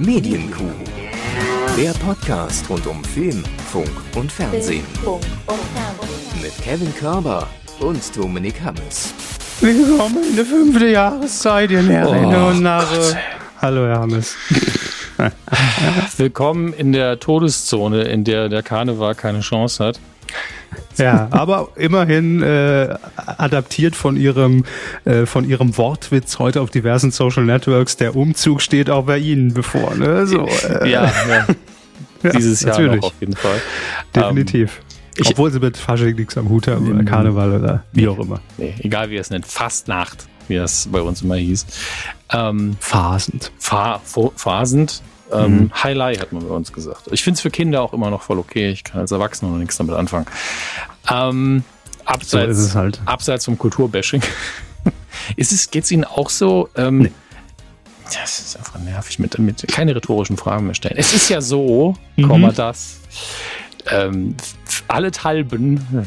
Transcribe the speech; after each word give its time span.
Medienkuh. 0.00 0.64
Der 1.76 1.92
Podcast 1.92 2.70
rund 2.70 2.86
um 2.86 3.04
Film, 3.04 3.44
Funk 3.70 3.90
und 4.16 4.32
Fernsehen. 4.32 4.82
Mit 6.40 6.56
Kevin 6.64 6.94
Körber 6.94 7.46
und 7.80 8.16
Dominik 8.16 8.62
Hammes. 8.64 9.12
Willkommen 9.60 10.24
in 10.30 10.36
der 10.36 10.46
fünfte 10.46 10.88
Jahreszeit, 10.88 11.70
ihr 11.70 11.82
Närrinnen 11.82 12.34
Oh 12.34 12.48
und 12.48 12.62
Narre. 12.62 13.18
Hallo, 13.60 13.84
Herr 13.84 14.00
Hammes. 14.00 14.36
Willkommen 16.16 16.72
in 16.72 16.92
der 16.92 17.20
Todeszone, 17.20 18.04
in 18.04 18.24
der 18.24 18.48
der 18.48 18.62
Karneval 18.62 19.14
keine 19.14 19.40
Chance 19.40 19.84
hat. 19.84 20.00
Ja, 20.96 21.28
aber 21.30 21.68
immerhin 21.76 22.42
äh, 22.42 22.94
adaptiert 23.16 23.96
von 23.96 24.16
ihrem, 24.16 24.64
äh, 25.04 25.24
von 25.24 25.48
ihrem 25.48 25.76
Wortwitz 25.78 26.38
heute 26.38 26.60
auf 26.60 26.70
diversen 26.70 27.10
Social 27.10 27.44
Networks. 27.44 27.96
Der 27.96 28.14
Umzug 28.16 28.60
steht 28.60 28.90
auch 28.90 29.04
bei 29.04 29.18
Ihnen 29.18 29.54
bevor. 29.54 29.94
Ne? 29.94 30.26
So, 30.26 30.46
äh, 30.46 30.90
Ja, 30.90 31.10
ja. 32.22 32.32
dieses 32.32 32.60
Jahr 32.60 32.72
natürlich. 32.78 33.00
noch 33.00 33.08
auf 33.08 33.14
jeden 33.20 33.34
Fall. 33.36 33.60
definitiv. 34.14 34.80
ich- 35.16 35.28
Obwohl 35.30 35.50
sie 35.50 35.58
mit 35.60 35.76
Fasching 35.78 36.16
nichts 36.16 36.36
am 36.36 36.48
Hut 36.50 36.66
haben, 36.68 36.92
oder 36.92 37.02
Karneval 37.04 37.52
oder 37.52 37.84
wie 37.92 38.08
auch 38.08 38.18
immer. 38.18 38.40
Nee, 38.58 38.74
egal 38.80 39.08
wie 39.10 39.16
es 39.16 39.30
nennt, 39.30 39.46
Fastnacht, 39.46 40.26
wie 40.48 40.56
das 40.56 40.88
bei 40.92 41.00
uns 41.00 41.22
immer 41.22 41.36
hieß. 41.36 41.66
Ähm, 42.32 42.76
Phasend. 42.80 43.52
Fa 43.58 44.00
Phasend. 44.36 45.02
Ähm, 45.32 45.70
Highlight 45.82 46.20
hat 46.20 46.32
man 46.32 46.46
bei 46.46 46.54
uns 46.54 46.72
gesagt. 46.72 47.08
Ich 47.12 47.22
finde 47.22 47.36
es 47.36 47.40
für 47.40 47.50
Kinder 47.50 47.82
auch 47.82 47.92
immer 47.92 48.10
noch 48.10 48.22
voll 48.22 48.38
okay. 48.38 48.70
Ich 48.70 48.84
kann 48.84 49.00
als 49.00 49.12
Erwachsener 49.12 49.50
noch 49.52 49.58
nichts 49.58 49.76
damit 49.76 49.94
anfangen. 49.94 50.26
Ähm, 51.10 51.64
abseits, 52.04 52.58
es 52.58 52.74
halt. 52.74 53.00
abseits 53.06 53.44
vom 53.44 53.56
Kulturbashing. 53.58 54.22
ist 55.36 55.52
es, 55.52 55.70
geht's 55.70 55.90
Ihnen 55.90 56.04
auch 56.04 56.30
so? 56.30 56.68
Ähm, 56.76 57.10
Das 58.12 58.40
ist 58.40 58.56
einfach 58.56 58.78
nervig 58.80 59.18
mit, 59.18 59.38
mit 59.38 59.66
keine 59.68 59.94
rhetorischen 59.94 60.36
Fragen 60.36 60.66
mehr 60.66 60.74
stellen. 60.74 60.96
Es 60.98 61.14
ist 61.14 61.28
ja 61.28 61.40
so, 61.40 61.94
Mhm. 62.16 62.28
Komma 62.28 62.52
das. 62.52 62.96
Ähm, 63.90 64.36
allenthalben. 64.88 66.06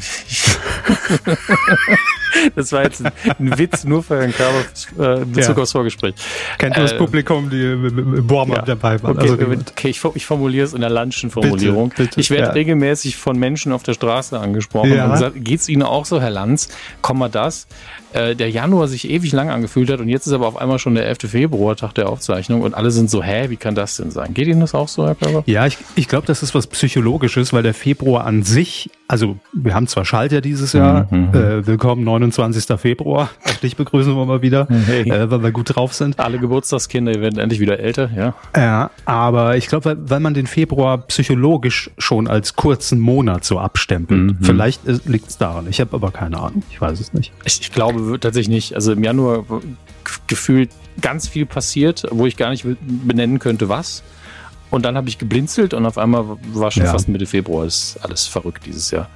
das 2.56 2.72
war 2.72 2.82
jetzt 2.84 3.04
ein, 3.04 3.12
ein 3.38 3.58
Witz 3.58 3.84
nur 3.84 4.02
für 4.02 4.18
Herrn 4.20 4.32
Körber 4.32 4.64
äh, 4.98 5.22
in 5.22 5.32
Bezug 5.32 5.56
Ja. 5.56 5.62
aufs 5.62 5.72
Vorgespräch. 5.72 6.14
Kennt 6.58 6.76
nur 6.76 6.84
das 6.84 6.92
Äh, 6.92 6.98
Publikum, 6.98 7.50
die 7.50 7.62
im 7.62 8.28
Warm-up 8.30 8.56
ja. 8.58 8.62
dabei 8.74 9.02
waren. 9.02 9.18
Okay, 9.18 9.30
Also, 9.30 9.52
okay 9.70 9.88
ich, 9.88 10.02
ich 10.14 10.26
formuliere 10.26 10.64
es 10.66 10.72
in 10.74 10.80
der 10.80 10.90
Landschen 10.90 11.30
Formulierung. 11.30 11.90
Bitte, 11.90 12.04
bitte, 12.04 12.20
ich 12.20 12.30
werde 12.30 12.44
ja. 12.46 12.50
regelmäßig 12.52 13.16
von 13.16 13.38
Menschen 13.38 13.72
auf 13.72 13.82
der 13.82 13.94
Straße 13.94 14.38
angesprochen 14.38 14.92
Ja. 14.94 15.06
und 15.06 15.12
gesagt, 15.12 15.36
geht's 15.36 15.68
Ihnen 15.68 15.82
auch 15.82 16.04
so, 16.04 16.20
Herr 16.20 16.30
Lanz? 16.30 16.68
Komm 17.02 17.18
mal 17.18 17.28
das. 17.28 17.66
Äh, 18.12 18.36
der 18.36 18.48
Januar 18.50 18.86
sich 18.86 19.10
ewig 19.10 19.32
lang 19.32 19.50
angefühlt 19.50 19.90
hat 19.90 19.98
und 20.00 20.08
jetzt 20.08 20.26
ist 20.28 20.32
aber 20.32 20.46
auf 20.46 20.56
einmal 20.56 20.78
schon 20.78 20.94
der 20.94 21.06
11. 21.06 21.28
Februar, 21.30 21.74
Tag 21.74 21.94
der 21.94 22.08
Aufzeichnung 22.08 22.60
und 22.62 22.72
alle 22.74 22.92
sind 22.92 23.10
so, 23.10 23.22
hä, 23.24 23.46
wie 23.50 23.56
kann 23.56 23.74
das 23.74 23.96
denn 23.96 24.12
sein? 24.12 24.34
Geht 24.34 24.46
Ihnen 24.46 24.60
das 24.60 24.72
auch 24.74 24.86
so, 24.88 25.04
Herr 25.06 25.16
Körber? 25.16 25.42
Ja, 25.46 25.66
ich, 25.66 25.78
ich 25.96 26.06
glaube, 26.06 26.26
das 26.26 26.42
ist 26.44 26.54
was 26.54 26.68
Psychologisches, 26.68 27.52
weil 27.52 27.64
der 27.64 27.74
Februar 27.74 28.24
an 28.24 28.44
sich, 28.44 28.90
also 29.06 29.36
wir 29.52 29.74
haben 29.74 29.86
zwar 29.86 30.04
Schaltjahr 30.04 30.40
dieses 30.40 30.72
Jahr, 30.72 31.06
Mhm. 31.10 31.28
äh, 31.34 31.66
willkommen 31.66 32.04
29. 32.04 32.78
Februar, 32.78 33.28
auch 33.44 33.54
dich 33.56 33.76
begrüßen 33.76 34.14
wir 34.16 34.24
mal 34.24 34.40
wieder, 34.42 34.66
Hey. 34.86 35.08
äh, 35.10 35.30
weil 35.30 35.42
wir 35.42 35.50
gut 35.52 35.76
drauf 35.76 35.92
sind. 35.92 36.18
Alle 36.18 36.38
Geburtstagskinder 36.38 37.14
werden 37.20 37.38
endlich 37.38 37.60
wieder 37.60 37.78
älter, 37.78 38.10
ja. 38.16 38.34
Ja, 38.56 38.90
aber 39.04 39.56
ich 39.56 39.66
glaube, 39.68 39.84
weil, 39.84 39.96
weil 40.10 40.20
man 40.20 40.32
den 40.34 40.46
Februar 40.46 40.98
psychologisch 40.98 41.90
schon 41.98 42.28
als 42.28 42.56
kurzen 42.56 42.98
Monat 42.98 43.44
so 43.44 43.58
abstempelt. 43.58 44.20
Mhm. 44.20 44.38
Vielleicht 44.40 44.82
liegt 45.06 45.28
es 45.28 45.36
daran. 45.38 45.66
Ich 45.68 45.80
habe 45.80 45.94
aber 45.94 46.10
keine 46.10 46.38
Ahnung. 46.38 46.62
Ich 46.70 46.80
weiß 46.80 46.98
es 47.00 47.12
nicht. 47.12 47.32
Ich, 47.44 47.60
ich 47.60 47.72
glaube 47.72 48.18
tatsächlich 48.18 48.48
nicht. 48.54 48.74
Also 48.74 48.92
im 48.92 49.04
Januar 49.04 49.44
gefühlt 50.26 50.70
ganz 51.00 51.28
viel 51.28 51.44
passiert, 51.46 52.04
wo 52.10 52.26
ich 52.26 52.36
gar 52.36 52.50
nicht 52.50 52.64
benennen 53.06 53.38
könnte, 53.38 53.68
was. 53.68 54.02
Und 54.70 54.84
dann 54.84 54.96
habe 54.96 55.08
ich 55.08 55.18
geblinzelt 55.18 55.72
und 55.74 55.86
auf 55.86 55.98
einmal 55.98 56.24
war 56.52 56.70
schon 56.70 56.84
Ja. 56.84 56.90
fast 56.90 57.08
Mitte 57.08 57.26
Februar. 57.26 57.64
Ist 57.66 57.96
alles 58.02 58.26
verrückt 58.26 58.66
dieses 58.66 58.90
Jahr. 58.90 59.08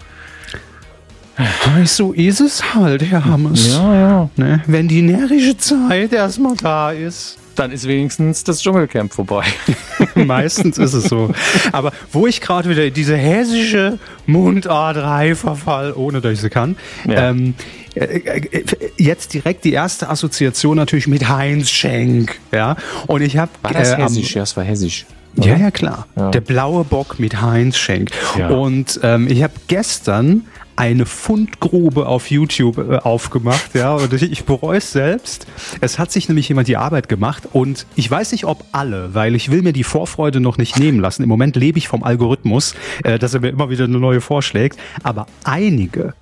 So 1.85 2.13
ist 2.13 2.41
es 2.41 2.75
halt, 2.75 3.03
Herr 3.03 3.25
Hammes. 3.25 3.69
ja. 3.69 4.29
Ne? 4.37 4.61
Wenn 4.67 4.89
die 4.89 5.03
närrische 5.03 5.57
Zeit 5.57 6.13
erstmal 6.13 6.57
da 6.57 6.91
ist. 6.91 7.39
Dann 7.55 7.71
ist 7.73 7.87
wenigstens 7.89 8.45
das 8.45 8.61
Dschungelcamp 8.63 9.13
vorbei. 9.13 9.45
Meistens 10.15 10.79
ist 10.79 10.95
es 10.95 11.05
so. 11.05 11.33
Aber 11.73 11.93
wo 12.13 12.27
ich 12.29 12.41
gerade 12.41 12.69
wieder 12.69 12.89
diese 12.91 13.17
hessische 13.17 13.99
Mundart 14.27 14.97
verfall, 15.37 15.93
ohne 15.93 16.21
dass 16.21 16.33
ich 16.35 16.41
sie 16.41 16.51
kann, 16.51 16.77
Ja. 17.09 17.31
ähm, 17.31 17.55
äh, 17.95 18.05
äh, 18.05 18.75
jetzt 18.97 19.35
direkt 19.35 19.65
die 19.65 19.73
erste 19.73 20.09
Assoziation 20.09 20.77
natürlich 20.77 21.09
mit 21.09 21.29
Heinz 21.29 21.69
Schenk. 21.71 22.39
Ja? 22.53 22.77
Und 23.09 23.23
ich 23.23 23.37
habe 23.39 23.51
War 23.63 23.73
das 23.73 23.91
äh, 23.91 23.95
am- 23.95 24.03
hessisch? 24.03 24.35
Ja, 24.37 24.43
es 24.45 24.57
war 24.57 24.63
hessisch. 24.65 25.07
Ja, 25.45 25.57
ja, 25.57 25.71
klar. 25.71 26.07
Ja. 26.17 26.31
Der 26.31 26.41
blaue 26.41 26.85
Bock 26.85 27.19
mit 27.19 27.41
Heinz 27.41 27.77
Schenk. 27.77 28.11
Ja. 28.37 28.49
Und 28.49 29.01
ähm, 29.03 29.29
ich 29.29 29.43
habe 29.43 29.55
gestern 29.69 30.47
eine 30.79 31.07
Fundgrube 31.07 32.07
auf 32.07 32.31
YouTube 32.31 32.79
äh, 32.79 32.99
aufgemacht, 32.99 33.75
ja, 33.75 33.95
und 33.95 34.13
ich, 34.13 34.31
ich 34.31 34.45
bereue 34.45 34.79
es 34.79 34.93
selbst. 34.93 35.49
Es 35.81 35.99
hat 35.99 36.13
sich 36.13 36.29
nämlich 36.29 36.49
jemand 36.49 36.69
die 36.69 36.77
Arbeit 36.77 37.09
gemacht 37.09 37.49
und 37.53 37.85
ich 37.97 38.09
weiß 38.09 38.31
nicht, 38.31 38.45
ob 38.45 38.65
alle, 38.71 39.13
weil 39.13 39.35
ich 39.35 39.51
will 39.51 39.63
mir 39.63 39.73
die 39.73 39.83
Vorfreude 39.83 40.39
noch 40.39 40.57
nicht 40.57 40.79
nehmen 40.79 41.01
lassen. 41.01 41.25
Im 41.25 41.29
Moment 41.29 41.57
lebe 41.57 41.79
ich 41.79 41.89
vom 41.89 42.05
Algorithmus, 42.05 42.77
äh, 43.03 43.19
dass 43.19 43.35
er 43.35 43.41
mir 43.41 43.49
immer 43.49 43.71
wieder 43.71 43.85
eine 43.85 43.99
neue 43.99 44.21
vorschlägt, 44.21 44.79
aber 45.03 45.27
einige, 45.43 46.15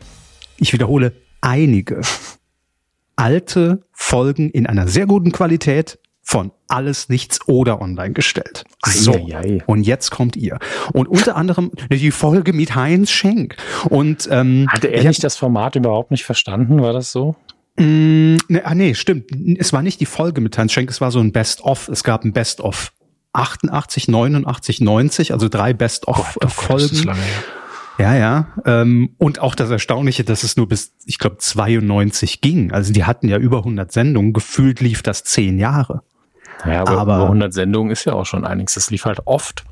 ich 0.56 0.72
wiederhole, 0.72 1.12
einige 1.42 2.00
alte 3.16 3.82
Folgen 3.92 4.50
in 4.50 4.66
einer 4.66 4.88
sehr 4.88 5.06
guten 5.06 5.32
Qualität 5.32 5.98
von 6.28 6.50
alles 6.66 7.08
nichts 7.08 7.46
oder 7.46 7.80
online 7.80 8.12
gestellt. 8.12 8.64
So. 8.84 9.12
Eieiei. 9.14 9.62
Und 9.66 9.86
jetzt 9.86 10.10
kommt 10.10 10.34
ihr. 10.34 10.58
Und 10.92 11.06
unter 11.06 11.36
anderem 11.36 11.70
die 11.88 12.10
Folge 12.10 12.52
mit 12.52 12.74
Heinz 12.74 13.12
Schenk. 13.12 13.56
Und 13.90 14.28
ähm, 14.32 14.66
Hatte 14.68 14.88
er 14.88 15.04
nicht 15.04 15.22
das 15.22 15.36
Format 15.36 15.76
überhaupt 15.76 16.10
nicht 16.10 16.24
verstanden? 16.24 16.82
War 16.82 16.92
das 16.92 17.12
so? 17.12 17.36
Mm, 17.76 18.38
ne, 18.48 18.62
ah, 18.64 18.74
nee, 18.74 18.94
stimmt. 18.94 19.30
Es 19.60 19.72
war 19.72 19.82
nicht 19.82 20.00
die 20.00 20.06
Folge 20.06 20.40
mit 20.40 20.58
Heinz 20.58 20.72
Schenk, 20.72 20.90
es 20.90 21.00
war 21.00 21.12
so 21.12 21.20
ein 21.20 21.30
Best-of. 21.30 21.88
Es 21.88 22.02
gab 22.02 22.24
ein 22.24 22.32
Best-of 22.32 22.92
88, 23.32 24.08
89, 24.08 24.80
90, 24.80 25.32
also 25.32 25.48
drei 25.48 25.74
Best-of-Folgen. 25.74 27.14
Ja, 27.98 28.16
ja. 28.16 28.48
Ähm, 28.64 29.14
und 29.18 29.38
auch 29.38 29.54
das 29.54 29.70
Erstaunliche, 29.70 30.24
dass 30.24 30.42
es 30.42 30.56
nur 30.56 30.66
bis, 30.66 30.92
ich 31.06 31.20
glaube, 31.20 31.36
92 31.38 32.40
ging. 32.40 32.72
Also 32.72 32.92
die 32.92 33.04
hatten 33.04 33.28
ja 33.28 33.38
über 33.38 33.58
100 33.58 33.92
Sendungen. 33.92 34.32
Gefühlt 34.32 34.80
lief 34.80 35.02
das 35.02 35.22
zehn 35.22 35.58
Jahre. 35.58 36.02
Ja, 36.64 36.80
aber, 36.82 36.98
Aber- 36.98 37.16
über 37.16 37.24
100 37.26 37.52
Sendungen 37.52 37.92
ist 37.92 38.04
ja 38.04 38.12
auch 38.14 38.26
schon 38.26 38.44
einiges. 38.44 38.74
Das 38.74 38.90
lief 38.90 39.04
halt 39.04 39.20
oft. 39.26 39.64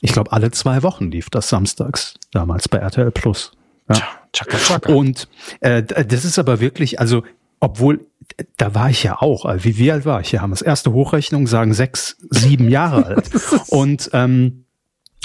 Ich 0.00 0.12
glaube, 0.12 0.32
alle 0.32 0.50
zwei 0.50 0.82
Wochen 0.82 1.10
lief 1.10 1.30
das 1.30 1.48
samstags, 1.48 2.14
damals 2.32 2.68
bei 2.68 2.78
RTL 2.78 3.10
Plus. 3.10 3.52
Ja. 3.88 3.94
Tja, 3.96 4.06
tschakka, 4.32 4.56
tschakka. 4.58 4.92
Und 4.92 5.28
äh, 5.60 5.82
d- 5.82 6.04
das 6.04 6.24
ist 6.24 6.38
aber 6.38 6.60
wirklich, 6.60 6.98
also 6.98 7.22
obwohl, 7.60 8.06
äh, 8.36 8.44
da 8.56 8.74
war 8.74 8.90
ich 8.90 9.02
ja 9.04 9.20
auch, 9.20 9.44
äh, 9.46 9.62
wie, 9.64 9.76
wie 9.78 9.92
alt 9.92 10.04
war 10.04 10.20
ich? 10.20 10.32
Wir 10.32 10.42
haben 10.42 10.50
das 10.50 10.62
erste 10.62 10.92
Hochrechnung, 10.92 11.46
sagen 11.46 11.72
sechs, 11.74 12.16
sieben 12.30 12.68
Jahre 12.68 13.06
alt. 13.06 13.30
Und 13.68 14.10
ähm, 14.12 14.64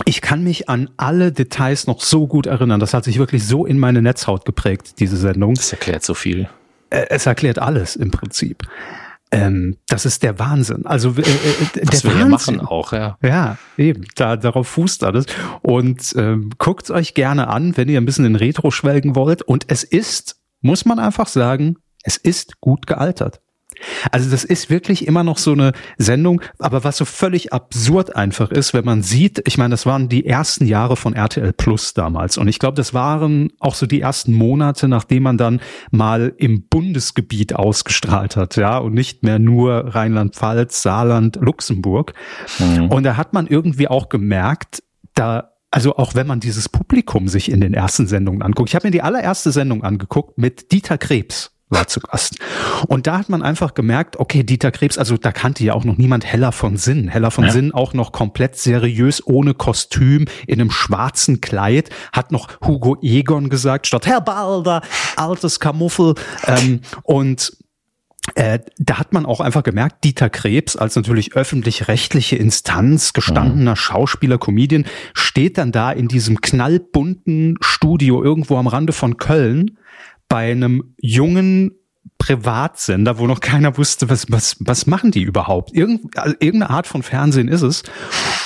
ich 0.05 0.21
kann 0.21 0.43
mich 0.43 0.69
an 0.69 0.91
alle 0.97 1.31
Details 1.31 1.87
noch 1.87 2.01
so 2.01 2.27
gut 2.27 2.45
erinnern. 2.45 2.79
Das 2.79 2.93
hat 2.93 3.03
sich 3.03 3.17
wirklich 3.17 3.47
so 3.47 3.65
in 3.65 3.79
meine 3.79 4.03
Netzhaut 4.03 4.45
geprägt, 4.45 4.99
diese 4.99 5.17
Sendung. 5.17 5.55
das 5.55 5.71
erklärt 5.71 6.03
so 6.03 6.13
viel. 6.13 6.49
Äh, 6.91 7.05
es 7.09 7.25
erklärt 7.25 7.57
alles 7.57 7.95
im 7.95 8.11
Prinzip. 8.11 8.61
Ähm, 9.31 9.77
das 9.87 10.05
ist 10.05 10.23
der 10.23 10.39
Wahnsinn. 10.39 10.85
Also 10.85 11.09
äh, 11.09 11.21
äh, 11.21 11.81
Was 11.83 12.01
der 12.01 12.11
wir 12.11 12.19
ja 12.19 12.31
Wahnsinn. 12.31 12.57
machen 12.57 12.67
auch, 12.67 12.93
ja. 12.93 13.17
Ja, 13.21 13.57
eben. 13.77 14.05
Da, 14.15 14.37
darauf 14.37 14.67
fußt 14.67 15.03
alles. 15.03 15.25
Und 15.61 16.13
ähm, 16.17 16.51
guckt 16.57 16.89
euch 16.91 17.13
gerne 17.13 17.47
an, 17.47 17.75
wenn 17.75 17.89
ihr 17.89 17.99
ein 17.99 18.05
bisschen 18.05 18.25
in 18.25 18.35
Retro 18.35 18.71
schwelgen 18.71 19.15
wollt. 19.15 19.41
Und 19.41 19.65
es 19.67 19.83
ist, 19.83 20.37
muss 20.61 20.85
man 20.85 20.99
einfach 20.99 21.27
sagen, 21.27 21.77
es 22.03 22.15
ist 22.15 22.61
gut 22.61 22.87
gealtert. 22.87 23.41
Also 24.11 24.29
das 24.29 24.43
ist 24.43 24.69
wirklich 24.69 25.07
immer 25.07 25.23
noch 25.23 25.37
so 25.37 25.53
eine 25.53 25.73
Sendung, 25.97 26.41
aber 26.59 26.83
was 26.83 26.97
so 26.97 27.05
völlig 27.05 27.53
absurd 27.53 28.15
einfach 28.15 28.51
ist, 28.51 28.73
wenn 28.73 28.85
man 28.85 29.03
sieht, 29.03 29.41
ich 29.45 29.57
meine, 29.57 29.71
das 29.71 29.85
waren 29.85 30.09
die 30.09 30.25
ersten 30.25 30.65
Jahre 30.65 30.95
von 30.95 31.13
RTL 31.13 31.53
Plus 31.53 31.93
damals 31.93 32.37
und 32.37 32.47
ich 32.47 32.59
glaube, 32.59 32.75
das 32.75 32.93
waren 32.93 33.51
auch 33.59 33.75
so 33.75 33.85
die 33.85 34.01
ersten 34.01 34.33
Monate, 34.33 34.87
nachdem 34.87 35.23
man 35.23 35.37
dann 35.37 35.61
mal 35.91 36.33
im 36.37 36.67
Bundesgebiet 36.67 37.55
ausgestrahlt 37.55 38.35
hat, 38.35 38.55
ja, 38.55 38.77
und 38.77 38.93
nicht 38.93 39.23
mehr 39.23 39.39
nur 39.39 39.95
Rheinland-Pfalz, 39.95 40.81
Saarland, 40.81 41.37
Luxemburg. 41.41 42.13
Und 42.89 43.03
da 43.03 43.17
hat 43.17 43.33
man 43.33 43.47
irgendwie 43.47 43.87
auch 43.87 44.09
gemerkt, 44.09 44.83
da 45.13 45.51
also 45.69 45.97
auch 45.97 46.15
wenn 46.15 46.27
man 46.27 46.39
dieses 46.39 46.69
Publikum 46.69 47.27
sich 47.27 47.51
in 47.51 47.59
den 47.59 47.73
ersten 47.73 48.07
Sendungen 48.07 48.41
anguckt. 48.41 48.69
Ich 48.69 48.75
habe 48.75 48.87
mir 48.87 48.91
die 48.91 49.01
allererste 49.01 49.51
Sendung 49.51 49.83
angeguckt 49.83 50.37
mit 50.37 50.71
Dieter 50.71 50.97
Krebs 50.97 51.56
war 51.69 51.87
zu 51.87 51.99
Gast. 51.99 52.39
Und 52.87 53.07
da 53.07 53.17
hat 53.17 53.29
man 53.29 53.43
einfach 53.43 53.73
gemerkt, 53.73 54.17
okay, 54.17 54.43
Dieter 54.43 54.71
Krebs, 54.71 54.97
also 54.97 55.17
da 55.17 55.31
kannte 55.31 55.63
ja 55.63 55.73
auch 55.73 55.83
noch 55.83 55.97
niemand 55.97 56.25
Heller 56.25 56.51
von 56.51 56.77
Sinn. 56.77 57.09
Heller 57.09 57.31
von 57.31 57.45
Ja. 57.45 57.51
Sinn 57.51 57.73
auch 57.73 57.93
noch 57.93 58.11
komplett 58.11 58.55
seriös, 58.55 59.25
ohne 59.25 59.53
Kostüm, 59.53 60.25
in 60.47 60.61
einem 60.61 60.71
schwarzen 60.71 61.41
Kleid, 61.41 61.89
hat 62.13 62.31
noch 62.31 62.47
Hugo 62.65 62.97
Egon 63.01 63.49
gesagt, 63.49 63.87
statt 63.87 64.07
Herr 64.07 64.21
Balder, 64.21 64.81
altes 65.17 65.59
Kamuffel. 65.59 66.15
Ähm, 66.45 66.81
und 67.03 67.57
äh, 68.35 68.59
da 68.77 68.99
hat 68.99 69.13
man 69.13 69.25
auch 69.25 69.39
einfach 69.39 69.63
gemerkt, 69.63 70.03
Dieter 70.03 70.29
Krebs 70.29 70.75
als 70.75 70.95
natürlich 70.95 71.33
öffentlich-rechtliche 71.33 72.35
Instanz, 72.35 73.13
gestandener 73.13 73.75
Schauspieler, 73.75 74.37
Comedian, 74.37 74.85
steht 75.13 75.57
dann 75.57 75.71
da 75.71 75.91
in 75.91 76.07
diesem 76.07 76.41
knallbunten 76.41 77.57
Studio 77.61 78.23
irgendwo 78.23 78.57
am 78.57 78.67
Rande 78.67 78.93
von 78.93 79.17
Köln 79.17 79.77
bei 80.29 80.51
einem 80.51 80.95
jungen 80.99 81.71
Privatsender, 82.17 83.19
wo 83.19 83.27
noch 83.27 83.39
keiner 83.39 83.77
wusste, 83.77 84.09
was, 84.09 84.25
was, 84.29 84.57
was 84.59 84.87
machen 84.87 85.11
die 85.11 85.21
überhaupt? 85.21 85.73
Irgend, 85.73 86.17
also 86.17 86.35
irgendeine 86.39 86.71
Art 86.71 86.87
von 86.87 87.03
Fernsehen 87.03 87.47
ist 87.47 87.61
es. 87.61 87.83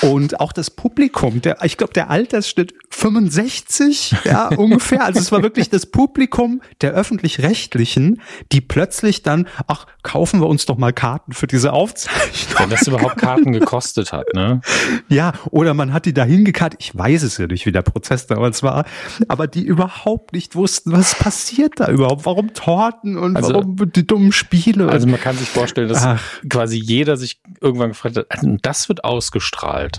Und 0.01 0.39
auch 0.39 0.51
das 0.53 0.69
Publikum, 0.71 1.41
der, 1.41 1.57
ich 1.63 1.77
glaube, 1.77 1.93
der 1.93 2.09
Altersschnitt 2.09 2.73
65, 2.89 4.15
ja, 4.25 4.47
ungefähr. 4.49 5.03
Also 5.05 5.19
es 5.19 5.31
war 5.31 5.43
wirklich 5.43 5.69
das 5.69 5.85
Publikum 5.85 6.61
der 6.81 6.91
öffentlich-rechtlichen, 6.93 8.21
die 8.51 8.61
plötzlich 8.61 9.21
dann, 9.23 9.47
ach, 9.67 9.85
kaufen 10.03 10.39
wir 10.41 10.47
uns 10.47 10.65
doch 10.65 10.77
mal 10.77 10.91
Karten 10.93 11.33
für 11.33 11.47
diese 11.47 11.73
Aufzeichnung. 11.73 12.55
Wenn 12.59 12.69
das 12.69 12.87
überhaupt 12.87 13.17
Karten 13.21 13.51
gekostet 13.51 14.11
hat, 14.11 14.27
ne? 14.33 14.61
Ja, 15.07 15.33
oder 15.51 15.73
man 15.73 15.93
hat 15.93 16.05
die 16.05 16.13
da 16.13 16.23
hingekarrt. 16.23 16.75
Ich 16.79 16.95
weiß 16.97 17.23
es 17.23 17.37
ja 17.37 17.47
nicht, 17.47 17.65
wie 17.65 17.71
der 17.71 17.81
Prozess 17.83 18.27
damals 18.27 18.63
war, 18.63 18.85
aber 19.27 19.47
die 19.47 19.63
überhaupt 19.63 20.33
nicht 20.33 20.55
wussten, 20.55 20.91
was 20.91 21.15
passiert 21.15 21.73
da 21.79 21.89
überhaupt? 21.91 22.25
Warum 22.25 22.53
Torten 22.53 23.17
und 23.17 23.35
Also- 23.35 23.53
warum 23.53 23.91
die 23.91 24.05
dummen 24.05 24.31
Spiele? 24.31 24.89
Also 24.89 25.07
man 25.07 25.19
kann 25.19 25.37
sich 25.37 25.49
vorstellen, 25.49 25.89
dass 25.89 26.03
Ach. 26.03 26.21
quasi 26.49 26.77
jeder 26.77 27.17
sich 27.17 27.39
irgendwann 27.59 27.89
gefragt 27.89 28.17
hat, 28.17 28.25
also 28.29 28.57
das 28.61 28.89
wird 28.89 29.03
ausgestrahlt. 29.03 29.90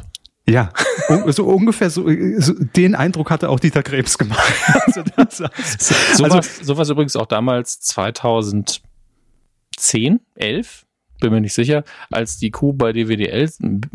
Ja, 0.48 0.70
so 1.28 1.44
ungefähr 1.46 1.88
so, 1.88 2.08
so 2.38 2.52
den 2.54 2.94
Eindruck 2.96 3.30
hatte 3.30 3.48
auch 3.48 3.60
Dieter 3.60 3.82
Krebs 3.82 4.18
gemacht. 4.18 4.52
Also 4.86 5.02
das, 5.16 5.36
Sowas, 6.16 6.32
Also- 6.32 6.64
sowas 6.64 6.88
übrigens 6.90 7.14
auch 7.16 7.26
damals 7.26 7.78
2010, 7.80 8.82
11, 10.36 10.84
bin 11.20 11.32
mir 11.32 11.40
nicht 11.40 11.54
sicher, 11.54 11.84
als 12.10 12.38
die 12.38 12.50
Kuh 12.50 12.72
bei 12.72 12.92
DWDL 12.92 13.48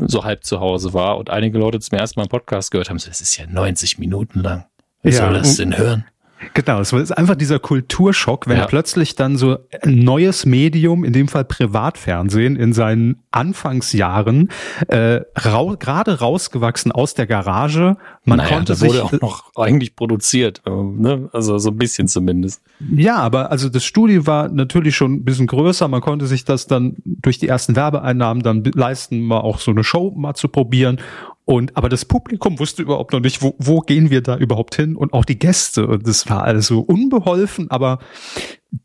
so 0.07 0.23
halb 0.23 0.43
zu 0.45 0.59
Hause 0.61 0.93
war 0.93 1.17
und 1.17 1.29
einige 1.29 1.57
Leute 1.59 1.79
zum 1.81 1.97
ersten 1.97 2.19
Mal 2.19 2.23
einen 2.23 2.29
Podcast 2.29 2.71
gehört 2.71 2.89
haben, 2.89 2.99
so, 2.99 3.09
das 3.09 3.19
ist 3.21 3.35
ja 3.37 3.45
90 3.47 3.99
Minuten 3.99 4.39
lang. 4.39 4.65
Wer 5.03 5.11
Ja, 5.11 5.17
soll 5.25 5.33
das 5.33 5.57
denn 5.57 5.77
hören? 5.77 6.05
Genau, 6.53 6.79
es 6.79 6.93
ist 6.93 7.11
einfach 7.11 7.35
dieser 7.35 7.59
Kulturschock, 7.59 8.47
wenn 8.47 8.57
Ja. 8.57 8.65
plötzlich 8.67 9.15
dann 9.15 9.37
so 9.37 9.57
ein 9.81 9.99
neues 9.99 10.45
Medium, 10.45 11.03
in 11.03 11.13
dem 11.13 11.27
Fall 11.27 11.45
Privatfernsehen, 11.45 12.55
in 12.55 12.73
seinen 12.73 13.23
Anfangsjahren 13.31 14.49
äh, 14.87 15.21
rau 15.43 15.75
gerade 15.77 16.19
rausgewachsen 16.19 16.91
aus 16.91 17.15
der 17.15 17.25
Garage. 17.25 17.97
Man 18.23 18.37
naja, 18.37 18.49
konnte 18.49 18.73
das 18.73 18.81
wurde 18.81 18.91
sich 18.93 19.01
auch 19.01 19.11
noch 19.21 19.51
eigentlich 19.55 19.95
produziert, 19.95 20.61
ähm, 20.67 20.99
ne? 20.99 21.29
also 21.33 21.57
so 21.57 21.71
ein 21.71 21.77
bisschen 21.77 22.07
zumindest. 22.07 22.61
Ja, 22.95 23.17
aber 23.17 23.51
also 23.51 23.69
das 23.69 23.83
Studio 23.83 24.27
war 24.27 24.49
natürlich 24.49 24.95
schon 24.95 25.13
ein 25.13 25.25
bisschen 25.25 25.47
größer. 25.47 25.87
Man 25.87 26.01
konnte 26.01 26.27
sich 26.27 26.45
das 26.45 26.67
dann 26.67 26.97
durch 27.05 27.39
die 27.39 27.47
ersten 27.47 27.75
Werbeeinnahmen 27.75 28.43
dann 28.43 28.63
leisten, 28.63 29.21
mal 29.21 29.39
auch 29.39 29.59
so 29.59 29.71
eine 29.71 29.83
Show 29.83 30.13
mal 30.15 30.35
zu 30.35 30.49
probieren. 30.49 30.99
Und 31.47 31.77
aber 31.77 31.87
das 31.87 32.03
Publikum 32.03 32.59
wusste 32.59 32.81
überhaupt 32.81 33.13
noch 33.13 33.21
nicht, 33.21 33.41
wo, 33.41 33.55
wo 33.57 33.79
gehen 33.79 34.09
wir 34.09 34.21
da 34.21 34.35
überhaupt 34.35 34.75
hin? 34.75 34.97
Und 34.97 35.13
auch 35.13 35.23
die 35.23 35.39
Gäste. 35.39 35.87
Und 35.87 36.05
das 36.05 36.29
war 36.29 36.43
alles 36.43 36.67
so 36.67 36.81
unbeholfen, 36.81 37.71
aber 37.71 37.99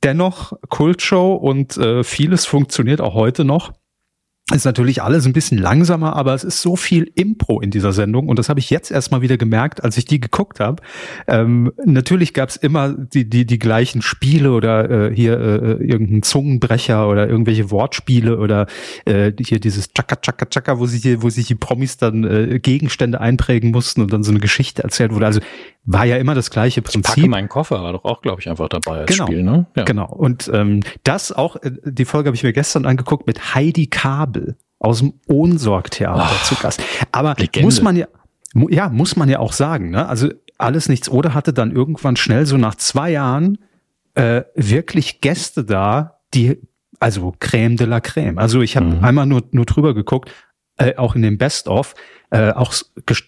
dennoch 0.05 0.53
Kultshow 0.69 1.35
und 1.35 1.77
äh, 1.77 2.05
vieles 2.05 2.47
funktioniert 2.47 3.01
auch 3.01 3.15
heute 3.15 3.45
noch. 3.45 3.73
Ist 4.51 4.65
natürlich 4.65 5.01
alles 5.03 5.25
ein 5.25 5.33
bisschen 5.33 5.57
langsamer, 5.57 6.17
aber 6.17 6.35
es 6.35 6.43
ist 6.43 6.61
so 6.61 6.75
viel 6.75 7.11
Impro 7.15 7.61
in 7.61 7.71
dieser 7.71 7.93
Sendung 7.93 8.29
und 8.29 8.41
das 8.41 8.49
habe 8.49 8.59
ich 8.59 8.71
jetzt 8.71 8.91
erstmal 8.91 9.23
wieder 9.23 9.37
gemerkt, 9.37 9.85
als 9.85 9.97
ich 9.97 10.05
die 10.05 10.21
geguckt 10.21 10.59
habe. 10.59 10.83
Ähm, 11.29 11.73
natürlich 11.87 12.35
gab 12.35 12.49
es 12.49 12.57
immer 12.57 12.93
die, 12.93 13.31
die, 13.31 13.47
die 13.47 13.61
gleichen 13.61 14.03
Spiele 14.03 14.51
oder 14.51 15.11
äh, 15.11 15.15
hier 15.15 15.39
äh, 15.39 15.85
irgendein 15.85 16.23
Zungenbrecher 16.23 17.09
oder 17.09 17.29
irgendwelche 17.29 17.71
Wortspiele 17.71 18.37
oder 18.37 18.67
äh, 19.05 19.31
hier 19.39 19.61
dieses 19.61 19.93
Chaka 19.95 20.17
Chaka 20.17 20.47
Chaka, 20.47 20.79
wo 20.81 20.87
sich 20.87 21.03
hier, 21.03 21.23
wo 21.23 21.31
sich 21.31 21.47
die 21.47 21.55
Promis 21.55 21.97
dann 21.97 22.25
äh, 22.25 22.59
Gegenstände 22.59 23.21
einprägen 23.21 23.71
mussten 23.71 24.03
und 24.03 24.13
dann 24.13 24.25
so 24.25 24.33
eine 24.33 24.41
Geschichte 24.41 24.83
erzählt 24.83 25.15
wurde. 25.15 25.27
Also 25.27 25.41
war 25.85 26.05
ja 26.05 26.17
immer 26.17 26.35
das 26.35 26.51
gleiche 26.51 26.81
Ich 26.81 26.85
packe 26.85 27.01
Prinzip. 27.03 27.29
meinen 27.29 27.49
Koffer, 27.49 27.83
war 27.83 27.93
doch 27.93 28.05
auch, 28.05 28.23
glaube 28.23 28.41
ich, 28.41 28.49
einfach 28.49 28.69
dabei 28.69 29.01
als 29.01 29.11
Genau. 29.11 29.27
Spiel, 29.27 29.43
ne? 29.43 29.67
Ja. 29.77 29.85
Genau. 29.85 30.07
Und 30.07 30.49
ähm, 30.53 30.81
das 31.05 31.33
auch, 31.33 31.57
äh, 31.57 31.73
die 31.85 32.05
Folge 32.05 32.29
habe 32.29 32.37
ich 32.37 32.43
mir 32.45 32.53
gestern 32.53 32.87
angeguckt 32.87 33.27
mit 33.27 33.55
Heidi 33.55 33.89
Kabel 33.89 34.57
aus 34.79 35.01
dem 35.01 35.15
Ohnsorg-Theater 35.29 36.23
Ah, 36.31 36.45
zu 36.45 36.55
Gast. 36.57 36.83
Aber 37.11 37.35
Legende. 37.39 37.67
muss 37.67 37.83
man 37.83 37.97
ja, 37.97 38.07
ja, 38.69 38.89
muss 38.91 39.17
man 39.17 39.29
ja 39.29 39.39
auch 39.41 39.53
sagen, 39.53 39.91
ne? 39.91 40.09
Also 40.09 40.29
alles 40.59 40.89
nichts 40.89 41.09
oder 41.09 41.35
hatte 41.35 41.53
dann 41.53 41.73
irgendwann 41.73 42.15
schnell 42.17 42.47
so 42.47 42.57
nach 42.59 42.77
zwei 42.77 43.11
Jahren 43.11 43.59
äh, 44.15 44.43
wirklich 44.55 45.21
Gäste 45.21 45.65
da, 45.65 46.19
die 46.35 46.59
also 47.01 47.35
Crème 47.41 47.77
de 47.77 47.87
la 47.89 47.99
Crème. 47.99 48.39
Also 48.39 48.61
ich 48.61 48.77
habe 48.77 48.87
Mhm. 48.87 49.05
einmal 49.05 49.27
nur 49.27 49.43
nur 49.51 49.65
drüber 49.65 49.95
geguckt, 49.95 50.31
äh, 50.77 50.97
auch 50.97 51.15
in 51.15 51.23
dem 51.23 51.39
Best 51.39 51.69
of. 51.69 51.95
Äh, 52.31 52.53
auch 52.53 52.73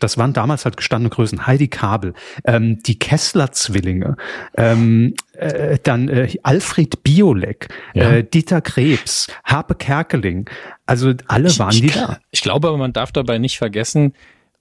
das 0.00 0.16
waren 0.16 0.32
damals 0.32 0.64
halt 0.64 0.78
gestandene 0.78 1.10
Größen. 1.10 1.46
Heidi 1.46 1.68
Kabel, 1.68 2.14
ähm, 2.44 2.82
die 2.84 2.98
Kessler-Zwillinge, 2.98 4.16
ähm, 4.56 5.14
äh, 5.34 5.78
dann 5.82 6.08
äh, 6.08 6.34
Alfred 6.42 7.02
Biolek, 7.02 7.68
Ja. 7.94 8.10
äh, 8.12 8.24
Dieter 8.24 8.62
Krebs, 8.62 9.28
Harpe 9.44 9.74
Kerkeling. 9.74 10.48
Also 10.86 11.12
alle 11.26 11.48
Ich, 11.48 11.58
waren 11.58 11.74
ich, 11.74 11.80
die 11.82 11.90
da. 11.90 12.18
ich 12.30 12.40
glaube 12.40 12.68
aber, 12.68 12.78
man 12.78 12.94
darf 12.94 13.12
dabei 13.12 13.36
nicht 13.38 13.58
vergessen, 13.58 14.14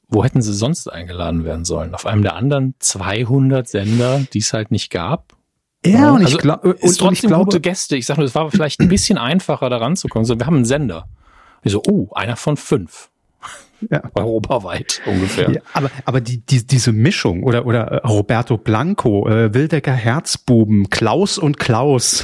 wo 0.10 0.24
hätten 0.26 0.42
sie 0.42 0.54
sonst 0.54 0.90
eingeladen 0.92 1.46
werden 1.46 1.64
sollen? 1.64 1.96
Auf 1.96 2.06
einem 2.06 2.22
der 2.22 2.36
anderen 2.36 2.76
200 2.80 3.68
Sender, 3.68 4.22
die 4.34 4.40
es 4.40 4.52
halt 4.52 4.72
nicht 4.72 4.90
gab. 4.92 5.34
Ja, 5.86 6.12
und 6.12 6.20
ich, 6.22 6.28
Also, 6.28 6.38
glaub, 6.40 6.64
und, 6.66 6.76
Ist 6.76 6.84
und 6.84 6.92
ich 6.92 6.98
trotzdem 6.98 7.28
glaube, 7.30 7.46
gute 7.46 7.62
Gäste. 7.62 7.96
Ich 7.96 8.06
sage 8.06 8.20
nur, 8.20 8.28
es 8.28 8.36
war 8.36 8.52
vielleicht 8.52 8.80
ein 8.82 8.90
bisschen 8.90 9.18
einfacher, 9.18 9.70
da 9.70 9.78
ranzukommen. 9.78 10.26
So, 10.26 10.38
wir 10.38 10.46
haben 10.46 10.56
einen 10.58 10.66
Sender. 10.66 11.08
Ich 11.64 11.72
so, 11.72 11.82
oh, 11.88 12.10
einer 12.14 12.36
von 12.36 12.58
fünf. 12.58 13.10
Ja. 13.92 14.02
Europaweit 14.14 15.02
ungefähr. 15.06 15.52
Ja, 15.52 15.62
aber 15.74 15.92
aber 16.06 16.22
die, 16.22 16.38
die 16.38 16.66
diese 16.66 16.94
Mischung 16.94 17.44
oder 17.44 17.66
oder 17.66 17.82
äh, 17.92 18.08
Roberto 18.08 18.58
Blanco, 18.58 19.28
äh, 19.28 19.54
Wildecker 19.54 19.92
Herzbuben, 19.92 20.90
Klaus 20.90 21.38
und 21.38 21.60
Klaus. 21.60 22.24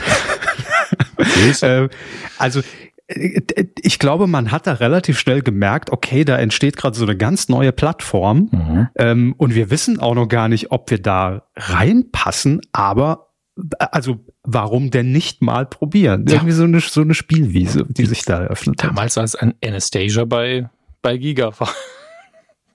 äh, 1.61 1.89
also 2.37 2.61
äh, 3.07 3.41
ich 3.81 3.99
glaube, 3.99 4.27
man 4.27 4.51
hat 4.51 4.67
da 4.67 4.73
relativ 4.73 5.19
schnell 5.19 5.41
gemerkt, 5.41 5.91
okay, 5.91 6.23
da 6.23 6.37
entsteht 6.37 6.77
gerade 6.77 6.97
so 6.97 7.03
eine 7.03 7.17
ganz 7.17 7.49
neue 7.49 7.71
Plattform 7.73 8.49
Mhm. 8.51 8.87
ähm, 8.95 9.35
und 9.37 9.53
wir 9.53 9.69
wissen 9.69 9.99
auch 9.99 10.15
noch 10.15 10.27
gar 10.27 10.47
nicht, 10.47 10.71
ob 10.71 10.89
wir 10.91 11.01
da 11.01 11.43
reinpassen, 11.57 12.61
aber 12.71 13.25
äh, 13.25 13.28
also 13.79 14.19
warum 14.43 14.91
denn 14.91 15.11
nicht 15.11 15.41
mal 15.41 15.65
probieren? 15.65 16.25
Ja. 16.27 16.35
Irgendwie 16.35 16.53
so 16.53 16.63
eine 16.63 16.79
so 16.79 17.01
eine 17.01 17.13
Spielwiese, 17.13 17.85
die 17.89 18.05
sich 18.05 18.23
da 18.23 18.41
eröffnet 18.41 18.83
hat. 18.83 18.91
Damals 18.91 19.17
als 19.17 19.35
ein 19.35 19.53
Anastasia 19.63 20.25
bei, 20.25 20.69
bei 21.01 21.17
Giga 21.17 21.51
war. 21.59 21.69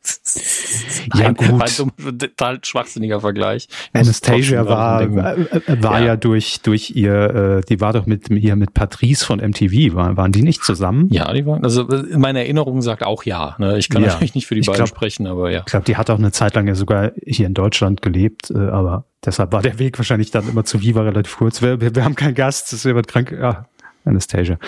Ja, 1.15 1.25
Nein, 1.25 1.35
gut. 1.35 1.49
War 1.53 1.67
ein 1.87 2.19
total 2.19 2.59
schwachsinniger 2.65 3.21
Vergleich. 3.21 3.69
Ich 3.93 4.01
Anastasia 4.01 4.67
war, 4.67 5.03
äh, 5.03 5.07
äh, 5.07 5.83
war 5.83 6.01
ja. 6.01 6.07
Ja. 6.07 6.17
durch, 6.17 6.61
durch 6.63 6.91
ihr, 6.91 7.15
äh, 7.15 7.61
die 7.69 7.81
war 7.81 7.93
doch 7.93 8.07
mit 8.07 8.29
hier 8.29 8.57
mit 8.57 8.75
Patrice 8.75 9.25
von 9.25 9.39
MTV, 9.39 9.95
waren, 9.95 10.17
waren 10.17 10.33
die 10.33 10.43
nicht 10.43 10.65
zusammen? 10.65 11.09
Ja, 11.11 11.33
die 11.33 11.47
waren, 11.47 11.63
also 11.63 11.89
äh, 11.89 12.17
meine 12.19 12.41
Erinnerung 12.41 12.83
sagt 12.83 13.05
auch 13.05 13.25
ja. 13.25 13.55
Ne? 13.59 13.79
Ich 13.79 13.89
kann 13.91 14.03
Ja. 14.03 14.09
natürlich 14.09 14.35
nicht 14.35 14.47
für 14.47 14.55
die 14.55 14.63
Ich 14.63 14.67
beiden 14.67 14.79
glaub- 14.85 14.89
sprechen, 14.89 15.27
aber 15.27 15.51
ja. 15.51 15.61
Ich 15.61 15.67
glaube, 15.67 15.85
die 15.85 15.97
hat 15.97 16.11
auch 16.11 16.19
eine 16.19 16.33
Zeit 16.33 16.55
lang 16.55 16.67
ja 16.67 16.75
sogar 16.75 17.13
hier 17.25 17.47
in 17.47 17.55
Deutschland 17.55 18.03
gelebt, 18.03 18.51
äh, 18.51 18.59
aber 18.59 19.05
deshalb 19.25 19.53
war 19.53 19.63
der 19.63 19.79
Weg 19.79 19.99
wahrscheinlich 19.99 20.31
dann 20.31 20.49
immer 20.49 20.65
zu 20.65 20.81
Viva 20.83 21.03
relativ 21.03 21.37
kurz. 21.37 21.63
Wir, 21.63 21.81
wir, 21.81 21.95
wir 21.95 22.05
haben 22.05 22.15
keinen 22.17 22.35
Gast, 22.35 22.73
es 22.73 22.85
wird 22.85 23.09
krank. 23.09 23.31
Ja, 23.33 23.67
Anastasia. 24.05 24.59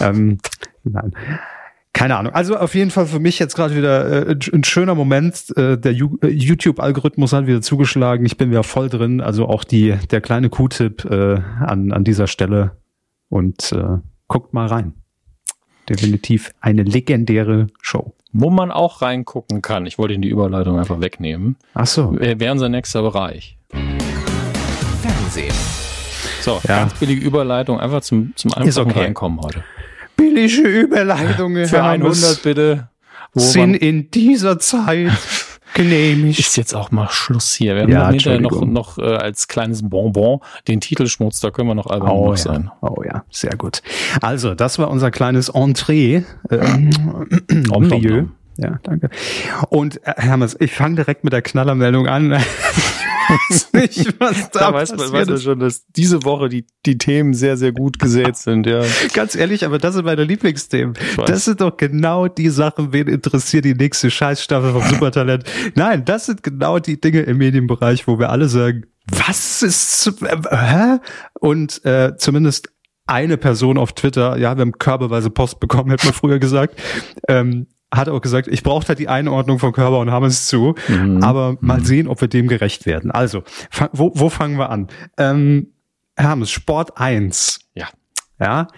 Ähm, 0.00 0.38
nein. 0.84 1.12
Keine 1.96 2.18
Ahnung. 2.18 2.34
Also 2.34 2.58
auf 2.58 2.74
jeden 2.74 2.90
Fall 2.90 3.06
für 3.06 3.20
mich 3.20 3.38
jetzt 3.38 3.56
gerade 3.56 3.74
wieder 3.74 4.28
äh, 4.28 4.36
ein 4.52 4.64
schöner 4.64 4.94
Moment. 4.94 5.56
Äh, 5.56 5.78
der 5.78 5.92
äh, 5.92 6.28
YouTube-Algorithmus 6.28 7.32
hat 7.32 7.46
wieder 7.46 7.62
zugeschlagen. 7.62 8.26
Ich 8.26 8.36
bin 8.36 8.50
wieder 8.50 8.64
voll 8.64 8.90
drin. 8.90 9.22
Also 9.22 9.48
auch 9.48 9.64
die 9.64 9.94
der 10.10 10.20
kleine 10.20 10.50
Q-Tipp 10.50 11.06
äh, 11.06 11.40
an 11.64 11.92
an 11.92 12.04
dieser 12.04 12.26
Stelle 12.26 12.72
und 13.30 13.72
äh, 13.72 13.96
guckt 14.28 14.52
mal 14.52 14.66
rein. 14.66 14.92
Definitiv 15.88 16.52
eine 16.60 16.82
legendäre 16.82 17.68
Show. 17.80 18.12
Wo 18.30 18.50
man 18.50 18.70
auch 18.70 19.00
reingucken 19.00 19.62
kann. 19.62 19.86
Ich 19.86 19.96
wollte 19.96 20.12
Ihnen 20.12 20.22
die 20.22 20.28
Überleitung 20.28 20.78
einfach 20.78 21.00
wegnehmen. 21.00 21.56
Ach 21.72 21.86
so. 21.86 22.14
Wäre 22.20 22.52
unser 22.52 22.68
nächster 22.68 23.00
Bereich. 23.00 23.56
Fernsehen. 25.00 25.54
So, 26.42 26.60
Ja. 26.68 26.80
ganz 26.80 26.92
billige 26.94 27.24
Überleitung, 27.24 27.80
einfach 27.80 28.02
zum, 28.02 28.34
zum 28.36 28.50
Ist 28.50 28.56
einfachen 28.58 28.90
okay. 28.90 29.00
Reinkommen 29.00 29.40
heute. 29.40 29.64
Billige 30.16 30.62
Überleitungen 30.62 31.66
Für 31.66 31.82
100 31.84 32.42
bitte. 32.42 32.88
Wo 33.34 33.40
sind 33.40 33.74
in 33.74 34.10
dieser 34.10 34.58
Zeit 34.58 35.10
genehmigt. 35.74 36.38
ist 36.38 36.56
jetzt 36.56 36.74
auch 36.74 36.90
mal 36.90 37.08
Schluss 37.10 37.52
hier. 37.52 37.74
Wir 37.74 37.82
haben 37.82 37.90
Ja, 37.92 38.08
hinterher 38.10 38.40
noch, 38.40 38.64
noch 38.64 38.98
äh, 38.98 39.02
als 39.02 39.46
kleines 39.46 39.86
Bonbon 39.88 40.40
den 40.68 40.80
Titelschmutz, 40.80 41.40
da 41.40 41.50
können 41.50 41.68
wir 41.68 41.74
noch 41.74 41.86
albern 41.88 42.10
Oh 42.10 42.30
ja. 42.30 42.36
sein. 42.38 42.70
oh 42.80 43.02
ja, 43.04 43.24
sehr 43.30 43.54
gut. 43.56 43.82
Also, 44.22 44.54
das 44.54 44.78
war 44.78 44.88
unser 44.90 45.10
kleines 45.10 45.50
Entree. 45.50 46.22
Äh, 46.48 46.78
nom, 47.50 47.86
Milieu. 47.88 48.24
Ja, 48.56 48.78
danke. 48.84 49.10
Und 49.68 50.00
äh, 50.06 50.14
Hermes, 50.16 50.56
ich 50.58 50.72
fange 50.72 50.94
direkt 50.96 51.24
mit 51.24 51.34
der 51.34 51.42
Knallermeldung 51.42 52.06
an. 52.06 52.38
Weiß 53.28 53.72
nicht, 53.72 54.20
was 54.20 54.50
da, 54.50 54.58
da 54.60 54.74
weiß 54.74 54.96
man, 54.96 55.12
weiß 55.12 55.28
man 55.28 55.38
schon, 55.38 55.58
dass 55.58 55.86
diese 55.88 56.24
Woche 56.24 56.48
die, 56.48 56.66
die 56.84 56.98
Themen 56.98 57.34
sehr, 57.34 57.56
sehr 57.56 57.72
gut 57.72 57.98
gesät 57.98 58.36
sind, 58.36 58.66
ja. 58.66 58.82
Ganz 59.12 59.34
ehrlich, 59.34 59.64
aber 59.64 59.78
das 59.78 59.94
sind 59.94 60.04
meine 60.04 60.24
Lieblingsthemen. 60.24 60.94
Das 61.26 61.44
sind 61.44 61.60
doch 61.60 61.76
genau 61.76 62.28
die 62.28 62.48
Sachen, 62.48 62.92
wen 62.92 63.08
interessiert 63.08 63.64
die 63.64 63.74
nächste 63.74 64.10
Scheißstaffel 64.10 64.72
vom 64.72 64.82
Supertalent. 64.82 65.44
Nein, 65.74 66.04
das 66.04 66.26
sind 66.26 66.42
genau 66.42 66.78
die 66.78 67.00
Dinge 67.00 67.22
im 67.22 67.38
Medienbereich, 67.38 68.06
wo 68.06 68.18
wir 68.18 68.30
alle 68.30 68.48
sagen, 68.48 68.84
was 69.06 69.62
ist, 69.62 70.12
äh, 70.22 70.36
hä? 70.50 70.98
Und 71.40 71.84
äh, 71.84 72.16
zumindest 72.16 72.72
eine 73.06 73.36
Person 73.36 73.78
auf 73.78 73.92
Twitter, 73.92 74.36
ja, 74.36 74.56
wir 74.56 74.62
haben 74.62 74.72
körperweise 74.72 75.30
Post 75.30 75.60
bekommen, 75.60 75.90
hätte 75.90 76.06
man 76.06 76.14
früher 76.14 76.38
gesagt, 76.38 76.80
ähm, 77.28 77.68
hat 77.96 78.08
auch 78.08 78.20
gesagt, 78.20 78.48
ich 78.48 78.62
brauche 78.62 78.86
halt 78.88 78.98
die 78.98 79.08
Einordnung 79.08 79.58
von 79.58 79.72
Körper 79.72 79.98
und 79.98 80.10
Hammes 80.10 80.46
zu, 80.46 80.74
mhm. 80.88 81.22
aber 81.22 81.56
mal 81.60 81.78
mhm. 81.78 81.84
sehen, 81.84 82.08
ob 82.08 82.20
wir 82.20 82.28
dem 82.28 82.48
gerecht 82.48 82.86
werden. 82.86 83.10
Also, 83.10 83.42
wo, 83.92 84.12
wo 84.14 84.28
fangen 84.28 84.58
wir 84.58 84.70
an? 84.70 84.88
Ähm, 85.16 85.68
Hermes, 86.16 86.50
Sport 86.50 86.98
1. 86.98 87.60
Ja. 87.74 87.88
Ja. 88.40 88.68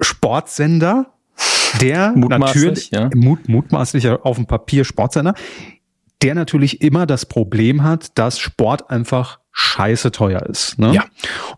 Sportsender, 0.00 1.14
der 1.80 2.12
natürlich 2.12 2.90
ja. 2.90 3.10
mut, 3.14 3.48
mutmaßlich 3.48 4.08
auf 4.08 4.36
dem 4.36 4.46
Papier 4.46 4.84
Sportsender, 4.84 5.34
der 6.22 6.34
natürlich 6.34 6.82
immer 6.82 7.06
das 7.06 7.26
Problem 7.26 7.82
hat, 7.82 8.18
dass 8.18 8.38
Sport 8.38 8.90
einfach 8.90 9.38
scheiße 9.52 10.10
teuer 10.12 10.42
ist. 10.42 10.78
Ne? 10.78 10.92
Ja. 10.94 11.04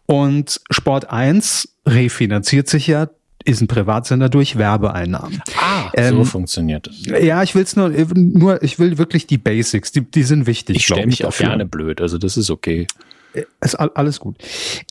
Und 0.07 0.61
Sport 0.71 1.11
1 1.11 1.81
refinanziert 1.87 2.69
sich 2.69 2.87
ja 2.87 3.09
ist 3.49 3.63
ein 3.63 3.67
Privatsender 3.67 4.29
durch 4.29 4.57
Werbeeinnahmen. 4.59 5.43
Ah, 5.57 5.91
ähm, 5.95 6.17
so 6.17 6.25
funktioniert 6.25 6.87
es. 6.87 7.07
Ja, 7.07 7.43
ich 7.43 7.55
will 7.55 7.63
es 7.63 7.77
nur, 7.77 7.89
nur, 8.15 8.63
ich 8.63 8.79
will 8.79 8.99
wirklich 8.99 9.27
die 9.27 9.39
Basics, 9.39 9.91
die, 9.91 10.03
die 10.03 10.23
sind 10.23 10.47
wichtig. 10.47 10.77
Ich 10.77 10.85
stelle 10.85 11.07
mich 11.07 11.25
auch 11.25 11.29
dafür. 11.29 11.47
gerne 11.47 11.65
blöd, 11.65 12.01
also 12.01 12.19
das 12.19 12.37
ist 12.37 12.51
okay. 12.51 12.87
Äh, 13.33 13.45
ist 13.63 13.75
alles 13.75 14.21
gut. 14.21 14.37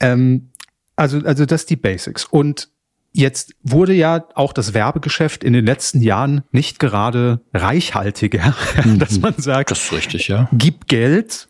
Ähm, 0.01 0.49
also, 0.95 1.19
also 1.19 1.45
das 1.45 1.65
die 1.65 1.75
Basics. 1.75 2.25
Und 2.25 2.69
Jetzt 3.13 3.55
wurde 3.63 3.93
ja 3.93 4.25
auch 4.35 4.53
das 4.53 4.75
Werbegeschäft 4.75 5.43
in 5.43 5.53
den 5.53 5.65
letzten 5.65 6.03
Jahren 6.03 6.43
nicht 6.51 6.77
gerade 6.77 7.41
reichhaltiger, 7.51 8.53
mhm. 8.85 8.99
dass 8.99 9.19
man 9.19 9.33
sagt, 9.37 9.71
das 9.71 9.85
ist 9.85 9.91
richtig, 9.91 10.27
ja. 10.27 10.47
Gib 10.51 10.87
Geld, 10.87 11.47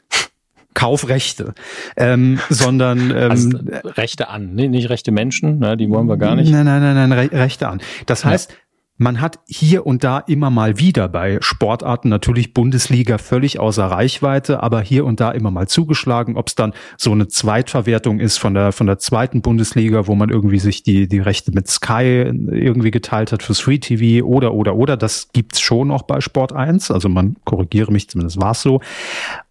kauf 0.78 1.10
Rechte, 1.10 1.56
ähm, 1.98 2.40
sondern 2.50 3.10
ähm, 3.10 3.32
also 3.32 3.50
Rechte 3.84 4.30
an, 4.30 4.54
nee, 4.54 4.68
nicht 4.68 4.90
Rechte 4.90 5.12
Menschen, 5.12 5.58
ne, 5.58 5.76
die 5.76 5.90
wollen 5.90 6.08
wir 6.08 6.18
gar 6.18 6.36
nicht. 6.36 6.52
Nein, 6.52 6.66
nein, 6.66 6.82
nein, 6.82 7.10
nein, 7.10 7.30
Rechte 7.30 7.68
an. 7.68 7.82
Das 8.06 8.24
heißt, 8.24 8.52
ja. 8.52 8.58
Man 8.98 9.22
hat 9.22 9.40
hier 9.48 9.86
und 9.86 10.04
da 10.04 10.20
immer 10.20 10.50
mal 10.50 10.80
wieder 10.80 11.08
bei 11.08 11.38
Sportarten 11.42 12.10
natürlich 12.10 12.54
Bundesliga 12.54 13.20
völlig 13.20 13.60
außer 13.60 13.86
Reichweite, 13.86 14.64
aber 14.64 14.82
hier 14.82 15.06
und 15.06 15.20
da 15.20 15.32
immer 15.32 15.52
mal 15.52 15.68
zugeschlagen, 15.68 16.36
ob 16.36 16.48
es 16.48 16.56
dann 16.56 16.74
so 16.98 17.12
eine 17.12 17.28
Zweitverwertung 17.28 18.20
ist 18.20 18.38
von 18.38 18.56
der 18.56 18.72
von 18.72 18.88
der 18.88 18.98
zweiten 18.98 19.42
Bundesliga, 19.42 20.08
wo 20.08 20.16
man 20.16 20.30
irgendwie 20.30 20.60
sich 20.60 20.82
die 20.82 21.08
die 21.08 21.20
Rechte 21.20 21.52
mit 21.52 21.68
Sky 21.68 22.32
irgendwie 22.52 22.92
geteilt 22.92 23.32
hat 23.32 23.44
fürs 23.44 23.60
Free 23.60 23.78
TV 23.78 24.26
oder 24.26 24.54
oder 24.54 24.76
oder 24.76 24.98
das 24.98 25.30
gibt's 25.32 25.60
schon 25.60 25.90
noch 25.90 26.02
bei 26.04 26.20
Sport 26.20 26.54
1, 26.54 26.90
also 26.90 27.08
man 27.08 27.36
korrigiere 27.46 27.92
mich 27.92 28.10
zumindest 28.10 28.42
war's 28.42 28.62
so. 28.62 28.82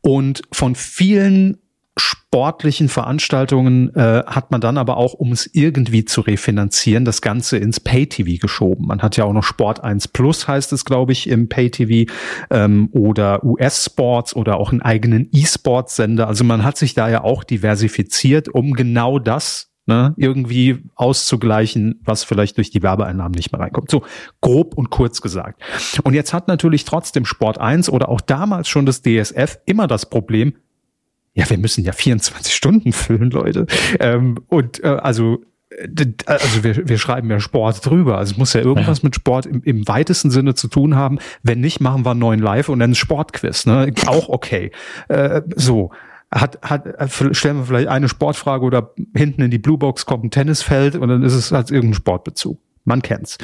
Und 0.01 0.43
von 0.53 0.75
vielen 0.75 1.59
sportlichen 1.99 2.89
Veranstaltungen 2.89 3.95
äh, 3.95 4.23
hat 4.27 4.51
man 4.51 4.61
dann 4.61 4.77
aber 4.77 4.99
auch, 4.99 5.15
um 5.15 5.33
es 5.33 5.49
irgendwie 5.53 6.05
zu 6.05 6.21
refinanzieren, 6.21 7.07
das 7.07 7.23
Ganze 7.23 7.57
ins 7.57 7.81
Pay-TV 7.81 8.39
geschoben. 8.41 8.87
Man 8.87 9.01
hat 9.01 9.17
ja 9.17 9.25
auch 9.25 9.33
noch 9.33 9.45
Sport 9.45 9.83
1 9.83 10.09
Plus, 10.09 10.47
heißt 10.47 10.73
es, 10.73 10.85
glaube 10.85 11.13
ich, 11.13 11.29
im 11.29 11.49
Pay-TV 11.49 12.13
ähm, 12.51 12.91
oder 12.93 13.43
US-Sports 13.45 14.37
oder 14.37 14.59
auch 14.59 14.73
einen 14.73 14.83
eigenen 14.83 15.29
E-Sports-Sender. 15.33 16.29
Also 16.29 16.45
man 16.45 16.65
hat 16.65 16.77
sich 16.77 16.93
da 16.95 17.09
ja 17.09 17.25
auch 17.25 17.45
diversifiziert, 17.45 18.49
um 18.49 18.75
genau 18.75 19.19
das 19.19 19.71
ne, 19.87 20.13
irgendwie 20.19 20.85
auszugleichen, 20.95 22.01
was 22.05 22.25
vielleicht 22.25 22.59
durch 22.59 22.71
die 22.71 22.83
Werbeeinnahmen 22.83 23.33
nicht 23.33 23.53
mehr 23.53 23.61
reinkommt. 23.61 23.91
So 23.91 24.03
grob 24.41 24.75
und 24.75 24.91
kurz 24.91 25.23
gesagt. 25.23 25.63
Und 26.03 26.13
jetzt 26.13 26.35
hat 26.35 26.49
natürlich 26.49 26.85
trotzdem 26.85 27.25
Sport 27.25 27.59
1 27.59 27.89
oder 27.89 28.09
auch 28.09 28.21
damals 28.21 28.69
schon 28.69 28.85
das 28.85 29.01
DSF 29.01 29.59
immer 29.65 29.87
das 29.87 30.11
Problem, 30.11 30.55
ja, 31.37 31.49
wir 31.49 31.59
müssen 31.59 31.85
ja 31.85 31.93
24 31.93 32.55
Stunden 32.55 32.93
füllen, 32.93 33.31
Leute. 33.31 33.67
Ähm, 34.01 34.39
und 34.49 34.83
äh, 34.83 34.89
also 34.89 35.45
also 36.25 36.65
wir, 36.65 36.89
wir 36.89 36.97
schreiben 36.97 37.29
ja 37.29 37.41
Sport 37.41 37.85
drüber. 37.85 38.17
Also 38.17 38.33
es 38.33 38.39
muss 38.39 38.53
ja 38.55 38.61
irgendwas 38.63 38.99
ja. 38.99 39.07
mit 39.07 39.15
Sport 39.15 39.45
im, 39.45 39.63
im 39.63 39.87
weitesten 39.87 40.31
Sinne 40.31 40.55
zu 40.55 40.69
tun 40.69 40.95
haben. 40.95 41.19
Wenn 41.43 41.61
nicht, 41.61 41.81
machen 41.81 42.07
wir 42.07 42.13
einen 42.13 42.21
neuen 42.21 42.41
Live 42.41 42.69
und 42.71 42.79
dann 42.79 42.93
ein 42.93 42.95
Sportquiz. 42.95 43.67
Ne? 43.67 43.93
Auch 44.07 44.29
okay. 44.29 44.71
Äh, 45.09 45.43
so. 45.55 45.91
Hat, 46.33 46.59
hat, 46.63 46.85
stellen 47.33 47.59
wir 47.59 47.65
vielleicht 47.65 47.89
eine 47.89 48.09
Sportfrage 48.09 48.65
oder 48.65 48.95
hinten 49.15 49.43
in 49.43 49.51
die 49.51 49.59
Bluebox 49.59 50.07
kommt 50.07 50.25
ein 50.25 50.31
Tennisfeld 50.31 50.97
und 50.97 51.09
dann 51.09 51.23
ist 51.23 51.35
es 51.35 51.53
halt 51.53 51.71
irgendein 51.71 51.95
Sportbezug. 51.95 52.59
Man 52.87 53.03
kennt's. 53.03 53.37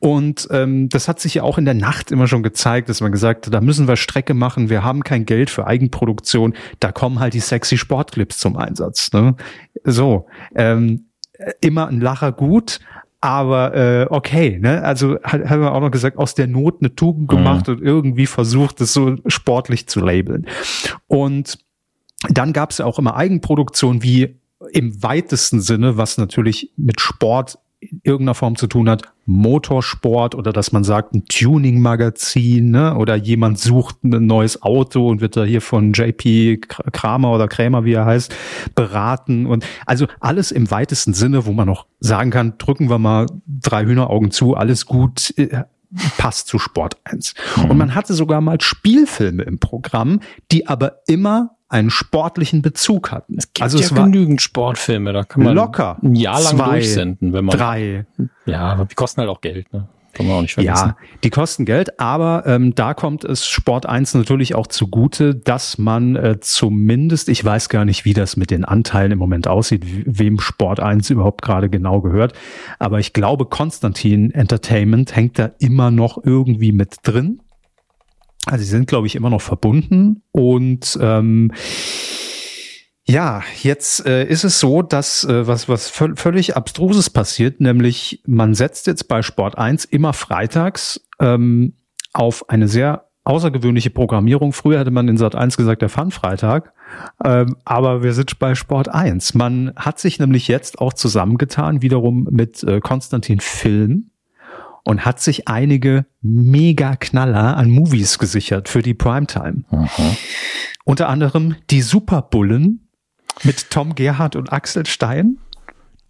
Und 0.00 0.48
ähm, 0.50 0.88
das 0.88 1.06
hat 1.06 1.20
sich 1.20 1.34
ja 1.34 1.44
auch 1.44 1.58
in 1.58 1.64
der 1.64 1.74
Nacht 1.74 2.10
immer 2.10 2.26
schon 2.26 2.42
gezeigt, 2.42 2.88
dass 2.88 3.00
man 3.00 3.12
gesagt 3.12 3.46
hat, 3.46 3.54
da 3.54 3.60
müssen 3.60 3.86
wir 3.86 3.96
Strecke 3.96 4.34
machen, 4.34 4.68
wir 4.68 4.82
haben 4.82 5.04
kein 5.04 5.24
Geld 5.24 5.48
für 5.48 5.66
Eigenproduktion, 5.66 6.54
da 6.80 6.90
kommen 6.90 7.20
halt 7.20 7.34
die 7.34 7.40
sexy 7.40 7.78
Sportclips 7.78 8.38
zum 8.38 8.56
Einsatz. 8.56 9.12
Ne? 9.12 9.36
So, 9.84 10.26
ähm, 10.56 11.06
immer 11.60 11.86
ein 11.86 12.00
Lacher 12.00 12.32
gut, 12.32 12.80
aber 13.20 13.74
äh, 13.74 14.06
okay, 14.10 14.58
ne? 14.58 14.82
Also 14.82 15.18
hat, 15.22 15.48
haben 15.48 15.60
wir 15.60 15.72
auch 15.72 15.80
noch 15.80 15.90
gesagt, 15.90 16.16
aus 16.16 16.34
der 16.34 16.46
Not 16.46 16.78
eine 16.80 16.94
Tugend 16.94 17.30
mhm. 17.30 17.36
gemacht 17.36 17.68
mhm. 17.68 17.74
und 17.74 17.82
irgendwie 17.82 18.26
versucht, 18.26 18.80
es 18.80 18.92
so 18.92 19.16
sportlich 19.26 19.86
zu 19.86 20.00
labeln. 20.00 20.46
Und 21.06 21.58
dann 22.28 22.52
gab 22.52 22.70
es 22.70 22.78
ja 22.78 22.86
auch 22.86 22.98
immer 22.98 23.16
Eigenproduktion 23.16 24.02
wie 24.02 24.36
im 24.72 25.02
weitesten 25.02 25.60
Sinne, 25.60 25.96
was 25.96 26.18
natürlich 26.18 26.72
mit 26.76 27.00
Sport 27.00 27.58
in 27.80 28.00
irgendeiner 28.04 28.34
Form 28.34 28.56
zu 28.56 28.66
tun 28.66 28.90
hat, 28.90 29.02
Motorsport 29.24 30.34
oder 30.34 30.52
dass 30.52 30.70
man 30.72 30.84
sagt, 30.84 31.14
ein 31.14 31.24
Tuning-Magazin 31.26 32.70
ne? 32.70 32.94
oder 32.96 33.16
jemand 33.16 33.58
sucht 33.58 34.04
ein 34.04 34.26
neues 34.26 34.62
Auto 34.62 35.08
und 35.08 35.20
wird 35.20 35.36
da 35.36 35.44
hier 35.44 35.62
von 35.62 35.92
JP 35.92 36.60
Kramer 36.92 37.32
oder 37.32 37.48
Krämer, 37.48 37.84
wie 37.84 37.94
er 37.94 38.04
heißt, 38.04 38.34
beraten 38.74 39.46
und 39.46 39.64
also 39.86 40.06
alles 40.20 40.50
im 40.50 40.70
weitesten 40.70 41.14
Sinne, 41.14 41.46
wo 41.46 41.52
man 41.52 41.66
noch 41.66 41.86
sagen 42.00 42.30
kann, 42.30 42.54
drücken 42.58 42.90
wir 42.90 42.98
mal 42.98 43.26
drei 43.46 43.84
Hühneraugen 43.86 44.30
zu, 44.30 44.54
alles 44.54 44.84
gut, 44.84 45.32
äh, 45.38 45.64
passt 46.18 46.48
zu 46.48 46.58
Sport 46.58 46.98
1. 47.04 47.34
Mhm. 47.56 47.70
Und 47.70 47.78
man 47.78 47.94
hatte 47.94 48.14
sogar 48.14 48.40
mal 48.40 48.60
Spielfilme 48.60 49.42
im 49.42 49.58
Programm, 49.58 50.20
die 50.52 50.66
aber 50.66 51.00
immer 51.06 51.56
einen 51.70 51.90
sportlichen 51.90 52.62
Bezug 52.62 53.12
hatten. 53.12 53.36
Es 53.38 53.46
gibt 53.46 53.62
also 53.62 53.78
ja 53.78 53.84
es 53.84 53.94
genügend 53.94 54.42
Sportfilme, 54.42 55.12
da 55.12 55.24
kann 55.24 55.44
man 55.44 55.54
locker 55.54 55.98
ein 56.02 56.16
Jahr 56.16 56.40
lang 56.42 56.56
zwei, 56.56 56.70
durchsenden, 56.72 57.32
wenn 57.32 57.44
man 57.44 57.56
drei. 57.56 58.06
Ja, 58.44 58.72
aber 58.72 58.84
die 58.84 58.94
kosten 58.94 59.20
halt 59.20 59.30
auch 59.30 59.40
Geld, 59.40 59.72
ne? 59.72 59.88
Kann 60.12 60.26
man 60.26 60.38
auch 60.38 60.42
nicht 60.42 60.54
vergessen. 60.54 60.88
Ja, 60.88 60.96
die 61.22 61.30
kosten 61.30 61.64
Geld, 61.64 62.00
aber 62.00 62.42
ähm, 62.44 62.74
da 62.74 62.94
kommt 62.94 63.22
es 63.22 63.46
Sport 63.46 63.86
1 63.86 64.14
natürlich 64.14 64.56
auch 64.56 64.66
zugute, 64.66 65.36
dass 65.36 65.78
man 65.78 66.16
äh, 66.16 66.40
zumindest, 66.40 67.28
ich 67.28 67.44
weiß 67.44 67.68
gar 67.68 67.84
nicht, 67.84 68.04
wie 68.04 68.12
das 68.12 68.36
mit 68.36 68.50
den 68.50 68.64
Anteilen 68.64 69.12
im 69.12 69.20
Moment 69.20 69.46
aussieht, 69.46 69.84
wem 69.86 70.40
Sport 70.40 70.80
1 70.80 71.10
überhaupt 71.10 71.42
gerade 71.42 71.70
genau 71.70 72.00
gehört, 72.00 72.32
aber 72.80 72.98
ich 72.98 73.12
glaube, 73.12 73.46
Konstantin 73.46 74.32
Entertainment 74.32 75.14
hängt 75.14 75.38
da 75.38 75.52
immer 75.60 75.92
noch 75.92 76.18
irgendwie 76.24 76.72
mit 76.72 76.96
drin. 77.04 77.40
Also 78.46 78.64
sie 78.64 78.70
sind, 78.70 78.86
glaube 78.86 79.06
ich, 79.06 79.14
immer 79.14 79.30
noch 79.30 79.42
verbunden 79.42 80.22
und 80.32 80.98
ähm, 81.00 81.52
ja, 83.06 83.42
jetzt 83.60 84.06
äh, 84.06 84.24
ist 84.24 84.44
es 84.44 84.60
so, 84.60 84.82
dass 84.82 85.24
äh, 85.24 85.46
was, 85.46 85.68
was 85.68 85.90
völlig 85.90 86.56
Abstruses 86.56 87.10
passiert, 87.10 87.60
nämlich 87.60 88.22
man 88.24 88.54
setzt 88.54 88.86
jetzt 88.86 89.08
bei 89.08 89.22
Sport 89.22 89.58
1 89.58 89.84
immer 89.84 90.12
freitags 90.12 91.00
ähm, 91.18 91.74
auf 92.12 92.48
eine 92.48 92.68
sehr 92.68 93.10
außergewöhnliche 93.24 93.90
Programmierung. 93.90 94.52
Früher 94.52 94.78
hätte 94.78 94.90
man 94.90 95.08
in 95.08 95.16
Sat 95.16 95.34
1 95.34 95.56
gesagt, 95.56 95.82
der 95.82 95.88
Fun-Freitag. 95.88 96.72
Ähm, 97.24 97.56
aber 97.64 98.02
wir 98.02 98.12
sind 98.12 98.38
bei 98.38 98.54
Sport 98.54 98.88
1. 98.88 99.34
Man 99.34 99.72
hat 99.76 99.98
sich 99.98 100.18
nämlich 100.18 100.48
jetzt 100.48 100.80
auch 100.80 100.92
zusammengetan, 100.92 101.82
wiederum 101.82 102.28
mit 102.30 102.62
äh, 102.62 102.80
Konstantin 102.80 103.40
Film 103.40 104.09
und 104.84 105.04
hat 105.04 105.20
sich 105.20 105.48
einige 105.48 106.06
Mega-Knaller 106.22 107.56
an 107.56 107.70
Movies 107.70 108.18
gesichert 108.18 108.68
für 108.68 108.82
die 108.82 108.94
Primetime. 108.94 109.64
Aha. 109.70 110.16
Unter 110.84 111.08
anderem 111.08 111.56
die 111.70 111.82
Superbullen 111.82 112.88
mit 113.42 113.70
Tom 113.70 113.94
Gerhardt 113.94 114.36
und 114.36 114.52
Axel 114.52 114.86
Stein. 114.86 115.38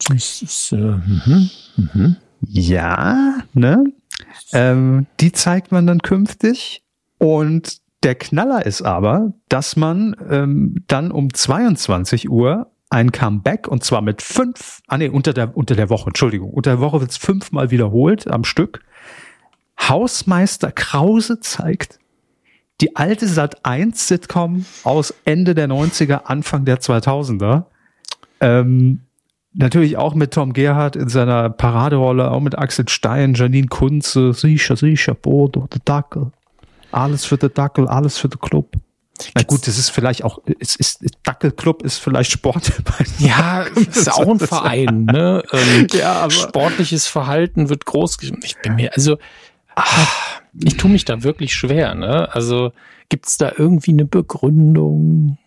Das 0.09 0.43
ist, 0.43 0.73
äh, 0.73 0.77
mh, 0.77 1.51
mh. 1.77 2.17
Ja, 2.47 3.43
ne? 3.53 3.85
Ähm, 4.53 5.07
die 5.21 5.33
zeigt 5.33 5.73
man 5.73 5.87
dann 5.87 6.01
künftig. 6.01 6.83
Und 7.19 7.81
der 8.03 8.15
Knaller 8.15 8.65
ist 8.65 8.83
aber, 8.83 9.35
dass 9.49 9.77
man 9.77 10.17
ähm, 10.31 10.77
dann 10.87 11.11
um 11.11 11.33
22 11.33 12.31
Uhr 12.31 12.73
ein 12.91 13.13
Comeback 13.13 13.69
und 13.69 13.85
zwar 13.85 14.03
mit 14.03 14.21
fünf, 14.21 14.83
ah 14.89 14.99
nee, 14.99 15.09
unter 15.09 15.33
der, 15.33 15.57
unter 15.57 15.77
der 15.77 15.89
Woche, 15.89 16.09
Entschuldigung, 16.09 16.51
unter 16.51 16.73
der 16.73 16.81
Woche 16.81 17.01
wird 17.01 17.13
es 17.13 17.17
fünfmal 17.17 17.71
wiederholt 17.71 18.29
am 18.29 18.45
Stück. 18.45 18.83
Hausmeister 19.79 20.73
Krause 20.73 21.41
zeigt 21.41 21.99
die 22.81 22.97
alte 22.97 23.27
Sat 23.27 23.65
1 23.65 24.09
Sitcom 24.09 24.65
aus 24.85 25.15
Ende 25.25 25.55
der 25.55 25.69
90er, 25.69 26.25
Anfang 26.25 26.65
der 26.65 26.81
2000er. 26.81 27.65
Ähm, 28.41 29.03
natürlich 29.53 29.97
auch 29.97 30.15
mit 30.15 30.33
Tom 30.33 30.53
Gerhardt 30.53 30.97
in 30.97 31.09
seiner 31.09 31.51
Paraderolle, 31.51 32.31
auch 32.31 32.41
mit 32.41 32.59
Axel 32.59 32.89
Stein, 32.89 33.35
Janine 33.35 33.69
Kunze, 33.69 34.33
sicher, 34.33 34.77
sicher, 34.77 35.15
Bodo, 35.15 35.67
der 35.73 35.81
Dackel. 35.85 36.33
Alles 36.91 37.25
für 37.25 37.37
den 37.37 37.53
Dackel, 37.55 37.87
alles 37.87 38.19
für 38.19 38.29
den 38.29 38.41
Club. 38.41 38.73
Na 39.35 39.43
gut, 39.43 39.67
das 39.67 39.79
ist 39.79 39.91
vielleicht 39.91 40.25
auch, 40.25 40.41
es 40.59 40.77
ist, 40.77 41.05
Dackelclub 41.23 41.83
ist 41.83 41.99
vielleicht 41.99 42.31
Sport. 42.31 42.73
Ja, 43.19 43.63
ist 43.63 44.11
auch 44.13 44.29
ein 44.29 44.39
Verein, 44.39 45.05
ne? 45.05 45.43
Ähm, 45.53 45.87
ja, 45.93 46.13
aber 46.13 46.31
sportliches 46.31 47.07
Verhalten 47.07 47.69
wird 47.69 47.87
groß. 47.87 48.19
Ich 48.43 48.57
bin 48.59 48.77
mir, 48.77 48.95
also, 48.95 49.19
ach, 49.75 50.41
ich 50.63 50.77
tue 50.77 50.91
mich 50.91 51.05
da 51.05 51.23
wirklich 51.23 51.55
schwer, 51.55 51.95
ne? 51.95 52.33
Also, 52.33 52.73
gibt's 53.09 53.37
da 53.37 53.53
irgendwie 53.57 53.93
eine 53.93 54.05
Begründung? 54.05 55.39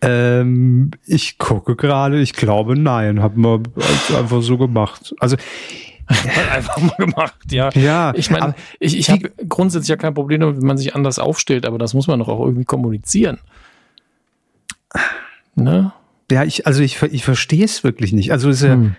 Ähm, 0.00 0.90
ich 1.06 1.38
gucke 1.38 1.76
gerade, 1.76 2.20
ich 2.20 2.32
glaube 2.32 2.76
nein, 2.76 3.22
haben 3.22 3.42
wir 3.42 3.62
einfach 4.18 4.42
so 4.42 4.58
gemacht. 4.58 5.14
Also, 5.20 5.36
einfach 6.52 6.78
mal 6.78 6.96
gemacht, 6.96 7.52
ja. 7.52 7.70
Ja. 7.74 8.12
Ich 8.14 8.30
meine, 8.30 8.54
ich, 8.80 8.98
ich 8.98 9.10
habe 9.10 9.30
grundsätzlich 9.48 9.88
ja 9.88 9.96
kein 9.96 10.14
Problem 10.14 10.40
damit, 10.40 10.56
wenn 10.58 10.66
man 10.66 10.78
sich 10.78 10.94
anders 10.94 11.18
aufstellt, 11.18 11.66
aber 11.66 11.78
das 11.78 11.94
muss 11.94 12.06
man 12.06 12.18
doch 12.18 12.28
auch 12.28 12.40
irgendwie 12.40 12.64
kommunizieren. 12.64 13.38
Ne? 15.54 15.92
Ja, 16.30 16.44
ich, 16.44 16.66
also 16.66 16.82
ich, 16.82 17.02
ich 17.02 17.24
verstehe 17.24 17.64
es 17.64 17.84
wirklich 17.84 18.12
nicht. 18.12 18.32
Also 18.32 18.48
ist 18.50 18.62
ja, 18.62 18.74
hm 18.74 18.96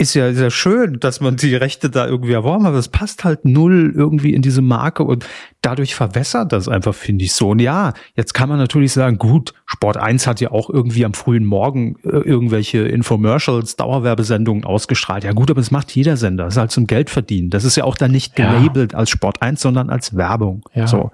ist 0.00 0.14
ja 0.14 0.32
sehr 0.32 0.50
schön, 0.50 0.98
dass 0.98 1.20
man 1.20 1.36
die 1.36 1.54
Rechte 1.54 1.90
da 1.90 2.06
irgendwie 2.06 2.32
erworben 2.32 2.64
hat, 2.64 2.70
aber 2.70 2.78
es 2.78 2.88
passt 2.88 3.22
halt 3.24 3.44
null 3.44 3.92
irgendwie 3.94 4.32
in 4.32 4.40
diese 4.40 4.62
Marke 4.62 5.02
und 5.04 5.26
dadurch 5.60 5.94
verwässert 5.94 6.52
das 6.52 6.68
einfach, 6.68 6.94
finde 6.94 7.26
ich 7.26 7.34
so. 7.34 7.50
Und 7.50 7.58
ja, 7.58 7.92
jetzt 8.16 8.32
kann 8.32 8.48
man 8.48 8.58
natürlich 8.58 8.94
sagen, 8.94 9.18
gut, 9.18 9.52
Sport 9.66 9.98
1 9.98 10.26
hat 10.26 10.40
ja 10.40 10.52
auch 10.52 10.70
irgendwie 10.70 11.04
am 11.04 11.12
frühen 11.12 11.44
Morgen 11.44 11.96
äh, 12.02 12.08
irgendwelche 12.08 12.78
Infomercials, 12.78 13.76
Dauerwerbesendungen 13.76 14.64
ausgestrahlt. 14.64 15.24
Ja 15.24 15.32
gut, 15.32 15.50
aber 15.50 15.60
es 15.60 15.70
macht 15.70 15.90
jeder 15.90 16.16
Sender. 16.16 16.44
Das 16.44 16.54
ist 16.54 16.58
halt 16.58 16.70
zum 16.70 16.86
Geld 16.86 17.10
verdienen. 17.10 17.50
Das 17.50 17.64
ist 17.64 17.76
ja 17.76 17.84
auch 17.84 17.96
dann 17.96 18.10
nicht 18.10 18.34
gelabelt 18.34 18.92
ja. 18.92 18.98
als 18.98 19.10
Sport 19.10 19.42
1, 19.42 19.60
sondern 19.60 19.90
als 19.90 20.16
Werbung. 20.16 20.62
Ja. 20.74 20.86
So. 20.86 21.10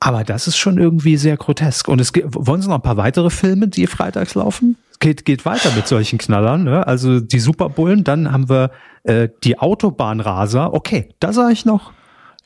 Aber 0.00 0.22
das 0.22 0.48
ist 0.48 0.58
schon 0.58 0.76
irgendwie 0.76 1.16
sehr 1.16 1.38
grotesk. 1.38 1.88
Und 1.88 1.98
es 1.98 2.12
gibt, 2.12 2.26
wollen 2.30 2.60
Sie 2.60 2.68
noch 2.68 2.76
ein 2.76 2.82
paar 2.82 2.98
weitere 2.98 3.30
Filme, 3.30 3.68
die 3.68 3.86
freitags 3.86 4.34
laufen? 4.34 4.76
Geht, 5.02 5.26
geht 5.26 5.44
weiter 5.44 5.70
mit 5.72 5.86
solchen 5.86 6.18
Knallern. 6.18 6.64
Ne? 6.64 6.86
Also 6.86 7.20
die 7.20 7.40
Superbullen, 7.40 8.04
dann 8.04 8.32
haben 8.32 8.48
wir 8.48 8.70
äh, 9.02 9.28
die 9.44 9.58
Autobahnraser. 9.58 10.72
Okay, 10.72 11.10
da 11.20 11.34
sage 11.34 11.52
ich 11.52 11.66
noch. 11.66 11.92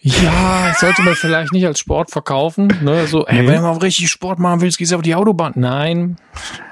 Ja, 0.00 0.74
sollte 0.78 1.02
man 1.02 1.14
vielleicht 1.14 1.52
nicht 1.52 1.66
als 1.66 1.78
Sport 1.78 2.10
verkaufen. 2.10 2.72
Ne? 2.82 3.06
So, 3.06 3.26
ey, 3.26 3.46
wenn 3.46 3.62
man 3.62 3.76
richtig 3.76 4.10
Sport 4.10 4.38
machen 4.38 4.60
willst, 4.60 4.78
gehst 4.78 4.92
du 4.92 4.96
auf 4.96 5.02
die 5.02 5.14
Autobahn. 5.14 5.52
Nein, 5.54 6.16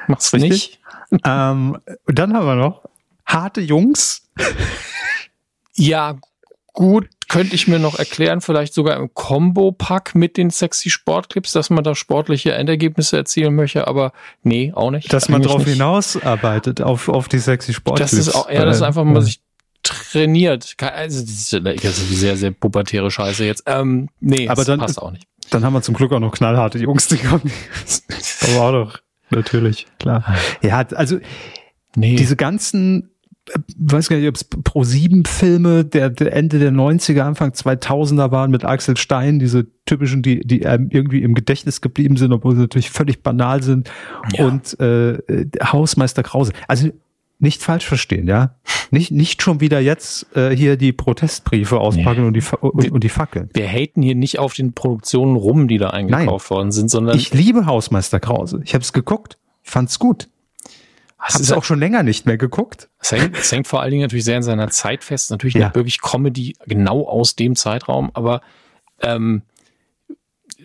mach's 0.09 0.33
richtig. 0.33 0.51
nicht. 0.51 0.81
ähm, 1.25 1.79
dann 2.07 2.35
haben 2.35 2.47
wir 2.47 2.57
noch 2.57 2.83
harte 3.27 3.61
Jungs. 3.61 4.29
Ja, 5.77 6.17
gut, 6.75 7.09
könnte 7.29 7.55
ich 7.55 7.67
mir 7.67 7.79
noch 7.79 7.99
erklären, 7.99 8.41
vielleicht 8.41 8.75
sogar 8.75 8.97
im 8.97 9.15
Combo-Pack 9.15 10.15
mit 10.15 10.37
den 10.37 10.51
sexy 10.51 10.91
Sportclips, 10.91 11.53
dass 11.53 11.71
man 11.71 11.83
da 11.83 11.95
sportliche 11.95 12.53
Endergebnisse 12.53 13.17
erzielen 13.17 13.55
möchte, 13.55 13.87
aber 13.87 14.13
nee, 14.43 14.73
auch 14.75 14.91
nicht. 14.91 15.11
Dass 15.13 15.29
man 15.29 15.41
darauf 15.41 15.65
hinausarbeitet, 15.65 16.83
auf, 16.83 17.09
auf 17.09 17.29
die 17.29 17.39
sexy 17.39 17.73
Sportclips. 17.73 18.11
Das 18.11 18.21
ist 18.21 18.35
auch, 18.35 18.51
ja, 18.51 18.65
das 18.65 18.77
ist 18.77 18.83
einfach 18.83 19.05
mal 19.05 19.23
sich 19.23 19.41
trainiert. 19.83 20.75
Also, 20.81 21.21
das 21.21 21.53
ist, 21.53 21.85
ist 21.85 22.21
sehr, 22.21 22.37
sehr 22.37 22.51
pubertäre 22.51 23.11
Scheiße 23.11 23.45
jetzt. 23.45 23.63
Ähm, 23.67 24.09
nee, 24.21 24.49
aber 24.49 24.65
dann, 24.65 24.81
passt 24.81 25.01
auch 25.01 25.11
nicht. 25.11 25.27
Dann 25.51 25.65
haben 25.65 25.73
wir 25.73 25.83
zum 25.83 25.95
Glück 25.95 26.13
auch 26.13 26.21
noch 26.21 26.33
knallharte 26.33 26.79
Jungs, 26.79 27.09
die 27.09 27.19
kommen. 27.19 27.51
aber 28.43 28.61
auch 28.61 28.73
doch, 28.73 28.99
natürlich, 29.31 29.87
klar. 29.99 30.25
Ja, 30.63 30.85
also, 30.95 31.19
nee. 31.95 32.17
diese 32.17 32.37
ganzen 32.37 33.14
weiß 33.77 34.09
gar 34.09 34.17
nicht, 34.17 34.29
ob 34.29 34.37
es 34.37 34.45
Pro 34.45 34.85
7 34.85 35.25
Filme 35.25 35.85
der, 35.85 36.11
der 36.11 36.33
Ende 36.33 36.59
der 36.59 36.73
90er, 36.73 37.21
Anfang 37.21 37.51
2000er 37.51 38.31
waren 38.31 38.51
mit 38.51 38.65
Axel 38.65 38.97
Stein, 38.97 39.39
diese 39.39 39.67
typischen, 39.85 40.23
die, 40.23 40.41
die 40.41 40.63
irgendwie 40.63 41.23
im 41.23 41.35
Gedächtnis 41.35 41.81
geblieben 41.81 42.17
sind, 42.17 42.33
obwohl 42.33 42.55
sie 42.55 42.63
natürlich 42.63 42.91
völlig 42.91 43.23
banal 43.23 43.63
sind. 43.63 43.91
Ja. 44.33 44.47
Und 44.47 44.79
äh, 44.81 45.19
Hausmeister 45.63 46.23
Krause. 46.23 46.53
Also 46.69 46.89
nicht 47.39 47.63
falsch 47.63 47.85
verstehen, 47.85 48.27
ja. 48.27 48.55
Nicht, 48.91 49.11
nicht 49.11 49.43
schon 49.43 49.61
wieder 49.61 49.81
jetzt 49.81 50.35
äh, 50.37 50.51
hier 50.51 50.77
die 50.77 50.93
Protestbriefe 50.93 51.79
auspacken 51.79 52.23
nee. 52.23 52.27
und, 52.29 52.35
die, 52.35 52.43
und, 52.61 52.93
und, 52.93 53.05
die 53.05 53.09
Fackeln. 53.09 53.51
Wir 53.53 53.69
haten 53.69 54.03
hier 54.03 54.15
nicht 54.15 54.39
auf 54.39 54.55
den 54.55 54.73
Produktionen 54.73 55.37
rum, 55.37 55.69
die 55.69 55.79
da 55.79 55.91
eingekauft 55.91 56.51
Nein. 56.51 56.57
worden 56.57 56.73
sind, 56.73 56.91
sondern. 56.91 57.17
Ich 57.17 57.35
liebe 57.35 57.67
Hausmeister 57.67 58.21
Krause. 58.21 58.63
Ich 58.65 58.75
habe 58.75 58.83
es 58.83 58.93
geguckt, 58.93 59.37
fand's 59.63 59.99
gut. 59.99 60.29
Hast 61.25 61.39
du 61.39 61.43
es 61.43 61.53
auch 61.53 61.65
schon 61.65 61.79
länger 61.79 62.03
nicht 62.03 62.27
mehr 62.27 62.37
geguckt? 62.37 62.91
Es 63.01 63.11
hängt, 63.13 63.35
es 63.35 63.51
hängt 63.51 63.67
vor 63.67 63.81
allen 63.81 63.91
Dingen 63.91 64.03
natürlich 64.03 64.27
sehr 64.27 64.37
in 64.37 64.43
seiner 64.43 64.69
Zeit 64.69 65.03
fest. 65.03 65.31
Natürlich 65.31 65.55
ja. 65.55 65.75
wirklich 65.75 66.03
Comedy 66.03 66.55
genau 66.67 67.09
aus 67.09 67.35
dem 67.35 67.57
Zeitraum, 67.57 68.11
aber 68.13 68.43
ähm, 69.01 69.41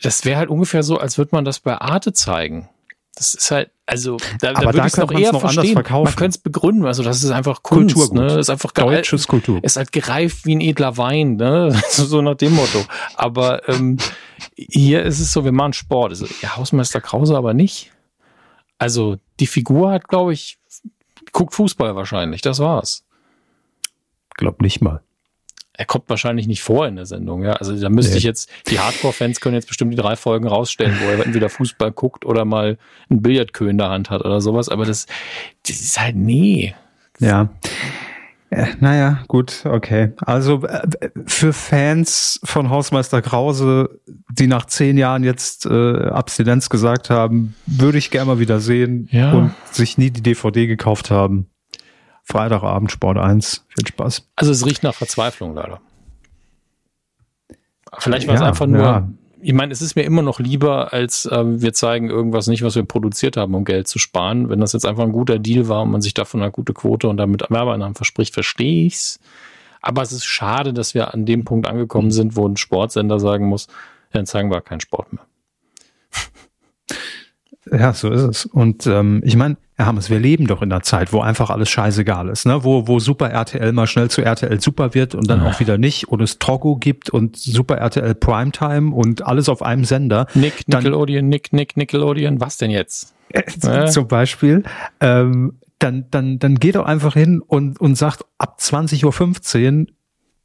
das 0.02 0.26
wäre 0.26 0.38
halt 0.38 0.50
ungefähr 0.50 0.84
so, 0.84 0.98
als 0.98 1.18
würde 1.18 1.30
man 1.32 1.46
das 1.46 1.62
bei 1.62 1.78
Arte 1.78 2.12
zeigen. 2.12 2.68
Das 3.16 3.34
ist 3.34 3.52
halt, 3.52 3.72
also 3.86 4.18
da, 4.42 4.50
aber 4.50 4.60
da 4.60 4.74
würde 4.74 4.88
ich 4.88 4.94
es 4.94 4.98
noch 4.98 5.12
eher 5.12 5.32
noch 5.32 5.40
verstehen. 5.40 5.76
Man 5.76 5.84
könnte 5.84 6.26
es 6.26 6.38
begründen, 6.38 6.86
also 6.86 7.04
das 7.04 7.24
ist 7.24 7.32
einfach 7.32 7.64
Kunst, 7.64 7.96
Kulturgut. 7.96 8.18
ne? 8.18 8.28
Das 8.28 8.36
ist 8.36 8.50
einfach 8.50 8.72
deutsches 8.72 9.28
Kultur. 9.28 9.64
Ist 9.64 9.78
halt 9.78 9.94
gereift 9.94 10.46
wie 10.46 10.56
ein 10.56 10.62
edler 10.62 10.98
Wein, 10.98 11.38
ne? 11.38 11.74
so 11.90 12.22
nach 12.22 12.36
dem 12.36 12.54
Motto. 12.54 12.84
Aber 13.16 13.68
ähm, 13.70 13.96
hier 14.56 15.04
ist 15.04 15.22
es 15.22 15.32
so, 15.32 15.46
wir 15.46 15.54
machen 15.54 15.72
Sport. 15.72 16.12
Also, 16.12 16.28
ja, 16.42 16.58
Hausmeister 16.58 17.00
Krause 17.00 17.38
aber 17.38 17.54
nicht. 17.54 17.92
Also 18.80 19.18
die 19.40 19.48
Figur 19.48 19.92
hat, 19.92 20.08
glaube 20.08 20.34
ich, 20.34 20.58
guckt 21.32 21.54
Fußball 21.54 21.96
wahrscheinlich. 21.96 22.42
Das 22.42 22.60
war's. 22.60 23.06
Glaub 24.36 24.62
nicht 24.62 24.82
mal. 24.82 25.02
Er 25.74 25.86
kommt 25.86 26.10
wahrscheinlich 26.10 26.48
nicht 26.48 26.62
vor 26.62 26.88
in 26.88 26.96
der 26.96 27.06
Sendung, 27.06 27.44
ja. 27.44 27.54
Also 27.54 27.80
da 27.80 27.90
müsste 27.90 28.14
nee. 28.14 28.18
ich 28.18 28.24
jetzt, 28.24 28.50
die 28.68 28.80
Hardcore-Fans 28.80 29.40
können 29.40 29.56
jetzt 29.56 29.68
bestimmt 29.68 29.94
die 29.94 29.98
drei 29.98 30.16
Folgen 30.16 30.48
rausstellen, 30.48 30.98
wo 31.02 31.06
er 31.06 31.26
entweder 31.26 31.50
Fußball 31.50 31.92
guckt 31.92 32.26
oder 32.26 32.44
mal 32.44 32.78
ein 33.10 33.22
Billardkö 33.22 33.70
in 33.70 33.78
der 33.78 33.90
Hand 33.90 34.10
hat 34.10 34.26
oder 34.26 34.42
sowas. 34.42 34.68
Aber 34.68 34.86
das, 34.86 35.06
das 35.66 35.80
ist 35.80 36.00
halt 36.00 36.16
nee. 36.16 36.76
Ja. 37.20 37.50
Äh, 38.52 38.68
naja, 38.80 39.24
gut, 39.28 39.64
okay. 39.66 40.14
Also 40.18 40.64
äh, 40.64 41.10
für 41.28 41.54
Fans 41.54 42.40
von 42.44 42.70
Hausmeister 42.70 43.22
Krause, 43.22 44.00
die 44.30 44.48
nach 44.48 44.66
zehn 44.66 44.98
Jahren 44.98 45.24
jetzt 45.24 45.66
äh, 45.68 46.08
Abstinenz 46.08 46.70
gesagt 46.70 47.10
haben, 47.10 47.56
würde 47.68 48.00
ich 48.00 48.10
gerne 48.10 48.26
mal 48.26 48.40
wieder 48.40 48.60
sehen 48.60 49.08
ja. 49.12 49.34
und 49.34 49.54
sich 49.72 49.98
nie 49.98 50.10
die 50.10 50.24
DVD 50.24 50.66
gekauft 50.66 51.12
haben. 51.12 51.48
Freitagabend 52.24 52.92
Sport 52.92 53.18
1. 53.18 53.66
Viel 53.68 53.88
Spaß. 53.88 54.30
Also 54.36 54.52
es 54.52 54.66
riecht 54.66 54.84
nach 54.84 54.96
Verzweiflung 54.96 55.54
leider. 55.54 55.80
Vielleicht 57.98 58.28
war 58.28 58.36
ja, 58.36 58.42
es 58.42 58.48
einfach 58.48 58.68
nur 58.68 58.82
ja 58.82 59.10
ich 59.42 59.54
meine, 59.54 59.72
es 59.72 59.82
ist 59.82 59.96
mir 59.96 60.04
immer 60.04 60.22
noch 60.22 60.40
lieber, 60.40 60.94
als 60.94 61.26
äh, 61.26 61.44
wir 61.62 61.74
zeigen 61.74 62.10
irgendwas 62.10 62.48
nicht, 62.48 62.64
was 62.64 62.76
wir 62.76 62.84
produziert 62.84 63.38
haben, 63.38 63.56
um 63.56 63.66
Geld 63.66 63.88
zu 63.88 64.00
sparen. 64.00 64.50
Wenn 64.50 64.60
das 64.60 64.74
jetzt 64.74 64.86
einfach 64.86 65.04
ein 65.04 65.12
guter 65.12 65.40
Deal 65.40 65.68
war 65.68 65.84
und 65.84 65.92
man 65.92 66.02
sich 66.02 66.14
davon 66.14 66.42
eine 66.42 66.52
gute 66.52 66.74
Quote 66.74 67.08
und 67.08 67.18
damit 67.18 67.50
Werbeeinnahmen 67.50 67.96
verspricht, 67.96 68.34
verstehe 68.34 68.86
ich's. 68.86 69.20
Aber 69.82 70.02
es 70.02 70.12
ist 70.12 70.26
schade, 70.26 70.74
dass 70.74 70.94
wir 70.94 71.14
an 71.14 71.26
dem 71.26 71.46
Punkt 71.46 71.68
angekommen 71.68 72.12
sind, 72.12 72.36
wo 72.36 72.48
ein 72.48 72.58
Sportsender 72.58 73.20
sagen 73.20 73.48
muss, 73.48 73.68
dann 74.12 74.26
zeigen 74.26 74.52
wir 74.52 74.62
keinen 74.62 74.82
Sport 74.82 75.14
mehr. 75.14 75.26
Ja, 77.72 77.94
so 77.94 78.10
ist 78.10 78.24
es. 78.24 78.46
Und 78.46 78.88
ähm, 78.88 79.22
ich 79.24 79.36
meine, 79.36 79.58
Herr 79.80 79.86
Hammes, 79.86 80.10
wir 80.10 80.20
leben 80.20 80.46
doch 80.46 80.62
in 80.62 80.74
einer 80.74 80.84
Zeit, 80.84 81.14
wo 81.14 81.22
einfach 81.22 81.50
alles 81.50 81.70
scheißegal 81.70 82.28
ist, 82.28 82.46
ne? 82.46 82.66
Wo, 82.66 82.90
wo 82.90 83.00
Super 83.00 83.30
RTL 83.30 83.72
mal 83.72 83.88
schnell 83.88 84.10
zu 84.10 84.22
RTL 84.22 84.60
Super 84.60 84.94
wird 84.94 85.16
und 85.16 85.30
dann 85.30 85.42
ja. 85.42 85.50
auch 85.50 85.62
wieder 85.62 85.78
nicht 85.78 86.10
und 86.10 86.22
es 86.22 86.38
Togo 86.38 86.76
gibt 86.76 87.10
und 87.10 87.38
Super 87.38 87.78
RTL 87.78 88.14
Primetime 88.14 88.94
und 88.94 89.26
alles 89.26 89.48
auf 89.48 89.62
einem 89.62 89.86
Sender. 89.86 90.28
Nick, 90.34 90.68
Nickelodeon, 90.68 91.30
Nick, 91.30 91.54
Nick, 91.54 91.78
Nickelodeon, 91.78 92.42
was 92.42 92.58
denn 92.58 92.72
jetzt? 92.72 93.16
Äh, 93.32 93.86
zum 93.86 94.08
Beispiel. 94.08 94.64
Ähm, 95.00 95.60
dann, 95.78 96.08
dann, 96.12 96.40
dann 96.40 96.56
geht 96.56 96.76
doch 96.76 96.86
einfach 96.86 97.14
hin 97.14 97.42
und, 97.46 97.80
und 97.80 97.96
sagt, 97.96 98.26
ab 98.38 98.58
20.15 98.60 99.82
Uhr 99.82 99.88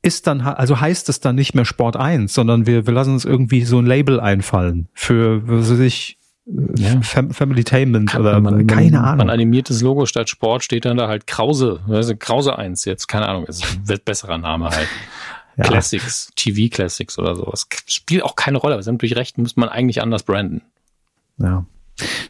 ist 0.03 0.27
dann, 0.27 0.42
also 0.42 0.81
heißt 0.81 1.09
es 1.09 1.18
dann 1.18 1.35
nicht 1.35 1.55
mehr 1.55 1.64
Sport 1.64 1.97
1, 1.97 2.33
sondern 2.33 2.66
wir, 2.66 2.87
wir 2.87 2.92
lassen 2.92 3.14
uns 3.14 3.25
irgendwie 3.25 3.64
so 3.64 3.79
ein 3.79 3.87
Label 3.87 4.20
einfallen 4.20 4.88
für, 4.92 5.49
was 5.49 5.73
weiß 5.73 5.81
ich, 5.81 6.18
ja. 6.47 7.01
Fam 7.01 7.31
Familytainment 7.31 8.15
oder 8.15 8.41
man, 8.41 8.67
keine 8.67 9.03
Ahnung. 9.03 9.19
Man 9.19 9.31
animiertes 9.31 9.81
Logo 9.81 10.07
statt 10.07 10.29
Sport 10.29 10.63
steht 10.63 10.85
dann 10.85 10.97
da 10.97 11.09
halt 11.09 11.27
Krause, 11.27 11.81
also 11.89 12.15
Krause 12.17 12.59
1 12.59 12.85
jetzt, 12.85 13.07
keine 13.07 13.29
Ahnung, 13.29 13.47
ist 13.47 13.65
ein 13.65 13.99
besserer 14.05 14.39
Name 14.39 14.71
halt. 14.71 14.89
Ja. 15.57 15.65
Classics, 15.65 16.33
TV 16.35 16.69
Classics 16.75 17.19
oder 17.19 17.37
sowas. 17.37 17.69
Spielt 17.87 18.25
auch 18.25 18.35
keine 18.35 18.59
Rolle, 18.59 18.75
aber 18.75 18.83
Sie 18.83 18.89
haben 18.89 18.97
natürlich 18.97 19.17
recht, 19.17 19.39
muss 19.39 19.57
man 19.57 19.69
eigentlich 19.69 20.03
anders 20.03 20.25
branden. 20.25 20.63
Ja. 21.39 21.65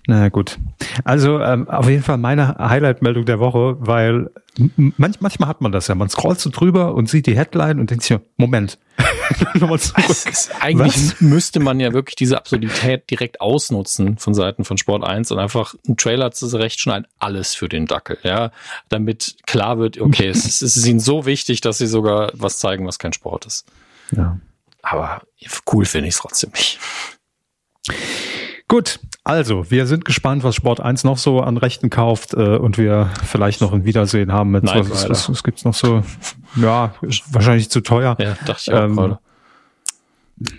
Na 0.07 0.29
gut. 0.29 0.59
Also 1.05 1.41
ähm, 1.41 1.69
auf 1.69 1.89
jeden 1.89 2.03
Fall 2.03 2.19
meine 2.19 2.57
Highlight-Meldung 2.59 3.25
der 3.25 3.39
Woche, 3.39 3.77
weil 3.79 4.31
manch, 4.77 5.21
manchmal 5.21 5.49
hat 5.49 5.61
man 5.61 5.73
das 5.73 5.89
ja. 5.89 5.95
Man 5.95 6.09
scrollt 6.09 6.41
so 6.41 6.51
drüber 6.51 6.95
und 6.95 7.09
sieht 7.09 7.27
die 7.27 7.37
Headline 7.37 7.81
und 7.81 7.91
denkt 7.91 8.05
sich, 8.05 8.19
Moment, 8.37 8.79
nochmal 9.55 9.79
zurück. 9.79 10.09
Ist, 10.09 10.51
eigentlich 10.61 10.95
Was? 10.95 11.21
müsste 11.21 11.61
man 11.61 11.81
ja 11.81 11.93
wirklich 11.93 12.17
diese 12.17 12.37
Absurdität 12.37 13.11
direkt 13.11 13.41
ausnutzen 13.41 14.19
von 14.19 14.35
Seiten 14.35 14.65
von 14.65 14.79
Sport 14.79 15.05
1 15.05 15.31
und 15.33 15.39
einfach 15.39 15.75
einen 15.87 15.97
Trailer 15.97 16.31
zurechtschneiden, 16.31 17.07
alles 17.19 17.55
für 17.55 17.69
den 17.69 17.87
Dackel, 17.87 18.19
ja, 18.23 18.53
damit 18.89 19.37
klar 19.47 19.79
wird, 19.79 20.01
okay, 20.01 20.29
es, 20.29 20.45
ist, 20.45 20.63
es 20.63 20.77
ist 20.77 20.87
ihnen 20.87 21.01
so 21.01 21.27
wichtig, 21.27 21.61
dass 21.61 21.79
sie 21.79 21.87
sogar 21.87 22.31
was 22.35 22.59
zeigen, 22.59 22.87
was 22.87 22.99
kein 22.99 23.13
Sport 23.13 23.47
ist. 23.47 23.67
Ja. 24.11 24.39
Aber 24.83 25.23
cool 25.73 25.85
finde 25.87 26.09
ich 26.09 26.15
es 26.15 26.21
trotzdem 26.21 26.51
nicht. 26.51 26.79
Gut, 28.69 29.01
also 29.25 29.71
wir 29.71 29.87
sind 29.87 30.05
gespannt, 30.05 30.43
was 30.43 30.55
Sport 30.55 30.81
1 30.81 31.05
noch 31.05 31.19
so 31.19 31.41
an 31.41 31.57
Rechten 31.57 31.91
kauft 31.91 32.35
äh, 32.35 32.57
und 32.57 32.79
wir 32.79 33.11
vielleicht 33.25 33.61
noch 33.61 33.73
ein 33.73 33.85
Wiedersehen 33.85 34.33
haben 34.33 34.51
mit 34.51 34.65
Nein, 34.65 34.89
was, 34.91 35.09
was, 35.09 35.29
was 35.29 35.43
gibt's 35.43 35.65
noch 35.65 35.75
so? 35.75 36.03
Ja, 36.57 36.95
wahrscheinlich 37.31 37.71
zu 37.71 37.81
teuer. 37.81 38.17
Ja, 38.19 38.37
dachte 38.47 38.63
ich 38.63 38.73
auch 38.73 38.85
ähm, 38.85 38.97
gerade. 38.97 39.19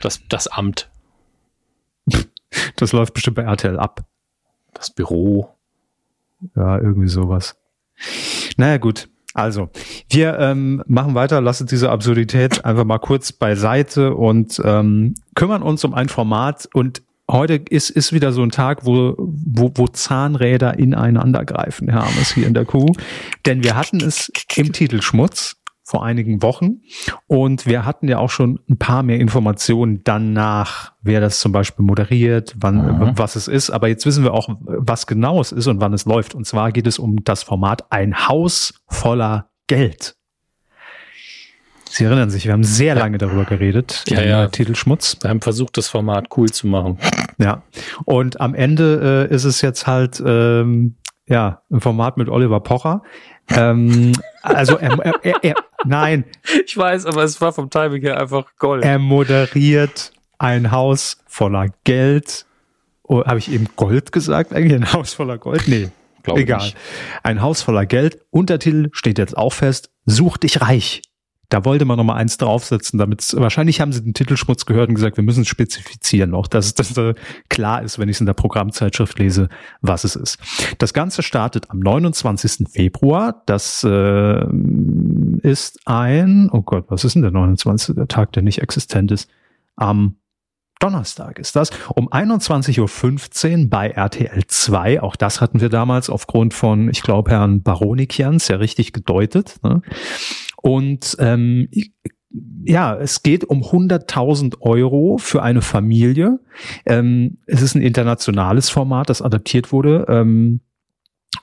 Das, 0.02 0.22
das 0.30 0.48
Amt. 0.48 0.90
Das 2.78 2.92
läuft 2.94 3.14
bestimmt 3.14 3.36
bei 3.36 3.44
RTL 3.44 3.78
ab. 3.80 4.06
Das 4.74 4.90
Büro. 4.90 5.50
Ja, 6.56 6.78
irgendwie 6.78 7.08
sowas. 7.08 7.56
Naja, 8.58 8.78
gut. 8.78 9.10
Also, 9.34 9.70
wir 10.10 10.40
ähm, 10.40 10.82
machen 10.88 11.14
weiter, 11.14 11.42
lassen 11.42 11.68
diese 11.68 11.92
Absurdität 11.92 12.64
einfach 12.64 12.86
mal 12.86 13.00
kurz 13.00 13.34
beiseite 13.34 14.16
und 14.16 14.62
ähm, 14.64 15.16
kümmern 15.36 15.62
uns 15.62 15.84
um 15.84 15.94
ein 15.94 16.08
Format 16.08 16.70
und 16.74 17.02
heute 17.30 17.56
ist, 17.56 17.90
ist 17.90 18.14
wieder 18.14 18.32
so 18.32 18.44
ein 18.44 18.52
Tag, 18.52 18.86
wo, 18.86 19.16
wo, 19.18 19.72
wo 19.76 19.88
Zahnräder 19.88 20.78
ineinander 20.78 21.46
greifen, 21.46 21.90
Herr 21.90 22.04
Ames, 22.04 22.34
hier 22.34 22.48
in 22.48 22.54
der 22.54 22.66
Kuh. 22.66 22.92
Denn 23.46 23.64
wir 23.64 23.76
hatten 23.76 24.02
es 24.02 24.32
im 24.56 24.74
Titelschmutz 24.74 25.58
vor 25.84 26.04
einigen 26.04 26.42
Wochen 26.42 26.82
und 27.28 27.68
wir 27.68 27.86
hatten 27.86 28.08
ja 28.08 28.18
auch 28.18 28.32
schon 28.32 28.60
ein 28.68 28.78
paar 28.78 29.04
mehr 29.04 29.20
Informationen 29.20 30.02
danach, 30.04 30.94
wer 31.02 31.22
das 31.22 31.40
zum 31.40 31.52
Beispiel 31.52 31.86
moderiert, 31.86 32.56
wann, 32.58 32.78
mhm. 32.78 33.12
was 33.16 33.36
es 33.36 33.48
ist. 33.48 33.70
Aber 33.70 33.88
jetzt 33.88 34.06
wissen 34.06 34.24
wir 34.24 34.34
auch, 34.34 34.50
was 34.62 35.06
genau 35.06 35.40
es 35.40 35.52
ist 35.52 35.68
und 35.68 35.82
wann 35.82 35.94
es 35.94 36.06
läuft. 36.06 36.34
Und 36.34 36.48
zwar 36.48 36.72
geht 36.72 36.88
es 36.88 36.98
um 36.98 37.24
das 37.24 37.44
Format 37.44 37.92
Ein 37.92 38.28
Haus 38.28 38.74
voller 38.88 39.52
Geld. 39.68 40.16
Sie 41.96 42.04
erinnern 42.04 42.30
sich, 42.30 42.44
wir 42.44 42.52
haben 42.52 42.66
sehr 42.66 42.94
lange 42.94 43.18
darüber 43.18 43.46
geredet. 43.46 44.04
Ja, 44.10 44.22
ja. 44.22 44.48
Titelschmutz. 44.50 45.18
Wir 45.22 45.30
haben 45.30 45.40
versucht, 45.40 45.78
das 45.78 45.88
Format 45.88 46.28
cool 46.36 46.52
zu 46.52 46.68
machen. 46.68 47.00
Ja. 47.38 47.64
Und 48.04 48.42
am 48.42 48.54
Ende 48.54 49.28
äh, 49.30 49.34
ist 49.34 49.46
es 49.46 49.62
jetzt 49.62 49.88
halt 49.88 50.22
ähm, 50.26 50.96
ja 51.26 51.62
ein 51.72 51.80
Format 51.80 52.18
mit 52.18 52.28
Oliver 52.28 52.60
Pocher. 52.60 53.02
Ähm, 53.48 54.12
also 54.42 54.76
er, 54.76 55.00
er, 55.00 55.14
er, 55.24 55.36
er, 55.42 55.56
nein. 55.86 56.26
Ich 56.66 56.76
weiß, 56.76 57.06
aber 57.06 57.24
es 57.24 57.40
war 57.40 57.54
vom 57.54 57.70
Timing 57.70 58.02
her 58.02 58.20
einfach 58.20 58.46
Gold. 58.58 58.84
Er 58.84 59.00
moderiert 59.00 60.12
ein 60.38 60.72
Haus 60.72 61.24
voller 61.28 61.68
Geld. 61.86 62.46
Oh, 63.04 63.24
Habe 63.24 63.40
ich 63.40 63.50
eben 63.50 63.70
Gold 63.78 64.12
gesagt? 64.12 64.52
Eigentlich 64.52 64.82
ein 64.82 64.92
Haus 64.92 65.14
voller 65.14 65.38
Gold? 65.38 65.66
Nee. 65.68 65.90
Egal. 66.28 66.74
Ein 67.24 67.42
Haus 67.42 67.62
voller 67.62 67.86
Geld. 67.86 68.20
Untertitel 68.32 68.90
steht 68.92 69.18
jetzt 69.18 69.38
auch 69.38 69.54
fest. 69.54 69.92
Such 70.06 70.38
dich 70.38 70.60
reich. 70.60 71.02
Da 71.50 71.66
wollte 71.66 71.86
man 71.86 71.98
noch 71.98 72.04
mal 72.04 72.16
eins 72.16 72.38
draufsetzen, 72.38 72.98
damit 72.98 73.34
wahrscheinlich 73.38 73.82
haben 73.82 73.92
sie 73.92 74.04
den 74.04 74.14
Titelschmutz 74.14 74.66
gehört 74.66 74.90
und 74.90 74.96
gesagt, 74.96 75.18
wir 75.18 75.24
müssen 75.24 75.46
spezifizieren 75.46 76.32
noch, 76.32 76.48
dass 76.48 76.74
das 76.74 76.98
äh, 76.98 77.14
klar 77.50 77.84
ist, 77.84 78.00
wenn 78.00 78.10
ich 78.10 78.18
es 78.18 78.20
in 78.20 78.26
der 78.26 78.34
Programmzeitschrift 78.34 79.20
lese, 79.20 79.50
was 79.82 80.04
es 80.04 80.16
ist. 80.16 80.40
Das 80.78 80.94
Ganze 80.94 81.24
startet 81.24 81.70
am 81.70 81.80
29. 81.80 82.68
Februar. 82.70 83.44
Das 83.46 83.84
äh, 83.84 84.46
ist 85.42 85.80
ein, 85.86 86.50
oh 86.52 86.62
Gott, 86.62 86.86
was 86.90 87.04
ist 87.04 87.16
denn 87.16 87.22
der 87.22 87.32
29. 87.32 87.96
Der 87.96 88.08
Tag, 88.08 88.34
der 88.34 88.44
nicht 88.44 88.62
existent 88.62 89.12
ist? 89.12 89.30
Am 89.76 90.16
Donnerstag 90.80 91.40
ist 91.40 91.56
das, 91.56 91.70
um 91.96 92.10
21.15 92.10 93.64
Uhr 93.64 93.70
bei 93.70 93.90
RTL 93.90 94.46
2. 94.46 95.02
Auch 95.02 95.16
das 95.16 95.40
hatten 95.40 95.62
wir 95.62 95.70
damals 95.70 96.10
aufgrund 96.10 96.54
von, 96.54 96.90
ich 96.90 97.02
glaube, 97.02 97.32
Herrn 97.32 97.62
Baronikians 97.62 98.50
ja 98.50 98.58
richtig 98.58 98.92
gedeutet. 98.92 99.56
Ne? 99.64 99.82
Und 100.66 101.16
ähm, 101.20 101.70
ja, 102.66 102.98
es 102.98 103.22
geht 103.22 103.44
um 103.44 103.62
100.000 103.62 104.62
Euro 104.62 105.20
für 105.20 105.44
eine 105.44 105.62
Familie. 105.62 106.40
Ähm, 106.88 107.38
es 107.46 107.62
ist 107.62 107.76
ein 107.76 107.84
internationales 107.84 108.72
Format, 108.72 109.12
das 109.12 109.22
adaptiert 109.22 109.72
wurde. 109.72 110.08
Ähm, 110.10 110.62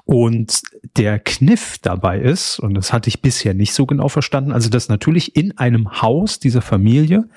und 0.05 0.63
der 0.97 1.21
Kniff 1.21 1.79
dabei 1.81 2.19
ist, 2.19 2.59
und 2.59 2.75
das 2.75 2.93
hatte 2.93 3.07
ich 3.07 3.23
bisher 3.23 3.55
nicht 3.55 3.75
so 3.75 3.87
genau 3.87 4.09
verstanden, 4.09 4.51
also 4.51 4.69
dass 4.69 4.89
natürlich 4.89 5.37
in 5.37 5.57
einem 5.57 6.03
Haus 6.03 6.41
dieser 6.41 6.61
Familie 6.61 7.29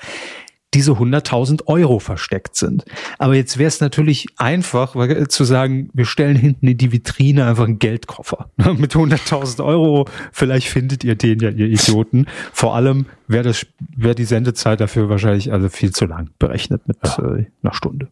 diese 0.75 0.91
100.000 0.91 1.67
Euro 1.67 1.99
versteckt 1.99 2.57
sind. 2.57 2.83
Aber 3.17 3.33
jetzt 3.33 3.57
wäre 3.57 3.69
es 3.69 3.79
natürlich 3.79 4.27
einfach 4.35 4.95
weil, 4.95 5.27
zu 5.29 5.45
sagen, 5.45 5.89
wir 5.93 6.05
stellen 6.05 6.35
hinten 6.35 6.67
in 6.67 6.77
die 6.77 6.91
Vitrine 6.91 7.45
einfach 7.45 7.63
einen 7.63 7.79
Geldkoffer 7.79 8.49
mit 8.57 8.93
100.000 8.93 9.63
Euro. 9.63 10.05
Vielleicht 10.33 10.67
findet 10.67 11.05
ihr 11.05 11.15
den 11.15 11.39
ja, 11.39 11.49
ihr 11.49 11.67
Idioten. 11.67 12.27
Vor 12.51 12.75
allem 12.75 13.05
wäre 13.27 13.45
das 13.45 13.65
wäre 13.95 14.15
die 14.15 14.25
Sendezeit 14.25 14.81
dafür 14.81 15.07
wahrscheinlich 15.07 15.53
also 15.53 15.69
viel 15.69 15.91
zu 15.91 16.05
lang 16.05 16.29
berechnet 16.39 16.85
mit 16.87 16.97
ja. 17.03 17.23
äh, 17.23 17.45
einer 17.63 17.73
Stunde. 17.73 18.09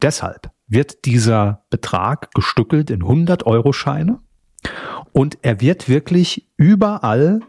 Deshalb 0.00 0.50
wird 0.66 1.04
dieser 1.04 1.62
Betrag 1.68 2.32
gestückelt 2.32 2.90
in 2.90 3.02
100 3.02 3.44
Euro 3.44 3.74
Scheine 3.74 4.18
und 5.12 5.36
er 5.42 5.60
wird 5.60 5.90
wirklich 5.90 6.46
überall, 6.56 7.40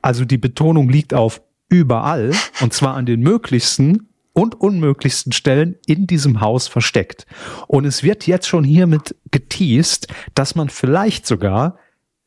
also 0.00 0.24
die 0.24 0.38
Betonung 0.38 0.88
liegt 0.88 1.12
auf 1.12 1.42
überall, 1.68 2.32
und 2.60 2.72
zwar 2.72 2.94
an 2.94 3.06
den 3.06 3.20
möglichsten 3.20 4.08
und 4.32 4.60
unmöglichsten 4.60 5.32
Stellen 5.32 5.76
in 5.86 6.06
diesem 6.06 6.40
Haus 6.40 6.68
versteckt. 6.68 7.26
Und 7.66 7.84
es 7.84 8.02
wird 8.02 8.26
jetzt 8.26 8.46
schon 8.46 8.64
hiermit 8.64 9.16
geteased, 9.30 10.08
dass 10.34 10.54
man 10.54 10.68
vielleicht 10.68 11.26
sogar 11.26 11.78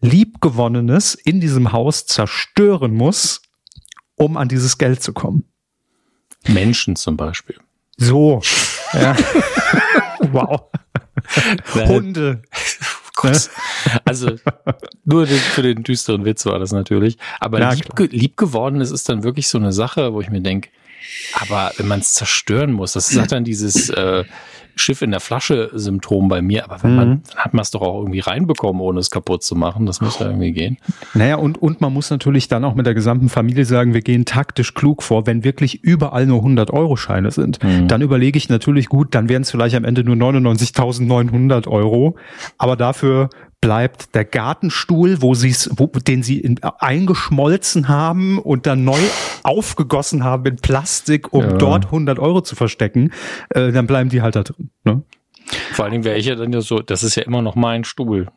Liebgewonnenes 0.02 1.16
in 1.16 1.40
diesem 1.40 1.72
Haus 1.72 2.06
zerstören 2.06 2.94
muss, 2.94 3.42
um 4.16 4.36
an 4.36 4.50
dieses 4.50 4.78
Geld 4.78 5.02
zu 5.02 5.14
kommen. 5.14 5.46
Menschen 6.48 6.96
zum 6.96 7.18
Beispiel. 7.18 7.58
So. 7.98 8.42
Ja. 8.94 9.16
wow. 10.34 10.64
Hunde. 11.88 12.42
Gott. 13.22 13.50
Also 14.06 14.36
nur 15.06 15.28
für 15.28 15.62
den 15.62 15.84
düsteren 15.84 16.26
Witz 16.26 16.46
war 16.46 16.60
das 16.60 16.72
natürlich. 16.72 17.18
Aber 17.40 17.60
ja, 17.60 17.72
lieb, 17.72 17.88
lieb 18.12 18.38
geworden 18.38 18.82
ist, 18.82 18.92
ist 18.92 19.10
dann 19.10 19.24
wirklich 19.24 19.48
so 19.48 19.58
eine 19.58 19.72
Sache, 19.74 20.14
wo 20.14 20.22
ich 20.22 20.30
mir 20.30 20.42
denke, 20.42 20.70
aber 21.34 21.72
wenn 21.78 21.88
man 21.88 22.00
es 22.00 22.14
zerstören 22.14 22.72
muss, 22.72 22.94
das 22.94 23.12
ist 23.12 23.32
dann 23.32 23.44
dieses 23.44 23.90
äh, 23.90 24.24
Schiff 24.82 25.02
in 25.02 25.12
der 25.12 25.20
Flasche-Symptom 25.20 26.28
bei 26.28 26.42
mir. 26.42 26.64
Aber 26.64 26.82
wenn 26.84 26.96
man, 26.96 27.10
mhm. 27.10 27.22
dann 27.30 27.38
hat 27.38 27.54
man 27.54 27.62
es 27.62 27.72
doch 27.72 27.82
auch 27.82 28.00
irgendwie 28.00 28.20
reinbekommen, 28.20 28.82
ohne 28.82 29.00
es 29.00 29.12
kaputt 29.12 29.44
zu 29.44 29.56
machen. 29.56 29.86
Das 29.86 30.02
muss 30.02 30.20
ja 30.20 30.28
irgendwie 30.28 30.52
gehen. 30.52 30.78
Naja, 31.14 31.36
und, 31.36 31.62
und 31.62 31.82
man 31.82 31.94
muss 31.94 32.10
natürlich 32.10 32.48
dann 32.48 32.66
auch 32.66 32.76
mit 32.76 32.86
der 32.86 32.94
gesamten 32.94 33.30
Familie 33.30 33.66
sagen, 33.66 33.94
wir 33.94 34.02
gehen 34.02 34.26
taktisch 34.26 34.74
klug 34.74 35.04
vor. 35.04 35.28
Wenn 35.28 35.44
wirklich 35.44 35.84
überall 35.84 36.26
nur 36.26 36.42
100-Euro-Scheine 36.42 37.32
sind, 37.32 37.64
mhm. 37.64 37.88
dann 37.88 38.02
überlege 38.02 38.38
ich 38.38 38.50
natürlich 38.50 38.90
gut, 38.90 39.14
dann 39.16 39.30
wären 39.30 39.44
es 39.44 39.52
vielleicht 39.52 39.76
am 39.76 39.86
Ende 39.86 40.04
nur 40.04 40.16
99.900 40.16 41.68
Euro. 41.68 42.16
Aber 42.58 42.76
dafür 42.76 43.30
bleibt 43.62 44.16
der 44.16 44.26
Gartenstuhl, 44.26 45.22
wo 45.22 45.36
sie's, 45.36 45.70
wo, 45.76 45.86
den 45.86 46.24
sie 46.24 46.40
in, 46.40 46.60
eingeschmolzen 46.64 47.88
haben 47.88 48.40
und 48.40 48.66
dann 48.66 48.84
neu 48.84 49.00
aufgegossen 49.44 50.24
haben 50.24 50.46
in 50.46 50.56
Plastik, 50.58 51.32
um 51.32 51.44
ja. 51.44 51.54
dort 51.54 51.86
100 51.86 52.20
Euro 52.20 52.42
zu 52.42 52.56
verstecken, 52.56 53.14
äh, 53.50 53.72
dann 53.72 53.86
bleiben 53.88 54.10
die 54.10 54.22
halt 54.22 54.36
da 54.36 54.44
drin. 54.44 54.72
Ne? 54.84 55.04
Vor 55.74 55.86
allen 55.86 55.92
Dingen 55.92 56.04
wäre 56.04 56.18
ich 56.18 56.26
ja 56.26 56.36
dann 56.36 56.52
ja 56.52 56.62
so, 56.62 56.80
das 56.80 57.04
ist 57.04 57.16
ja 57.16 57.24
immer 57.24 57.42
noch 57.42 57.56
mein 57.56 57.84
Stuhl. 57.84 58.28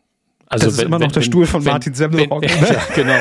Also 0.47 0.67
das 0.67 0.75
ist 0.75 0.81
wenn, 0.81 0.87
immer 0.87 0.99
noch 0.99 1.07
wenn, 1.07 1.13
der 1.13 1.23
Stuhl 1.23 1.47
von 1.47 1.65
wenn, 1.65 1.73
Martin 1.73 1.95
Semmelrock. 1.95 2.43
Ne? 2.43 2.49
Ja, 2.75 2.83
genau. 2.95 3.15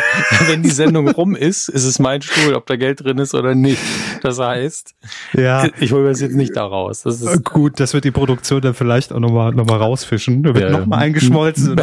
wenn 0.47 0.63
die 0.63 0.69
Sendung 0.69 1.07
rum 1.09 1.35
ist, 1.35 1.69
ist 1.69 1.83
es 1.83 1.99
mein 1.99 2.21
Stuhl, 2.21 2.53
ob 2.53 2.65
da 2.65 2.75
Geld 2.75 3.03
drin 3.03 3.17
ist 3.17 3.33
oder 3.33 3.55
nicht. 3.55 3.81
Das 4.21 4.39
heißt, 4.39 4.95
ja. 5.33 5.67
ich 5.79 5.91
hole 5.91 6.09
das 6.09 6.21
jetzt 6.21 6.35
nicht 6.35 6.55
da 6.55 6.65
raus. 6.65 7.03
Das 7.03 7.21
ist 7.21 7.27
äh, 7.27 7.39
Gut, 7.43 7.79
das 7.79 7.93
wird 7.93 8.05
die 8.05 8.11
Produktion 8.11 8.61
dann 8.61 8.73
vielleicht 8.73 9.11
auch 9.11 9.19
nochmal 9.19 9.53
noch 9.53 9.65
mal 9.65 9.77
rausfischen. 9.77 10.43
Da 10.43 10.53
wird 10.53 10.71
ja. 10.71 10.79
nochmal 10.79 10.99
eingeschmolzen. 10.99 11.79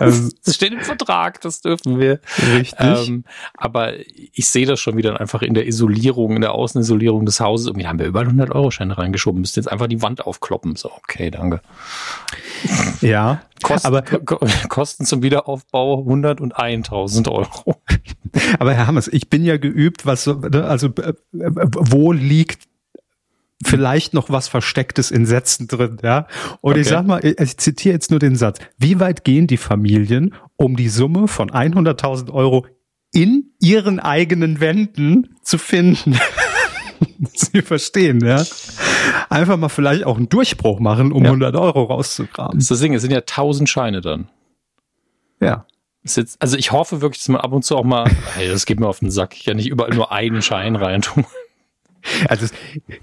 Ähm, 0.00 0.30
das 0.44 0.54
steht 0.54 0.72
im 0.72 0.80
Vertrag, 0.80 1.40
das 1.40 1.60
dürfen 1.60 1.98
wir. 1.98 2.20
Richtig. 2.56 3.08
Ähm, 3.08 3.24
aber 3.54 3.94
ich 4.32 4.48
sehe 4.48 4.66
das 4.66 4.80
schon 4.80 4.96
wieder 4.96 5.20
einfach 5.20 5.42
in 5.42 5.54
der 5.54 5.66
Isolierung, 5.66 6.36
in 6.36 6.40
der 6.40 6.52
Außenisolierung 6.52 7.26
des 7.26 7.40
Hauses. 7.40 7.68
Und 7.68 7.78
wir 7.78 7.88
haben 7.88 7.98
ja 7.98 8.06
über 8.06 8.20
100 8.20 8.50
Euro 8.50 8.70
Scheine 8.70 8.96
reingeschoben. 8.96 9.40
Müsst 9.40 9.56
jetzt 9.56 9.70
einfach 9.70 9.86
die 9.86 10.02
Wand 10.02 10.26
aufkloppen. 10.26 10.76
So, 10.76 10.90
okay, 10.92 11.30
danke. 11.30 11.60
Ja, 13.00 13.42
Kosten, 13.62 13.86
aber 13.86 14.02
Kosten 14.68 15.04
zum 15.04 15.22
Wiederaufbau 15.22 16.02
101.000 16.02 17.30
Euro. 17.30 17.76
Aber 18.58 18.72
Herr 18.74 18.86
Hammers, 18.86 19.08
ich 19.08 19.28
bin 19.28 19.44
ja 19.44 19.56
geübt, 19.58 20.06
was 20.06 20.24
so, 20.24 20.34
ne, 20.34 20.64
also 20.64 20.88
äh, 20.88 21.14
wo 21.32 22.12
liegt 22.12 22.62
vielleicht 23.64 24.14
noch 24.14 24.30
was 24.30 24.48
Verstecktes 24.48 25.10
in 25.10 25.26
Sätzen 25.26 25.68
drin, 25.68 25.98
ja. 26.02 26.26
Und 26.60 26.72
Okay. 26.72 26.80
ich 26.80 26.88
sag 26.88 27.06
mal, 27.06 27.24
ich, 27.24 27.38
ich 27.38 27.56
zitiere 27.58 27.94
jetzt 27.94 28.10
nur 28.10 28.20
den 28.20 28.36
Satz. 28.36 28.58
Wie 28.78 29.00
weit 29.00 29.24
gehen 29.24 29.46
die 29.46 29.58
Familien, 29.58 30.34
um 30.56 30.76
die 30.76 30.88
Summe 30.88 31.28
von 31.28 31.50
100.000 31.50 32.32
Euro 32.32 32.66
in 33.12 33.52
ihren 33.60 34.00
eigenen 34.00 34.60
Wänden 34.60 35.36
zu 35.42 35.58
finden? 35.58 36.18
Sie 37.34 37.62
verstehen, 37.62 38.24
ja. 38.24 38.44
Einfach 39.28 39.56
mal 39.56 39.68
vielleicht 39.68 40.04
auch 40.04 40.16
einen 40.16 40.28
Durchbruch 40.28 40.80
machen, 40.80 41.12
um 41.12 41.22
Ja. 41.24 41.30
100 41.30 41.56
Euro 41.56 41.84
rauszugraben. 41.84 42.58
Das 42.58 42.64
ist 42.64 42.70
das 42.70 42.80
Ding, 42.80 42.94
es 42.94 43.02
sind 43.02 43.12
ja 43.12 43.22
tausend 43.22 43.68
Scheine 43.68 44.00
dann. 44.00 44.28
Ja. 45.40 45.66
Jetzt, 46.02 46.40
also 46.40 46.56
ich 46.56 46.72
hoffe 46.72 47.02
wirklich, 47.02 47.20
dass 47.20 47.28
man 47.28 47.40
ab 47.40 47.52
und 47.52 47.62
zu 47.64 47.76
auch 47.76 47.84
mal, 47.84 48.10
hey, 48.34 48.48
das 48.48 48.66
geht 48.66 48.80
mir 48.80 48.88
auf 48.88 49.00
den 49.00 49.10
Sack, 49.10 49.34
ich 49.36 49.44
kann 49.44 49.56
nicht 49.56 49.68
überall 49.68 49.90
nur 49.94 50.12
einen 50.12 50.42
Schein 50.42 50.76
reintun. 50.76 51.24
Also 52.28 52.46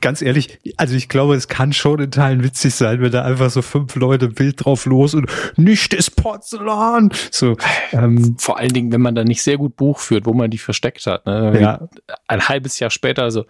ganz 0.02 0.24
ehrlich, 0.24 0.58
also 0.78 0.96
ich 0.96 1.08
glaube, 1.08 1.36
es 1.36 1.48
kann 1.48 1.72
schon 1.72 2.00
in 2.00 2.10
Teilen 2.10 2.44
witzig 2.44 2.74
sein, 2.74 3.00
wenn 3.00 3.12
da 3.12 3.24
einfach 3.24 3.52
so 3.52 3.62
fünf 3.62 3.96
Leute 3.96 4.40
wild 4.40 4.66
drauf 4.66 4.88
los 4.88 5.14
und 5.14 5.30
nicht 5.56 5.94
ist 5.94 6.16
Porzellan. 6.16 7.12
So, 7.30 7.58
ähm, 7.92 8.38
Vor 8.40 8.58
allen 8.58 8.74
Dingen, 8.74 8.92
wenn 8.92 9.02
man 9.02 9.14
da 9.14 9.24
nicht 9.24 9.44
sehr 9.44 9.58
gut 9.58 9.76
Buch 9.76 10.00
führt, 10.00 10.26
wo 10.26 10.34
man 10.34 10.50
die 10.50 10.58
versteckt 10.58 11.06
hat. 11.06 11.28
Ne? 11.28 11.60
ja. 11.62 11.88
Ein 12.28 12.48
halbes 12.50 12.80
Jahr 12.80 12.90
später 12.90 13.30
so, 13.30 13.46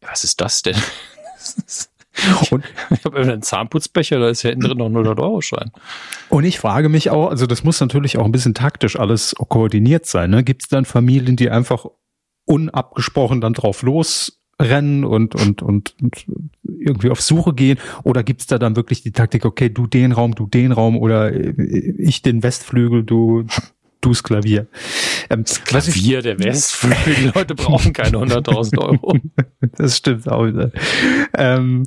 was 0.00 0.24
ist 0.24 0.40
das 0.40 0.62
denn? 0.62 0.76
Und, 2.50 2.64
Ich 2.90 3.04
habe 3.04 3.18
einen 3.18 3.42
Zahnputzbecher, 3.42 4.18
da 4.18 4.28
ist 4.28 4.42
ja 4.42 4.50
hinten 4.50 4.66
drin 4.66 4.78
noch 4.78 4.86
ein 4.86 4.96
100-Euro-Schein. 4.96 5.70
und 6.28 6.44
ich 6.44 6.58
frage 6.58 6.88
mich 6.88 7.10
auch, 7.10 7.30
also 7.30 7.46
das 7.46 7.62
muss 7.64 7.80
natürlich 7.80 8.18
auch 8.18 8.24
ein 8.24 8.32
bisschen 8.32 8.54
taktisch 8.54 8.98
alles 8.98 9.34
koordiniert 9.48 10.06
sein. 10.06 10.30
Ne? 10.30 10.42
Gibt 10.42 10.62
es 10.64 10.68
dann 10.68 10.84
Familien, 10.84 11.36
die 11.36 11.50
einfach 11.50 11.86
unabgesprochen 12.44 13.40
dann 13.40 13.52
drauf 13.52 13.82
losrennen 13.82 15.04
und, 15.04 15.34
und, 15.34 15.62
und, 15.62 15.94
und 16.00 16.26
irgendwie 16.64 17.10
auf 17.10 17.20
Suche 17.20 17.54
gehen? 17.54 17.78
Oder 18.02 18.24
gibt 18.24 18.40
es 18.40 18.46
da 18.46 18.58
dann 18.58 18.74
wirklich 18.74 19.02
die 19.02 19.12
Taktik, 19.12 19.44
okay, 19.44 19.68
du 19.68 19.86
den 19.86 20.12
Raum, 20.12 20.34
du 20.34 20.46
den 20.46 20.72
Raum 20.72 20.96
oder 20.96 21.32
ich 21.32 22.22
den 22.22 22.42
Westflügel, 22.42 23.04
du 23.04 23.46
du's 24.00 24.22
Klavier? 24.22 24.66
Ähm, 25.30 25.44
ich- 25.46 25.64
Klavier 25.64 26.22
der 26.22 26.38
Westflügel, 26.38 27.14
die 27.14 27.26
Leute 27.34 27.54
brauchen 27.54 27.92
keine 27.92 28.18
100.000 28.18 28.78
Euro. 28.78 29.18
Das 29.76 29.96
stimmt 29.96 30.28
auch 30.28 30.46
wieder. 30.46 30.70
Ähm, 31.36 31.84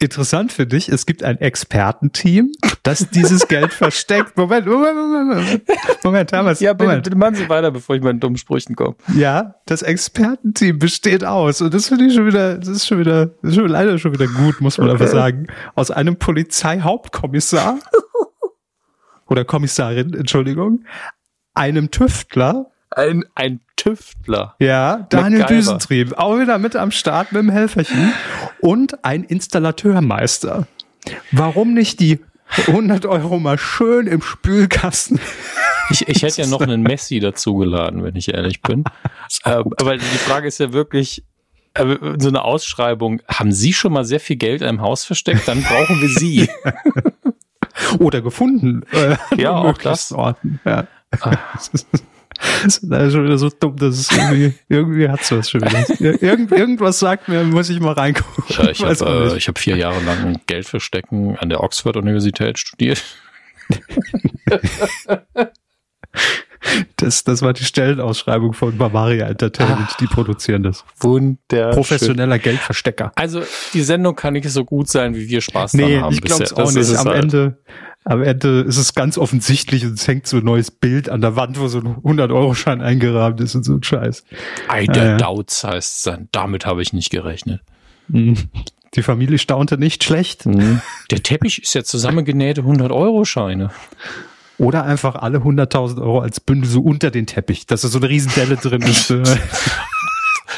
interessant 0.00 0.52
für 0.52 0.66
dich, 0.66 0.88
es 0.88 1.06
gibt 1.06 1.22
ein 1.22 1.38
Expertenteam, 1.40 2.50
das 2.82 3.08
dieses 3.10 3.46
Geld 3.48 3.72
versteckt. 3.72 4.36
Moment, 4.36 4.66
Moment, 4.66 4.96
Moment, 4.96 5.62
Moment. 6.04 6.30
Thomas, 6.30 6.58
Ja, 6.60 6.72
bitte, 6.72 6.84
Moment. 6.88 7.04
bitte 7.04 7.16
machen 7.16 7.36
Sie 7.36 7.48
weiter, 7.48 7.70
bevor 7.70 7.94
ich 7.96 8.02
meinen 8.02 8.18
dummen 8.20 8.36
Sprüchen 8.36 8.74
komme. 8.74 8.96
Ja, 9.16 9.54
das 9.66 9.82
Expertenteam 9.82 10.78
besteht 10.80 11.24
aus, 11.24 11.60
und 11.60 11.72
das 11.72 11.88
finde 11.88 12.06
ich 12.06 12.14
schon 12.14 12.26
wieder, 12.26 12.58
das 12.58 12.68
ist 12.68 12.86
schon 12.86 12.98
wieder, 12.98 13.26
das 13.26 13.50
ist 13.52 13.54
schon 13.56 13.68
leider 13.68 13.96
schon 13.98 14.12
wieder 14.12 14.26
gut, 14.26 14.60
muss 14.60 14.78
man 14.78 14.90
einfach 14.90 15.08
sagen, 15.08 15.46
aus 15.76 15.90
einem 15.92 16.16
Polizeihauptkommissar 16.16 17.78
oder 19.26 19.44
Kommissarin, 19.44 20.12
Entschuldigung, 20.14 20.84
einem 21.54 21.90
Tüftler, 21.90 22.70
Ein, 22.96 23.24
ein 23.34 23.60
Tüftler. 23.76 24.54
Ja, 24.58 25.06
Daniel 25.10 25.40
MacGyver. 25.40 25.56
Düsentrieb, 25.56 26.12
auch 26.16 26.38
wieder 26.38 26.58
mit 26.58 26.76
am 26.76 26.90
Start 26.90 27.32
mit 27.32 27.42
dem 27.42 27.50
Helferchen 27.50 28.12
und 28.60 29.04
ein 29.04 29.24
Installateurmeister. 29.24 30.66
Warum 31.32 31.74
nicht 31.74 32.00
die 32.00 32.20
100 32.68 33.04
Euro 33.06 33.38
mal 33.38 33.58
schön 33.58 34.06
im 34.06 34.22
Spülkasten? 34.22 35.20
Ich, 35.90 36.08
ich 36.08 36.22
hätte 36.22 36.42
ja 36.42 36.46
noch 36.46 36.60
einen 36.62 36.82
Messi 36.82 37.18
dazugeladen, 37.20 38.02
wenn 38.04 38.16
ich 38.16 38.32
ehrlich 38.32 38.62
bin. 38.62 38.84
ähm, 39.44 39.72
aber 39.78 39.96
die 39.96 40.04
Frage 40.04 40.46
ist 40.46 40.58
ja 40.58 40.72
wirklich, 40.72 41.24
äh, 41.74 41.96
so 42.18 42.28
eine 42.28 42.42
Ausschreibung, 42.42 43.20
haben 43.28 43.52
Sie 43.52 43.72
schon 43.72 43.92
mal 43.92 44.04
sehr 44.04 44.20
viel 44.20 44.36
Geld 44.36 44.62
in 44.62 44.68
einem 44.68 44.80
Haus 44.80 45.04
versteckt? 45.04 45.48
Dann 45.48 45.62
brauchen 45.62 46.00
wir 46.00 46.08
Sie. 46.08 46.48
Oder 47.98 48.22
gefunden. 48.22 48.82
Äh, 48.92 49.16
Ja, 49.36 49.52
auch 49.52 49.78
das. 49.78 50.12
Orten. 50.12 50.60
Ja. 50.64 50.86
Ist, 51.72 51.86
das 52.62 52.76
ist 52.82 53.12
schon 53.12 53.24
wieder 53.24 53.38
so 53.38 53.48
dumm, 53.48 53.76
dass 53.76 53.96
es 53.98 54.10
irgendwie, 54.10 54.54
irgendwie 54.68 55.08
hat's 55.08 55.30
was 55.32 55.50
schon 55.50 55.60
wieder. 55.62 55.78
Ir- 56.00 56.22
Irgend, 56.22 56.52
irgendwas 56.52 56.98
sagt 56.98 57.28
mir, 57.28 57.44
muss 57.44 57.70
ich 57.70 57.80
mal 57.80 57.92
reingucken. 57.92 58.44
Ja, 58.48 58.70
ich 58.70 58.80
Weiß 58.82 59.02
auch 59.02 59.06
habe 59.08 59.30
äh, 59.34 59.36
ich 59.36 59.48
hab 59.48 59.58
vier 59.58 59.76
Jahre 59.76 60.00
lang 60.04 60.40
Geld 60.46 60.66
verstecken 60.66 61.36
an 61.38 61.48
der 61.48 61.62
Oxford-Universität 61.62 62.58
studiert. 62.58 63.02
das, 66.96 67.24
das 67.24 67.42
war 67.42 67.52
die 67.52 67.64
Stellenausschreibung 67.64 68.52
von 68.52 68.76
Bavaria 68.78 69.26
Entertainment, 69.26 69.88
Ah. 69.90 69.96
die 70.00 70.06
produzieren 70.06 70.62
das. 70.62 70.84
Wunder. 71.00 71.70
Professioneller 71.70 72.38
Geldverstecker. 72.38 73.12
Also 73.16 73.42
die 73.72 73.82
Sendung 73.82 74.14
kann 74.16 74.32
nicht 74.34 74.48
so 74.50 74.64
gut 74.64 74.88
sein, 74.88 75.14
wie 75.14 75.28
wir 75.28 75.40
Spaß 75.40 75.74
Nee, 75.74 75.98
haben 76.00 76.12
ich 76.14 76.20
glaube 76.22 76.44
es 76.44 76.52
auch 76.52 76.64
Das 76.72 76.74
nicht. 76.74 76.96
Am 76.98 77.06
halt. 77.08 77.24
Ende, 77.24 77.58
am 78.04 78.22
Ende 78.22 78.60
ist 78.60 78.76
es 78.76 78.94
ganz 78.94 79.16
offensichtlich 79.18 79.84
und 79.84 79.94
es 79.98 80.06
hängt 80.06 80.26
so 80.26 80.36
ein 80.38 80.44
neues 80.44 80.70
Bild 80.70 81.08
an 81.08 81.20
der 81.20 81.36
Wand, 81.36 81.58
wo 81.58 81.68
so 81.68 81.78
ein 81.78 81.96
100-Euro-Schein 82.02 82.80
eingerahmt 82.82 83.40
ist 83.40 83.54
und 83.54 83.64
so 83.64 83.74
ein 83.74 83.82
Scheiß. 83.82 84.24
Ei, 84.68 84.86
der 84.86 85.14
Äh. 85.14 85.16
Dauz 85.16 85.64
heißt 85.64 85.96
es 85.96 86.02
dann. 86.02 86.28
Damit 86.32 86.66
habe 86.66 86.82
ich 86.82 86.92
nicht 86.92 87.10
gerechnet. 87.10 87.60
Mhm. 88.08 88.36
Die 88.94 89.02
Familie 89.02 89.38
staunte 89.38 89.76
nicht 89.78 90.04
schlecht. 90.04 90.44
Der 90.44 91.22
Teppich 91.22 91.62
ist 91.62 91.74
ja 91.74 91.82
zusammengenähte 91.82 92.62
100-Euro-Scheine. 92.62 93.70
Oder 94.58 94.84
einfach 94.84 95.16
alle 95.16 95.38
100.000 95.38 96.00
Euro 96.00 96.20
als 96.20 96.38
Bündel 96.40 96.70
so 96.70 96.80
unter 96.80 97.10
den 97.10 97.26
Teppich, 97.26 97.66
dass 97.66 97.82
da 97.82 97.88
so 97.88 97.98
eine 97.98 98.08
Riesendelle 98.08 98.56
drin 98.56 98.82
ist. 98.82 99.12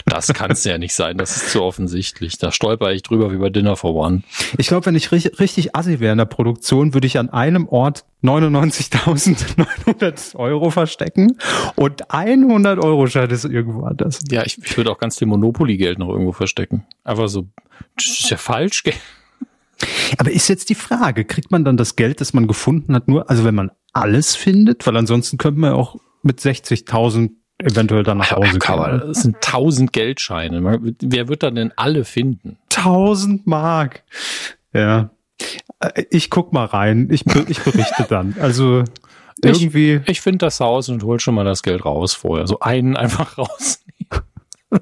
Das 0.05 0.29
kann 0.33 0.51
es 0.51 0.65
ja 0.65 0.77
nicht 0.79 0.95
sein, 0.95 1.19
das 1.19 1.37
ist 1.37 1.51
zu 1.51 1.63
offensichtlich. 1.63 2.39
Da 2.39 2.51
stolper 2.53 2.93
ich 2.93 3.03
drüber 3.03 3.33
wie 3.33 3.39
bei 3.39 3.51
Dinner 3.51 3.75
for 3.77 3.93
One. 3.95 4.23
Ich 4.57 4.69
glaube, 4.69 4.87
wenn 4.87 4.95
ich 4.95 5.11
richtig, 5.11 5.41
richtig 5.41 5.75
assi 5.75 5.99
wäre 6.01 6.13
in 6.13 6.19
der 6.19 6.27
Produktion, 6.27 6.95
würde 6.95 7.09
ich 7.09 7.19
an 7.19 7.31
einem 7.31 7.67
Ort 7.67 8.05
99.900 8.23 10.37
Euro 10.37 10.71
verstecken 10.71 11.39
und 11.75 12.13
100 12.13 12.85
Euro 12.85 13.09
Schein 13.09 13.31
ist 13.31 13.47
irgendwo 13.47 13.83
anders. 13.85 14.21
Ja, 14.31 14.45
ich, 14.45 14.59
ich 14.63 14.77
würde 14.77 14.93
auch 14.93 14.99
ganz 14.99 15.19
viel 15.19 15.27
Monopoly-Geld 15.29 15.99
noch 15.99 16.11
irgendwo 16.11 16.33
verstecken. 16.33 16.85
Einfach 17.03 17.29
so, 17.29 17.49
das 17.97 18.07
ist 18.07 18.31
ja 18.31 18.37
falsch. 18.37 18.85
gell? 18.85 18.95
Aber 20.19 20.31
ist 20.31 20.49
jetzt 20.49 20.71
die 20.71 20.75
Frage, 20.75 21.25
kriegt 21.25 21.51
man 21.51 21.65
dann 21.65 21.77
das 21.77 21.97
Geld, 21.97 22.21
das 22.21 22.33
man 22.33 22.47
gefunden 22.47 22.95
hat, 22.95 23.09
nur, 23.09 23.29
also 23.29 23.45
wenn 23.45 23.55
man 23.55 23.71
alles 23.97 24.37
findet, 24.37 24.87
weil 24.87 24.97
ansonsten 24.97 25.39
könnte 25.39 25.61
man 25.61 25.71
ja 25.73 25.77
auch 25.77 25.97
mit 26.23 26.41
60.000 26.41 27.31
eventuell 27.59 28.03
dann 28.03 28.19
nach 28.19 28.33
Hause 28.33 28.59
gehen. 28.59 29.01
das 29.07 29.23
sind 29.23 29.41
tausend 29.41 29.93
Geldscheine. 29.93 30.61
Man- 30.61 30.97
Wer 31.01 31.29
wird 31.29 31.43
dann 31.43 31.55
denn 31.55 31.73
alle 31.77 32.05
finden? 32.05 32.59
1000 32.71 33.47
Mark. 33.47 34.03
Ja. 34.73 35.11
Äh, 35.81 36.05
Ich 36.11 36.29
guck 36.31 36.53
mal 36.53 36.65
rein. 36.67 37.09
Ich, 37.11 37.25
ich 37.27 37.61
berichte 37.61 38.05
dann. 38.09 38.35
Also 38.41 38.85
Ich- 39.43 39.63
irgendwie. 39.63 40.01
Ich 40.07 40.21
finde 40.21 40.39
das 40.39 40.61
Haus 40.61 40.89
und 40.89 41.03
hol 41.03 41.19
schon 41.21 41.35
mal 41.35 41.45
das 41.45 41.63
Geld 41.63 41.85
raus 41.85 42.13
vorher. 42.15 42.47
So 42.47 42.61
einen 42.61 42.97
einfach 42.97 43.39
raus. 43.39 43.83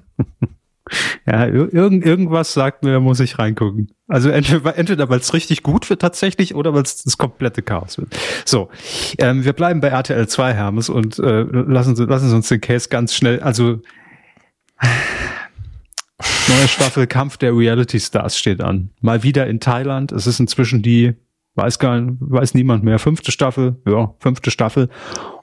Ja, 1.27 1.47
ir 1.47 1.73
irgend, 1.73 2.05
irgendwas 2.05 2.53
sagt 2.53 2.85
mir, 2.85 2.93
da 2.93 3.01
muss 3.01 3.19
ich 3.21 3.39
reingucken. 3.39 3.91
Also 4.09 4.29
entweder, 4.29 4.77
entweder 4.77 5.09
weil 5.09 5.21
es 5.21 5.33
richtig 5.33 5.63
gut 5.63 5.89
wird 5.89 6.03
tatsächlich 6.03 6.55
oder 6.55 6.75
weil 6.75 6.83
es 6.83 7.03
das 7.03 7.17
komplette 7.17 7.63
Chaos 7.63 7.97
wird. 7.97 8.15
So, 8.45 8.69
ähm, 9.19 9.45
wir 9.45 9.55
bleiben 9.55 9.81
bei 9.81 9.89
RTL 9.89 10.29
2, 10.29 10.53
Hermes, 10.53 10.91
und 10.91 11.19
äh, 11.19 11.43
lassen, 11.43 11.97
lassen 11.97 12.29
Sie 12.29 12.37
uns 12.37 12.49
den 12.49 12.61
Case 12.61 12.89
ganz 12.91 13.15
schnell, 13.15 13.41
also 13.41 13.81
neue 16.49 16.69
Staffel 16.69 17.07
Kampf 17.07 17.39
der 17.39 17.57
Reality 17.57 17.99
Stars 18.01 18.39
steht 18.39 18.61
an. 18.61 18.91
Mal 19.01 19.23
wieder 19.23 19.47
in 19.47 19.61
Thailand. 19.61 20.13
Es 20.13 20.27
ist 20.27 20.41
inzwischen 20.41 20.83
die, 20.83 21.15
weiß 21.55 21.79
gar 21.79 21.99
nicht, 21.99 22.19
weiß 22.21 22.55
niemand 22.55 22.85
mehr, 22.85 22.99
fünfte 22.99 23.33
Staffel, 23.33 23.77
ja, 23.87 24.15
fünfte 24.21 24.51
Staffel. 24.51 24.91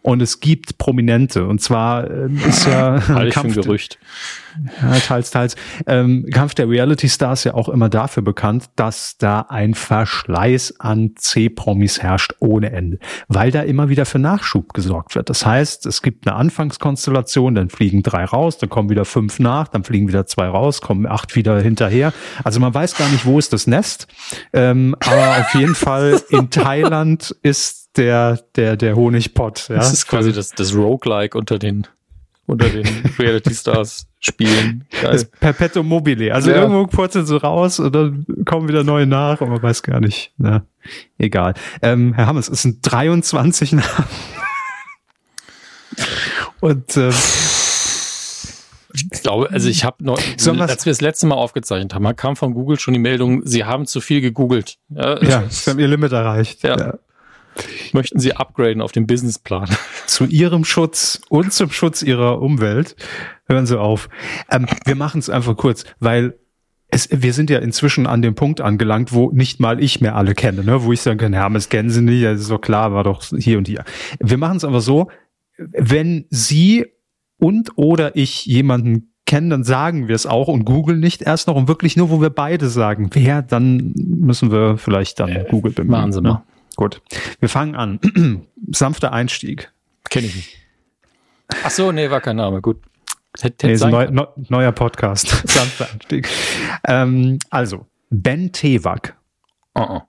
Und 0.04 0.22
es 0.22 0.40
gibt 0.40 0.78
Prominente. 0.78 1.46
Und 1.46 1.62
zwar 1.62 2.10
ähm, 2.10 2.40
ist 2.48 2.66
ja 2.66 2.96
ein 3.16 3.30
Kampf, 3.30 3.54
Gerücht. 3.56 4.00
ja, 4.82 5.00
teils, 5.00 5.30
teils. 5.30 5.56
Ähm, 5.86 6.26
Kampf 6.32 6.56
der 6.56 6.68
Reality 6.68 7.08
Stars 7.08 7.44
ja 7.44 7.54
auch 7.54 7.70
immer 7.70 7.88
dafür 7.88 8.24
bekannt, 8.24 8.70
dass 8.76 9.18
da 9.18 9.42
ein 9.42 9.76
Verschleiß 9.76 10.80
an 10.80 11.12
C-Promis 11.16 12.02
herrscht 12.02 12.34
ohne 12.40 12.72
Ende, 12.72 12.98
weil 13.28 13.52
da 13.52 13.62
immer 13.62 13.90
wieder 13.90 14.06
für 14.06 14.18
Nachschub 14.18 14.74
gesorgt 14.74 15.14
wird. 15.14 15.30
Das 15.30 15.46
heißt, 15.46 15.86
es 15.86 16.02
gibt 16.02 16.28
eine 16.28 16.36
Anfangskonstellation, 16.36 17.54
dann 17.54 17.70
fliegen 17.70 18.02
drei 18.02 18.26
raus, 18.26 18.58
dann 18.58 18.70
kommen 18.70 18.90
wieder 18.90 19.06
fünf 19.06 19.40
nach, 19.40 19.68
dann 19.68 19.84
fliegen 19.84 20.08
wieder 20.08 20.26
zwei 20.26 20.48
raus, 20.48 20.82
kommen 20.82 21.06
acht 21.06 21.36
wieder 21.36 21.62
hinterher. 21.62 22.12
Also 22.44 22.60
man 22.60 22.74
weiß 22.74 22.96
gar 22.96 23.10
nicht, 23.10 23.26
wo 23.26 23.38
ist 23.38 23.54
das 23.54 23.68
Nest. 23.68 24.08
Ähm, 24.52 24.96
aber 25.00 25.42
auf 25.42 25.54
jeden 25.54 25.76
Fall 25.76 26.22
in 26.30 26.50
Thailand 26.50 27.36
ist 27.44 27.81
der, 27.98 28.40
der, 28.56 28.78
der 28.78 28.96
Honigpott. 28.96 29.70
Ja? 29.70 29.76
Das 29.76 29.92
ist 29.94 30.08
quasi 30.08 30.32
das, 30.34 30.52
das 30.52 30.74
Roguelike 30.76 31.38
unter 31.38 31.60
den, 31.60 31.88
unter 32.46 32.70
den 32.70 32.88
Reality 33.20 33.54
Stars 33.54 34.08
Spielen. 34.24 34.86
Geil. 35.02 35.14
Das 35.14 35.26
Perpetuum 35.26 35.88
mobile. 35.88 36.32
Also 36.34 36.52
Ja. 36.52 36.58
irgendwo 36.58 36.86
purzeln 36.86 37.26
sie 37.26 37.42
raus 37.42 37.80
und 37.80 37.94
dann 37.96 38.26
kommen 38.46 38.68
wieder 38.68 38.84
neue 38.84 39.08
nach, 39.08 39.42
aber 39.42 39.48
man 39.48 39.64
weiß 39.64 39.82
gar 39.82 40.00
nicht. 40.00 40.32
Na, 40.38 40.64
egal. 41.18 41.56
Ähm, 41.82 42.14
Herr 42.14 42.28
Hammes, 42.28 42.48
es 42.48 42.62
sind 42.62 42.80
23 42.84 43.72
Namen. 43.74 43.88
Und 46.60 46.96
ähm, 46.98 47.12
Ich 48.94 49.10
glaube, 49.24 49.50
also 49.52 49.68
ich 49.70 49.84
habe 49.84 50.04
noch, 50.04 50.20
als 50.20 50.86
wir 50.86 50.92
das 50.92 51.02
letzte 51.02 51.26
Mal 51.26 51.36
aufgezeichnet 51.36 51.94
haben, 51.96 52.16
kam 52.16 52.36
von 52.36 52.54
Google 52.54 52.80
schon 52.80 52.94
die 52.94 53.00
Meldung, 53.00 53.42
Sie 53.46 53.66
haben 53.66 53.86
zu 53.88 54.02
viel 54.02 54.22
gegoogelt. 54.22 54.78
Ja, 54.90 55.22
Ja, 55.24 55.44
sie 55.50 55.72
haben 55.72 55.80
ihr 55.80 55.88
Limit 55.88 56.12
erreicht. 56.12 56.64
Ja. 56.64 57.00
Möchten 57.94 58.20
Sie 58.20 58.34
upgraden 58.36 58.82
auf 58.82 58.92
den 58.92 59.08
Businessplan? 59.08 59.70
Zu 60.06 60.26
ihrem 60.26 60.64
Schutz 60.66 61.22
und 61.30 61.54
zum 61.54 61.72
Schutz 61.72 62.02
ihrer 62.02 62.42
Umwelt. 62.42 62.96
Hören 63.48 63.66
Sie 63.66 63.80
auf. 63.80 64.10
Ähm, 64.50 64.68
wir 64.86 64.96
machen 64.96 65.20
es 65.20 65.30
einfach 65.30 65.56
kurz, 65.58 65.84
weil 66.00 66.36
es, 66.90 67.10
wir 67.12 67.34
sind 67.34 67.50
ja 67.50 67.60
inzwischen 67.60 68.06
an 68.08 68.22
dem 68.22 68.36
Punkt 68.36 68.62
angelangt, 68.62 69.14
wo 69.14 69.32
nicht 69.32 69.60
mal 69.60 69.82
ich 69.82 70.02
mehr 70.02 70.16
alle 70.16 70.34
kenne, 70.36 70.64
ne? 70.64 70.84
wo 70.84 70.92
ich 70.92 71.02
sagen 71.02 71.18
kann, 71.18 71.34
Hermes 71.34 71.70
kennen 71.70 71.90
Sie 71.90 72.02
nicht, 72.02 72.24
das 72.26 72.42
ist 72.42 72.52
doch 72.52 72.60
klar, 72.60 72.94
war 72.94 73.04
doch 73.04 73.24
hier 73.24 73.58
und 73.58 73.68
hier. 73.68 73.84
Wir 74.20 74.38
machen 74.38 74.58
es 74.58 74.66
einfach 74.66 74.82
so, 74.82 75.10
wenn 75.58 76.26
Sie 76.30 76.86
und 77.38 77.72
oder 77.78 78.16
ich 78.16 78.46
jemanden 78.46 79.14
kennen, 79.26 79.50
dann 79.50 79.64
sagen 79.64 80.10
wir 80.10 80.16
es 80.16 80.26
auch 80.26 80.50
und 80.50 80.66
googeln 80.66 81.00
nicht 81.00 81.22
erst 81.22 81.48
noch 81.48 81.56
und 81.56 81.70
wirklich 81.70 81.96
nur, 81.96 82.10
wo 82.10 82.22
wir 82.22 82.30
beide 82.30 82.68
sagen, 82.68 83.10
wer, 83.14 83.42
dann 83.42 83.94
müssen 83.96 84.52
wir 84.52 84.78
vielleicht 84.78 85.20
dann 85.22 85.30
Äh, 85.30 85.46
Google 85.50 85.72
bemühen. 85.72 85.92
machen 85.92 86.12
Sie 86.12 86.22
ne? 86.22 86.42
Gut, 86.82 87.00
wir 87.40 87.48
fangen 87.48 87.76
an. 87.76 88.00
Sanfter 88.72 89.14
Einstieg. 89.14 89.72
Kenne 90.10 90.26
ich 90.26 90.36
nicht. 90.36 90.58
Ach 91.64 91.70
so, 91.70 91.92
nee, 91.92 92.10
war 92.10 92.22
kein 92.22 92.38
Name. 92.38 92.60
Gut. 92.60 92.78
Hätte, 93.40 93.68
Nee, 93.68 93.74
hätte 93.74 93.76
ist 93.76 93.84
ein 93.84 93.92
neu, 93.92 94.08
neu, 94.10 94.26
neuer 94.50 94.72
Podcast. 94.72 95.28
Sanfter 95.48 95.90
Einstieg. 95.94 96.28
Ähm, 96.88 97.38
also, 97.52 97.86
Ben 98.10 98.52
Tewak, 98.52 99.16
Oh, 99.76 99.86
oh. 99.88 100.02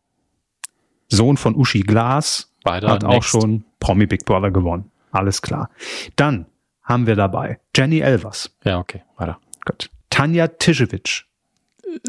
Sohn 1.09 1.37
von 1.37 1.55
Uschi 1.57 1.81
Glas, 1.81 2.51
Weiter. 2.65 2.89
hat 2.89 3.05
auch 3.05 3.11
next. 3.17 3.29
schon 3.29 3.65
Promi 3.79 4.07
Big 4.07 4.25
Brother 4.25 4.51
gewonnen. 4.51 4.91
Alles 5.11 5.43
klar. 5.43 5.69
Dann 6.17 6.47
haben 6.85 7.07
wir 7.07 7.17
dabei 7.17 7.61
Jenny 7.77 7.99
Elvers. 8.01 8.51
Ja, 8.65 8.79
okay, 8.79 9.03
weiter. 9.19 9.39
Gut. 9.67 9.91
Tanja 10.09 10.47
Tischewitsch. 10.49 11.27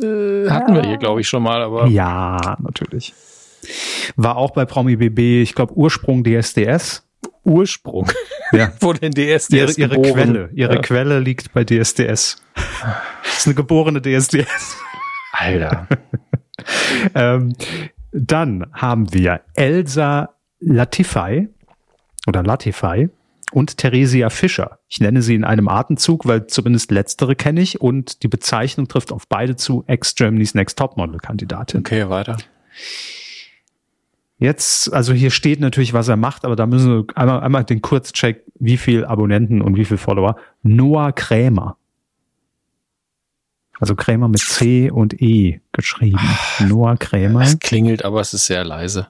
Äh, 0.02 0.50
hatten 0.50 0.74
wir 0.74 0.84
hier, 0.86 0.96
glaube 1.00 1.20
ich, 1.20 1.28
schon 1.28 1.44
mal, 1.44 1.62
aber 1.62 1.88
Ja, 1.88 2.56
natürlich. 2.60 3.14
War 4.16 4.38
auch 4.38 4.52
bei 4.52 4.66
Promi 4.66 4.96
BB, 4.96 5.42
ich 5.42 5.56
glaube 5.56 5.74
Ursprung 5.74 6.24
DSDS. 6.24 7.08
Ursprung. 7.44 8.10
Ja. 8.52 8.72
Wo 8.80 8.94
denn 8.94 9.12
DSDS 9.12 9.50
Ihre, 9.50 9.72
ihre 9.74 9.96
geboren? 9.96 10.14
Quelle, 10.14 10.50
ihre 10.54 10.76
Ja. 10.76 10.82
Quelle 10.82 11.20
liegt 11.20 11.54
bei 11.54 11.64
DSDS. 11.64 12.38
Das 12.56 13.38
ist 13.38 13.48
eine 13.48 13.56
geborene 13.56 14.02
DSDS. 14.02 14.78
Alter. 15.32 15.88
Ähm, 17.16 17.54
dann 18.12 18.68
haben 18.74 19.12
wir 19.14 19.42
Elsa 19.56 20.36
Latify 20.60 21.50
oder 22.28 22.44
Latify 22.44 23.10
und 23.52 23.78
Theresia 23.78 24.30
Fischer. 24.30 24.80
Ich 24.88 25.00
nenne 25.00 25.22
sie 25.22 25.36
in 25.36 25.44
einem 25.44 25.68
Atemzug, 25.68 26.26
weil 26.26 26.48
zumindest 26.48 26.92
letztere 26.92 27.36
kenne 27.36 27.62
ich 27.62 27.82
und 27.82 28.24
die 28.24 28.28
Bezeichnung 28.28 28.88
trifft 28.88 29.12
auf 29.12 29.28
beide 29.28 29.56
zu 29.56 29.84
Ex-Germany's 29.88 30.54
Next 30.54 30.78
Topmodel-Kandidatin. 30.78 31.82
Okay, 31.82 32.10
weiter. 32.10 32.38
Jetzt, 34.44 34.92
also 34.92 35.14
hier 35.14 35.32
steht 35.32 35.62
natürlich, 35.62 35.94
was 35.94 36.10
er 36.10 36.18
macht, 36.18 36.44
aber 36.44 36.58
da 36.58 36.66
müssen 36.66 36.94
wir 36.94 37.06
einmal, 37.16 37.40
einmal 37.40 37.64
den 37.64 37.82
Kurzcheck, 37.82 38.44
wie 38.56 38.76
viel 38.76 39.06
Abonnenten 39.06 39.62
und 39.62 39.78
wie 39.78 39.86
viel 39.86 39.96
Follower. 39.96 40.36
Noah 40.64 41.14
Krämer. 41.14 41.78
Also 43.80 43.96
Krämer 43.96 44.28
mit 44.28 44.42
C 44.42 44.92
und 44.92 45.22
E 45.22 45.62
geschrieben. 45.72 46.20
Noah 46.60 46.98
Krämer. 46.98 47.40
Es 47.40 47.58
klingelt, 47.58 48.04
aber 48.04 48.20
es 48.20 48.34
ist 48.34 48.48
sehr 48.48 48.66
leise. 48.66 49.08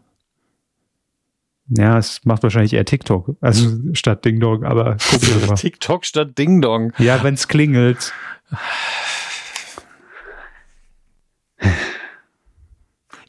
Ja, 1.68 1.98
es 1.98 2.24
macht 2.26 2.44
wahrscheinlich 2.44 2.74
eher 2.74 2.86
TikTok, 2.86 3.36
also 3.42 3.80
statt 3.94 4.24
Ding 4.26 4.40
Dong, 4.40 4.64
aber 4.64 4.98
gucken 4.98 5.30
wir 5.30 5.48
mal. 5.48 5.56
TikTok 5.56 6.06
statt 6.06 6.38
Ding 6.38 6.62
Dong. 6.62 6.94
Ja, 7.00 7.24
wenn 7.24 7.34
es 7.34 7.48
klingelt. 7.48 8.14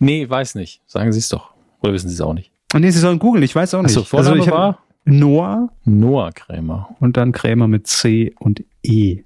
Nee, 0.01 0.29
weiß 0.29 0.55
nicht. 0.57 0.83
Sagen 0.87 1.11
Sie 1.11 1.21
es 1.21 1.31
doch. 1.31 1.54
Oder 1.85 1.93
wissen 1.93 2.09
Sie 2.09 2.15
es 2.15 2.21
auch 2.23 2.33
nicht? 2.33 2.51
Und 2.73 2.81
nee, 2.81 2.91
Sie 2.91 2.99
sollen 2.99 3.19
googeln, 3.19 3.43
ich 3.45 3.55
weiß 3.55 3.75
auch 3.75 3.83
nicht. 3.83 3.91
Achso, 3.91 4.05
Vorname 4.05 4.39
ich 4.39 4.51
war 4.51 4.79
Noah 5.05 5.69
Noah 5.85 6.33
Krämer. 6.33 6.97
und 6.99 7.19
dann 7.19 7.33
Krämer 7.33 7.69
mit 7.69 7.87
C 7.87 8.35
und 8.39 8.65
E. 8.83 9.23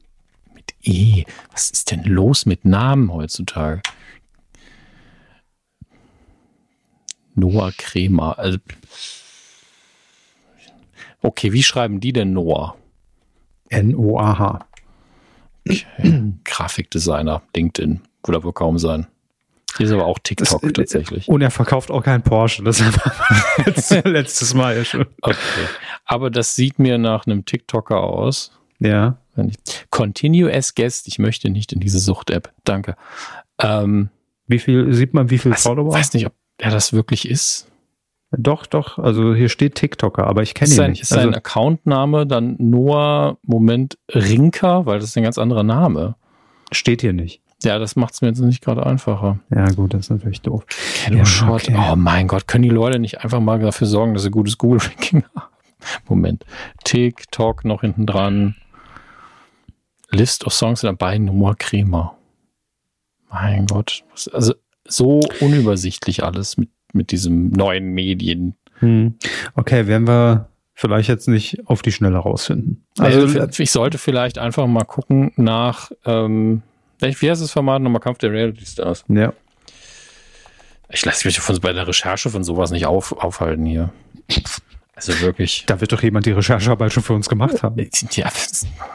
Mit 0.53 0.75
E. 0.83 1.23
Was 1.53 1.71
ist 1.71 1.92
denn 1.92 2.03
los 2.03 2.47
mit 2.47 2.64
Namen 2.64 3.12
heutzutage? 3.12 3.81
Noah 7.37 7.71
Krämer. 7.79 8.37
Also, 8.40 8.59
okay, 11.23 11.53
wie 11.53 11.62
schreiben 11.62 12.01
die 12.01 12.12
denn 12.12 12.33
Noah? 12.33 12.75
N-O-A-H. 13.68 14.66
Okay. 15.68 15.85
Grafikdesigner, 16.44 17.40
LinkedIn. 17.55 18.01
Würde 18.25 18.38
aber 18.38 18.53
kaum 18.53 18.79
sein. 18.81 19.07
Hier 19.79 19.87
ist 19.87 19.93
aber 19.93 20.05
auch 20.05 20.19
TikTok 20.19 20.61
Das- 20.61 20.73
tatsächlich. 20.75 21.29
Und 21.29 21.41
er 21.41 21.51
verkauft 21.51 21.91
auch 21.91 22.03
keinen 22.03 22.23
Porsche, 22.23 22.62
das 22.62 22.81
letztes, 23.64 23.91
letztes 24.05 24.55
Mal 24.55 24.77
ja 24.77 24.85
schon. 24.85 25.07
Okay. 25.23 25.37
Aber 26.05 26.31
das 26.31 26.55
sieht 26.55 26.79
mir 26.79 26.99
nach 26.99 27.27
einem 27.27 27.45
TikToker 27.47 27.99
aus. 28.01 28.53
Ja. 28.81 29.19
Ich, 29.37 29.57
Continue 29.91 30.53
as 30.53 30.75
Guest. 30.75 31.09
Ich 31.09 31.19
möchte 31.19 31.49
nicht 31.51 31.73
in 31.73 31.81
diese 31.81 31.99
Sucht-App. 32.01 32.53
Danke. 32.64 32.97
Ähm, 33.61 34.11
Wie 34.47 34.59
viel, 34.59 34.93
sieht 34.93 35.14
man, 35.14 35.31
wie 35.31 35.38
viel 35.38 35.53
weiß, 35.53 35.62
Follower? 35.62 35.93
weiß 35.93 36.12
nicht, 36.14 36.27
ob 36.27 36.33
er 36.59 36.71
das 36.71 36.93
wirklich 36.93 37.29
ist. 37.29 37.67
Doch, 38.31 38.67
doch, 38.67 38.99
also 38.99 39.35
hier 39.35 39.49
steht 39.49 39.77
TikToker, 39.77 40.27
aber 40.27 40.43
ich 40.43 40.53
kenne 40.55 40.71
ihn 40.71 40.77
sein, 40.77 40.91
nicht. 40.91 41.03
ist 41.03 41.09
sein 41.09 41.29
Also, 41.29 41.37
Accountname 41.38 42.27
dann 42.27 42.57
Noah, 42.59 43.38
Moment, 43.43 43.97
Rinker? 44.12 44.85
Weil 44.87 44.99
das 44.99 45.11
ist 45.11 45.17
ein 45.17 45.23
ganz 45.23 45.38
anderer 45.38 45.62
Name. 45.62 46.14
steht 46.71 47.01
hier 47.01 47.12
nicht. 47.14 47.41
Ja, 47.62 47.79
das 47.79 47.97
macht 47.97 48.14
es 48.14 48.21
mir 48.21 48.29
jetzt 48.29 48.38
nicht 48.40 48.62
gerade 48.62 48.87
einfacher. 48.87 49.38
Ja, 49.51 49.68
gut, 49.71 49.92
das 49.94 50.03
ist 50.03 50.11
natürlich 50.11 50.42
doof. 50.42 50.64
Ja, 51.11 51.25
Short. 51.25 51.68
okay. 51.68 51.77
Oh 51.92 51.97
mein 51.97 52.29
Gott, 52.29 52.47
können 52.47 52.62
die 52.62 52.68
Leute 52.71 52.99
nicht 53.01 53.25
einfach 53.25 53.40
mal 53.40 53.59
dafür 53.59 53.87
sorgen, 53.87 54.14
dass 54.14 54.23
sie 54.23 54.31
gutes 54.31 54.59
Google-Ranking 54.59 55.25
haben? 55.35 55.47
Moment. 56.09 56.44
TikTok 56.85 57.64
noch 57.64 57.81
hinten 57.81 58.07
dran. 58.07 58.55
List 60.11 60.47
of 60.47 60.53
Songs 60.55 60.81
dabei, 60.83 61.18
Noah 61.18 61.55
Kremer. 61.57 62.16
Mein 63.31 63.66
Gott. 63.66 64.05
Also 64.33 64.55
so 64.87 65.21
unübersichtlich 65.40 66.25
alles 66.25 66.57
mit, 66.57 66.71
mit 66.92 67.11
diesem 67.11 67.51
neuen 67.51 67.90
Medien. 67.92 68.55
Hm. 68.79 69.16
Okay, 69.55 69.87
werden 69.87 70.07
wir 70.07 70.49
vielleicht 70.75 71.09
jetzt 71.09 71.29
nicht 71.29 71.66
auf 71.66 71.83
die 71.83 71.92
Schnelle 71.92 72.18
rausfinden. 72.18 72.87
Also 72.99 73.21
Also, 73.40 73.62
ich 73.62 73.71
sollte 73.71 73.99
vielleicht 73.99 74.38
einfach 74.38 74.66
mal 74.66 74.85
gucken 74.85 75.33
nach, 75.37 75.90
ähm, 76.07 76.62
wie 77.00 77.30
heißt 77.30 77.42
das 77.42 77.52
Format 77.52 77.82
nochmal 77.82 78.00
Kampf 78.00 78.18
der 78.18 78.32
Reality 78.32 78.66
Stars? 78.66 79.04
ja. 79.08 79.32
Ich 80.90 81.04
lasse 81.04 81.28
mich 81.28 81.38
von, 81.38 81.61
bei 81.61 81.72
der 81.74 81.87
Recherche 81.87 82.30
von 82.30 82.44
sowas 82.44 82.70
nicht 82.70 82.87
auf, 82.87 83.12
aufhalten 83.12 83.66
hier. 83.66 83.90
Also 84.94 85.20
wirklich. 85.20 85.64
Da 85.66 85.80
wird 85.80 85.92
doch 85.92 86.02
jemand 86.02 86.26
die 86.26 86.32
Recherchearbeit 86.32 86.92
schon 86.92 87.02
für 87.02 87.12
uns 87.12 87.28
gemacht 87.28 87.62
haben. 87.62 87.76
Ja, 88.12 88.30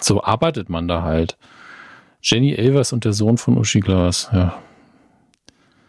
so 0.02 0.24
arbeitet 0.24 0.70
man 0.70 0.88
da 0.88 1.04
halt. 1.04 1.38
Jenny 2.22 2.54
Elvers 2.54 2.94
und 2.94 3.06
der 3.06 3.14
Sohn 3.14 3.38
von 3.38 3.58
Uschi 3.58 3.80
Glas. 3.80 4.30
Ja, 4.34 4.58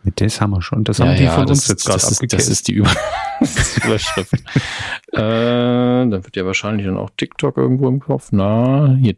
Mit 0.03 0.21
das 0.21 0.41
haben 0.41 0.51
wir 0.51 0.63
schon. 0.63 0.85
Das 0.85 0.99
ja, 0.99 1.07
haben 1.07 1.17
die 1.17 1.25
ja, 1.25 1.33
von 1.33 1.47
das, 1.47 1.59
uns 1.59 1.69
jetzt 1.69 1.85
gerade 1.85 1.99
ist, 1.99 2.33
das 2.33 2.49
ist 2.49 2.69
die 2.69 2.75
Über 2.75 2.91
das 3.41 3.57
ist 3.57 3.77
die 3.77 3.87
Überschrift. 3.87 4.33
äh, 5.13 5.17
dann 5.17 6.11
wird 6.13 6.37
ja 6.37 6.45
wahrscheinlich 6.45 6.87
dann 6.87 6.97
auch 6.97 7.11
TikTok 7.17 7.57
irgendwo 7.57 7.89
im 7.89 8.01
Kopf. 8.01 8.29
Na, 8.31 8.95
hier. 9.01 9.17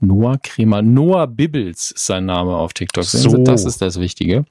Noah 0.00 0.38
Kremer. 0.42 0.82
Noah 0.82 1.26
Bibbles 1.26 1.90
ist 1.92 2.06
sein 2.06 2.26
Name 2.26 2.54
auf 2.56 2.72
TikTok. 2.74 3.04
So. 3.04 3.36
Das 3.44 3.64
ist 3.64 3.80
das 3.80 3.98
Wichtige. 4.00 4.44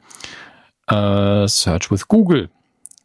Äh, 0.87 1.47
Search 1.47 1.91
with 1.91 2.07
Google. 2.07 2.49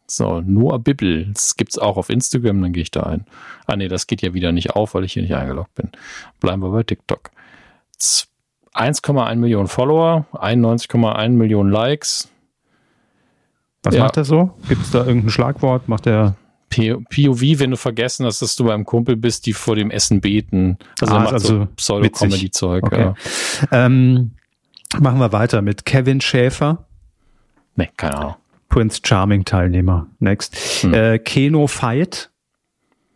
So, 0.07 0.41
Noah 0.41 0.79
Bibbles 0.79 1.55
gibt's 1.55 1.77
auch 1.77 1.95
auf 1.97 2.09
Instagram, 2.09 2.61
dann 2.61 2.73
gehe 2.73 2.83
ich 2.83 2.91
da 2.91 3.03
ein. 3.03 3.25
Ah 3.65 3.75
nee, 3.77 3.87
das 3.87 4.07
geht 4.07 4.21
ja 4.21 4.33
wieder 4.33 4.51
nicht 4.51 4.71
auf, 4.71 4.93
weil 4.93 5.05
ich 5.05 5.13
hier 5.13 5.21
nicht 5.23 5.33
eingeloggt 5.35 5.73
bin. 5.75 5.89
Bleiben 6.41 6.61
wir 6.61 6.69
bei 6.71 6.83
TikTok. 6.83 7.31
Z- 7.97 8.27
1,1 8.73 9.35
Millionen 9.35 9.67
Follower, 9.67 10.25
91,1 10.33 11.29
Millionen 11.29 11.71
Likes. 11.71 12.29
Was 13.83 13.95
Ja. 13.95 14.03
macht 14.03 14.17
er 14.17 14.25
so? 14.25 14.51
Gibt 14.67 14.81
es 14.83 14.91
da 14.91 15.05
irgendein 15.05 15.29
Schlagwort? 15.29 15.87
Macht 15.89 16.07
er 16.07 16.35
POV, 16.71 17.59
wenn 17.59 17.71
du 17.71 17.77
vergessen 17.77 18.25
hast, 18.25 18.41
dass 18.41 18.55
du 18.55 18.63
beim 18.65 18.85
Kumpel 18.85 19.15
bist, 19.17 19.45
die 19.45 19.53
vor 19.53 19.75
dem 19.75 19.91
Essen 19.91 20.21
beten. 20.21 20.77
Also, 20.99 21.13
Ah, 21.13 21.19
macht 21.19 21.33
also 21.33 21.47
so 21.47 21.67
Pseudo-Comedy-Zeug. 21.75 22.83
Okay. 22.83 22.99
Ja. 23.01 23.15
ähm, 23.71 24.31
machen 24.99 25.19
wir 25.19 25.31
weiter 25.31 25.61
mit 25.61 25.85
Kevin 25.85 26.21
Schäfer, 26.21 26.85
Nee, 27.75 27.89
keine 27.95 28.17
Ahnung. 28.17 28.35
Prince 28.67 28.99
Charming 29.03 29.45
Teilnehmer. 29.45 30.07
Next. 30.19 30.55
Hm. 30.83 30.93
Äh, 30.93 31.19
Keno 31.19 31.67
Fight, 31.67 32.31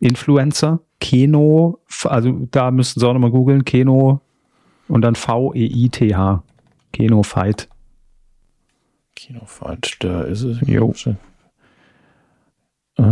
Influencer. 0.00 0.80
Keno, 1.00 1.78
also 2.04 2.46
da 2.50 2.70
müssten 2.70 3.00
Sie 3.00 3.06
auch 3.06 3.12
nochmal 3.12 3.30
googeln. 3.30 3.64
Keno 3.66 4.20
und 4.88 5.02
dann 5.02 5.14
V-E-I-T-H. 5.14 6.42
Keno 6.92 7.22
Fight. 7.22 7.68
Kinofight, 9.14 9.96
da 10.00 10.22
ist 10.22 10.42
es. 10.42 10.58
Jo. 10.66 10.92
Äh, 12.98 13.02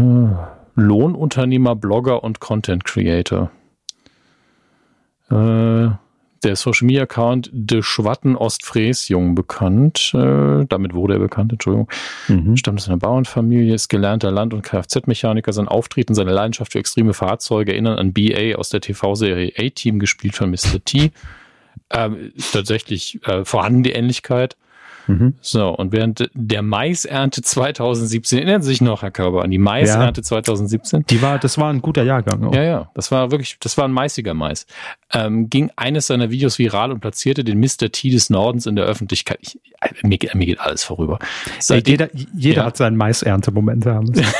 Lohnunternehmer, 0.76 1.76
Blogger 1.76 2.24
und 2.24 2.40
Content 2.40 2.84
Creator. 2.84 3.50
Äh, 5.30 5.90
der 6.44 6.56
Social 6.56 6.86
Media 6.86 7.02
Account 7.04 7.50
De 7.52 7.82
Schwatten 7.82 8.36
Ostfriesjung 8.36 9.34
bekannt. 9.34 10.12
Äh, 10.14 10.66
damit 10.68 10.94
wurde 10.94 11.14
er 11.14 11.20
bekannt, 11.20 11.52
Entschuldigung. 11.52 11.90
Mhm. 12.28 12.56
Stammt 12.56 12.80
aus 12.80 12.88
einer 12.88 12.98
Bauernfamilie, 12.98 13.74
ist 13.74 13.88
gelernter 13.88 14.30
Land- 14.30 14.52
und 14.52 14.62
Kfz-Mechaniker. 14.62 15.52
Sein 15.52 15.68
Auftreten, 15.68 16.14
seine 16.14 16.32
Leidenschaft 16.32 16.72
für 16.72 16.78
extreme 16.78 17.14
Fahrzeuge 17.14 17.72
erinnern 17.72 17.98
an 17.98 18.12
BA 18.12 18.56
aus 18.56 18.68
der 18.68 18.80
TV-Serie 18.80 19.52
A-Team, 19.56 19.98
gespielt 19.98 20.34
von 20.34 20.50
Mr. 20.50 20.84
T. 20.84 21.12
Ähm, 21.90 22.32
tatsächlich 22.52 23.26
äh, 23.26 23.44
vorhanden 23.44 23.82
die 23.82 23.92
Ähnlichkeit. 23.92 24.56
Mhm. 25.06 25.34
So, 25.40 25.68
und 25.68 25.92
während 25.92 26.30
der 26.34 26.62
Maisernte 26.62 27.42
2017, 27.42 28.38
erinnern 28.38 28.62
Sie 28.62 28.68
sich 28.68 28.80
noch, 28.80 29.02
Herr 29.02 29.10
Körber, 29.10 29.42
an 29.42 29.50
die 29.50 29.58
Maisernte 29.58 30.20
ja. 30.20 30.24
2017? 30.24 31.04
Die 31.08 31.22
war, 31.22 31.38
das 31.38 31.58
war 31.58 31.72
ein 31.72 31.82
guter 31.82 32.02
Jahrgang. 32.02 32.44
Auch. 32.44 32.54
Ja, 32.54 32.62
ja, 32.62 32.90
das 32.94 33.10
war 33.10 33.30
wirklich, 33.30 33.58
das 33.60 33.76
war 33.76 33.84
ein 33.84 33.92
maissiger 33.92 34.34
Mais. 34.34 34.66
Ähm, 35.12 35.50
ging 35.50 35.70
eines 35.76 36.06
seiner 36.06 36.30
Videos 36.30 36.58
viral 36.58 36.92
und 36.92 37.00
platzierte 37.00 37.44
den 37.44 37.60
Mr. 37.60 37.90
T 37.92 38.10
des 38.10 38.30
Nordens 38.30 38.66
in 38.66 38.76
der 38.76 38.84
Öffentlichkeit. 38.84 39.38
Ich, 39.40 39.58
mir, 40.02 40.18
mir 40.34 40.46
geht 40.46 40.60
alles 40.60 40.84
vorüber. 40.84 41.18
Seitdem, 41.58 41.92
jeder 41.92 42.08
jeder 42.34 42.62
ja. 42.62 42.66
hat 42.66 42.76
seinen 42.76 42.96
Maisernte-Moment 42.96 43.86
haben 43.86 44.06
müssen. 44.08 44.26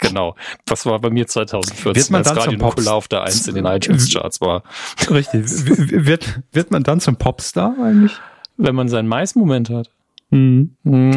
Genau. 0.00 0.34
Das 0.64 0.86
war 0.86 0.98
bei 0.98 1.10
mir 1.10 1.26
2014, 1.26 1.94
wird 1.94 2.10
man 2.10 2.24
als 2.24 2.36
Radio 2.36 2.92
auf 2.92 3.08
der 3.08 3.22
1 3.22 3.48
in 3.48 3.54
den 3.54 3.66
iTunes-Charts 3.66 4.40
war. 4.40 4.62
Richtig. 5.10 5.44
wird, 5.46 6.40
wird 6.52 6.70
man 6.70 6.82
dann 6.82 7.00
zum 7.00 7.16
Popstar 7.16 7.74
eigentlich? 7.82 8.12
Wenn 8.56 8.74
man 8.74 8.88
seinen 8.88 9.08
Mais-Moment 9.08 9.70
hat. 9.70 9.90
Mhm. 10.30 10.76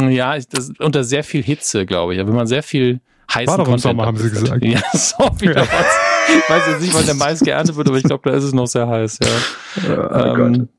Ja, 0.10 0.38
das, 0.38 0.72
unter 0.80 1.04
sehr 1.04 1.24
viel 1.24 1.44
Hitze, 1.44 1.86
glaube 1.86 2.14
ich. 2.14 2.20
Wenn 2.20 2.36
man 2.36 2.48
sehr 2.48 2.64
viel 2.64 3.00
heißen 3.34 3.48
War 3.48 3.58
doch 3.58 3.72
im 3.72 3.78
Sommer, 3.78 4.06
haben 4.06 4.18
sie 4.18 4.30
gesagt. 4.30 4.64
Ja, 4.64 4.82
so 4.94 5.18
wieder 5.40 5.64
ja. 5.64 5.68
was. 5.72 6.38
Ich 6.38 6.50
weiß 6.50 6.64
jetzt 6.68 6.82
nicht, 6.82 6.94
wann 6.94 7.06
der 7.06 7.16
Mais 7.16 7.40
geerntet 7.42 7.76
wird, 7.76 7.88
aber 7.88 7.98
ich 7.98 8.04
glaube, 8.04 8.30
da 8.30 8.36
ist 8.36 8.44
es 8.44 8.54
noch 8.54 8.68
sehr 8.68 8.88
heiß, 8.88 9.20
ja. 9.22 9.90
Oh, 9.90 10.36
ähm, 10.36 10.70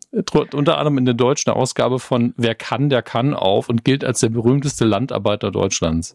unter 0.52 0.78
anderem 0.78 0.98
in 0.98 1.04
der 1.04 1.14
deutschen 1.14 1.52
Ausgabe 1.52 1.98
von 1.98 2.34
Wer 2.36 2.54
kann, 2.54 2.88
der 2.88 3.02
kann 3.02 3.34
auf 3.34 3.68
und 3.68 3.84
gilt 3.84 4.04
als 4.04 4.20
der 4.20 4.28
berühmteste 4.28 4.84
Landarbeiter 4.84 5.50
Deutschlands. 5.50 6.14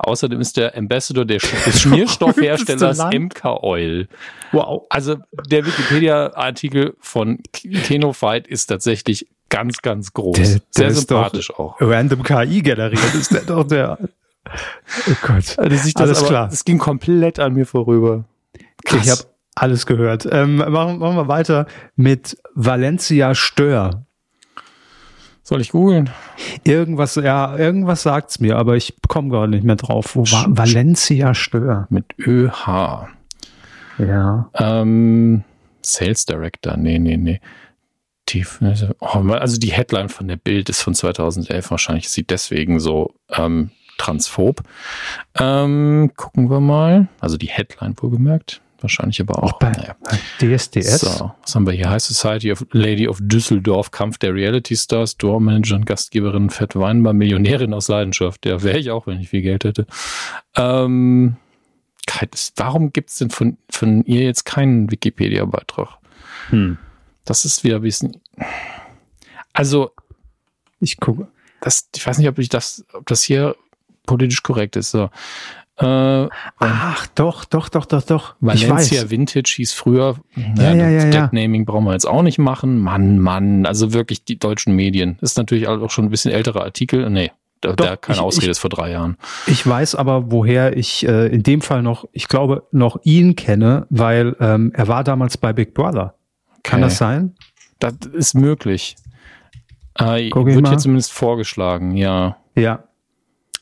Außerdem 0.00 0.40
ist 0.40 0.56
der 0.56 0.76
Ambassador 0.76 1.24
des 1.26 1.42
Schmierstoffherstellers 1.80 2.98
MK 3.12 3.44
Oil. 3.62 4.08
Wow. 4.52 4.86
Also 4.88 5.16
der 5.46 5.66
Wikipedia-Artikel 5.66 6.96
von 7.00 7.38
Kenofight 7.52 8.46
ist 8.46 8.66
tatsächlich 8.66 9.28
ganz, 9.48 9.82
ganz 9.82 10.12
groß. 10.12 10.36
Der, 10.36 10.46
der 10.46 10.60
Sehr 10.70 10.90
sympathisch 10.92 11.52
auch. 11.52 11.76
Random 11.80 12.22
KI 12.22 12.62
generiert 12.62 13.14
ist 13.14 13.32
der 13.32 13.42
doch 13.42 13.64
der. 13.64 13.98
Oh 14.00 15.12
Gott. 15.22 15.58
Also 15.58 15.68
das 15.68 15.96
alles 15.96 16.18
aber, 16.18 16.28
klar. 16.28 16.48
Es 16.50 16.64
ging 16.64 16.78
komplett 16.78 17.38
an 17.38 17.52
mir 17.52 17.66
vorüber. 17.66 18.24
Krass. 18.84 19.04
Ich 19.04 19.10
habe 19.10 19.22
alles 19.54 19.86
gehört. 19.86 20.26
Ähm, 20.30 20.56
machen, 20.56 20.98
machen 20.98 21.16
wir 21.16 21.28
weiter 21.28 21.66
mit 21.94 22.38
Valencia 22.54 23.34
Stör. 23.34 24.06
Soll 25.50 25.62
ich 25.62 25.70
googeln? 25.70 26.08
Irgendwas, 26.62 27.16
ja, 27.16 27.56
irgendwas 27.56 28.04
sagt's 28.04 28.38
mir, 28.38 28.56
aber 28.56 28.76
ich 28.76 28.94
komme 29.08 29.30
gar 29.30 29.48
nicht 29.48 29.64
mehr 29.64 29.74
drauf. 29.74 30.14
Wo 30.14 30.22
war 30.22 30.46
Valencia 30.48 31.34
Stör? 31.34 31.88
Mit 31.90 32.04
ÖH. 32.20 33.08
Ja. 33.98 34.48
Ähm, 34.54 35.42
Sales 35.82 36.24
Director, 36.24 36.76
nee, 36.76 37.00
nee, 37.00 37.16
nee. 37.16 37.40
Tief, 38.26 38.60
oh, 39.00 39.06
also 39.32 39.58
die 39.58 39.72
Headline 39.72 40.08
von 40.08 40.28
der 40.28 40.36
Bild 40.36 40.68
ist 40.68 40.82
von 40.82 40.94
2011 40.94 41.68
wahrscheinlich, 41.72 42.10
sieht 42.10 42.30
deswegen 42.30 42.78
so 42.78 43.14
ähm, 43.30 43.72
transphob. 43.98 44.62
Ähm, 45.36 46.12
gucken 46.16 46.48
wir 46.48 46.60
mal. 46.60 47.08
Also 47.18 47.36
die 47.36 47.48
Headline 47.48 47.96
wohlgemerkt. 47.96 48.60
Wahrscheinlich 48.80 49.20
aber 49.20 49.42
auch. 49.42 49.60
naja. 49.60 49.96
DSDS. 50.40 51.00
So, 51.00 51.32
was 51.42 51.54
haben 51.54 51.66
wir 51.66 51.72
hier? 51.72 51.90
High 51.90 52.02
Society 52.02 52.52
of 52.52 52.66
Lady 52.72 53.08
of 53.08 53.18
Düsseldorf, 53.20 53.90
Kampf 53.90 54.18
der 54.18 54.34
Reality 54.34 54.76
Stars, 54.76 55.16
Dormanager 55.16 55.76
und 55.76 55.86
Gastgeberin 55.86 56.50
Fett 56.50 56.76
Weinbar, 56.76 57.12
Millionärin 57.12 57.74
aus 57.74 57.88
Leidenschaft. 57.88 58.46
Ja, 58.46 58.62
wäre 58.62 58.78
ich 58.78 58.90
auch, 58.90 59.06
wenn 59.06 59.20
ich 59.20 59.28
viel 59.28 59.42
Geld 59.42 59.64
hätte. 59.64 59.86
Ähm, 60.56 61.36
warum 62.56 62.92
gibt's 62.92 63.18
denn 63.18 63.30
von, 63.30 63.56
von 63.70 64.04
ihr 64.04 64.22
jetzt 64.22 64.44
keinen 64.44 64.90
Wikipedia-Beitrag? 64.90 65.98
Hm. 66.50 66.78
Das 67.24 67.44
ist 67.44 67.64
wieder 67.64 67.76
ein 67.76 67.82
bisschen. 67.82 68.20
Also, 69.52 69.92
ich 70.80 70.98
gucke. 70.98 71.28
Das, 71.60 71.88
ich 71.94 72.06
weiß 72.06 72.18
nicht, 72.18 72.28
ob 72.28 72.38
ich 72.38 72.48
das, 72.48 72.84
ob 72.94 73.06
das 73.06 73.22
hier 73.22 73.54
politisch 74.06 74.42
korrekt 74.42 74.76
ist. 74.76 74.90
So. 74.90 75.10
Äh, 75.80 76.28
Ach, 76.58 77.06
doch, 77.14 77.44
doch, 77.46 77.70
doch, 77.70 77.86
doch, 77.86 78.02
doch. 78.02 78.34
Valencia 78.40 79.10
Vintage 79.10 79.54
hieß 79.56 79.72
früher. 79.72 80.16
Ja, 80.56 80.74
ja, 80.74 80.88
ja, 80.88 81.06
ja. 81.06 81.30
Naming 81.32 81.64
brauchen 81.64 81.84
wir 81.84 81.92
jetzt 81.92 82.06
auch 82.06 82.22
nicht 82.22 82.38
machen. 82.38 82.78
Mann, 82.78 83.18
Mann. 83.18 83.64
Also 83.64 83.94
wirklich 83.94 84.24
die 84.24 84.38
deutschen 84.38 84.74
Medien. 84.74 85.16
ist 85.22 85.38
natürlich 85.38 85.68
auch 85.68 85.90
schon 85.90 86.06
ein 86.06 86.10
bisschen 86.10 86.32
älterer 86.32 86.62
Artikel. 86.64 87.08
Nee, 87.08 87.30
da, 87.62 87.72
Doch, 87.72 87.86
da 87.86 87.96
keine 87.96 88.16
ich, 88.16 88.22
Ausrede 88.22 88.46
ich, 88.46 88.50
ist 88.50 88.58
vor 88.58 88.70
drei 88.70 88.90
Jahren. 88.90 89.16
Ich 89.46 89.66
weiß 89.66 89.94
aber, 89.94 90.30
woher 90.30 90.76
ich 90.76 91.06
äh, 91.08 91.28
in 91.28 91.42
dem 91.42 91.62
Fall 91.62 91.82
noch, 91.82 92.06
ich 92.12 92.28
glaube, 92.28 92.64
noch 92.72 93.00
ihn 93.04 93.34
kenne, 93.34 93.86
weil 93.88 94.36
ähm, 94.40 94.72
er 94.74 94.88
war 94.88 95.02
damals 95.02 95.38
bei 95.38 95.54
Big 95.54 95.72
Brother. 95.72 96.14
Kann 96.62 96.80
okay. 96.80 96.88
das 96.88 96.98
sein? 96.98 97.34
Das 97.78 97.94
ist 98.12 98.34
möglich. 98.34 98.96
Äh, 99.98 100.30
wird 100.30 100.68
hier 100.68 100.78
zumindest 100.78 101.12
vorgeschlagen, 101.12 101.96
ja. 101.96 102.36
Ja, 102.54 102.84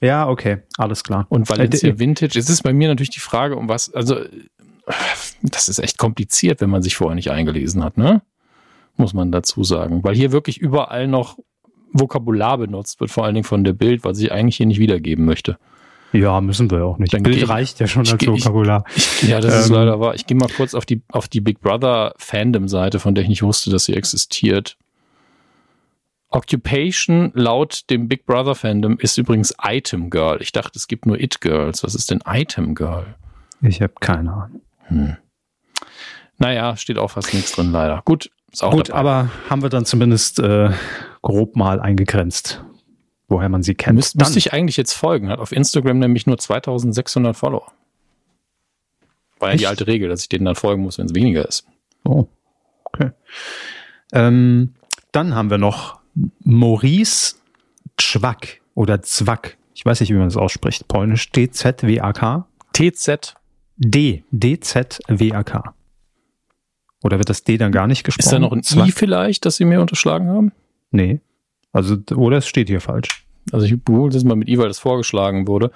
ja, 0.01 0.29
okay, 0.29 0.59
alles 0.77 1.05
klar. 1.05 1.27
Und 1.29 1.49
Valencia 1.49 1.91
äh, 1.91 1.99
Vintage, 1.99 2.39
es 2.39 2.49
ist 2.49 2.63
bei 2.63 2.73
mir 2.73 2.89
natürlich 2.89 3.11
die 3.11 3.21
Frage, 3.21 3.57
um 3.57 3.69
was, 3.69 3.93
also 3.93 4.17
das 5.43 5.69
ist 5.69 5.79
echt 5.79 5.99
kompliziert, 5.99 6.61
wenn 6.61 6.71
man 6.71 6.83
sich 6.83 6.97
vorher 6.97 7.15
nicht 7.15 7.31
eingelesen 7.31 7.85
hat, 7.85 7.99
ne? 7.99 8.23
Muss 8.97 9.15
man 9.15 9.31
dazu 9.31 9.63
sagen. 9.63 10.03
Weil 10.03 10.15
hier 10.15 10.33
wirklich 10.33 10.59
überall 10.59 11.07
noch 11.07 11.39
Vokabular 11.93 12.59
benutzt 12.59 13.01
wird, 13.01 13.11
vor 13.11 13.25
allen 13.25 13.35
Dingen 13.35 13.45
von 13.45 13.65
der 13.65 13.73
Bild, 13.73 14.05
was 14.05 14.19
ich 14.19 14.33
eigentlich 14.33 14.57
hier 14.57 14.67
nicht 14.67 14.81
wiedergeben 14.81 15.25
möchte. 15.25 15.59
Ja, 16.13 16.41
müssen 16.41 16.71
wir 16.71 16.85
auch 16.85 16.99
nicht. 16.99 17.13
Dann 17.13 17.23
Bild 17.23 17.37
ich, 17.37 17.49
reicht 17.49 17.81
ja 17.81 17.87
schon 17.87 18.09
als 18.09 18.21
ich, 18.21 18.29
Vokabular. 18.29 18.85
Ich, 18.97 19.23
ja, 19.29 19.41
das 19.41 19.55
ähm, 19.55 19.61
ist 19.61 19.69
leider 19.69 20.01
wahr. 20.01 20.15
Ich 20.15 20.27
gehe 20.27 20.37
mal 20.37 20.49
kurz 20.49 20.75
auf 20.75 20.87
die, 20.87 21.03
auf 21.09 21.29
die 21.29 21.41
Big 21.41 21.61
Brother 21.61 22.15
Fandom-Seite, 22.17 22.99
von 22.99 23.15
der 23.15 23.23
ich 23.23 23.29
nicht 23.29 23.43
wusste, 23.43 23.71
dass 23.71 23.85
sie 23.85 23.95
existiert. 23.95 24.77
Occupation 26.31 27.33
laut 27.35 27.89
dem 27.89 28.09
Big 28.09 28.27
Brother 28.27 28.55
Fandom 28.55 28.99
ist 28.99 29.17
übrigens 29.17 29.55
Item 29.63 30.11
Girl. 30.11 30.43
Ich 30.43 30.53
dachte, 30.53 30.79
es 30.79 30.87
gibt 30.87 31.07
nur 31.07 31.19
It 31.19 31.41
Girls. 31.41 31.83
Was 31.83 31.95
ist 31.95 32.11
denn 32.11 32.23
Item 32.27 32.75
Girl? 32.75 33.15
Ich 33.63 33.81
habe 33.81 33.95
keine 34.01 34.33
Ahnung. 34.33 34.61
Hm. 34.89 35.17
Naja, 36.39 36.77
steht 36.77 36.99
auch 36.99 37.13
fast 37.13 37.33
nichts 37.35 37.53
drin, 37.53 37.73
leider. 37.73 38.03
Gut, 38.05 38.31
ist 38.53 38.63
auch 38.63 38.73
Gut, 38.73 38.91
dabei. 38.91 38.99
aber 38.99 39.31
haben 39.51 39.63
wir 39.63 39.71
dann 39.71 39.85
zumindest 39.85 40.39
äh, 40.39 40.71
grob 41.23 41.57
mal 41.57 41.81
eingegrenzt, 41.81 42.63
woher 43.27 43.49
man 43.49 43.63
sie 43.63 43.75
kennt. 43.75 43.97
Müs 43.97 44.13
dann. 44.13 44.27
müsste 44.27 44.39
ich 44.39 44.53
eigentlich 44.53 44.77
jetzt 44.77 44.93
folgen. 44.93 45.31
Hat 45.31 45.41
auf 45.41 45.53
Instagram 45.53 45.99
nämlich 45.99 46.27
nur 46.27 46.39
2600 46.39 47.37
Follower. 47.37 47.73
War 49.39 49.49
ja 49.49 49.55
Echt? 49.55 49.63
die 49.63 49.67
alte 49.67 49.87
Regel, 49.87 50.09
dass 50.09 50.23
ich 50.23 50.29
denen 50.29 50.45
dann 50.45 50.55
folgen 50.55 50.83
muss, 50.83 50.99
wenn 50.99 51.07
es 51.07 51.15
weniger 51.15 51.47
ist. 51.47 51.67
Oh, 52.05 52.27
okay. 52.85 53.11
Ähm, 54.13 54.75
dann 55.13 55.35
haben 55.35 55.51
wir 55.51 55.59
noch 55.59 55.98
Maurice 56.45 57.37
Czwak 57.97 58.61
oder 58.75 59.03
Zwack. 59.03 59.57
Ich 59.75 59.85
weiß 59.85 60.01
nicht, 60.01 60.11
wie 60.11 60.15
man 60.15 60.29
das 60.29 60.37
ausspricht. 60.37 60.89
Polnisch 60.89 61.31
D-Z-W-A-K. 61.31 62.47
T-Z. 62.73 63.35
D. 63.77 64.25
D-Z-W-A-K. 64.31 65.75
Oder 67.05 67.19
wird 67.19 67.29
das 67.29 67.45
D 67.45 67.59
dann 67.59 67.73
gar 67.73 67.87
nicht 67.87 68.05
gesprochen? 68.05 68.27
Ist 68.27 68.33
da 68.33 68.39
noch 68.39 68.53
ein 68.53 68.63
Zwack? 68.63 68.89
I 68.89 68.93
vielleicht, 68.93 69.47
das 69.47 69.57
Sie 69.57 69.65
mir 69.65 69.81
unterschlagen 69.81 70.29
haben? 70.29 70.53
Nee. 70.91 71.21
Also, 71.73 71.97
oder 72.15 72.39
es 72.39 72.49
steht 72.49 72.69
hier 72.69 72.81
falsch. 72.81 73.25
Also 73.53 73.67
ich 73.67 73.85
google 73.85 74.11
das 74.13 74.25
mal 74.25 74.37
mit 74.37 74.49
I, 74.49 74.59
weil 74.59 74.69
das 74.69 74.79
vorgeschlagen 74.79 75.47
wurde. 75.47 75.71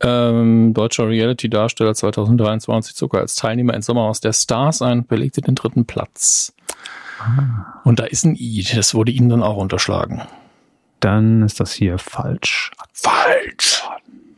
Ähm, 0.00 0.72
deutscher 0.72 1.08
Reality-Darsteller 1.08 1.94
2023 1.94 2.96
sogar 2.96 3.22
als 3.22 3.34
Teilnehmer 3.34 3.74
in 3.74 3.82
Sommerhaus 3.82 4.20
der 4.20 4.32
Stars 4.32 4.80
ein, 4.80 5.06
belegte 5.06 5.40
den 5.40 5.54
dritten 5.54 5.84
Platz. 5.84 6.54
Ah. 7.20 7.80
Und 7.84 7.98
da 7.98 8.04
ist 8.04 8.24
ein 8.24 8.34
I, 8.34 8.66
das 8.74 8.94
wurde 8.94 9.12
Ihnen 9.12 9.28
dann 9.28 9.42
auch 9.42 9.56
unterschlagen. 9.56 10.22
Dann 11.00 11.42
ist 11.42 11.60
das 11.60 11.72
hier 11.72 11.98
falsch. 11.98 12.72
Falsch. 12.92 13.82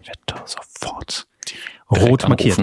Wird 0.05 0.19
da 0.27 0.43
sofort 0.45 1.27
rot 1.91 2.29
markiert. 2.29 2.59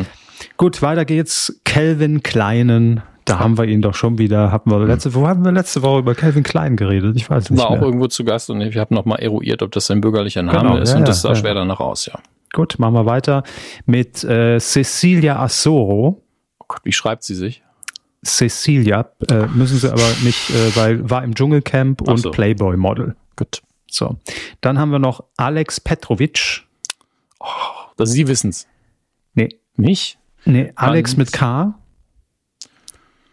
Gut, 0.58 0.82
weiter 0.82 1.06
geht's. 1.06 1.60
Kelvin 1.64 2.24
Kleinen. 2.24 3.02
Da 3.26 3.40
haben 3.40 3.58
wir 3.58 3.66
ihn 3.66 3.82
doch 3.82 3.94
schon 3.94 4.18
wieder. 4.18 4.52
Hatten 4.52 4.72
wir 4.72 4.80
letzte, 4.86 5.14
wo 5.14 5.28
hatten 5.28 5.46
wir 5.46 5.52
letzte 5.52 5.84
Woche 5.84 6.00
über 6.00 6.16
Kelvin 6.16 6.44
Klein 6.44 6.76
geredet? 6.76 7.16
Ich 7.16 7.30
weiß 7.30 7.52
nicht. 7.52 7.62
War 7.62 7.72
mehr. 7.72 7.80
auch 7.80 7.84
irgendwo 7.84 8.08
zu 8.08 8.24
Gast 8.24 8.50
und 8.50 8.62
ich 8.62 8.76
habe 8.78 8.94
nochmal 8.94 9.20
eruiert, 9.20 9.62
ob 9.62 9.72
das 9.72 9.86
sein 9.86 10.02
bürgerlicher 10.02 10.42
Name 10.42 10.60
genau, 10.60 10.78
ist. 10.78 10.92
Ja, 10.92 10.98
und 10.98 11.08
das 11.08 11.22
sah 11.22 11.30
ja, 11.30 11.36
schwer 11.36 11.54
danach 11.54 11.80
aus, 11.80 12.08
ja. 12.08 12.20
Gut, 12.54 12.80
machen 12.80 12.96
wir 12.96 13.06
weiter 13.06 13.44
mit 13.86 14.24
äh, 14.24 14.60
Cecilia 14.60 15.40
Assoro. 15.40 16.24
Oh 16.60 16.66
Gott, 16.68 16.80
wie 16.84 16.92
schreibt 16.92 17.24
sie 17.24 17.36
sich? 17.36 17.62
Cecilia, 18.26 19.12
äh, 19.30 19.46
müssen 19.48 19.78
sie 19.78 19.92
aber 19.92 20.08
nicht, 20.24 20.50
äh, 20.50 20.76
weil 20.76 21.10
war 21.10 21.24
im 21.24 21.36
Dschungelcamp 21.36 22.02
und 22.02 22.18
so. 22.18 22.32
Playboy-Model. 22.32 23.16
Gut. 23.36 23.62
So. 23.90 24.18
Dann 24.62 24.78
haben 24.78 24.92
wir 24.92 25.00
noch 25.00 25.24
Alex 25.38 25.80
Petrovic. 25.80 26.64
Oh, 27.40 27.46
das 27.98 28.12
Sie 28.12 28.28
wissen's. 28.28 28.68
Nee. 29.34 29.60
Nicht? 29.78 30.18
Nee, 30.46 30.72
Alex 30.76 31.12
Hans. 31.12 31.18
mit 31.18 31.32
K. 31.32 31.74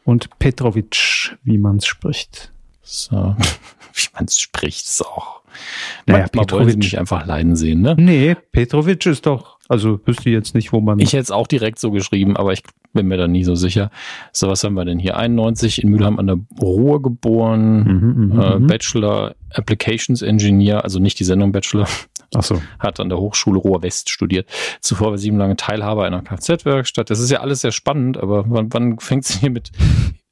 und 0.04 0.38
Petrovic, 0.38 1.36
wie 1.42 1.58
man 1.58 1.76
es 1.78 1.86
spricht. 1.86 2.52
So, 2.82 3.36
wie 3.94 4.06
man 4.14 4.24
es 4.26 4.38
spricht, 4.40 4.86
ist 4.86 5.04
auch. 5.04 5.42
Naja, 6.06 6.28
Manchmal 6.34 6.58
wollen 6.60 6.68
sie 6.68 6.76
Petrovic. 6.76 6.76
mich 6.76 6.98
einfach 6.98 7.26
leiden 7.26 7.56
sehen, 7.56 7.80
ne? 7.80 7.96
Nee, 7.98 8.34
Petrovic 8.34 9.04
ist 9.06 9.26
doch, 9.26 9.55
also 9.68 10.00
wüsste 10.04 10.30
jetzt 10.30 10.54
nicht, 10.54 10.72
wo 10.72 10.80
man. 10.80 10.98
Ich 11.00 11.12
hätte 11.12 11.22
es 11.22 11.30
auch 11.30 11.46
direkt 11.46 11.78
so 11.78 11.90
geschrieben, 11.90 12.36
aber 12.36 12.52
ich 12.52 12.62
bin 12.92 13.08
mir 13.08 13.16
da 13.16 13.28
nie 13.28 13.44
so 13.44 13.54
sicher. 13.54 13.90
So, 14.32 14.48
was 14.48 14.64
haben 14.64 14.74
wir 14.74 14.84
denn 14.84 14.98
hier? 14.98 15.16
91 15.16 15.82
in 15.82 15.90
Mülheim 15.90 16.18
an 16.18 16.26
der 16.26 16.38
Ruhr 16.60 17.02
geboren, 17.02 17.82
Mhm, 17.84 18.24
mhm, 18.34 18.40
äh, 18.40 18.58
mhm. 18.58 18.66
Bachelor 18.66 19.34
Applications 19.54 20.22
Engineer, 20.22 20.84
also 20.84 20.98
nicht 20.98 21.18
die 21.20 21.24
Sendung 21.24 21.52
Bachelor, 21.52 21.86
Ach 22.34 22.42
so. 22.42 22.60
hat 22.78 22.98
an 23.00 23.08
der 23.08 23.18
Hochschule 23.18 23.58
Ruhr 23.58 23.82
West 23.82 24.08
studiert. 24.10 24.48
Zuvor 24.80 25.10
war 25.10 25.18
sieben 25.18 25.36
lange 25.38 25.56
Teilhaber 25.56 26.04
einer 26.04 26.22
Kfz-Werkstatt. 26.22 27.10
Das 27.10 27.20
ist 27.20 27.30
ja 27.30 27.40
alles 27.40 27.60
sehr 27.60 27.72
spannend, 27.72 28.16
aber 28.18 28.44
wann, 28.48 28.72
wann 28.72 28.98
fängt 28.98 29.24
es 29.24 29.38
hier 29.40 29.50
mit, 29.50 29.70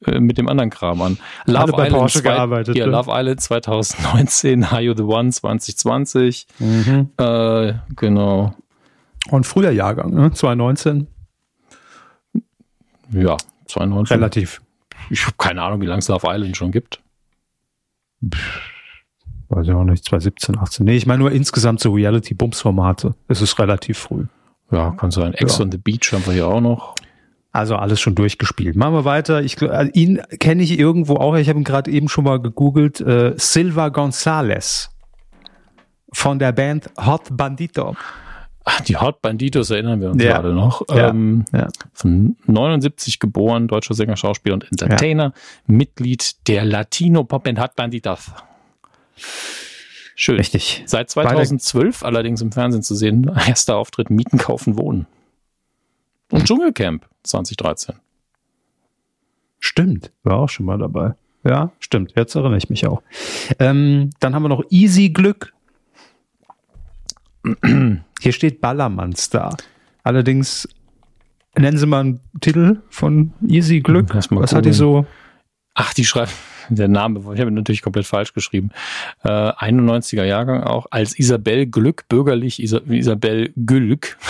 äh, 0.06 0.18
mit 0.20 0.38
dem 0.38 0.48
anderen 0.48 0.70
Kram 0.70 1.00
an? 1.02 1.18
Alle 1.46 1.70
bei 1.72 1.88
Porsche 1.90 2.20
zwei- 2.22 2.30
gearbeitet, 2.34 2.76
Ja, 2.76 2.86
ne? 2.86 2.92
Love 2.92 3.10
Island 3.12 3.40
2019, 3.40 4.64
Are 4.64 4.80
You 4.80 4.94
the 4.96 5.02
One 5.02 5.30
2020. 5.30 6.46
Mhm. 6.58 7.10
Äh, 7.18 7.74
genau. 7.96 8.54
Und 9.30 9.46
früher 9.46 9.70
Jahrgang, 9.70 10.12
ne? 10.12 10.32
2019. 10.32 11.06
Ja, 13.12 13.36
92. 13.66 14.16
Relativ. 14.16 14.60
Ich 15.10 15.24
habe 15.26 15.36
keine 15.38 15.62
Ahnung, 15.62 15.80
wie 15.80 15.86
lange 15.86 15.98
es 16.00 16.08
Love 16.08 16.26
Island 16.28 16.56
schon 16.56 16.72
gibt. 16.72 17.00
Weiß 19.48 19.66
ich 19.66 19.72
auch 19.72 19.84
nicht, 19.84 20.04
2017, 20.04 20.58
18. 20.58 20.86
Nee, 20.86 20.96
ich 20.96 21.06
meine 21.06 21.18
nur 21.20 21.32
insgesamt 21.32 21.80
so 21.80 21.92
Reality-Bums-Formate. 21.92 23.14
Es 23.28 23.42
ist 23.42 23.58
relativ 23.58 23.98
früh. 23.98 24.24
Ja, 24.70 24.92
kann 24.92 25.10
sein. 25.10 25.34
Ex 25.34 25.58
Ja. 25.58 25.64
on 25.64 25.70
the 25.72 25.78
Beach 25.78 26.12
haben 26.12 26.24
wir 26.26 26.32
hier 26.32 26.48
auch 26.48 26.60
noch. 26.60 26.94
Also 27.52 27.76
alles 27.76 28.00
schon 28.00 28.14
durchgespielt. 28.16 28.74
Machen 28.74 28.94
wir 28.94 29.04
weiter. 29.04 29.42
Ich, 29.42 29.60
äh, 29.62 29.88
ihn 29.92 30.20
kenne 30.40 30.62
ich 30.62 30.76
irgendwo 30.78 31.16
auch. 31.16 31.36
Ich 31.36 31.48
habe 31.48 31.58
ihn 31.60 31.64
gerade 31.64 31.90
eben 31.90 32.08
schon 32.08 32.24
mal 32.24 32.40
gegoogelt. 32.40 33.00
Äh, 33.00 33.34
Silva 33.36 33.86
González 33.88 34.88
von 36.12 36.38
der 36.40 36.52
Band 36.52 36.90
Hot 36.98 37.28
Bandito. 37.30 37.94
Ach, 38.66 38.80
die 38.80 38.96
Hot 38.96 39.20
Banditos 39.20 39.70
erinnern 39.70 40.00
wir 40.00 40.10
uns 40.10 40.22
Ja. 40.22 40.32
gerade 40.32 40.54
noch. 40.54 40.82
Ja. 40.88 41.10
Ähm, 41.10 41.44
Ja. 41.52 41.68
Von 41.92 42.36
79 42.46 43.18
geboren, 43.20 43.68
deutscher 43.68 43.94
Sänger, 43.94 44.16
Schauspieler 44.16 44.54
und 44.54 44.64
Entertainer. 44.70 45.32
Mitglied 45.66 46.48
der 46.48 46.64
Latino-Pop-Band 46.64 47.60
Hot 47.60 47.76
Banditos. 47.76 48.30
Schön. 50.16 50.36
Richtig. 50.36 50.82
Seit 50.86 51.10
2012 51.10 52.04
allerdings 52.04 52.40
im 52.40 52.52
Fernsehen 52.52 52.82
zu 52.82 52.94
sehen. 52.94 53.30
Erster 53.46 53.76
Auftritt 53.76 54.08
Mieten, 54.10 54.38
Kaufen, 54.38 54.78
Wohnen. 54.78 55.06
Und 56.30 56.44
Dschungelcamp 56.46 57.06
2013. 57.24 57.96
Stimmt. 59.60 60.10
War 60.22 60.38
auch 60.38 60.48
schon 60.48 60.66
mal 60.66 60.78
dabei. 60.78 61.14
Ja, 61.44 61.72
stimmt. 61.80 62.12
Jetzt 62.16 62.34
erinnere 62.34 62.56
ich 62.56 62.70
mich 62.70 62.86
auch. 62.86 63.02
Ähm, 63.58 64.10
dann 64.20 64.34
haben 64.34 64.42
wir 64.42 64.48
noch 64.48 64.64
Easy 64.70 65.10
Glück. 65.10 65.52
Hier 68.24 68.32
steht 68.32 68.62
Ballermann 68.62 69.14
Star. 69.14 69.54
Allerdings 70.02 70.66
nennen 71.58 71.76
Sie 71.76 71.84
mal 71.84 72.00
einen 72.00 72.20
Titel 72.40 72.80
von 72.88 73.34
Easy 73.46 73.80
Glück. 73.80 74.14
Was 74.14 74.54
hat 74.54 74.64
die 74.64 74.72
so? 74.72 75.04
Ach, 75.74 75.92
die 75.92 76.06
schreibt, 76.06 76.32
der 76.70 76.88
Name, 76.88 77.20
ich 77.20 77.40
habe 77.40 77.50
ihn 77.50 77.54
natürlich 77.54 77.82
komplett 77.82 78.06
falsch 78.06 78.32
geschrieben. 78.32 78.70
Äh, 79.24 79.28
91er 79.28 80.24
Jahrgang 80.24 80.62
auch, 80.62 80.86
als 80.90 81.18
Isabel 81.18 81.66
Glück, 81.66 82.08
bürgerlich 82.08 82.62
Isa 82.62 82.80
Isabel 82.88 83.52
Glück. 83.56 84.16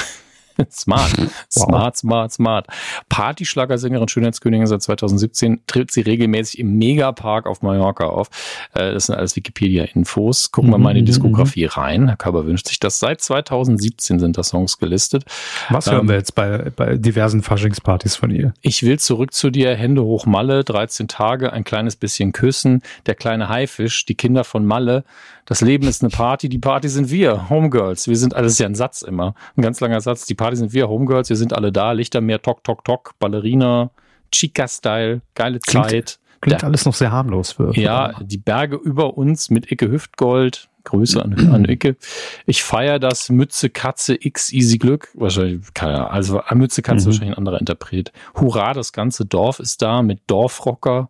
Smart, 0.70 1.10
smart, 1.50 1.96
smart, 1.96 2.32
smart. 2.32 2.66
Partyschlagersängerin, 3.08 4.08
Schönheitskönigin 4.08 4.66
seit 4.66 4.82
2017 4.82 5.62
tritt 5.66 5.90
sie 5.90 6.02
regelmäßig 6.02 6.60
im 6.60 6.76
Megapark 6.78 7.46
auf 7.46 7.62
Mallorca 7.62 8.04
auf. 8.06 8.28
Äh, 8.74 8.92
das 8.92 9.06
sind 9.06 9.14
alles 9.16 9.36
Wikipedia-Infos. 9.36 10.52
Gucken 10.52 10.70
wir 10.70 10.78
mal 10.78 10.90
in 10.90 10.96
die 10.96 11.02
Mhm, 11.02 11.06
Diskografie 11.06 11.64
rein. 11.64 12.08
Herr 12.08 12.16
Körber 12.16 12.46
wünscht 12.46 12.68
sich 12.68 12.78
das. 12.80 12.98
Seit 12.98 13.20
2017 13.20 14.18
sind 14.18 14.38
da 14.38 14.42
Songs 14.42 14.78
gelistet. 14.78 15.24
Was 15.70 15.86
Ähm, 15.86 15.94
hören 15.94 16.08
wir 16.08 16.16
jetzt 16.16 16.34
bei, 16.34 16.70
bei 16.74 16.96
diversen 16.96 17.42
Faschingspartys 17.42 18.16
von 18.16 18.30
ihr? 18.30 18.54
Ich 18.60 18.82
will 18.82 18.98
zurück 18.98 19.32
zu 19.32 19.50
dir, 19.50 19.74
Hände 19.74 20.02
hoch 20.04 20.26
Malle, 20.26 20.64
13 20.64 21.08
Tage, 21.08 21.52
ein 21.52 21.64
kleines 21.64 21.96
bisschen 21.96 22.32
küssen, 22.32 22.82
der 23.06 23.14
kleine 23.14 23.48
Haifisch, 23.48 24.04
die 24.06 24.14
Kinder 24.14 24.44
von 24.44 24.64
Malle. 24.64 25.04
Das 25.46 25.60
Leben 25.60 25.86
ist 25.86 26.02
eine 26.02 26.10
Party, 26.10 26.48
die 26.48 26.58
Party 26.58 26.88
sind 26.88 27.10
wir, 27.10 27.48
Homegirls. 27.50 28.08
Wir 28.08 28.16
sind, 28.16 28.34
alles 28.34 28.52
ist 28.54 28.58
ja 28.60 28.66
ein 28.66 28.74
Satz 28.74 29.02
immer, 29.02 29.34
ein 29.56 29.62
ganz 29.62 29.80
langer 29.80 30.00
Satz. 30.00 30.24
Die 30.26 30.34
Party 30.34 30.56
sind 30.56 30.72
wir, 30.72 30.88
Homegirls, 30.88 31.28
wir 31.28 31.36
sind 31.36 31.52
alle 31.52 31.70
da, 31.72 31.92
Lichtermeer, 31.92 32.40
Tok, 32.40 32.64
Tok, 32.64 32.84
Tok, 32.84 33.12
Ballerina, 33.18 33.90
Chica-Style, 34.32 35.20
geile 35.34 35.58
Klingt- 35.60 35.90
Zeit. 35.90 36.18
Klingt 36.40 36.60
Der- 36.62 36.68
alles 36.68 36.84
noch 36.84 36.94
sehr 36.94 37.10
harmlos 37.12 37.52
für. 37.52 37.74
Ja, 37.78 38.12
die 38.22 38.36
Berge 38.36 38.76
über 38.76 39.16
uns 39.16 39.48
mit 39.50 39.70
Icke 39.72 39.90
Hüftgold. 39.90 40.68
Grüße 40.84 41.22
an, 41.24 41.32
an 41.50 41.64
Icke. 41.68 41.96
Ich 42.44 42.62
feiere 42.62 42.98
das 42.98 43.30
Mütze 43.30 43.70
Katze 43.70 44.14
X 44.22 44.52
Easy 44.52 44.76
Glück. 44.76 45.08
Wahrscheinlich, 45.14 45.62
keine 45.72 45.94
Ahnung. 46.00 46.08
Also 46.10 46.40
äh, 46.46 46.54
Mütze 46.54 46.82
Katze 46.82 47.04
Mhm. 47.08 47.12
wahrscheinlich 47.12 47.30
ein 47.36 47.38
anderer 47.38 47.58
Interpret. 47.60 48.12
Hurra, 48.38 48.74
das 48.74 48.92
ganze 48.92 49.24
Dorf 49.24 49.60
ist 49.60 49.80
da 49.80 50.02
mit 50.02 50.20
Dorfrocker. 50.26 51.08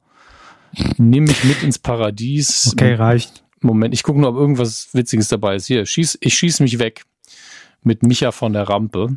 Nimm 0.96 1.24
mich 1.24 1.42
mit 1.44 1.62
ins 1.64 1.78
Paradies. 1.80 2.70
Okay, 2.72 2.94
reicht. 2.94 3.43
Moment, 3.64 3.94
ich 3.94 4.02
gucke 4.02 4.20
nur, 4.20 4.30
ob 4.30 4.36
irgendwas 4.36 4.88
Witziges 4.92 5.28
dabei 5.28 5.56
ist. 5.56 5.66
Hier, 5.66 5.86
schieß, 5.86 6.18
ich 6.20 6.34
schieß 6.34 6.60
mich 6.60 6.78
weg 6.78 7.04
mit 7.82 8.02
Micha 8.02 8.32
von 8.32 8.52
der 8.52 8.68
Rampe. 8.68 9.16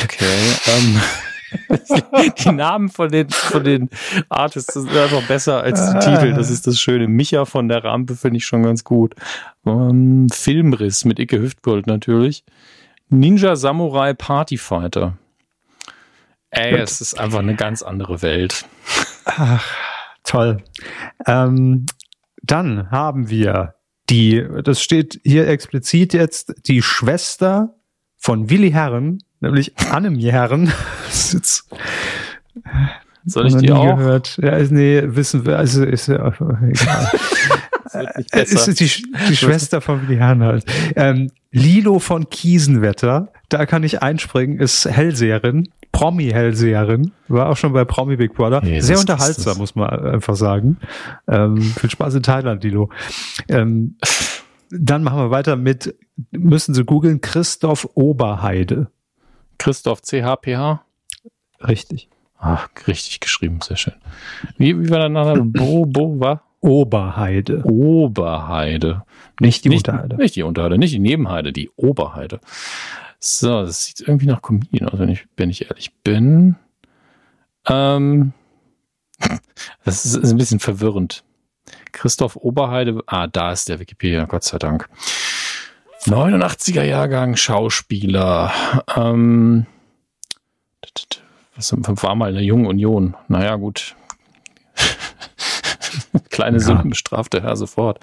Okay. 0.00 0.26
ähm, 0.66 1.00
die 2.38 2.52
Namen 2.52 2.88
von 2.90 3.10
den, 3.10 3.28
von 3.30 3.64
den 3.64 3.90
Artists 4.28 4.74
sind 4.74 4.90
einfach 4.90 5.26
besser 5.26 5.62
als 5.62 5.84
die 5.92 5.98
Titel. 5.98 6.32
Das 6.34 6.50
ist 6.50 6.66
das 6.66 6.78
Schöne. 6.78 7.08
Micha 7.08 7.44
von 7.44 7.68
der 7.68 7.82
Rampe 7.82 8.14
finde 8.14 8.36
ich 8.36 8.46
schon 8.46 8.62
ganz 8.62 8.84
gut. 8.84 9.14
Ähm, 9.66 10.28
Filmriss 10.32 11.04
mit 11.04 11.18
Icke 11.18 11.40
Hüftgold 11.40 11.86
natürlich. 11.86 12.44
Ninja 13.08 13.56
Samurai 13.56 14.14
Partyfighter. 14.14 15.18
Ey, 16.50 16.72
Gut. 16.72 16.80
es 16.80 17.00
ist 17.00 17.18
einfach 17.18 17.40
eine 17.40 17.54
ganz 17.54 17.82
andere 17.82 18.22
Welt. 18.22 18.64
Toll. 20.24 20.62
Ähm, 21.26 21.86
dann 22.42 22.90
haben 22.90 23.30
wir 23.30 23.74
die, 24.08 24.44
das 24.64 24.82
steht 24.82 25.20
hier 25.24 25.46
explizit 25.48 26.14
jetzt, 26.14 26.54
die 26.66 26.82
Schwester 26.82 27.74
von 28.16 28.50
Willi 28.50 28.70
Herren, 28.72 29.22
nämlich 29.40 29.72
Annemie 29.90 30.30
Herren. 30.32 30.72
Jetzt- 31.32 31.68
Soll 33.24 33.46
ich 33.46 33.54
noch 33.54 33.60
die 33.60 33.66
nie 33.66 33.72
auch? 33.72 33.96
Gehört. 33.96 34.38
Ja, 34.42 34.58
nee, 34.70 35.02
wissen 35.04 35.44
wir, 35.46 35.58
also 35.58 35.84
ist 35.84 36.08
ja 36.08 36.32
egal. 36.62 37.10
Es 38.30 38.52
ist 38.68 38.78
die, 38.78 39.04
die 39.28 39.36
Schwester 39.36 39.80
von 39.80 40.02
Willi 40.06 40.16
Herren 40.18 40.42
halt. 40.44 40.64
Ähm, 40.94 41.30
Lilo 41.50 41.98
von 41.98 42.30
Kiesenwetter, 42.30 43.32
da 43.48 43.66
kann 43.66 43.82
ich 43.82 44.00
einspringen, 44.00 44.60
ist 44.60 44.84
Hellseherin, 44.88 45.68
Promi-Hellseherin, 45.92 47.12
war 47.28 47.48
auch 47.48 47.56
schon 47.56 47.72
bei 47.72 47.84
Promi 47.84 48.16
Big 48.16 48.34
Brother. 48.34 48.64
Jesus 48.64 48.86
Sehr 48.86 48.98
unterhaltsam, 48.98 49.58
muss 49.58 49.74
man 49.74 49.90
einfach 49.90 50.36
sagen. 50.36 50.78
Ähm, 51.26 51.60
viel 51.60 51.90
Spaß 51.90 52.14
in 52.14 52.22
Thailand, 52.22 52.62
Lilo. 52.62 52.90
Ähm, 53.48 53.96
dann 54.70 55.02
machen 55.02 55.18
wir 55.18 55.30
weiter 55.30 55.56
mit, 55.56 55.96
müssen 56.30 56.74
Sie 56.74 56.84
googeln, 56.84 57.20
Christoph 57.20 57.88
Oberheide. 57.94 58.88
Christoph 59.58 60.02
CHPH. 60.02 60.84
Richtig. 61.66 62.08
Ach, 62.38 62.68
richtig 62.86 63.20
geschrieben, 63.20 63.60
sehr 63.60 63.76
schön. 63.76 63.94
Wie, 64.56 64.78
wie 64.80 64.90
war 64.90 65.00
der 65.00 65.08
Name? 65.10 65.44
Bo, 65.44 65.84
Bo, 65.84 66.18
war? 66.18 66.42
Oberheide. 66.60 67.62
Oberheide. 67.64 69.02
Nicht 69.40 69.64
die 69.64 69.70
nicht, 69.70 69.88
Unterheide. 69.88 70.16
Nicht 70.16 70.36
die 70.36 70.42
Unterheide, 70.42 70.78
nicht 70.78 70.94
die 70.94 70.98
Nebenheide, 70.98 71.52
die 71.52 71.70
Oberheide. 71.76 72.40
So, 73.20 73.62
das 73.62 73.84
sieht 73.84 74.00
irgendwie 74.00 74.26
nach 74.26 74.40
Comedian 74.40 74.88
aus, 74.88 74.98
wenn 74.98 75.10
ich, 75.10 75.26
wenn 75.36 75.50
ich 75.50 75.66
ehrlich 75.68 75.92
bin. 76.02 76.56
Ähm, 77.68 78.32
das 79.84 80.06
ist, 80.06 80.14
ist 80.14 80.30
ein 80.30 80.38
bisschen 80.38 80.58
verwirrend. 80.58 81.22
Christoph 81.92 82.36
Oberheide, 82.36 83.02
ah, 83.06 83.26
da 83.26 83.52
ist 83.52 83.68
der 83.68 83.78
Wikipedia, 83.78 84.24
Gott 84.24 84.44
sei 84.44 84.58
Dank. 84.58 84.88
89er 86.06 86.82
Jahrgang, 86.82 87.36
Schauspieler. 87.36 88.52
Ähm, 88.96 89.66
was 91.54 91.72
war 92.02 92.14
mal 92.14 92.30
in 92.30 92.36
der 92.36 92.44
Jungen 92.44 92.66
Union? 92.66 93.16
Naja, 93.28 93.56
gut. 93.56 93.96
Kleine 96.30 96.58
Ja. 96.58 96.64
Sünden 96.64 96.90
bestraft 96.90 97.32
der 97.32 97.42
Herr 97.42 97.56
sofort. 97.56 98.00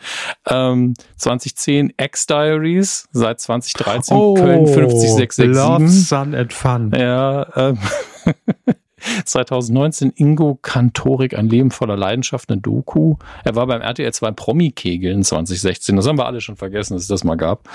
Ähm, 0.49 0.93
2010 1.17 1.93
X-Diaries, 1.97 3.07
seit 3.11 3.39
2013 3.39 4.17
Köln 4.35 4.65
Love, 4.65 4.73
50667. 4.73 6.07
Sun 6.07 6.35
and 6.35 6.53
Fun. 6.53 6.91
Ja, 6.95 7.47
ähm, 7.55 7.77
2019 9.25 10.13
Ingo 10.15 10.57
Kantorik, 10.61 11.37
ein 11.37 11.49
Leben 11.49 11.71
voller 11.71 11.95
Leidenschaft, 11.95 12.49
eine 12.49 12.61
Doku. 12.61 13.15
Er 13.43 13.55
war 13.55 13.67
beim 13.67 13.81
RTL 13.81 14.11
2 14.11 14.31
Promi-Kegeln 14.31 15.23
2016. 15.23 15.95
Das 15.95 16.07
haben 16.07 16.17
wir 16.17 16.25
alle 16.25 16.41
schon 16.41 16.55
vergessen, 16.55 16.93
dass 16.93 17.03
es 17.03 17.07
das 17.07 17.23
mal 17.23 17.35
gab. 17.35 17.69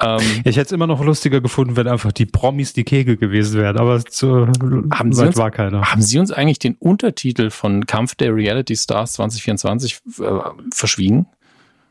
Ähm, 0.00 0.20
ich 0.44 0.56
hätte 0.56 0.66
es 0.66 0.72
immer 0.72 0.86
noch 0.86 1.02
lustiger 1.02 1.40
gefunden, 1.40 1.76
wenn 1.76 1.88
einfach 1.88 2.12
die 2.12 2.26
Promis 2.26 2.72
die 2.72 2.84
Kegel 2.84 3.16
gewesen 3.16 3.60
wären, 3.60 3.78
aber 3.78 4.04
zu 4.04 4.46
haben 4.92 5.12
Sie 5.12 5.26
uns, 5.26 5.36
war 5.36 5.50
keiner. 5.50 5.90
Haben 5.90 6.02
Sie 6.02 6.18
uns 6.18 6.30
eigentlich 6.30 6.58
den 6.60 6.74
Untertitel 6.74 7.50
von 7.50 7.86
Kampf 7.86 8.14
der 8.14 8.34
Reality 8.34 8.76
Stars 8.76 9.14
2024 9.14 10.00
äh, 10.20 10.24
verschwiegen? 10.72 11.26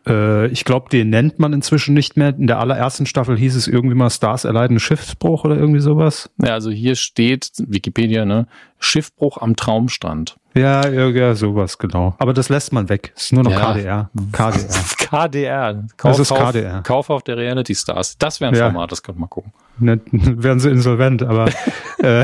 Äh, 0.08 0.48
ich 0.48 0.66
glaube, 0.66 0.90
den 0.90 1.10
nennt 1.10 1.40
man 1.40 1.54
inzwischen 1.54 1.94
nicht 1.94 2.18
mehr. 2.18 2.30
In 2.30 2.48
der 2.48 2.60
allerersten 2.60 3.06
Staffel 3.06 3.38
hieß 3.38 3.56
es 3.56 3.68
irgendwie 3.68 3.96
mal 3.96 4.10
Stars 4.10 4.46
erleiden 4.46 4.80
Schiffbruch 4.80 5.44
oder 5.44 5.56
irgendwie 5.56 5.80
sowas. 5.80 6.30
Ja, 6.44 6.54
also 6.54 6.72
hier 6.72 6.96
steht, 6.96 7.52
Wikipedia, 7.58 8.26
ne, 8.26 8.48
Schiffbruch 8.80 9.38
am 9.38 9.56
Traumstrand. 9.56 10.38
Ja, 10.54 10.88
ja, 10.88 11.08
ja, 11.10 11.36
sowas, 11.36 11.78
genau. 11.78 12.16
Aber 12.18 12.34
das 12.34 12.50
lässt 12.50 12.74
man 12.74 12.90
weg. 12.90 13.14
Es 13.16 13.26
ist 13.26 13.34
nur 13.34 13.44
noch 13.44 13.52
ja. 13.52 13.74
KDR. 13.74 14.10
KDR. 14.32 14.68
KDR. 14.98 15.84
Kauf, 15.98 16.18
das 16.18 16.20
ist 16.20 16.34
KDR. 16.36 16.82
Kauf 16.82 17.10
auf 17.10 17.22
der 17.24 17.38
Reality 17.38 17.76
Stars. 17.76 18.18
Das 18.18 18.42
wäre 18.42 18.52
ein 18.52 18.58
ja. 18.58 18.66
Format, 18.66 18.92
das 18.92 19.04
könnte 19.04 19.22
man 19.22 19.30
gucken. 19.30 19.54
Ne, 19.78 20.00
werden 20.12 20.60
sie 20.60 20.72
insolvent, 20.72 21.22
aber 21.22 21.50
äh, 22.00 22.24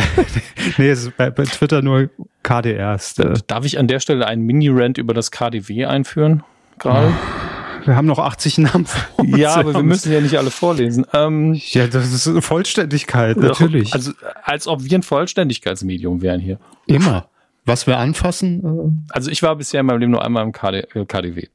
nee, 0.78 0.90
es 0.90 1.04
ist 1.04 1.18
bei, 1.18 1.30
bei 1.30 1.44
Twitter 1.44 1.84
nur 1.84 2.10
KDR. 2.42 2.96
Ist, 2.96 3.20
äh. 3.20 3.34
Darf 3.46 3.66
ich 3.66 3.78
an 3.78 3.88
der 3.88 4.00
Stelle 4.00 4.26
einen 4.26 4.44
Mini-Rant 4.44 4.98
über 4.98 5.14
das 5.14 5.30
KDW 5.30 5.86
einführen? 5.86 6.44
Gerade? 6.80 7.14
Wir 7.86 7.96
haben 7.96 8.08
noch 8.08 8.20
80 8.20 8.58
Namen 8.60 8.86
vor 8.86 9.26
uns. 9.26 9.38
Ja, 9.38 9.56
aber 9.56 9.74
wir 9.74 9.84
müssen 9.84 10.12
ja 10.12 10.22
nicht 10.22 10.38
alle 10.38 10.52
vorlesen. 10.52 11.06
Ähm, 11.14 11.54
ja, 11.54 11.88
das 11.88 12.14
ist 12.14 12.28
eine 12.28 12.42
Vollständigkeit, 12.42 13.38
natürlich. 13.38 13.94
Also, 13.94 14.12
als 14.44 14.68
ob 14.68 14.84
wir 14.84 14.98
ein 14.98 15.04
Vollständigkeitsmedium 15.04 16.22
wären 16.22 16.40
hier. 16.40 16.60
Immer. 16.86 17.28
Was 17.66 17.88
wir 17.88 17.98
anfassen? 17.98 18.64
Äh 19.10 19.14
also, 19.14 19.32
ich 19.32 19.44
war 19.44 19.56
bisher 19.56 19.82
in 19.82 19.86
meinem 19.86 20.00
Leben 20.00 20.12
nur 20.12 20.24
einmal 20.24 20.44
im 20.44 20.52
KD, 20.52 20.88
äh, 20.94 21.06
KDW. 21.06 21.48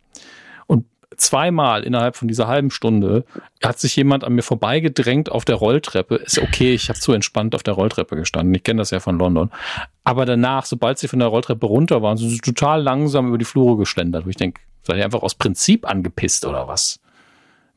Zweimal 1.16 1.84
innerhalb 1.84 2.16
von 2.16 2.28
dieser 2.28 2.48
halben 2.48 2.70
Stunde 2.70 3.24
hat 3.62 3.78
sich 3.78 3.96
jemand 3.96 4.24
an 4.24 4.34
mir 4.34 4.42
vorbeigedrängt 4.42 5.30
auf 5.32 5.44
der 5.44 5.56
Rolltreppe. 5.56 6.16
Ist 6.16 6.38
okay, 6.38 6.74
ich 6.74 6.90
habe 6.90 6.98
zu 6.98 7.12
entspannt 7.12 7.54
auf 7.54 7.62
der 7.62 7.74
Rolltreppe 7.74 8.14
gestanden. 8.14 8.54
Ich 8.54 8.62
kenne 8.62 8.78
das 8.78 8.90
ja 8.90 9.00
von 9.00 9.18
London. 9.18 9.50
Aber 10.04 10.26
danach, 10.26 10.66
sobald 10.66 10.98
sie 10.98 11.08
von 11.08 11.18
der 11.18 11.28
Rolltreppe 11.28 11.66
runter 11.66 12.02
waren, 12.02 12.18
sind 12.18 12.30
sie 12.30 12.38
total 12.38 12.82
langsam 12.82 13.28
über 13.28 13.38
die 13.38 13.44
Flure 13.44 13.78
geschlendert. 13.78 14.26
Wo 14.26 14.30
ich 14.30 14.36
denke, 14.36 14.60
Seid 14.88 14.96
ihr 14.96 15.04
einfach 15.04 15.22
aus 15.22 15.34
Prinzip 15.34 15.86
angepisst 15.86 16.46
oder 16.46 16.66
was? 16.66 16.98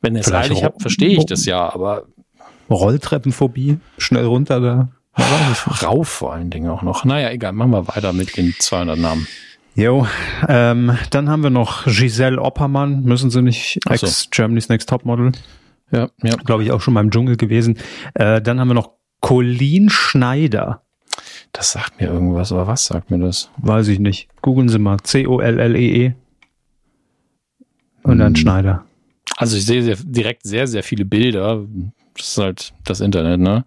Wenn 0.00 0.14
ihr 0.14 0.22
es 0.22 0.32
eilig 0.32 0.64
habt, 0.64 0.80
verstehe 0.80 1.10
ich 1.10 1.26
das 1.26 1.44
ja, 1.44 1.70
aber. 1.70 2.06
Rolltreppenphobie, 2.70 3.80
schnell 3.98 4.24
runter 4.24 4.60
da. 4.60 4.88
Rauf 5.82 6.08
vor 6.08 6.32
allen 6.32 6.48
Dingen 6.48 6.70
auch 6.70 6.80
noch. 6.80 7.04
Naja, 7.04 7.30
egal, 7.30 7.52
machen 7.52 7.72
wir 7.72 7.86
weiter 7.86 8.14
mit 8.14 8.34
den 8.38 8.54
200 8.58 8.98
Namen. 8.98 9.28
Jo, 9.74 10.06
ähm, 10.48 10.96
dann 11.10 11.30
haben 11.30 11.42
wir 11.42 11.50
noch 11.50 11.86
Giselle 11.86 12.40
Oppermann, 12.40 13.04
müssen 13.04 13.30
sie 13.30 13.40
nicht, 13.40 13.80
so. 13.84 13.90
ex-Germany's 13.90 14.68
Next 14.68 14.88
Topmodel. 14.88 15.32
Ja, 15.90 16.10
ja. 16.22 16.36
Glaube 16.36 16.62
ich 16.62 16.72
auch 16.72 16.80
schon 16.80 16.94
mal 16.94 17.00
im 17.00 17.10
Dschungel 17.10 17.36
gewesen. 17.36 17.78
Äh, 18.14 18.42
dann 18.42 18.60
haben 18.60 18.68
wir 18.68 18.74
noch 18.74 18.92
Colleen 19.20 19.88
Schneider. 19.88 20.82
Das 21.52 21.72
sagt 21.72 22.00
mir 22.00 22.08
irgendwas, 22.08 22.52
aber 22.52 22.66
was 22.66 22.86
sagt 22.86 23.10
mir 23.10 23.18
das? 23.18 23.50
Weiß 23.58 23.88
ich 23.88 23.98
nicht. 23.98 24.28
Googeln 24.40 24.68
Sie 24.68 24.78
mal. 24.78 24.98
C-O-L-L-E-E. 25.02 26.08
-E. 26.08 26.14
Und 28.02 28.18
dann 28.18 28.34
hm. 28.34 28.36
Schneider. 28.36 28.84
Also 29.36 29.56
ich 29.56 29.66
sehe 29.66 29.82
sehr, 29.82 29.96
direkt 30.02 30.44
sehr, 30.44 30.66
sehr 30.66 30.82
viele 30.82 31.04
Bilder. 31.04 31.64
Das 32.16 32.28
ist 32.28 32.38
halt 32.38 32.74
das 32.84 33.00
Internet, 33.00 33.40
ne? 33.40 33.64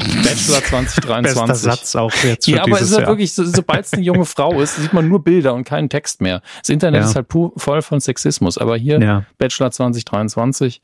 Bachelor 0.00 0.64
2023. 0.64 1.36
Bester 1.36 1.54
Satz 1.54 1.96
auch 1.96 2.12
jetzt 2.24 2.46
Ja, 2.46 2.62
aber 2.62 2.76
es 2.76 2.82
ist 2.82 2.92
halt 2.92 3.02
Jahr. 3.02 3.10
wirklich, 3.10 3.32
so, 3.32 3.44
sobald 3.44 3.84
es 3.84 3.92
eine 3.92 4.02
junge 4.02 4.24
Frau 4.26 4.60
ist, 4.60 4.76
sieht 4.76 4.92
man 4.92 5.08
nur 5.08 5.22
Bilder 5.22 5.54
und 5.54 5.64
keinen 5.64 5.88
Text 5.88 6.20
mehr. 6.20 6.42
Das 6.60 6.68
Internet 6.68 7.02
ja. 7.02 7.08
ist 7.08 7.16
halt 7.16 7.26
voll 7.30 7.82
von 7.82 8.00
Sexismus. 8.00 8.58
Aber 8.58 8.76
hier, 8.76 9.00
ja. 9.00 9.24
Bachelor 9.38 9.70
2023, 9.70 10.82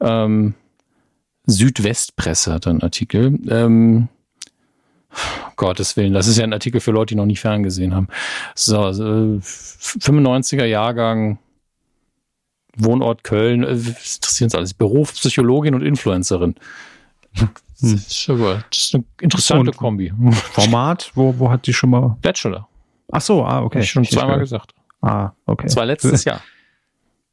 ähm, 0.00 0.54
Südwestpresse 1.46 2.52
hat 2.52 2.66
einen 2.66 2.82
Artikel. 2.82 3.38
Ähm, 3.48 4.08
Gottes 5.56 5.96
Willen, 5.96 6.12
das 6.12 6.26
ist 6.26 6.38
ja 6.38 6.44
ein 6.44 6.52
Artikel 6.52 6.80
für 6.80 6.90
Leute, 6.90 7.14
die 7.14 7.16
noch 7.16 7.26
nie 7.26 7.36
ferngesehen 7.36 7.94
haben. 7.94 8.08
So, 8.54 8.80
also 8.80 9.04
95er 9.04 10.64
Jahrgang, 10.64 11.38
Wohnort 12.76 13.22
Köln, 13.22 13.62
äh, 13.62 13.72
interessiert 13.72 14.48
uns 14.48 14.54
alles. 14.54 14.74
Beruf, 14.74 15.12
Psychologin 15.14 15.74
und 15.74 15.82
Influencerin. 15.82 16.56
Hm. 17.84 17.92
Das 17.92 18.06
ist, 18.06 18.18
schon 18.18 18.38
das 18.40 18.78
ist 18.78 18.94
eine 18.94 19.04
interessante 19.20 19.70
und 19.70 19.76
Kombi. 19.76 20.12
Format, 20.52 21.10
wo, 21.14 21.38
wo 21.38 21.50
hat 21.50 21.66
die 21.66 21.72
schon 21.72 21.90
mal? 21.90 22.16
Bachelor. 22.22 22.68
Ach 23.10 23.20
so, 23.20 23.44
ah, 23.44 23.62
okay. 23.62 23.78
Hab 23.78 23.84
ich 23.84 23.90
schon 23.90 24.04
zweimal 24.04 24.38
gesagt. 24.38 24.74
Ah, 25.00 25.32
okay. 25.46 25.66
Das 25.66 25.76
war 25.76 25.86
letztes 25.86 26.24
Jahr. 26.24 26.40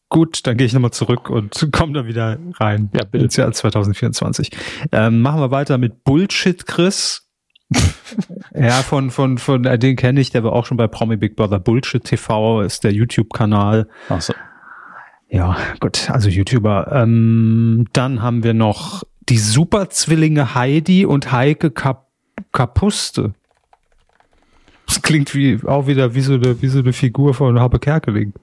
Gut, 0.09 0.45
dann 0.45 0.57
gehe 0.57 0.67
ich 0.67 0.73
nochmal 0.73 0.91
zurück 0.91 1.29
und 1.29 1.69
komme 1.71 1.93
da 1.93 2.05
wieder 2.05 2.37
rein. 2.59 2.89
Ja, 2.93 3.05
bitte. 3.05 3.23
Ins 3.23 3.37
Jahr 3.37 3.51
2024. 3.51 4.51
Ähm, 4.91 5.21
machen 5.21 5.39
wir 5.39 5.51
weiter 5.51 5.77
mit 5.77 6.03
Bullshit 6.03 6.67
Chris. 6.67 7.27
ja, 8.53 8.73
von, 8.83 9.09
von, 9.11 9.37
von, 9.37 9.63
äh, 9.63 9.79
den 9.79 9.95
kenne 9.95 10.19
ich, 10.19 10.29
der 10.31 10.43
war 10.43 10.51
auch 10.51 10.65
schon 10.65 10.75
bei 10.75 10.87
Promi 10.87 11.15
Big 11.15 11.37
Brother. 11.37 11.59
Bullshit 11.59 12.03
TV 12.03 12.61
ist 12.61 12.83
der 12.83 12.91
YouTube-Kanal. 12.91 13.87
Ach 14.09 14.19
so. 14.19 14.33
Ja, 15.29 15.55
gut, 15.79 16.09
also 16.09 16.27
YouTuber. 16.27 16.91
Ähm, 16.91 17.87
dann 17.93 18.21
haben 18.21 18.43
wir 18.43 18.53
noch 18.53 19.03
die 19.31 19.37
Superzwillinge 19.37 20.55
Heidi 20.55 21.05
und 21.05 21.31
Heike 21.31 21.71
Kap 21.71 22.07
Kapuste. 22.51 23.33
Das 24.85 25.01
klingt 25.01 25.33
wie 25.33 25.59
auch 25.65 25.87
wieder 25.87 26.13
wie 26.15 26.21
so 26.21 26.33
eine, 26.33 26.61
wie 26.61 26.67
so 26.67 26.79
eine 26.79 26.91
Figur 26.91 27.33
von 27.33 27.59
Habe 27.59 27.79
Kerkeling. 27.79 28.33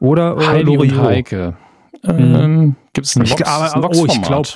Oder, 0.00 0.36
oder 0.36 0.48
Heidi 0.48 0.74
Loriot. 0.74 0.98
und 0.98 1.04
Heike. 1.04 1.56
Mhm. 2.02 2.34
Ähm, 2.34 2.76
Gibt 2.92 3.06
es 3.06 3.16
ein 3.16 3.30
Vox, 3.30 3.42
aber, 3.42 3.82
Vox 3.84 3.98
Oh, 3.98 4.06
ich 4.06 4.20
glaube. 4.20 4.48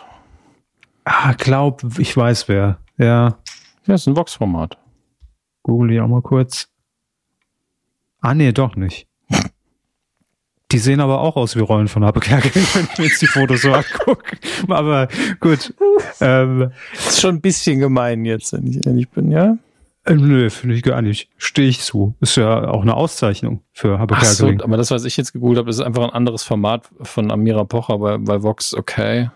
Ah, 1.04 1.32
glaub, 1.34 1.82
ich 1.98 2.16
weiß 2.16 2.48
wer. 2.48 2.78
Ja. 2.96 3.38
Ja, 3.86 3.94
ist 3.94 4.08
ein 4.08 4.16
Vox-Format. 4.16 4.76
Google 5.62 5.92
ich 5.92 6.00
auch 6.00 6.08
mal 6.08 6.20
kurz. 6.20 6.68
Ah, 8.20 8.34
nee, 8.34 8.52
doch 8.52 8.76
nicht. 8.76 9.07
Die 10.70 10.78
sehen 10.78 11.00
aber 11.00 11.20
auch 11.20 11.36
aus 11.36 11.56
wie 11.56 11.60
Rollen 11.60 11.88
von 11.88 12.04
Habe 12.04 12.20
Kerkeling, 12.20 12.66
wenn 12.74 12.84
ich 12.92 12.98
mir 12.98 13.04
jetzt 13.06 13.22
die 13.22 13.26
Fotos 13.26 13.62
so 13.62 13.72
angucke. 13.72 14.36
Aber 14.68 15.08
gut. 15.40 15.72
Ähm, 16.20 16.70
ist 16.92 17.20
schon 17.20 17.36
ein 17.36 17.40
bisschen 17.40 17.80
gemein 17.80 18.24
jetzt, 18.24 18.52
wenn 18.52 18.66
ich 18.66 18.86
ehrlich 18.86 19.08
bin, 19.08 19.30
ja? 19.30 19.56
Äh, 20.04 20.14
nö, 20.14 20.50
finde 20.50 20.74
ich 20.74 20.82
gar 20.82 21.02
nicht. 21.02 21.30
Stehe 21.36 21.68
ich 21.68 21.80
zu. 21.80 22.14
Ist 22.20 22.36
ja 22.36 22.68
auch 22.68 22.82
eine 22.82 22.94
Auszeichnung 22.94 23.62
für 23.72 23.98
Habe 23.98 24.14
Ach 24.14 24.22
Kerkeling. 24.22 24.58
So, 24.58 24.64
aber 24.64 24.76
das, 24.76 24.90
was 24.90 25.04
ich 25.04 25.16
jetzt 25.16 25.32
gegoogelt 25.32 25.58
habe, 25.58 25.70
ist 25.70 25.80
einfach 25.80 26.04
ein 26.04 26.10
anderes 26.10 26.42
Format 26.42 26.88
von 27.00 27.30
Amira 27.30 27.64
Pocher 27.64 27.98
bei, 27.98 28.18
bei 28.18 28.42
Vox, 28.42 28.74
okay. 28.74 29.30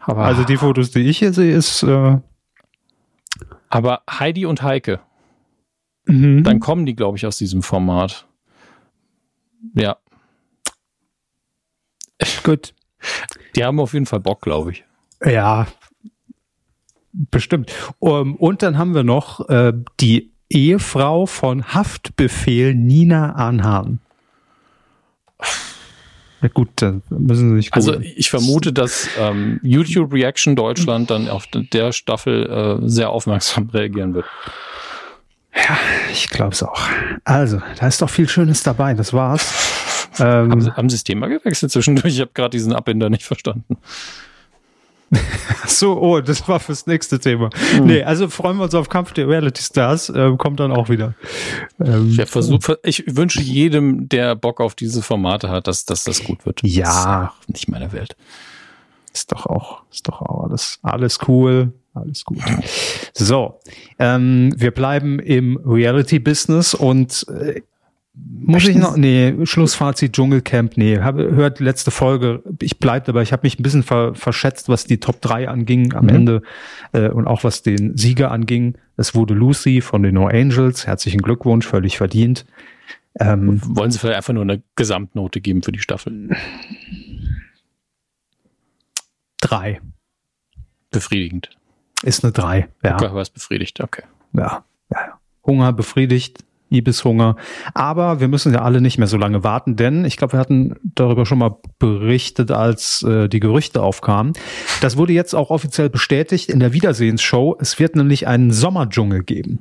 Aber, 0.00 0.24
also 0.24 0.44
die 0.44 0.56
Fotos, 0.56 0.90
die 0.90 1.00
ich 1.00 1.18
hier 1.18 1.32
sehe, 1.32 1.54
ist. 1.54 1.82
Äh, 1.82 2.18
aber 3.68 4.02
Heidi 4.10 4.46
und 4.46 4.62
Heike. 4.62 5.00
Mhm. 6.06 6.42
Dann 6.42 6.60
kommen 6.60 6.86
die, 6.86 6.96
glaube 6.96 7.16
ich, 7.16 7.26
aus 7.26 7.38
diesem 7.38 7.62
Format. 7.62 8.26
Ja. 9.74 9.96
Gut. 12.42 12.74
Die 13.56 13.64
haben 13.64 13.80
auf 13.80 13.92
jeden 13.92 14.06
Fall 14.06 14.20
Bock, 14.20 14.42
glaube 14.42 14.72
ich. 14.72 14.84
Ja, 15.24 15.66
bestimmt. 17.12 17.72
Um, 17.98 18.36
und 18.36 18.62
dann 18.62 18.78
haben 18.78 18.94
wir 18.94 19.04
noch 19.04 19.48
äh, 19.48 19.72
die 20.00 20.32
Ehefrau 20.48 21.26
von 21.26 21.74
Haftbefehl 21.74 22.74
Nina 22.74 23.32
Anhahn. 23.32 24.00
Ja 26.42 26.48
gut, 26.48 26.70
dann 26.76 27.02
müssen 27.08 27.50
sie 27.50 27.54
nicht 27.54 27.72
Also 27.72 28.00
ich 28.00 28.28
vermute, 28.28 28.72
dass 28.72 29.08
ähm, 29.18 29.60
YouTube 29.62 30.12
Reaction 30.12 30.56
Deutschland 30.56 31.08
dann 31.10 31.28
auf 31.28 31.46
der 31.46 31.92
Staffel 31.92 32.80
äh, 32.82 32.88
sehr 32.88 33.10
aufmerksam 33.10 33.70
reagieren 33.72 34.14
wird. 34.14 34.26
Ja, 35.54 35.78
ich 36.10 36.28
glaube 36.30 36.52
es 36.52 36.62
auch. 36.62 36.88
Also, 37.24 37.60
da 37.78 37.86
ist 37.86 38.02
doch 38.02 38.10
viel 38.10 38.28
Schönes 38.28 38.62
dabei. 38.62 38.94
Das 38.94 39.12
war's. 39.12 39.81
Ähm, 40.18 40.50
haben, 40.50 40.60
Sie, 40.60 40.70
haben 40.72 40.90
Sie 40.90 40.96
das 40.96 41.04
Thema 41.04 41.28
gewechselt 41.28 41.72
zwischendurch? 41.72 42.14
Ich 42.14 42.20
habe 42.20 42.32
gerade 42.34 42.50
diesen 42.50 42.72
Abbinder 42.72 43.10
nicht 43.10 43.24
verstanden. 43.24 43.76
so, 45.66 46.00
oh, 46.00 46.20
das 46.20 46.48
war 46.48 46.58
fürs 46.58 46.86
nächste 46.86 47.18
Thema. 47.18 47.50
Mhm. 47.78 47.86
Nee, 47.86 48.02
also 48.02 48.28
freuen 48.28 48.56
wir 48.56 48.64
uns 48.64 48.74
auf 48.74 48.88
Kampf 48.88 49.12
der 49.12 49.28
Reality 49.28 49.62
Stars, 49.62 50.08
äh, 50.08 50.34
kommt 50.36 50.60
dann 50.60 50.72
auch 50.72 50.88
wieder. 50.88 51.14
Ähm, 51.84 52.16
ich, 52.18 52.30
versuch, 52.30 52.60
ich 52.82 53.04
wünsche 53.06 53.42
jedem, 53.42 54.08
der 54.08 54.34
Bock 54.34 54.60
auf 54.60 54.74
diese 54.74 55.02
Formate 55.02 55.50
hat, 55.50 55.66
dass, 55.66 55.84
dass 55.84 56.04
das 56.04 56.24
gut 56.24 56.46
wird. 56.46 56.60
Ja. 56.62 57.34
Nicht 57.46 57.68
meine 57.68 57.92
Welt. 57.92 58.16
Ist 59.12 59.32
doch 59.32 59.46
auch, 59.46 59.82
ist 59.90 60.08
doch 60.08 60.22
auch 60.22 60.44
alles, 60.44 60.78
alles 60.82 61.18
cool. 61.28 61.72
Alles 61.94 62.24
gut. 62.24 62.38
So, 63.12 63.60
ähm, 63.98 64.54
wir 64.56 64.70
bleiben 64.70 65.18
im 65.18 65.60
Reality-Business 65.62 66.72
und 66.72 67.26
äh, 67.28 67.60
Muss 68.14 68.68
ich 68.68 68.76
noch? 68.76 68.96
Nee, 68.96 69.34
Schlussfazit 69.44 70.12
Dschungelcamp, 70.12 70.76
nee. 70.76 70.98
Habe 70.98 71.34
hört 71.34 71.60
letzte 71.60 71.90
Folge. 71.90 72.42
Ich 72.60 72.78
bleib 72.78 73.06
dabei. 73.06 73.22
Ich 73.22 73.32
habe 73.32 73.46
mich 73.46 73.58
ein 73.58 73.62
bisschen 73.62 73.82
ver, 73.82 74.14
verschätzt, 74.14 74.68
was 74.68 74.84
die 74.84 75.00
Top 75.00 75.22
3 75.22 75.48
anging 75.48 75.94
am 75.94 76.04
mhm. 76.04 76.10
Ende 76.10 76.42
äh, 76.92 77.08
und 77.08 77.26
auch 77.26 77.42
was 77.42 77.62
den 77.62 77.96
Sieger 77.96 78.30
anging. 78.30 78.76
Es 78.98 79.14
wurde 79.14 79.32
Lucy 79.32 79.80
von 79.80 80.02
den 80.02 80.14
No 80.14 80.26
Angels. 80.26 80.86
Herzlichen 80.86 81.22
Glückwunsch, 81.22 81.66
völlig 81.66 81.96
verdient. 81.96 82.44
Ähm, 83.18 83.60
Wollen 83.64 83.90
Sie 83.90 83.98
vielleicht 83.98 84.16
einfach 84.16 84.34
nur 84.34 84.42
eine 84.42 84.62
Gesamtnote 84.76 85.40
geben 85.40 85.62
für 85.62 85.72
die 85.72 85.80
Staffel? 85.80 86.36
Drei. 89.40 89.80
Befriedigend. 90.90 91.50
Ist 92.02 92.24
eine 92.24 92.32
drei. 92.32 92.68
Ja. 92.84 92.96
Okay, 92.96 93.08
was 93.12 93.30
befriedigt, 93.30 93.80
okay. 93.80 94.02
Ja, 94.34 94.64
ja. 94.90 95.18
Hunger 95.44 95.72
befriedigt, 95.72 96.44
Ibishunger. 96.72 97.36
Aber 97.74 98.20
wir 98.20 98.28
müssen 98.28 98.52
ja 98.52 98.62
alle 98.62 98.80
nicht 98.80 98.98
mehr 98.98 99.06
so 99.06 99.16
lange 99.16 99.44
warten, 99.44 99.76
denn 99.76 100.04
ich 100.04 100.16
glaube, 100.16 100.34
wir 100.34 100.40
hatten 100.40 100.76
darüber 100.82 101.26
schon 101.26 101.38
mal 101.38 101.56
berichtet, 101.78 102.50
als 102.50 103.02
äh, 103.02 103.28
die 103.28 103.40
Gerüchte 103.40 103.82
aufkamen. 103.82 104.32
Das 104.80 104.96
wurde 104.96 105.12
jetzt 105.12 105.34
auch 105.34 105.50
offiziell 105.50 105.90
bestätigt 105.90 106.48
in 106.48 106.60
der 106.60 106.72
Wiedersehensshow. 106.72 107.56
Es 107.60 107.78
wird 107.78 107.96
nämlich 107.96 108.26
einen 108.26 108.50
Sommerdschungel 108.50 109.22
geben. 109.22 109.60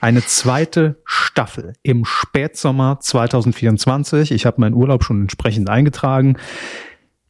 Eine 0.00 0.24
zweite 0.24 1.00
Staffel 1.04 1.72
im 1.82 2.04
Spätsommer 2.04 2.98
2024. 3.00 4.30
Ich 4.30 4.46
habe 4.46 4.60
meinen 4.60 4.74
Urlaub 4.74 5.02
schon 5.02 5.22
entsprechend 5.22 5.68
eingetragen. 5.68 6.36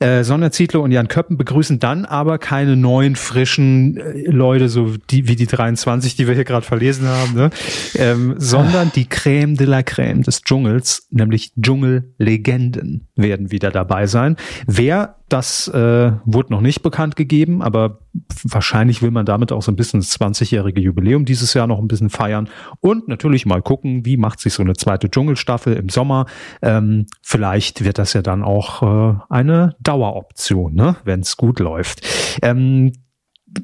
Äh, 0.01 0.23
Sonja 0.23 0.53
Zietlow 0.53 0.83
und 0.83 0.93
Jan 0.93 1.09
Köppen 1.09 1.37
begrüßen 1.37 1.81
dann 1.81 2.05
aber 2.05 2.39
keine 2.39 2.77
neuen, 2.77 3.17
frischen 3.17 3.97
äh, 3.97 4.31
Leute, 4.31 4.69
so 4.69 4.95
die, 5.11 5.27
wie 5.27 5.35
die 5.35 5.47
23, 5.47 6.15
die 6.15 6.29
wir 6.29 6.35
hier 6.35 6.45
gerade 6.45 6.65
verlesen 6.65 7.09
haben, 7.09 7.35
ne? 7.35 7.51
ähm, 7.97 8.37
sondern 8.39 8.93
die 8.95 9.07
Crème 9.07 9.57
de 9.57 9.67
la 9.67 9.81
Crème 9.81 10.25
des 10.25 10.43
Dschungels, 10.43 11.09
nämlich 11.11 11.53
Dschungellegenden 11.61 13.08
werden 13.19 13.51
wieder 13.51 13.71
dabei 13.71 14.07
sein. 14.07 14.37
Wer 14.67 15.17
das 15.29 15.69
äh, 15.69 16.13
wurde 16.25 16.53
noch 16.53 16.63
nicht 16.63 16.83
bekannt 16.83 17.15
gegeben, 17.15 17.61
aber 17.61 17.99
wahrscheinlich 18.45 19.03
will 19.03 19.11
man 19.11 19.27
damit 19.27 19.53
auch 19.53 19.61
so 19.61 19.71
ein 19.71 19.77
bisschen 19.77 20.01
das 20.01 20.19
20-jährige 20.19 20.81
Jubiläum 20.81 21.27
dieses 21.27 21.53
Jahr 21.53 21.67
noch 21.67 21.79
ein 21.79 21.89
bisschen 21.89 22.09
feiern 22.09 22.49
und 22.81 23.09
natürlich 23.09 23.45
mal 23.45 23.61
gucken, 23.61 24.07
wie 24.07 24.17
macht 24.17 24.41
sich 24.41 24.55
so 24.55 24.63
eine 24.63 24.75
zweite 24.75 25.11
Dschungelstaffel 25.11 25.75
im 25.75 25.91
Sommer. 25.91 26.27
Ähm, 26.63 27.07
vielleicht 27.21 27.85
wird 27.85 27.99
das 27.99 28.15
ja 28.15 28.23
dann 28.23 28.43
auch 28.43 28.83
äh, 28.83 29.19
eine 29.29 29.77
Daueroption, 29.81 30.75
ne, 30.75 30.97
wenn 31.05 31.21
es 31.21 31.37
gut 31.37 31.61
läuft. 31.61 32.01
Ähm, 32.41 32.93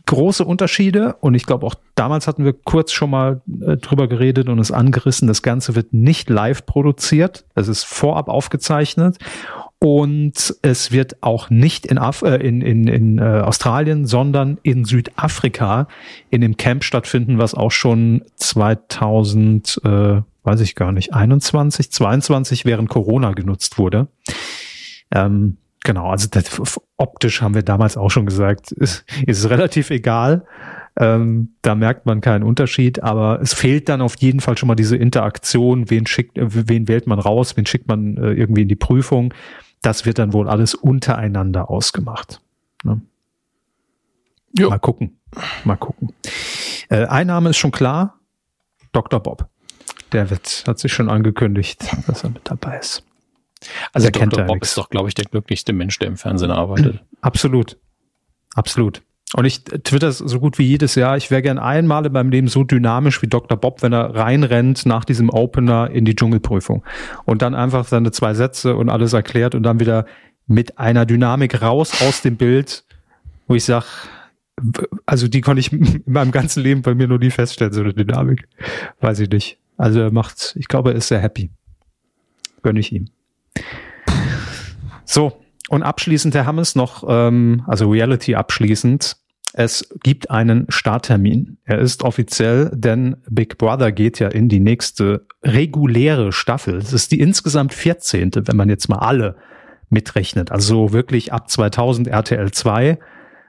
große 0.07 0.45
Unterschiede 0.45 1.17
und 1.21 1.35
ich 1.35 1.47
glaube 1.47 1.67
auch 1.67 1.75
damals 1.95 2.27
hatten 2.27 2.45
wir 2.45 2.53
kurz 2.53 2.93
schon 2.93 3.11
mal 3.11 3.43
äh, 3.61 3.77
drüber 3.77 4.09
geredet 4.09 4.49
und 4.49 4.59
es 4.59 4.71
angerissen. 4.71 5.29
Das 5.29 5.43
Ganze 5.43 5.75
wird 5.75 5.93
nicht 5.93 6.31
live 6.31 6.67
produziert, 6.67 7.45
es 7.55 7.69
ist 7.69 7.85
vorab 7.85 8.29
aufgezeichnet 8.29 9.19
und 9.85 10.57
es 10.63 10.93
wird 10.93 11.23
auch 11.23 11.51
nicht 11.51 11.85
in, 11.85 11.99
Af 11.99 12.23
äh, 12.23 12.37
in, 12.37 12.63
in, 12.63 12.89
in 12.89 13.19
äh, 13.19 13.43
Australien, 13.45 14.07
sondern 14.07 14.59
in 14.63 14.87
Südafrika 14.87 15.89
in 16.31 16.41
dem 16.41 16.57
Camp 16.57 16.85
stattfinden, 16.85 17.37
was 17.39 17.55
auch 17.55 17.71
schon 17.71 18.25
2000, 18.37 19.83
äh, 19.85 20.23
weiß 20.43 20.61
ich 20.61 20.75
gar 20.75 20.93
nicht, 20.93 21.13
21, 21.13 21.91
22 21.93 22.65
während 22.65 22.89
Corona 22.89 23.33
genutzt 23.33 23.79
wurde. 23.79 24.09
Ähm, 25.15 25.59
genau, 25.85 26.11
also 26.11 26.27
das, 26.29 26.61
optisch 26.97 27.41
haben 27.41 27.55
wir 27.55 27.63
damals 27.63 27.97
auch 27.97 28.11
schon 28.11 28.27
gesagt, 28.27 28.73
ist, 28.73 29.05
ist 29.25 29.49
relativ 29.49 29.91
egal. 29.91 30.45
Ähm, 30.97 31.55
da 31.63 31.75
merkt 31.75 32.07
man 32.07 32.21
keinen 32.21 32.43
Unterschied, 32.43 33.03
aber 33.03 33.41
es 33.41 33.55
fehlt 33.55 33.89
dann 33.89 34.01
auf 34.01 34.17
jeden 34.19 34.41
Fall 34.41 34.59
schon 34.59 34.67
mal 34.67 34.75
diese 34.75 34.97
Interaktion, 34.97 35.91
wen 35.91 36.07
schickt, 36.07 36.33
wen 36.37 36.89
wählt 36.89 37.07
man 37.07 37.19
raus, 37.19 37.57
wen 37.57 37.67
schickt 37.67 37.89
man 37.89 38.17
äh, 38.17 38.33
irgendwie 38.33 38.63
in 38.63 38.69
die 38.69 38.77
Prüfung 38.77 39.33
das 39.85 40.07
wird 40.07 40.19
dann 40.19 40.33
wohl 40.33 40.49
alles 40.49 40.75
untereinander 40.75 41.71
ausgemacht. 41.71 42.41
Ne? 42.85 43.01
Mal 44.59 44.79
gucken. 44.79 45.19
Mal 45.65 45.77
gucken. 45.77 46.13
Äh, 46.89 47.07
ein 47.07 47.27
Name 47.27 47.51
ist 47.51 47.59
schon 47.59 47.71
klar. 47.71 48.19
Dr. 48.93 49.21
Bob. 49.21 49.49
Der 50.13 50.31
wird, 50.31 50.65
hat 50.67 50.79
sich 50.79 50.93
schon 50.93 51.11
angekündigt, 51.11 51.85
dass 52.07 52.23
er 52.25 52.31
mit 52.31 52.43
dabei 52.45 52.79
ist. 52.79 53.05
Also 53.93 54.11
der 54.11 54.27
Dr. 54.27 54.45
Bob 54.45 54.63
ist 54.63 54.77
doch, 54.77 54.91
glaube 54.91 55.09
ich, 55.09 55.15
der 55.15 55.25
glücklichste 55.25 55.73
Mensch, 55.73 55.99
der 55.99 56.09
im 56.09 56.17
Fernsehen 56.17 56.51
arbeitet. 56.51 57.03
Absolut. 57.21 57.79
Absolut. 58.55 59.03
Und 59.37 59.47
ich 59.47 59.65
twitter 59.65 60.13
so 60.13 60.39
gut 60.39 60.59
wie 60.59 60.65
jedes 60.65 60.95
Jahr. 60.95 61.17
Ich 61.17 61.31
wäre 61.31 61.43
gern 61.43 61.59
einmal 61.59 62.07
in 62.07 62.13
meinem 62.13 62.31
Leben 62.31 62.47
so 62.47 62.63
dynamisch 62.63 63.21
wie 63.21 63.27
Dr. 63.27 63.59
Bob, 63.59 63.83
wenn 63.83 63.93
er 63.93 64.15
reinrennt 64.15 64.87
nach 64.87 65.05
diesem 65.05 65.29
Opener 65.29 65.91
in 65.91 66.05
die 66.05 66.15
Dschungelprüfung 66.15 66.85
und 67.25 67.43
dann 67.43 67.57
einfach 67.57 67.85
seine 67.85 68.13
zwei 68.13 68.35
Sätze 68.35 68.77
und 68.77 68.91
alles 68.91 69.13
erklärt 69.13 69.57
und 69.57 69.65
dann 69.65 69.81
wieder 69.81 70.07
mit 70.47 70.79
einer 70.79 71.05
Dynamik 71.05 71.61
raus 71.61 72.01
aus 72.03 72.23
dem 72.23 72.37
Bild, 72.37 72.85
wo 73.49 73.57
ich 73.57 73.65
sag, 73.65 73.85
also 75.05 75.27
die 75.27 75.41
konnte 75.41 75.61
ich 75.61 75.73
in 75.73 76.03
meinem 76.07 76.31
ganzen 76.31 76.63
Leben 76.63 76.83
bei 76.83 76.95
mir 76.95 77.09
nur 77.09 77.19
nie 77.19 77.31
feststellen, 77.31 77.73
so 77.73 77.81
eine 77.81 77.93
Dynamik. 77.93 78.47
Weiß 79.01 79.19
ich 79.19 79.31
nicht. 79.31 79.59
Also 79.77 80.01
er 80.01 80.13
macht, 80.13 80.55
ich 80.57 80.69
glaube, 80.69 80.91
er 80.93 80.97
ist 80.97 81.09
sehr 81.09 81.19
happy. 81.19 81.51
Gönn 82.63 82.77
ich 82.77 82.93
ihm. 82.93 83.09
So, 85.05 85.41
und 85.69 85.83
abschließend, 85.83 86.35
Herr 86.35 86.47
Hammes, 86.47 86.75
noch, 86.75 87.05
ähm, 87.09 87.63
also 87.67 87.91
Reality 87.91 88.35
abschließend. 88.35 89.17
Es 89.57 89.89
gibt 90.03 90.31
einen 90.31 90.67
Starttermin. 90.69 91.59
Er 91.65 91.79
ist 91.79 92.03
offiziell, 92.03 92.71
denn 92.75 93.17
Big 93.31 93.57
Brother 93.57 93.93
geht 93.93 94.19
ja 94.19 94.29
in 94.29 94.49
die 94.49 94.59
nächste 94.59 95.27
reguläre 95.45 96.33
Staffel. 96.33 96.79
Es 96.79 96.93
ist 96.93 97.13
die 97.13 97.21
insgesamt 97.21 97.73
14., 97.73 98.33
wenn 98.35 98.57
man 98.57 98.69
jetzt 98.69 98.89
mal 98.89 98.99
alle 98.99 99.37
mitrechnet. 99.91 100.51
Also 100.51 100.93
wirklich 100.93 101.33
ab 101.33 101.49
2000 101.49 102.09
RTL 102.09 102.51
2 102.51 102.99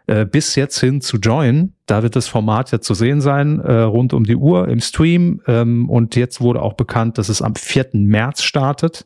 äh, 0.08 0.26
bis 0.26 0.56
jetzt 0.56 0.80
hin 0.80 1.02
zu 1.02 1.18
Join. 1.18 1.74
Da 1.86 2.04
wird 2.04 2.16
das 2.16 2.28
Format 2.28 2.72
ja 2.72 2.80
zu 2.80 2.94
sehen 2.94 3.22
sein, 3.22 3.60
äh, 3.60 3.82
rund 3.82 4.14
um 4.14 4.24
die 4.24 4.36
Uhr 4.36 4.68
im 4.68 4.80
Stream. 4.80 5.42
Ähm, 5.48 5.90
und 5.90 6.16
jetzt 6.16 6.42
wurde 6.42 6.62
auch 6.62 6.74
bekannt, 6.74 7.18
dass 7.18 7.30
es 7.30 7.42
am 7.42 7.56
4. 7.56 7.90
März 7.94 8.44
startet. 8.44 9.06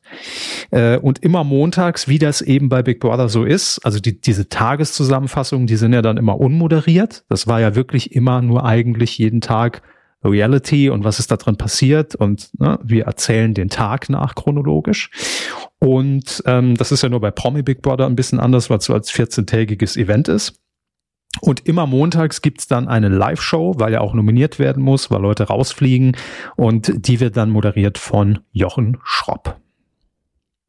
Äh, 0.71 0.97
und 0.97 1.19
immer 1.19 1.43
montags, 1.43 2.07
wie 2.07 2.19
das 2.19 2.41
eben 2.41 2.69
bei 2.69 2.83
Big 2.83 2.99
Brother 2.99 3.29
so 3.29 3.43
ist, 3.43 3.79
also 3.79 3.99
die, 3.99 4.19
diese 4.19 4.49
Tageszusammenfassungen, 4.49 5.67
die 5.67 5.75
sind 5.75 5.93
ja 5.93 6.01
dann 6.01 6.17
immer 6.17 6.39
unmoderiert. 6.39 7.23
Das 7.29 7.47
war 7.47 7.59
ja 7.59 7.75
wirklich 7.75 8.13
immer 8.13 8.41
nur 8.41 8.65
eigentlich 8.65 9.17
jeden 9.17 9.41
Tag 9.41 9.81
Reality 10.23 10.89
und 10.89 11.03
was 11.03 11.19
ist 11.19 11.31
da 11.31 11.37
drin 11.37 11.55
passiert 11.55 12.13
und 12.15 12.49
ne, 12.59 12.77
wir 12.83 13.05
erzählen 13.05 13.53
den 13.53 13.69
Tag 13.69 14.09
nach 14.09 14.35
chronologisch. 14.35 15.09
Und 15.79 16.43
ähm, 16.45 16.75
das 16.75 16.91
ist 16.91 17.03
ja 17.03 17.09
nur 17.09 17.21
bei 17.21 17.31
Promi 17.31 17.61
Big 17.61 17.81
Brother 17.81 18.05
ein 18.05 18.17
bisschen 18.17 18.39
anders, 18.39 18.69
weil 18.69 18.79
es 18.79 18.85
so 18.85 18.93
als 18.93 19.11
14-tägiges 19.13 19.97
Event 19.97 20.27
ist. 20.27 20.59
Und 21.41 21.67
immer 21.67 21.85
montags 21.85 22.41
gibt's 22.41 22.67
dann 22.67 22.87
eine 22.87 23.09
Live-Show, 23.09 23.75
weil 23.77 23.93
ja 23.93 24.01
auch 24.01 24.13
nominiert 24.13 24.59
werden 24.59 24.83
muss, 24.83 25.11
weil 25.11 25.21
Leute 25.21 25.43
rausfliegen. 25.43 26.15
Und 26.55 26.91
die 27.07 27.19
wird 27.19 27.37
dann 27.37 27.49
moderiert 27.49 27.97
von 27.97 28.39
Jochen 28.51 28.97
Schropp. 29.03 29.59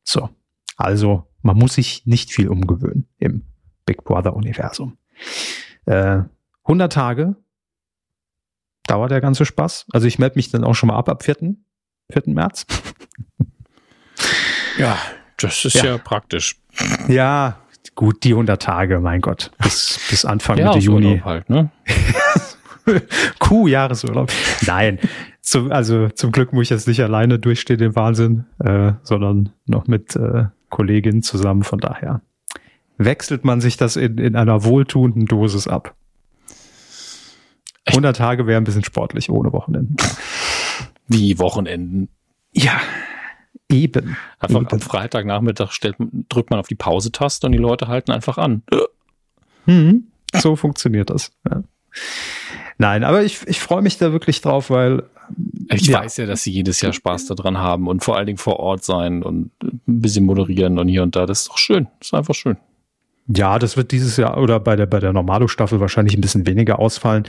So, 0.02 0.30
also 0.76 1.26
man 1.42 1.56
muss 1.56 1.74
sich 1.74 2.06
nicht 2.06 2.32
viel 2.32 2.48
umgewöhnen 2.48 3.08
im 3.18 3.44
Big 3.86 4.04
Brother-Universum. 4.04 4.96
Äh, 5.86 6.22
100 6.64 6.92
Tage 6.92 7.36
dauert 8.86 9.10
der 9.10 9.20
ganze 9.20 9.44
Spaß. 9.44 9.86
Also 9.92 10.06
ich 10.06 10.18
melde 10.18 10.36
mich 10.36 10.50
dann 10.50 10.64
auch 10.64 10.74
schon 10.74 10.88
mal 10.88 10.96
ab 10.96 11.08
ab 11.08 11.22
4. 11.22 11.56
4. 12.10 12.22
März. 12.26 12.66
Ja, 14.78 14.98
das 15.36 15.64
ist 15.64 15.74
ja, 15.74 15.84
ja 15.84 15.98
praktisch. 15.98 16.60
Ja, 17.08 17.58
gut, 17.94 18.24
die 18.24 18.30
100 18.30 18.60
Tage, 18.60 19.00
mein 19.00 19.20
Gott, 19.20 19.50
bis, 19.62 20.00
bis 20.10 20.24
Anfang 20.24 20.56
Mitte 20.56 20.78
Juni. 20.78 21.20
Halt, 21.24 21.50
ne? 21.50 21.70
Kuh-Jahresurlaub. 23.38 24.30
Nein, 24.66 24.98
zum, 25.40 25.70
also 25.72 26.08
zum 26.08 26.32
Glück 26.32 26.52
muss 26.52 26.64
ich 26.64 26.70
jetzt 26.70 26.88
nicht 26.88 27.02
alleine 27.02 27.38
durchstehen, 27.38 27.78
den 27.78 27.96
Wahnsinn, 27.96 28.46
äh, 28.58 28.92
sondern 29.02 29.50
noch 29.66 29.86
mit 29.86 30.16
äh, 30.16 30.46
Kolleginnen 30.68 31.22
zusammen. 31.22 31.62
Von 31.62 31.78
daher 31.78 32.22
wechselt 32.98 33.44
man 33.44 33.60
sich 33.60 33.76
das 33.76 33.96
in, 33.96 34.18
in 34.18 34.36
einer 34.36 34.64
wohltuenden 34.64 35.26
Dosis 35.26 35.66
ab. 35.66 35.94
100 37.86 38.16
Tage 38.16 38.46
wäre 38.46 38.60
ein 38.60 38.64
bisschen 38.64 38.84
sportlich 38.84 39.30
ohne 39.30 39.52
Wochenenden. 39.52 39.96
Wie 41.08 41.38
Wochenenden? 41.38 42.08
Ja, 42.52 42.80
Eben. 43.70 44.16
Einfach 44.38 44.60
eben. 44.60 44.68
am 44.68 44.80
Freitagnachmittag 44.80 45.72
stellt, 45.72 45.96
drückt 46.28 46.50
man 46.50 46.58
auf 46.58 46.68
die 46.68 46.74
Pause-Taste 46.74 47.46
und 47.46 47.52
die 47.52 47.58
Leute 47.58 47.88
halten 47.88 48.10
einfach 48.10 48.38
an. 48.38 48.62
Mhm. 49.66 50.04
So 50.34 50.56
funktioniert 50.56 51.10
das. 51.10 51.32
Ja. 51.48 51.62
Nein, 52.78 53.04
aber 53.04 53.22
ich, 53.22 53.46
ich 53.46 53.60
freue 53.60 53.82
mich 53.82 53.98
da 53.98 54.12
wirklich 54.12 54.40
drauf, 54.40 54.70
weil. 54.70 55.04
Ich 55.68 55.86
ja. 55.86 56.00
weiß 56.00 56.16
ja, 56.16 56.26
dass 56.26 56.42
sie 56.42 56.50
jedes 56.50 56.80
Jahr 56.80 56.92
Spaß 56.92 57.26
daran 57.26 57.58
haben 57.58 57.86
und 57.86 58.02
vor 58.02 58.16
allen 58.16 58.26
Dingen 58.26 58.38
vor 58.38 58.58
Ort 58.58 58.82
sein 58.82 59.22
und 59.22 59.52
ein 59.62 59.80
bisschen 59.86 60.24
moderieren 60.24 60.78
und 60.78 60.88
hier 60.88 61.04
und 61.04 61.14
da. 61.14 61.26
Das 61.26 61.42
ist 61.42 61.48
doch 61.50 61.58
schön. 61.58 61.86
Das 62.00 62.08
ist 62.08 62.14
einfach 62.14 62.34
schön. 62.34 62.56
Ja, 63.28 63.60
das 63.60 63.76
wird 63.76 63.92
dieses 63.92 64.16
Jahr 64.16 64.38
oder 64.38 64.58
bei 64.58 64.74
der, 64.74 64.86
bei 64.86 64.98
der 64.98 65.12
Normalo-Staffel 65.12 65.78
wahrscheinlich 65.78 66.16
ein 66.16 66.20
bisschen 66.20 66.46
weniger 66.46 66.80
ausfallen. 66.80 67.28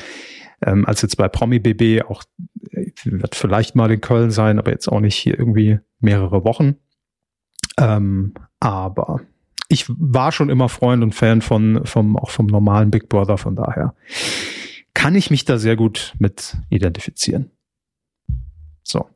Ähm, 0.61 0.85
als 0.85 1.01
jetzt 1.01 1.17
bei 1.17 1.27
Promi 1.27 1.59
BB 1.59 2.03
auch 2.07 2.23
äh, 2.71 2.91
wird 3.03 3.35
vielleicht 3.35 3.75
mal 3.75 3.91
in 3.91 4.01
Köln 4.01 4.31
sein, 4.31 4.59
aber 4.59 4.71
jetzt 4.71 4.87
auch 4.87 4.99
nicht 4.99 5.15
hier 5.15 5.37
irgendwie 5.37 5.79
mehrere 5.99 6.43
Wochen. 6.43 6.75
Ähm, 7.77 8.33
aber 8.59 9.21
ich 9.67 9.85
war 9.87 10.31
schon 10.31 10.49
immer 10.49 10.69
Freund 10.69 11.03
und 11.03 11.15
Fan 11.15 11.41
von 11.41 11.85
vom 11.85 12.17
auch 12.17 12.29
vom 12.29 12.47
normalen 12.47 12.91
Big 12.91 13.09
Brother, 13.09 13.37
von 13.37 13.55
daher 13.55 13.95
kann 14.93 15.15
ich 15.15 15.31
mich 15.31 15.45
da 15.45 15.57
sehr 15.57 15.75
gut 15.75 16.13
mit 16.19 16.57
identifizieren. 16.69 17.51
So. 18.83 19.07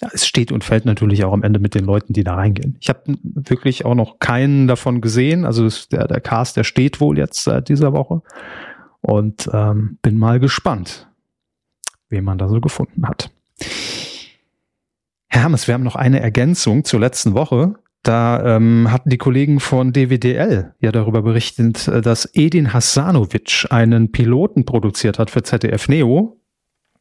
Ja, 0.00 0.10
es 0.12 0.26
steht 0.26 0.52
und 0.52 0.62
fällt 0.62 0.84
natürlich 0.84 1.24
auch 1.24 1.32
am 1.32 1.42
Ende 1.42 1.58
mit 1.58 1.74
den 1.74 1.84
Leuten, 1.84 2.12
die 2.12 2.24
da 2.24 2.34
reingehen. 2.34 2.76
Ich 2.80 2.88
habe 2.88 3.16
wirklich 3.22 3.84
auch 3.84 3.94
noch 3.94 4.18
keinen 4.18 4.68
davon 4.68 5.00
gesehen. 5.00 5.44
Also 5.44 5.68
der, 5.90 6.06
der 6.06 6.20
Cast, 6.20 6.56
der 6.56 6.64
steht 6.64 7.00
wohl 7.00 7.18
jetzt 7.18 7.42
seit 7.42 7.68
dieser 7.68 7.92
Woche. 7.92 8.22
Und 9.04 9.50
ähm, 9.52 9.98
bin 10.00 10.16
mal 10.16 10.40
gespannt, 10.40 11.10
wen 12.08 12.24
man 12.24 12.38
da 12.38 12.48
so 12.48 12.58
gefunden 12.58 13.06
hat. 13.06 13.30
Herr 15.28 15.42
Hermes, 15.42 15.68
wir 15.68 15.74
haben 15.74 15.82
noch 15.82 15.94
eine 15.94 16.20
Ergänzung 16.20 16.84
zur 16.84 17.00
letzten 17.00 17.34
Woche. 17.34 17.74
Da 18.02 18.56
ähm, 18.56 18.90
hatten 18.90 19.10
die 19.10 19.18
Kollegen 19.18 19.60
von 19.60 19.92
DWDL 19.92 20.74
ja 20.80 20.90
darüber 20.90 21.20
berichtet, 21.20 21.86
äh, 21.86 22.00
dass 22.00 22.30
Edin 22.32 22.72
Hasanovic 22.72 23.66
einen 23.68 24.10
Piloten 24.10 24.64
produziert 24.64 25.18
hat 25.18 25.30
für 25.30 25.42
ZDF 25.42 25.86
Neo. 25.88 26.40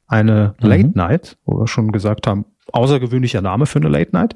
Eine 0.06 0.56
mhm. 0.60 0.68
Late 0.68 0.92
Night, 0.96 1.38
wo 1.46 1.58
wir 1.58 1.68
schon 1.68 1.94
gesagt 1.94 2.28
haben, 2.28 2.44
außergewöhnlicher 2.72 3.42
Name 3.42 3.66
für 3.66 3.80
eine 3.80 3.90
Late 3.90 4.12
Night. 4.14 4.36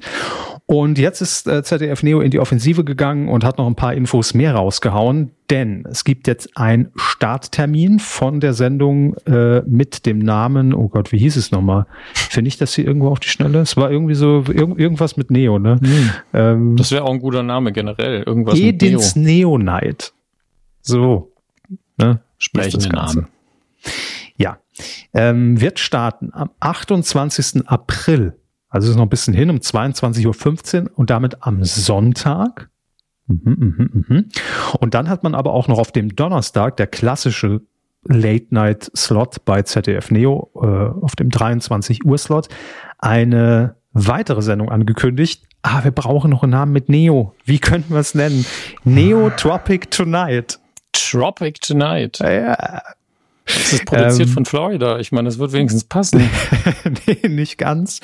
Und 0.66 0.98
jetzt 0.98 1.22
ist 1.22 1.48
äh, 1.48 1.62
ZDF 1.62 2.02
Neo 2.02 2.20
in 2.20 2.30
die 2.30 2.40
Offensive 2.40 2.84
gegangen 2.84 3.28
und 3.28 3.42
hat 3.42 3.56
noch 3.56 3.66
ein 3.66 3.74
paar 3.74 3.94
Infos 3.94 4.34
mehr 4.34 4.54
rausgehauen, 4.54 5.30
denn 5.48 5.86
es 5.90 6.04
gibt 6.04 6.26
jetzt 6.26 6.56
einen 6.58 6.90
Starttermin 6.94 7.98
von 7.98 8.40
der 8.40 8.52
Sendung 8.52 9.14
äh, 9.26 9.62
mit 9.62 10.04
dem 10.04 10.18
Namen, 10.18 10.74
oh 10.74 10.88
Gott, 10.88 11.10
wie 11.10 11.18
hieß 11.18 11.36
es 11.36 11.52
nochmal? 11.52 11.86
Finde 12.12 12.48
ich 12.48 12.58
das 12.58 12.74
hier 12.74 12.86
irgendwo 12.86 13.08
auf 13.08 13.20
die 13.20 13.30
Schnelle? 13.30 13.60
Es 13.60 13.78
war 13.78 13.90
irgendwie 13.90 14.14
so 14.14 14.44
irg 14.46 14.78
irgendwas 14.78 15.16
mit 15.16 15.30
Neo, 15.30 15.58
ne? 15.58 15.80
Hm. 15.80 16.10
Ähm, 16.34 16.76
das 16.76 16.92
wäre 16.92 17.04
auch 17.04 17.12
ein 17.12 17.20
guter 17.20 17.42
Name 17.42 17.72
generell. 17.72 18.22
Irgendwas 18.24 18.58
Edins 18.58 19.16
mit 19.16 19.24
Neo. 19.24 19.56
Neo 19.56 19.58
Night. 19.58 20.12
So. 20.82 21.32
Ne? 21.96 22.20
Sprechende 22.36 22.90
Namen. 22.90 23.28
Ähm, 25.12 25.60
wird 25.60 25.78
starten 25.78 26.30
am 26.32 26.50
28. 26.60 27.66
April 27.66 28.34
also 28.70 28.90
ist 28.90 28.96
noch 28.96 29.04
ein 29.04 29.08
bisschen 29.08 29.34
hin, 29.34 29.50
um 29.50 29.56
22.15 29.56 30.82
Uhr 30.82 30.90
und 30.94 31.10
damit 31.10 31.42
am 31.42 31.64
Sonntag. 31.64 32.68
Mhm, 33.26 33.40
mhm, 33.44 34.04
mhm. 34.08 34.24
Und 34.80 34.94
dann 34.94 35.08
hat 35.08 35.22
man 35.22 35.34
aber 35.34 35.52
auch 35.52 35.68
noch 35.68 35.78
auf 35.78 35.92
dem 35.92 36.14
Donnerstag 36.14 36.76
der 36.76 36.86
klassische 36.86 37.62
Late-Night-Slot 38.04 39.44
bei 39.44 39.62
ZDF 39.62 40.10
Neo, 40.10 40.50
äh, 40.54 41.02
auf 41.02 41.16
dem 41.16 41.30
23 41.30 42.04
Uhr-Slot, 42.04 42.48
eine 42.98 43.76
weitere 43.92 44.42
Sendung 44.42 44.70
angekündigt. 44.70 45.44
Ah, 45.62 45.82
wir 45.84 45.90
brauchen 45.90 46.30
noch 46.30 46.42
einen 46.42 46.52
Namen 46.52 46.72
mit 46.72 46.88
Neo. 46.88 47.34
Wie 47.44 47.58
könnten 47.58 47.92
wir 47.92 48.00
es 48.00 48.14
nennen? 48.14 48.46
Neo 48.84 49.30
Tropic 49.30 49.90
Tonight. 49.90 50.60
Tropic 50.92 51.60
Tonight. 51.60 52.18
Ja, 52.20 52.82
das 53.48 53.72
ist 53.72 53.84
produziert 53.86 54.28
ähm, 54.28 54.34
von 54.34 54.44
Florida. 54.44 54.98
Ich 54.98 55.12
meine, 55.12 55.28
es 55.28 55.38
wird 55.38 55.52
wenigstens 55.52 55.84
passen. 55.88 56.28
nee, 57.06 57.28
nicht 57.28 57.58
ganz. 57.58 58.00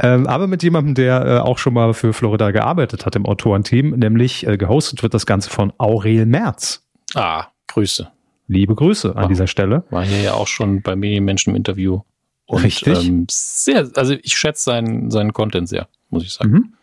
Ähm, 0.00 0.26
aber 0.26 0.46
mit 0.46 0.62
jemandem, 0.62 0.94
der 0.94 1.26
äh, 1.26 1.38
auch 1.38 1.58
schon 1.58 1.74
mal 1.74 1.94
für 1.94 2.12
Florida 2.12 2.50
gearbeitet 2.50 3.04
hat 3.06 3.16
im 3.16 3.26
Autorenteam, 3.26 3.90
nämlich 3.90 4.46
äh, 4.46 4.56
gehostet 4.56 5.02
wird 5.02 5.14
das 5.14 5.26
Ganze 5.26 5.50
von 5.50 5.72
Aurel 5.78 6.26
Merz. 6.26 6.82
Ah, 7.14 7.46
Grüße. 7.68 8.08
Liebe 8.46 8.74
Grüße 8.74 9.16
an 9.16 9.28
dieser 9.28 9.46
Stelle. 9.46 9.84
War 9.90 10.04
hier 10.04 10.20
ja 10.20 10.34
auch 10.34 10.46
schon 10.46 10.82
bei 10.82 10.96
Medienmenschen 10.96 11.52
im 11.52 11.56
Interview. 11.56 12.00
Und, 12.46 12.62
Richtig. 12.62 13.08
Ähm, 13.08 13.26
sehr, 13.30 13.90
also 13.96 14.14
ich 14.22 14.36
schätze 14.36 14.64
seinen, 14.64 15.10
seinen 15.10 15.32
Content 15.32 15.68
sehr, 15.68 15.88
muss 16.10 16.24
ich 16.24 16.34
sagen. 16.34 16.50
Mhm. 16.50 16.74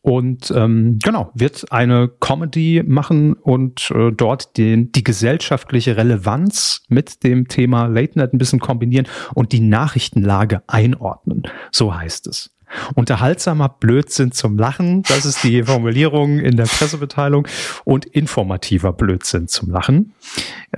Und 0.00 0.52
ähm, 0.54 0.98
genau, 1.02 1.30
wird 1.34 1.72
eine 1.72 2.08
Comedy 2.08 2.82
machen 2.86 3.34
und 3.34 3.90
äh, 3.90 4.12
dort 4.12 4.56
den, 4.56 4.92
die 4.92 5.02
gesellschaftliche 5.02 5.96
Relevanz 5.96 6.82
mit 6.88 7.24
dem 7.24 7.48
Thema 7.48 7.86
Late 7.86 8.18
Night 8.18 8.32
ein 8.32 8.38
bisschen 8.38 8.60
kombinieren 8.60 9.08
und 9.34 9.52
die 9.52 9.60
Nachrichtenlage 9.60 10.62
einordnen. 10.66 11.42
So 11.72 11.94
heißt 11.94 12.28
es. 12.28 12.54
Unterhaltsamer 12.94 13.68
Blödsinn 13.68 14.30
zum 14.32 14.58
Lachen, 14.58 15.02
das 15.02 15.24
ist 15.24 15.42
die 15.42 15.62
Formulierung 15.62 16.38
in 16.38 16.56
der 16.56 16.64
Pressebeteilung, 16.64 17.48
und 17.84 18.04
informativer 18.04 18.92
Blödsinn 18.92 19.48
zum 19.48 19.70
Lachen. 19.70 20.12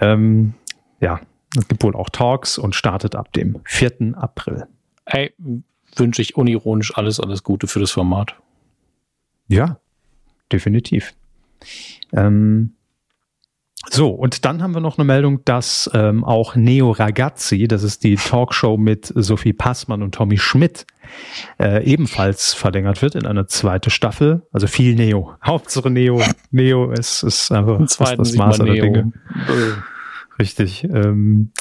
Ähm, 0.01 0.55
ja, 1.01 1.21
es 1.57 1.66
gibt 1.66 1.83
wohl 1.83 1.97
auch 1.97 2.09
Talks 2.09 2.59
und 2.59 2.75
startet 2.75 3.16
ab 3.16 3.33
dem 3.33 3.61
4. 3.64 4.14
April. 4.16 4.66
Ey, 5.05 5.33
wünsche 5.97 6.23
ich 6.23 6.37
unironisch 6.37 6.97
alles, 6.97 7.18
alles 7.18 7.43
Gute 7.43 7.66
für 7.66 7.81
das 7.81 7.91
Format. 7.91 8.37
Ja, 9.51 9.79
definitiv. 10.53 11.13
Ähm, 12.13 12.75
so, 13.89 14.11
und 14.11 14.45
dann 14.45 14.63
haben 14.63 14.75
wir 14.75 14.81
noch 14.81 14.99
eine 14.99 15.05
Meldung, 15.05 15.45
dass 15.45 15.91
ähm, 15.95 16.23
auch 16.23 16.55
Neo 16.55 16.91
Ragazzi, 16.91 17.67
das 17.67 17.83
ist 17.83 18.05
die 18.05 18.17
Talkshow 18.17 18.77
mit 18.77 19.13
Sophie 19.17 19.53
Passmann 19.53 20.03
und 20.03 20.15
Tommy 20.15 20.37
Schmidt, 20.39 20.87
äh, 21.59 21.83
ebenfalls 21.85 22.53
verlängert 22.53 23.03
wird 23.03 23.15
in 23.17 23.27
eine 23.27 23.47
zweite 23.47 23.91
Staffel. 23.91 24.47
Also 24.53 24.67
viel 24.67 24.95
Neo. 24.95 25.35
Hauptsache 25.45 25.91
Neo. 25.91 26.23
Neo 26.51 26.93
ist, 26.93 27.23
ist 27.23 27.51
einfach 27.51 27.81
das 27.81 27.99
Maß 28.35 28.59
der 28.59 28.67
Dinge. 28.67 29.13
Richtig. 30.39 30.85
Ähm, 30.85 31.53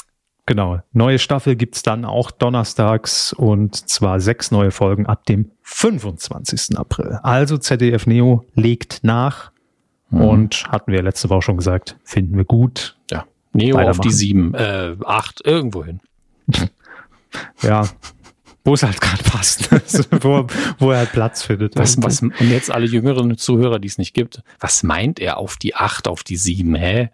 Genau. 0.50 0.80
Neue 0.92 1.20
Staffel 1.20 1.54
gibt's 1.54 1.84
dann 1.84 2.04
auch 2.04 2.32
donnerstags 2.32 3.32
und 3.32 3.88
zwar 3.88 4.18
sechs 4.18 4.50
neue 4.50 4.72
Folgen 4.72 5.06
ab 5.06 5.24
dem 5.26 5.52
25. 5.62 6.76
April. 6.76 7.20
Also 7.22 7.56
ZDF 7.56 8.08
Neo 8.08 8.44
legt 8.56 9.04
nach 9.04 9.52
mhm. 10.10 10.20
und 10.20 10.64
hatten 10.68 10.90
wir 10.90 11.04
letzte 11.04 11.30
Woche 11.30 11.42
schon 11.42 11.56
gesagt, 11.56 11.98
finden 12.02 12.36
wir 12.36 12.44
gut. 12.44 12.96
Ja. 13.12 13.26
Neo 13.52 13.78
auf 13.78 14.00
die 14.00 14.10
sieben, 14.10 14.52
äh, 14.54 14.96
acht, 15.04 15.40
irgendwo 15.46 15.84
hin. 15.84 16.00
ja. 17.62 17.88
Wo 18.64 18.74
es 18.74 18.82
halt 18.82 19.00
gerade 19.00 19.22
passt, 19.22 19.70
wo, 20.24 20.48
wo 20.80 20.90
er 20.90 20.98
halt 20.98 21.12
Platz 21.12 21.44
findet. 21.44 21.76
Was, 21.76 22.02
was, 22.02 22.22
und 22.22 22.34
jetzt 22.40 22.72
alle 22.72 22.86
jüngeren 22.86 23.38
Zuhörer, 23.38 23.78
die 23.78 23.86
es 23.86 23.98
nicht 23.98 24.14
gibt, 24.14 24.42
was 24.58 24.82
meint 24.82 25.20
er 25.20 25.36
auf 25.36 25.58
die 25.58 25.76
acht, 25.76 26.08
auf 26.08 26.24
die 26.24 26.36
sieben, 26.36 26.74
hä? 26.74 27.10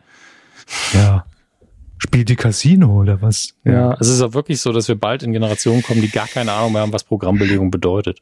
Ja, 0.94 1.26
Spielt 1.98 2.28
die 2.28 2.36
Casino 2.36 3.00
oder 3.00 3.22
was? 3.22 3.54
Ja. 3.64 3.72
ja, 3.72 3.96
es 3.98 4.08
ist 4.08 4.20
auch 4.20 4.34
wirklich 4.34 4.60
so, 4.60 4.72
dass 4.72 4.88
wir 4.88 4.96
bald 4.96 5.22
in 5.22 5.32
Generationen 5.32 5.82
kommen, 5.82 6.02
die 6.02 6.10
gar 6.10 6.28
keine 6.28 6.52
Ahnung 6.52 6.72
mehr 6.72 6.82
haben, 6.82 6.92
was 6.92 7.04
Programmbelegung 7.04 7.70
bedeutet. 7.70 8.18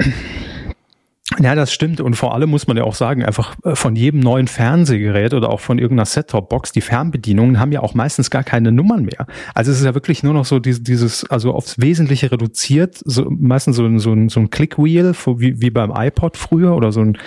Ja, 1.40 1.54
das 1.54 1.72
stimmt. 1.72 2.00
Und 2.00 2.14
vor 2.14 2.34
allem 2.34 2.50
muss 2.50 2.66
man 2.66 2.76
ja 2.76 2.84
auch 2.84 2.94
sagen, 2.94 3.24
einfach 3.24 3.56
äh, 3.64 3.74
von 3.74 3.96
jedem 3.96 4.20
neuen 4.20 4.46
Fernsehgerät 4.46 5.32
oder 5.32 5.48
auch 5.48 5.60
von 5.60 5.78
irgendeiner 5.78 6.04
Set-Top-Box, 6.04 6.72
die 6.72 6.82
Fernbedienungen 6.82 7.58
haben 7.58 7.72
ja 7.72 7.80
auch 7.80 7.94
meistens 7.94 8.30
gar 8.30 8.44
keine 8.44 8.72
Nummern 8.72 9.04
mehr. 9.04 9.26
Also 9.54 9.72
es 9.72 9.78
ist 9.78 9.84
ja 9.84 9.94
wirklich 9.94 10.22
nur 10.22 10.34
noch 10.34 10.44
so 10.44 10.58
dieses, 10.58 11.24
also 11.30 11.52
aufs 11.52 11.80
Wesentliche 11.80 12.30
reduziert, 12.30 13.00
so 13.04 13.26
meistens 13.30 13.76
so, 13.76 13.86
ein 13.86 13.98
so 13.98 14.12
ein, 14.12 14.28
so 14.28 14.38
ein 14.38 14.50
Click-Wheel, 14.50 15.14
wie, 15.38 15.60
wie 15.60 15.70
beim 15.70 15.92
iPod 15.96 16.36
früher 16.36 16.76
oder 16.76 16.92
so 16.92 17.00
ein, 17.00 17.18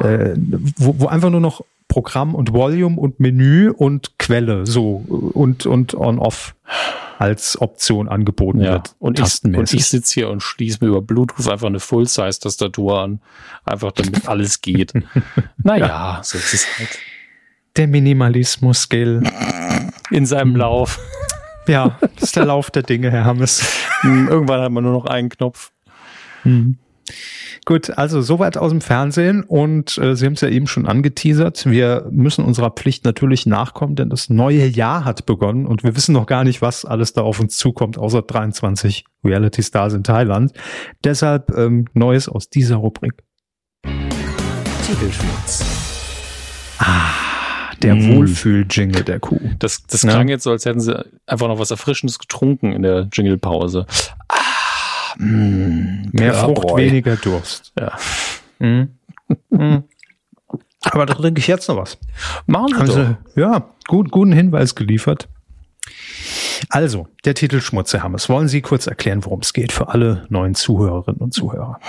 äh, 0.00 0.34
wo, 0.76 0.96
wo 0.98 1.06
einfach 1.06 1.30
nur 1.30 1.40
noch 1.40 1.64
Programm 1.88 2.34
und 2.34 2.52
Volume 2.52 2.98
und 2.98 3.20
Menü 3.20 3.70
und 3.70 4.18
Quelle 4.18 4.66
so 4.66 5.04
und 5.06 5.66
und 5.66 5.94
on-off 5.94 6.54
als 7.18 7.60
Option 7.60 8.08
angeboten 8.08 8.60
ja. 8.60 8.72
wird. 8.72 8.94
Und 8.98 9.18
ich, 9.18 9.42
und 9.44 9.72
ich 9.72 9.86
sitze 9.86 10.14
hier 10.14 10.28
und 10.28 10.42
schließe 10.42 10.78
mir 10.82 10.88
über 10.88 11.02
Bluetooth 11.02 11.48
einfach 11.48 11.66
eine 11.66 11.80
Full-Size-Tastatur 11.80 13.00
an, 13.00 13.20
einfach 13.64 13.92
damit 13.92 14.28
alles 14.28 14.60
geht. 14.60 14.92
naja, 15.62 15.86
ja. 15.86 16.20
so 16.22 16.36
ist 16.38 16.52
es 16.52 16.66
halt. 16.78 16.98
Der 17.76 17.88
Minimalismus-Skill. 17.88 19.22
In 20.10 20.26
seinem 20.26 20.52
hm. 20.52 20.56
Lauf. 20.56 20.98
Ja, 21.68 21.98
das 22.14 22.24
ist 22.24 22.36
der 22.36 22.46
Lauf 22.46 22.70
der 22.70 22.82
Dinge, 22.82 23.10
Herr 23.10 23.24
Hammes. 23.24 23.64
Hm, 24.00 24.28
irgendwann 24.28 24.60
hat 24.60 24.72
man 24.72 24.84
nur 24.84 24.92
noch 24.92 25.06
einen 25.06 25.28
Knopf. 25.28 25.72
Hm. 26.42 26.78
Gut, 27.68 27.98
also 27.98 28.22
soweit 28.22 28.56
aus 28.56 28.70
dem 28.70 28.80
Fernsehen 28.80 29.42
und 29.42 29.98
äh, 29.98 30.14
Sie 30.14 30.24
haben 30.24 30.34
es 30.34 30.40
ja 30.40 30.48
eben 30.48 30.68
schon 30.68 30.86
angeteasert. 30.86 31.66
Wir 31.66 32.06
müssen 32.12 32.44
unserer 32.44 32.70
Pflicht 32.70 33.04
natürlich 33.04 33.44
nachkommen, 33.44 33.96
denn 33.96 34.08
das 34.08 34.30
neue 34.30 34.66
Jahr 34.66 35.04
hat 35.04 35.26
begonnen 35.26 35.66
und 35.66 35.82
wir 35.82 35.96
wissen 35.96 36.12
noch 36.12 36.26
gar 36.26 36.44
nicht, 36.44 36.62
was 36.62 36.84
alles 36.84 37.12
da 37.12 37.22
auf 37.22 37.40
uns 37.40 37.56
zukommt, 37.56 37.98
außer 37.98 38.22
23 38.22 39.04
Reality 39.24 39.64
Stars 39.64 39.94
in 39.94 40.04
Thailand. 40.04 40.52
Deshalb 41.02 41.50
ähm, 41.58 41.86
Neues 41.92 42.28
aus 42.28 42.50
dieser 42.50 42.76
Rubrik. 42.76 43.14
Titelschmutz. 44.86 45.64
Ah, 46.78 47.10
der 47.82 47.96
mm. 47.96 48.14
Wohlfühl-Jingle 48.14 49.02
der 49.02 49.18
Kuh. 49.18 49.40
Das, 49.58 49.82
das 49.88 50.02
klang 50.02 50.28
ja. 50.28 50.34
jetzt 50.34 50.44
so, 50.44 50.52
als 50.52 50.66
hätten 50.66 50.78
sie 50.78 51.04
einfach 51.26 51.48
noch 51.48 51.58
was 51.58 51.72
Erfrischendes 51.72 52.20
getrunken 52.20 52.70
in 52.70 52.82
der 52.82 53.08
Jingle-Pause. 53.12 53.86
Ah, 54.28 54.36
Mm, 55.18 56.10
Mehr 56.12 56.34
Frucht, 56.34 56.62
Boy. 56.68 56.86
weniger 56.86 57.16
Durst. 57.16 57.72
Ja. 57.78 57.92
Mm. 58.58 58.88
Mm. 59.50 59.84
Aber 60.82 61.06
da 61.06 61.14
trinke 61.14 61.40
ich 61.40 61.46
jetzt 61.46 61.68
noch 61.68 61.76
was. 61.76 61.98
Machen 62.46 62.74
Sie 62.74 62.80
also, 62.80 63.04
doch. 63.04 63.36
Ja, 63.36 63.70
gut, 63.88 64.10
guten 64.10 64.32
Hinweis 64.32 64.74
geliefert. 64.74 65.28
Also, 66.68 67.08
der 67.24 67.34
Titel 67.34 67.60
Schmutz, 67.60 67.92
Herr 67.92 68.02
Hammes. 68.02 68.28
Wollen 68.28 68.48
Sie 68.48 68.62
kurz 68.62 68.86
erklären, 68.86 69.24
worum 69.24 69.40
es 69.40 69.52
geht 69.52 69.72
für 69.72 69.88
alle 69.88 70.26
neuen 70.28 70.54
Zuhörerinnen 70.54 71.20
und 71.20 71.32
Zuhörer? 71.32 71.80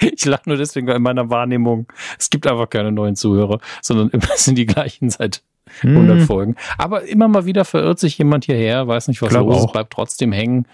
Ich 0.00 0.24
lache 0.24 0.48
nur 0.48 0.56
deswegen 0.56 0.88
in 0.88 1.00
meiner 1.02 1.30
Wahrnehmung. 1.30 1.86
Es 2.18 2.28
gibt 2.28 2.46
einfach 2.48 2.68
keine 2.68 2.90
neuen 2.90 3.14
Zuhörer, 3.14 3.60
sondern 3.80 4.08
immer 4.10 4.26
sind 4.34 4.56
die 4.56 4.66
gleichen 4.66 5.10
seit 5.10 5.44
100 5.82 6.18
hm. 6.18 6.26
Folgen. 6.26 6.56
Aber 6.78 7.02
immer 7.04 7.28
mal 7.28 7.46
wieder 7.46 7.64
verirrt 7.64 7.98
sich 7.98 8.18
jemand 8.18 8.44
hierher, 8.44 8.86
weiß 8.86 9.08
nicht, 9.08 9.22
was 9.22 9.32
los 9.32 9.64
ist, 9.64 9.72
bleibt 9.72 9.92
trotzdem 9.92 10.32
hängen. 10.32 10.66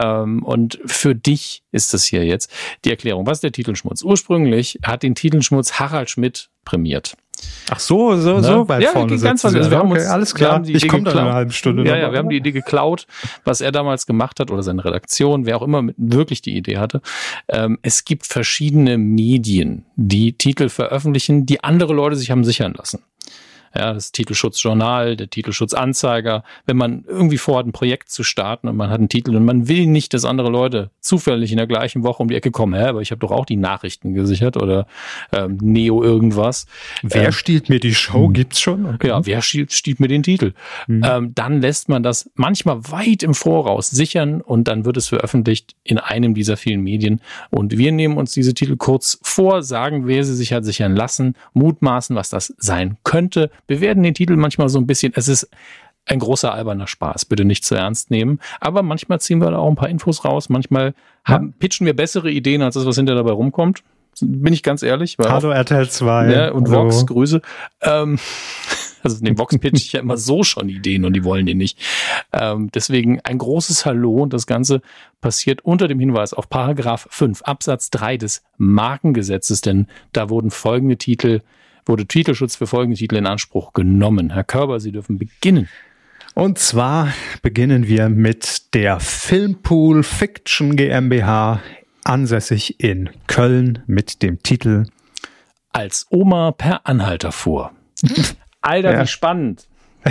Ähm, 0.00 0.42
und 0.42 0.78
für 0.84 1.14
dich 1.14 1.62
ist 1.72 1.94
das 1.94 2.04
hier 2.04 2.24
jetzt 2.24 2.52
die 2.84 2.90
Erklärung. 2.90 3.26
Was 3.26 3.38
ist 3.38 3.44
der 3.44 3.52
Titelschmutz? 3.52 4.02
Ursprünglich 4.02 4.78
hat 4.82 5.02
den 5.02 5.14
Titelschmutz 5.14 5.74
Harald 5.74 6.10
Schmidt 6.10 6.50
prämiert. 6.64 7.16
Ach 7.70 7.78
so, 7.78 8.16
so, 8.16 8.36
ne? 8.36 8.42
so 8.42 8.68
weit 8.68 8.82
ja, 8.82 8.90
vorne. 8.90 9.18
Ganz 9.18 9.44
also 9.44 9.70
wir 9.70 9.78
haben 9.78 9.90
uns, 9.90 10.00
okay, 10.00 10.10
alles 10.10 10.34
klar. 10.34 10.62
ich 10.66 10.88
komme 10.88 11.04
da 11.04 11.12
in 11.12 11.18
einer 11.18 11.34
halben 11.34 11.52
Stunde. 11.52 11.84
Ja, 11.84 11.96
ja, 11.96 12.10
wir 12.10 12.18
haben 12.18 12.28
die 12.28 12.36
Idee 12.36 12.52
geklaut, 12.52 13.06
was 13.44 13.60
er 13.60 13.72
damals 13.72 14.06
gemacht 14.06 14.40
hat 14.40 14.50
oder 14.50 14.62
seine 14.62 14.84
Redaktion, 14.84 15.46
wer 15.46 15.56
auch 15.56 15.62
immer 15.62 15.82
mit, 15.82 15.96
wirklich 15.98 16.42
die 16.42 16.56
Idee 16.56 16.78
hatte. 16.78 17.00
Ähm, 17.48 17.78
es 17.82 18.04
gibt 18.04 18.26
verschiedene 18.26 18.98
Medien, 18.98 19.84
die 19.96 20.32
Titel 20.32 20.68
veröffentlichen, 20.68 21.46
die 21.46 21.62
andere 21.62 21.92
Leute 21.92 22.16
sich 22.16 22.30
haben 22.30 22.44
sichern 22.44 22.74
lassen 22.74 23.02
ja, 23.78 23.94
das 23.94 24.10
Titelschutzjournal, 24.12 25.16
der 25.16 25.30
Titelschutzanzeiger, 25.30 26.42
wenn 26.66 26.76
man 26.76 27.04
irgendwie 27.06 27.38
vorhat, 27.38 27.66
ein 27.66 27.72
Projekt 27.72 28.10
zu 28.10 28.24
starten 28.24 28.68
und 28.68 28.76
man 28.76 28.90
hat 28.90 28.98
einen 28.98 29.08
Titel 29.08 29.36
und 29.36 29.44
man 29.44 29.68
will 29.68 29.86
nicht, 29.86 30.12
dass 30.14 30.24
andere 30.24 30.50
Leute 30.50 30.90
zufällig 31.00 31.52
in 31.52 31.58
der 31.58 31.68
gleichen 31.68 32.02
Woche 32.02 32.22
um 32.22 32.28
die 32.28 32.34
Ecke 32.34 32.50
kommen, 32.50 32.74
hä, 32.74 32.88
aber 32.88 33.00
ich 33.00 33.12
habe 33.12 33.20
doch 33.20 33.30
auch 33.30 33.46
die 33.46 33.56
Nachrichten 33.56 34.14
gesichert 34.14 34.56
oder 34.56 34.86
ähm, 35.32 35.58
Neo 35.62 36.02
irgendwas. 36.02 36.66
Wer 37.02 37.26
ähm, 37.26 37.32
stiehlt 37.32 37.68
mir 37.68 37.78
die 37.78 37.94
Show? 37.94 38.26
Hm. 38.26 38.32
Gibt's 38.32 38.60
schon? 38.60 38.86
Okay. 38.86 39.08
Ja, 39.08 39.24
wer 39.24 39.42
stiehlt, 39.42 39.72
stiehlt 39.72 40.00
mir 40.00 40.08
den 40.08 40.24
Titel? 40.24 40.54
Mhm. 40.88 41.04
Ähm, 41.04 41.34
dann 41.34 41.60
lässt 41.60 41.88
man 41.88 42.02
das 42.02 42.30
manchmal 42.34 42.90
weit 42.90 43.22
im 43.22 43.34
Voraus 43.34 43.90
sichern 43.90 44.40
und 44.40 44.66
dann 44.66 44.84
wird 44.84 44.96
es 44.96 45.06
veröffentlicht 45.06 45.76
in 45.84 45.98
einem 45.98 46.34
dieser 46.34 46.56
vielen 46.56 46.82
Medien. 46.82 47.20
Und 47.50 47.78
wir 47.78 47.92
nehmen 47.92 48.16
uns 48.16 48.32
diese 48.32 48.54
Titel 48.54 48.76
kurz 48.76 49.18
vor, 49.22 49.62
sagen, 49.62 50.06
wer 50.06 50.24
sie 50.24 50.34
sich 50.34 50.52
hat 50.52 50.64
sichern 50.64 50.96
lassen, 50.96 51.34
mutmaßen, 51.54 52.16
was 52.16 52.30
das 52.30 52.54
sein 52.58 52.96
könnte, 53.04 53.50
bewerten 53.68 54.02
den 54.02 54.14
Titel 54.14 54.34
manchmal 54.34 54.68
so 54.68 54.80
ein 54.80 54.86
bisschen. 54.88 55.12
Es 55.14 55.28
ist 55.28 55.48
ein 56.06 56.18
großer 56.18 56.52
alberner 56.52 56.86
Spaß, 56.88 57.26
bitte 57.26 57.44
nicht 57.44 57.64
zu 57.64 57.76
ernst 57.76 58.10
nehmen. 58.10 58.40
Aber 58.60 58.82
manchmal 58.82 59.20
ziehen 59.20 59.40
wir 59.40 59.50
da 59.50 59.58
auch 59.58 59.68
ein 59.68 59.76
paar 59.76 59.90
Infos 59.90 60.24
raus. 60.24 60.48
Manchmal 60.48 60.94
haben, 61.22 61.52
pitchen 61.52 61.86
wir 61.86 61.94
bessere 61.94 62.30
Ideen 62.30 62.62
als 62.62 62.74
das, 62.74 62.86
was 62.86 62.96
hinter 62.96 63.14
dabei 63.14 63.32
rumkommt. 63.32 63.84
Bin 64.20 64.52
ich 64.52 64.64
ganz 64.64 64.82
ehrlich. 64.82 65.16
Hallo 65.20 65.50
RTL 65.50 65.88
2. 65.88 66.32
Ja, 66.32 66.50
und 66.50 66.68
Hallo. 66.68 66.86
Vox, 66.86 67.06
Grüße. 67.06 67.40
Ähm, 67.82 68.18
also 69.02 69.18
in 69.18 69.24
dem 69.26 69.38
Vox 69.38 69.56
pitch 69.58 69.74
ich 69.74 69.92
ja 69.92 70.00
immer 70.00 70.16
so 70.16 70.42
schon 70.42 70.68
Ideen 70.68 71.04
und 71.04 71.12
die 71.12 71.24
wollen 71.24 71.46
die 71.46 71.54
nicht. 71.54 71.78
Ähm, 72.32 72.70
deswegen 72.74 73.20
ein 73.20 73.38
großes 73.38 73.86
Hallo 73.86 74.22
und 74.22 74.32
das 74.32 74.46
Ganze 74.46 74.80
passiert 75.20 75.64
unter 75.64 75.86
dem 75.88 76.00
Hinweis 76.00 76.32
auf 76.32 76.48
Paragraph 76.48 77.06
5 77.10 77.42
Absatz 77.42 77.90
3 77.90 78.16
des 78.16 78.42
Markengesetzes, 78.56 79.60
denn 79.60 79.86
da 80.12 80.30
wurden 80.30 80.50
folgende 80.50 80.96
Titel 80.96 81.42
wurde 81.88 82.06
Titelschutz 82.06 82.56
für 82.56 82.66
folgende 82.66 82.98
Titel 82.98 83.16
in 83.16 83.26
Anspruch 83.26 83.72
genommen. 83.72 84.30
Herr 84.30 84.44
Körber, 84.44 84.80
Sie 84.80 84.92
dürfen 84.92 85.18
beginnen. 85.18 85.68
Und 86.34 86.58
zwar 86.58 87.12
beginnen 87.42 87.88
wir 87.88 88.08
mit 88.08 88.74
der 88.74 89.00
Filmpool 89.00 90.04
Fiction 90.04 90.76
GmbH, 90.76 91.60
ansässig 92.04 92.78
in 92.80 93.10
Köln 93.26 93.82
mit 93.86 94.22
dem 94.22 94.42
Titel 94.42 94.84
Als 95.72 96.06
Oma 96.10 96.52
per 96.52 96.86
Anhalter 96.86 97.32
fuhr. 97.32 97.72
Alter, 98.60 98.92
ja. 98.92 99.02
wie 99.02 99.06
spannend. 99.06 99.66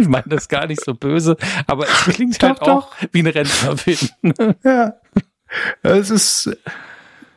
ich 0.00 0.08
meine 0.08 0.28
das 0.28 0.48
gar 0.48 0.66
nicht 0.66 0.82
so 0.82 0.94
böse, 0.94 1.36
aber 1.66 1.84
es 1.84 2.04
klingt 2.04 2.42
doch, 2.42 2.48
halt 2.48 2.62
auch 2.62 2.90
doch. 2.90 2.96
wie 3.12 3.20
ein 3.20 3.26
Rentnerfilm. 3.26 4.08
ja. 4.64 4.94
Es 5.82 6.10
ist 6.10 6.56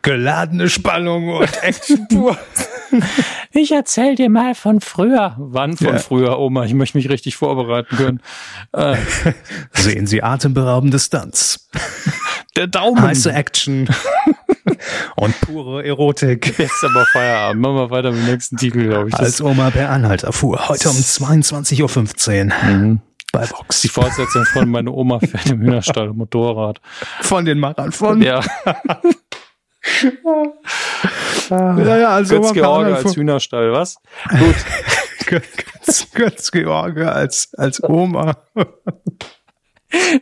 geladene 0.07 0.69
Spannung 0.69 1.29
und 1.29 1.49
Action 1.63 2.07
pur. 2.07 2.37
Ich 3.51 3.73
erzähl 3.73 4.15
dir 4.15 4.29
mal 4.29 4.55
von 4.55 4.79
früher. 4.79 5.35
Wann 5.37 5.75
von 5.75 5.87
ja. 5.87 5.97
früher, 5.97 6.39
Oma? 6.39 6.63
Ich 6.63 6.73
möchte 6.73 6.97
mich 6.97 7.09
richtig 7.09 7.35
vorbereiten 7.35 7.93
können. 7.97 8.21
Äh. 8.71 8.95
Sehen 9.73 10.07
Sie 10.07 10.23
atemberaubende 10.23 10.97
Stunts. 10.97 11.69
Der 12.55 12.67
Daumen. 12.67 13.01
Heiße 13.01 13.33
Action. 13.33 13.89
und 15.17 15.41
pure 15.41 15.85
Erotik. 15.85 16.57
Jetzt 16.57 16.83
aber 16.85 17.05
Feierabend. 17.07 17.61
Machen 17.61 17.75
wir 17.75 17.89
weiter 17.91 18.11
mit 18.11 18.21
dem 18.21 18.31
nächsten 18.31 18.55
Titel, 18.55 18.87
glaube 18.87 19.09
ich. 19.09 19.15
Als 19.15 19.41
Oma 19.41 19.71
per 19.71 19.89
Anhalter 19.89 20.31
fuhr. 20.31 20.69
Heute 20.69 20.89
um 20.89 20.95
22.15 20.95 21.81
Uhr. 21.83 22.71
Mhm. 22.71 23.01
Bei 23.33 23.49
Vox. 23.49 23.81
Die 23.81 23.89
Fortsetzung 23.89 24.45
von 24.45 24.69
meine 24.69 24.89
Oma 24.89 25.19
fährt 25.19 25.47
im 25.47 25.59
Hühnerstall 25.59 26.13
Motorrad. 26.13 26.79
Von 27.21 27.43
den 27.43 27.59
Machern 27.59 27.91
von. 27.91 28.21
Ja. 28.21 28.41
Ja, 31.49 31.97
ja, 31.97 32.09
also 32.09 32.41
Götz 32.41 32.53
George 32.53 32.95
als 32.95 33.15
Hühnerstall, 33.15 33.71
was? 33.71 33.97
Gut. 34.29 34.55
Götz, 35.27 36.11
Götz 36.13 36.51
George 36.51 37.11
als, 37.11 37.53
als 37.57 37.83
Oma. 37.83 38.37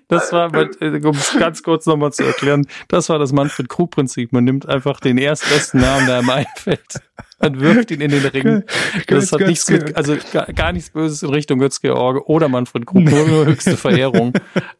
Das 0.07 0.31
war, 0.31 0.53
äh, 0.53 1.01
um 1.03 1.15
es 1.15 1.35
ganz 1.37 1.63
kurz 1.63 1.85
nochmal 1.85 2.13
zu 2.13 2.23
erklären, 2.23 2.67
das 2.87 3.09
war 3.09 3.17
das 3.17 3.31
Manfred-Krug-Prinzip. 3.31 4.31
Man 4.31 4.43
nimmt 4.43 4.67
einfach 4.69 4.99
den 4.99 5.17
erstbesten 5.17 5.81
Namen, 5.81 6.05
der 6.05 6.19
einem 6.19 6.29
einfällt. 6.31 7.01
Man 7.39 7.59
wirft 7.59 7.91
ihn 7.91 8.01
in 8.01 8.11
den 8.11 8.25
Ring. 8.25 8.63
Das 9.07 9.31
hat 9.31 9.41
nichts 9.41 9.69
mit, 9.69 9.95
also 9.95 10.15
gar, 10.31 10.45
gar 10.47 10.71
nichts 10.71 10.89
Böses 10.89 11.21
in 11.21 11.29
Richtung 11.29 11.59
Götz-George 11.59 12.27
oder 12.27 12.47
Manfred 12.47 12.85
Krug, 12.85 13.03
nur, 13.03 13.27
nur 13.27 13.45
höchste 13.45 13.77
Verehrung. 13.77 14.33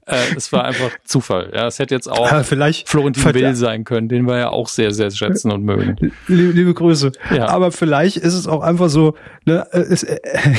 äh, 0.06 0.16
es 0.36 0.52
war 0.52 0.64
einfach 0.64 0.90
Zufall. 1.04 1.52
Ja, 1.54 1.68
es 1.68 1.80
hätte 1.80 1.94
jetzt 1.94 2.10
auch 2.10 2.32
ja, 2.32 2.44
vielleicht 2.44 2.90
Florentin 2.90 3.34
Will 3.34 3.56
sein 3.56 3.84
können, 3.84 4.08
den 4.08 4.26
wir 4.26 4.38
ja 4.38 4.50
auch 4.50 4.70
sehr, 4.70 4.92
sehr 4.92 5.12
schätzen 5.12 5.52
und 5.52 5.64
mögen. 5.64 5.96
Liebe, 6.28 6.52
liebe 6.54 6.74
Grüße. 6.74 7.12
Ja. 7.36 7.50
Aber 7.50 7.72
vielleicht 7.72 8.18
ist 8.18 8.34
es 8.34 8.48
auch 8.48 8.62
einfach 8.62 8.90
so, 8.90 9.16
ne, 9.46 9.68
ist, 9.72 10.04
äh, 10.04 10.20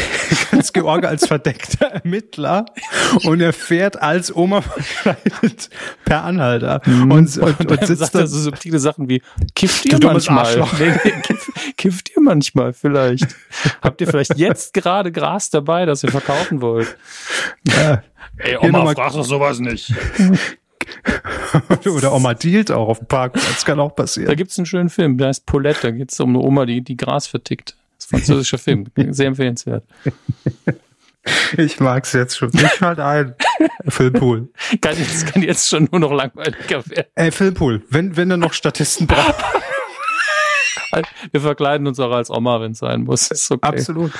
Götz-George 0.50 1.08
als 1.08 1.26
verdeckter 1.26 1.86
Ermittler 1.86 2.66
und 3.24 3.40
er 3.40 3.52
fährt 3.52 4.00
als 4.00 4.34
Oma 4.34 4.62
verkleidet 4.62 5.70
per 6.04 6.24
Anhalter 6.24 6.82
mhm. 6.84 7.10
und, 7.10 7.38
und, 7.38 7.60
und, 7.60 7.70
und 7.70 7.86
sitzt 7.86 8.14
da 8.14 8.26
so 8.26 8.38
subtile 8.38 8.78
Sachen 8.78 9.08
wie, 9.08 9.22
kifft 9.54 9.86
ihr 9.86 9.98
manchmal? 10.02 10.46
Nee, 10.78 10.92
nee, 11.04 11.12
kiff, 11.22 11.50
kifft 11.76 12.10
ihr 12.14 12.22
manchmal 12.22 12.72
vielleicht? 12.72 13.26
Habt 13.82 14.00
ihr 14.00 14.06
vielleicht 14.06 14.36
jetzt 14.36 14.74
gerade 14.74 15.12
Gras 15.12 15.50
dabei, 15.50 15.86
das 15.86 16.02
ihr 16.02 16.10
verkaufen 16.10 16.60
wollt? 16.60 16.96
Ja. 17.66 18.02
Ey, 18.38 18.56
Oma, 18.58 18.94
frag 18.94 19.12
doch 19.12 19.24
sowas 19.24 19.60
nicht. 19.60 19.92
Oder 21.86 22.12
Oma 22.12 22.34
dealt 22.34 22.70
auch 22.70 22.88
auf 22.88 22.98
dem 22.98 23.08
Park. 23.08 23.34
Das 23.34 23.64
kann 23.64 23.80
auch 23.80 23.94
passieren. 23.94 24.28
Da 24.28 24.34
gibt's 24.34 24.58
einen 24.58 24.66
schönen 24.66 24.90
Film, 24.90 25.18
der 25.18 25.28
heißt 25.28 25.46
Paulette. 25.46 25.80
Da 25.82 25.90
geht's 25.90 26.20
um 26.20 26.30
eine 26.30 26.40
Oma, 26.40 26.66
die, 26.66 26.82
die 26.82 26.96
Gras 26.96 27.26
vertickt. 27.26 27.76
Das 27.96 28.06
ist 28.06 28.12
ein 28.12 28.18
französischer 28.18 28.58
Film. 28.58 28.86
Sehr 29.10 29.28
empfehlenswert. 29.28 29.84
Ich 31.56 31.80
mag's 31.80 32.12
jetzt 32.12 32.36
schon. 32.36 32.50
Ich 32.54 32.80
halt 32.80 33.00
ein. 33.00 33.34
Filmpool. 33.88 34.48
Kann 34.80 34.96
jetzt, 34.98 35.26
kann 35.26 35.42
jetzt 35.42 35.68
schon 35.68 35.88
nur 35.90 36.00
noch 36.00 36.12
langweiliger 36.12 36.86
werden. 36.88 37.06
Ey, 37.14 37.30
Filmpool, 37.30 37.82
wenn, 37.88 38.16
wenn 38.16 38.30
er 38.30 38.36
noch 38.36 38.52
Statisten 38.52 39.06
braucht. 41.02 41.32
Wir 41.32 41.40
verkleiden 41.40 41.86
uns 41.86 42.00
auch 42.00 42.10
als 42.10 42.30
Oma, 42.30 42.60
wenn 42.60 42.72
es 42.72 42.78
sein 42.78 43.04
muss. 43.04 43.30
Ist 43.30 43.50
okay. 43.50 43.66
Absolut. 43.66 44.12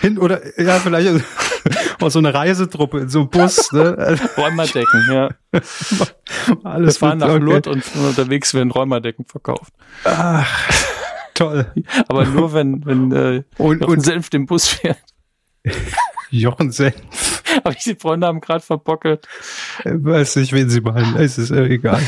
Hin 0.00 0.18
oder 0.18 0.40
ja, 0.60 0.78
vielleicht 0.78 1.24
auch 2.00 2.10
so 2.10 2.18
eine 2.18 2.34
Reisetruppe 2.34 3.00
in 3.00 3.08
so 3.08 3.20
einem 3.20 3.30
Bus. 3.30 3.70
Ne? 3.80 4.18
Räumerdecken, 4.36 5.06
ja. 5.10 5.28
Alles 6.64 7.00
Wir 7.00 7.08
fahren 7.08 7.18
nach 7.18 7.28
okay. 7.28 7.38
Lourdes 7.38 7.72
und 7.72 7.84
unterwegs 8.04 8.52
werden 8.52 8.70
Räumerdecken 8.70 9.24
verkauft. 9.26 9.72
Ach, 10.04 10.68
toll. 11.34 11.72
Aber 12.08 12.24
nur 12.24 12.52
wenn 12.52 12.84
wenn 12.84 13.12
äh, 13.12 13.42
und, 13.58 13.84
und 13.84 14.00
Senf 14.00 14.28
den 14.28 14.46
Bus 14.46 14.68
fährt. 14.68 14.98
Jochen 16.30 16.72
Senf. 16.72 17.42
Aber 17.62 17.74
die 17.74 17.94
Freunde 17.94 18.26
haben 18.26 18.40
gerade 18.40 18.64
verbockelt. 18.64 19.26
Ich 19.84 19.92
weiß 19.92 20.36
nicht, 20.36 20.52
wen 20.52 20.68
sie 20.68 20.80
meinen. 20.80 21.16
Es 21.16 21.38
ist 21.38 21.50
äh, 21.50 21.66
egal. 21.66 22.02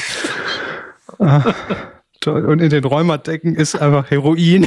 Und 2.27 2.61
in 2.61 2.71
den 2.71 2.85
Räumerdecken 2.85 3.55
ist 3.55 3.75
einfach 3.75 4.11
Heroin. 4.11 4.67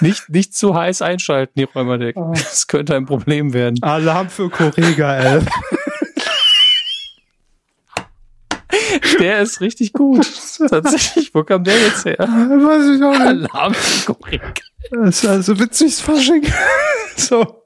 nicht, 0.00 0.28
nicht 0.28 0.56
zu 0.56 0.74
heiß 0.74 1.02
einschalten, 1.02 1.52
die 1.56 1.64
Räumerdecken. 1.64 2.22
Oh. 2.22 2.32
Das 2.32 2.66
könnte 2.66 2.96
ein 2.96 3.06
Problem 3.06 3.52
werden. 3.52 3.82
Alarm 3.82 4.28
für 4.28 4.50
Correga, 4.50 5.16
ey. 5.16 5.40
Der 9.20 9.40
ist 9.40 9.60
richtig 9.60 9.92
gut. 9.92 10.26
Tatsächlich, 10.68 11.34
wo 11.34 11.44
kam 11.44 11.64
der 11.64 11.78
jetzt 11.78 12.04
her? 12.04 12.18
Weiß 12.18 12.96
ich 12.96 13.02
auch 13.02 13.12
nicht. 13.12 13.52
Alarm 13.52 13.74
für 13.74 14.14
Correga. 14.14 14.52
Das 14.90 15.22
ist 15.22 15.26
also 15.26 15.58
witzig, 15.58 15.94
Fasching. 15.96 16.46
so. 17.16 17.64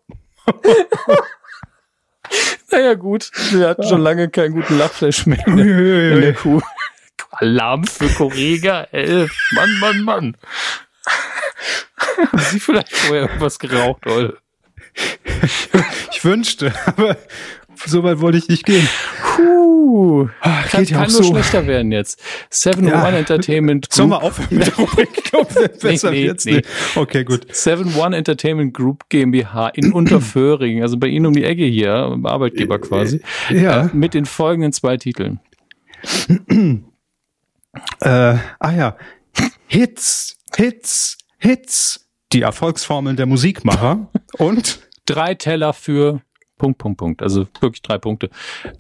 Naja, 2.70 2.94
gut. 2.94 3.30
Wir 3.52 3.68
hatten 3.68 3.84
schon 3.84 4.00
lange 4.00 4.28
keinen 4.28 4.54
guten 4.54 4.78
Lachflash 4.78 5.26
mehr 5.26 5.46
in 5.46 5.56
der, 5.56 6.12
in 6.12 6.20
der 6.20 6.34
Kuh. 6.34 6.60
Alarm 7.30 7.84
für 7.84 8.08
Correga 8.08 8.84
11. 8.92 9.30
Mann, 9.52 9.78
Mann, 9.78 10.02
Mann. 10.02 10.36
Haben 12.18 12.38
Sie 12.38 12.60
vielleicht 12.60 12.92
vorher 12.92 13.22
irgendwas 13.22 13.58
geraucht, 13.58 14.04
Leute? 14.04 14.38
Ich 16.12 16.24
wünschte, 16.24 16.72
aber 16.86 17.16
so 17.84 18.02
weit 18.02 18.20
wollte 18.20 18.38
ich 18.38 18.48
nicht 18.48 18.64
gehen. 18.64 18.88
Puh. 19.36 20.28
Ach, 20.40 20.68
Kann, 20.70 20.84
ja 20.84 20.96
kann 20.98 21.06
auch 21.06 21.12
nur 21.12 21.22
so. 21.24 21.32
schlechter 21.32 21.66
werden 21.66 21.92
jetzt. 21.92 22.20
Seven 22.50 22.88
Ja. 22.88 23.06
One 23.06 23.16
Entertainment 23.18 23.86
Sollen 23.92 24.08
wir 24.10 24.18
Group. 24.18 24.30
aufhören 24.30 24.48
mit 24.58 24.66
der 24.66 24.74
Rubrik? 24.78 25.80
Besser 25.80 26.10
Nee, 26.10 26.20
nee, 26.20 26.26
jetzt 26.26 26.46
nee. 26.46 26.62
Okay, 26.96 27.24
gut. 27.24 27.46
Seven 27.54 27.94
One 27.96 28.16
Entertainment 28.16 28.74
Group 28.74 29.04
GmbH 29.08 29.68
in 29.68 29.92
Unterföhring, 29.92 30.82
also 30.82 30.96
bei 30.98 31.06
Ihnen 31.08 31.26
um 31.26 31.32
die 31.34 31.44
Ecke 31.44 31.64
hier, 31.64 32.18
Arbeitgeber 32.24 32.78
quasi, 32.78 33.20
Ja. 33.50 33.86
äh, 33.86 33.88
mit 33.92 34.14
den 34.14 34.24
folgenden 34.26 34.72
zwei 34.72 34.96
Titeln. 34.96 35.40
Äh, 38.00 38.08
ah 38.58 38.70
ja. 38.72 38.96
Hits, 39.66 40.36
Hits, 40.56 41.18
Hits. 41.38 42.02
Die 42.32 42.42
Erfolgsformeln 42.42 43.16
der 43.16 43.26
Musikmacher. 43.26 44.08
Und 44.38 44.80
Drei 45.06 45.34
Teller 45.34 45.72
für 45.72 46.22
Punkt, 46.58 46.78
Punkt, 46.78 46.98
Punkt. 46.98 47.22
Also 47.22 47.46
wirklich 47.60 47.82
drei 47.82 47.98
Punkte. 47.98 48.30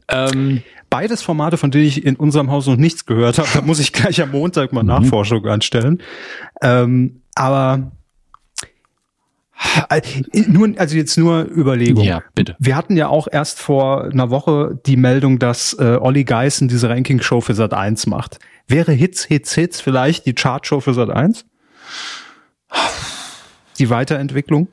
Ähm, 0.08 0.62
beides 0.88 1.22
Formate, 1.22 1.56
von 1.56 1.70
denen 1.70 1.84
ich 1.84 2.04
in 2.04 2.16
unserem 2.16 2.50
Haus 2.50 2.66
noch 2.66 2.76
nichts 2.76 3.04
gehört 3.04 3.38
habe. 3.38 3.48
Da 3.52 3.60
muss 3.60 3.80
ich 3.80 3.92
gleich 3.92 4.20
am 4.22 4.30
Montag 4.30 4.72
mal 4.72 4.82
Nachforschung 4.82 5.46
anstellen. 5.46 6.02
Ähm, 6.62 7.20
aber 7.34 7.92
äh, 9.90 10.00
nur, 10.48 10.72
also 10.78 10.96
jetzt 10.96 11.16
nur 11.16 11.46
Überlegung. 11.50 12.04
ja, 12.04 12.22
bitte. 12.34 12.56
Wir 12.58 12.76
hatten 12.76 12.96
ja 12.96 13.08
auch 13.08 13.28
erst 13.30 13.58
vor 13.60 14.04
einer 14.04 14.30
Woche 14.30 14.78
die 14.86 14.96
Meldung, 14.96 15.38
dass 15.38 15.74
äh, 15.78 15.98
Olli 16.00 16.24
Geißen 16.24 16.68
diese 16.68 16.88
Ranking-Show 16.88 17.40
für 17.40 17.54
Sat 17.54 17.74
1 17.74 18.06
macht. 18.06 18.38
Wäre 18.68 18.92
Hits, 18.92 19.24
Hits, 19.24 19.54
Hits 19.54 19.80
vielleicht 19.80 20.26
die 20.26 20.34
Chartshow 20.34 20.80
für 20.80 20.94
Sat 20.94 21.10
1? 21.10 21.44
Die 23.78 23.90
Weiterentwicklung? 23.90 24.68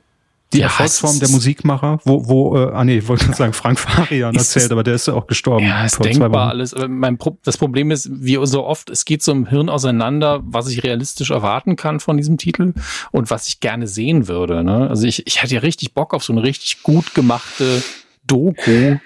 Die 0.54 0.60
Ja, 0.60 0.66
Erfolgsform 0.66 1.18
der 1.18 1.28
Musikmacher? 1.30 1.98
Wo, 2.04 2.28
wo, 2.28 2.56
äh, 2.56 2.70
ah 2.72 2.84
nee, 2.84 2.98
ich 2.98 3.08
wollte 3.08 3.32
sagen, 3.34 3.52
Frank 3.52 3.78
Farian 3.80 4.36
erzählt, 4.36 4.70
aber 4.70 4.84
der 4.84 4.94
ist 4.94 5.08
ja 5.08 5.14
auch 5.14 5.26
gestorben. 5.26 5.66
Ja, 5.66 5.84
ist 5.84 6.02
denkbar 6.02 6.50
alles. 6.50 6.74
Mein 6.88 7.18
Pro 7.18 7.36
das 7.42 7.58
Problem 7.58 7.90
ist, 7.90 8.08
wie 8.12 8.38
so 8.46 8.64
oft, 8.64 8.88
es 8.88 9.04
geht 9.04 9.20
so 9.22 9.32
im 9.32 9.46
Hirn 9.46 9.68
auseinander, 9.68 10.40
was 10.44 10.68
ich 10.68 10.84
realistisch 10.84 11.32
erwarten 11.32 11.74
kann 11.74 11.98
von 11.98 12.16
diesem 12.16 12.38
Titel 12.38 12.72
und 13.10 13.30
was 13.30 13.48
ich 13.48 13.58
gerne 13.58 13.88
sehen 13.88 14.28
würde. 14.28 14.62
Ne? 14.62 14.88
Also 14.88 15.08
ich, 15.08 15.26
ich 15.26 15.42
hätte 15.42 15.54
ja 15.54 15.60
richtig 15.60 15.92
Bock 15.92 16.14
auf 16.14 16.22
so 16.22 16.32
eine 16.32 16.44
richtig 16.44 16.84
gut 16.84 17.14
gemachte 17.14 17.82
Doku 18.24 18.98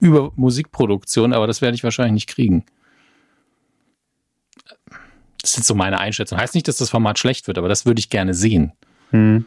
über 0.00 0.32
Musikproduktion, 0.34 1.32
aber 1.32 1.46
das 1.46 1.62
werde 1.62 1.76
ich 1.76 1.84
wahrscheinlich 1.84 2.14
nicht 2.14 2.28
kriegen. 2.28 2.64
Das 5.40 5.50
ist 5.50 5.56
jetzt 5.58 5.68
so 5.68 5.76
meine 5.76 6.00
Einschätzung. 6.00 6.38
Heißt 6.38 6.56
nicht, 6.56 6.66
dass 6.66 6.78
das 6.78 6.90
Format 6.90 7.20
schlecht 7.20 7.46
wird, 7.46 7.58
aber 7.58 7.68
das 7.68 7.86
würde 7.86 8.00
ich 8.00 8.10
gerne 8.10 8.34
sehen. 8.34 8.72
Hm. 9.10 9.46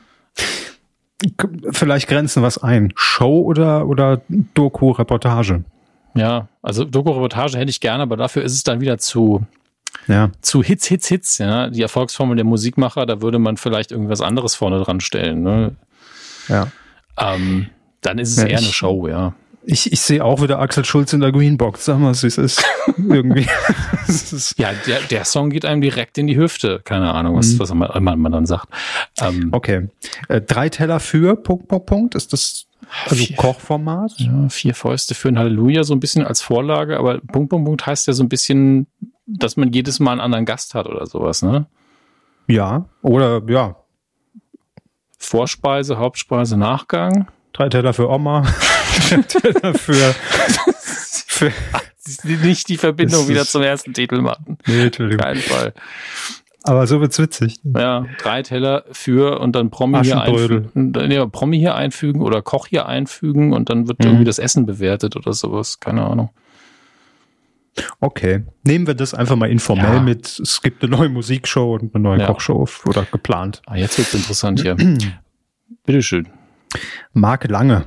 Vielleicht 1.72 2.08
grenzen 2.08 2.44
was 2.44 2.58
ein. 2.58 2.94
Show 2.96 3.42
oder, 3.42 3.88
oder 3.88 4.22
Doku-Reportage? 4.54 5.64
Ja, 6.16 6.48
also 6.62 6.86
Doku-Reportage 6.86 7.58
hätte 7.58 7.70
ich 7.70 7.80
gerne, 7.82 8.04
aber 8.04 8.18
dafür 8.18 8.44
ist 8.44 8.54
es 8.54 8.64
dann 8.64 8.82
wieder 8.82 8.98
zu, 8.98 9.44
Ja. 10.08 10.32
zu 10.42 10.64
Hits, 10.64 10.88
Hits, 10.88 11.08
Hits, 11.08 11.38
ja. 11.38 11.70
Die 11.70 11.82
Erfolgsformel 11.82 12.36
der 12.36 12.46
Musikmacher, 12.46 13.06
da 13.06 13.22
würde 13.22 13.38
man 13.40 13.58
vielleicht 13.58 13.92
irgendwas 13.92 14.22
anderes 14.22 14.56
vorne 14.56 14.80
dran 14.80 15.02
stellen. 15.02 15.44
Ne? 15.44 15.76
Ja. 16.48 16.68
Ähm, 17.18 17.68
dann 18.02 18.18
ist 18.18 18.32
es 18.32 18.38
Ja, 18.38 18.48
eher 18.48 18.58
eine 18.60 18.68
ich- 18.68 18.76
Show, 18.76 19.08
ja. 19.08 19.34
Ich, 19.72 19.92
ich 19.94 20.02
sehe 20.02 20.26
auch 20.26 20.42
wieder 20.42 20.58
Axel 20.58 20.84
Schulz 20.84 21.14
in 21.14 21.20
der 21.22 21.32
Greenbox. 21.32 21.86
Sag 21.86 22.00
mal, 22.00 22.12
wie 22.14 22.26
es 22.28 22.38
ist. 22.40 22.66
Irgendwie. 22.98 23.48
Ist 24.08 24.58
Ja, 24.58 24.72
der, 24.88 25.00
der 25.02 25.26
Song 25.26 25.52
geht 25.52 25.64
einem 25.64 25.80
direkt 25.82 26.18
in 26.18 26.26
die 26.26 26.38
Hüfte. 26.38 26.82
Keine 26.84 27.14
Ahnung, 27.14 27.36
was, 27.38 27.54
Mhm. 27.54 27.60
was 27.60 27.74
man, 27.76 27.90
immer 27.92 28.16
man 28.16 28.32
dann 28.32 28.46
sagt. 28.48 28.68
Ähm, 29.22 29.50
okay. 29.52 29.88
Äh, 30.28 30.42
drei 30.42 30.70
Teller 30.70 31.00
für 31.00 31.36
Punkt, 31.36 31.68
Punkt, 31.68 31.86
Punkt. 31.86 32.16
Ist 32.16 32.34
das 32.34 32.66
also 33.06 33.24
Vier. 33.24 33.36
Kochformat? 33.36 34.14
ja, 34.18 34.50
vier 34.50 34.74
Fäuste 34.74 35.14
für 35.14 35.28
ein 35.28 35.38
Halleluja, 35.38 35.84
so 35.84 35.94
ein 35.94 36.00
bisschen 36.00 36.26
als 36.26 36.42
Vorlage, 36.42 36.98
aber 36.98 37.20
Punkt, 37.20 37.52
Punkt, 37.52 37.66
Punkt 37.68 37.86
heißt 37.86 38.08
ja 38.08 38.14
so 38.14 38.24
ein 38.24 38.30
bisschen, 38.30 38.88
dass 39.28 39.56
man 39.56 39.72
jedes 39.72 40.00
Mal 40.00 40.14
einen 40.14 40.22
anderen 40.22 40.46
Gast 40.46 40.74
hat 40.74 40.88
oder 40.88 41.06
sowas, 41.06 41.44
ne? 41.44 41.68
Ja. 42.48 42.86
Oder 43.04 43.44
ja. 43.48 43.76
Vorspeise, 45.20 46.00
Hauptspeise, 46.00 46.58
Nachgang. 46.58 47.28
Drei 47.54 47.70
Teller 47.70 47.94
für 47.94 48.10
Oma. 48.10 48.48
Für, 49.78 50.14
für 51.28 51.52
Nicht 52.44 52.70
die 52.70 52.78
Verbindung 52.78 53.28
wieder 53.28 53.46
zum 53.46 53.62
ersten 53.62 53.94
Titel 53.94 54.22
machen. 54.22 54.58
Nee, 54.68 54.84
Entschuldigung. 54.86 55.24
Keinen 55.26 55.42
Fall. 55.42 55.74
Aber 56.64 56.86
so 56.88 57.00
wird's 57.00 57.18
witzig. 57.20 57.56
Ja, 57.64 58.06
drei 58.22 58.44
Teller 58.44 58.84
für 58.92 59.40
und 59.40 59.56
dann 59.56 59.70
Promi 59.72 60.04
hier 60.04 60.22
einfügen. 60.22 60.94
Ja, 61.12 61.26
Promi 61.26 61.58
hier 61.58 61.76
einfügen 61.76 62.22
oder 62.22 62.42
Koch 62.42 62.68
hier 62.68 62.86
einfügen 62.88 63.54
und 63.54 63.70
dann 63.70 63.88
wird 63.88 64.00
Mhm. 64.00 64.06
irgendwie 64.08 64.26
das 64.26 64.40
Essen 64.40 64.66
bewertet 64.66 65.16
oder 65.16 65.34
sowas. 65.34 65.80
Keine 65.80 66.04
Ahnung. 66.04 66.30
Okay. 68.02 68.44
Nehmen 68.64 68.88
wir 68.88 68.94
das 68.94 69.14
einfach 69.14 69.36
mal 69.38 69.50
informell 69.50 69.96
Ja. 69.96 70.02
mit, 70.02 70.40
es 70.40 70.62
gibt 70.62 70.84
eine 70.84 70.96
neue 70.96 71.10
Musikshow 71.10 71.76
und 71.76 71.96
eine 71.96 72.04
neue 72.04 72.20
Ja. 72.20 72.28
Kochshow 72.28 72.68
oder 72.86 73.06
geplant. 73.10 73.62
Ah, 73.66 73.78
jetzt 73.78 73.98
wird's 73.98 74.14
interessant 74.14 74.62
hier. 74.62 74.76
Bitteschön. 75.86 76.28
Marc 77.14 77.48
Lange. 77.50 77.86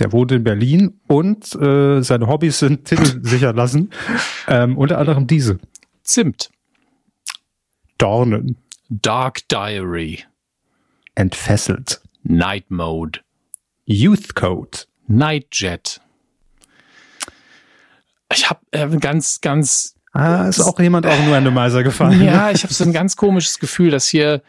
Der 0.00 0.12
wohnt 0.12 0.32
in 0.32 0.42
Berlin 0.42 1.00
und 1.06 1.54
äh, 1.54 2.02
seine 2.02 2.26
Hobbys 2.26 2.58
sind 2.58 2.84
Titel 2.88 3.20
sichern 3.22 3.56
lassen. 3.56 3.90
Ähm, 4.48 4.76
unter 4.76 4.98
anderem 4.98 5.26
diese. 5.26 5.58
Zimt. 6.02 6.50
Dornen. 7.98 8.56
Dark 8.88 9.48
Diary. 9.48 10.24
Entfesselt. 11.14 12.00
Night 12.22 12.70
Mode. 12.70 13.20
Youth 13.84 14.34
Code. 14.34 14.78
Nightjet. 15.06 16.00
Ich 18.32 18.50
habe 18.50 18.60
äh, 18.72 18.88
ganz, 18.98 19.40
ganz 19.40 19.94
Ah, 20.14 20.46
ist 20.46 20.60
auch 20.60 20.78
jemand 20.78 21.06
auch 21.06 21.24
nur 21.24 21.34
Randomizer 21.34 21.82
gefallen. 21.82 22.22
Ja, 22.22 22.52
ich 22.52 22.62
habe 22.62 22.72
so 22.72 22.84
ein 22.84 22.92
ganz 22.92 23.16
komisches 23.16 23.58
Gefühl, 23.58 23.90
dass 23.90 24.06
hier 24.06 24.42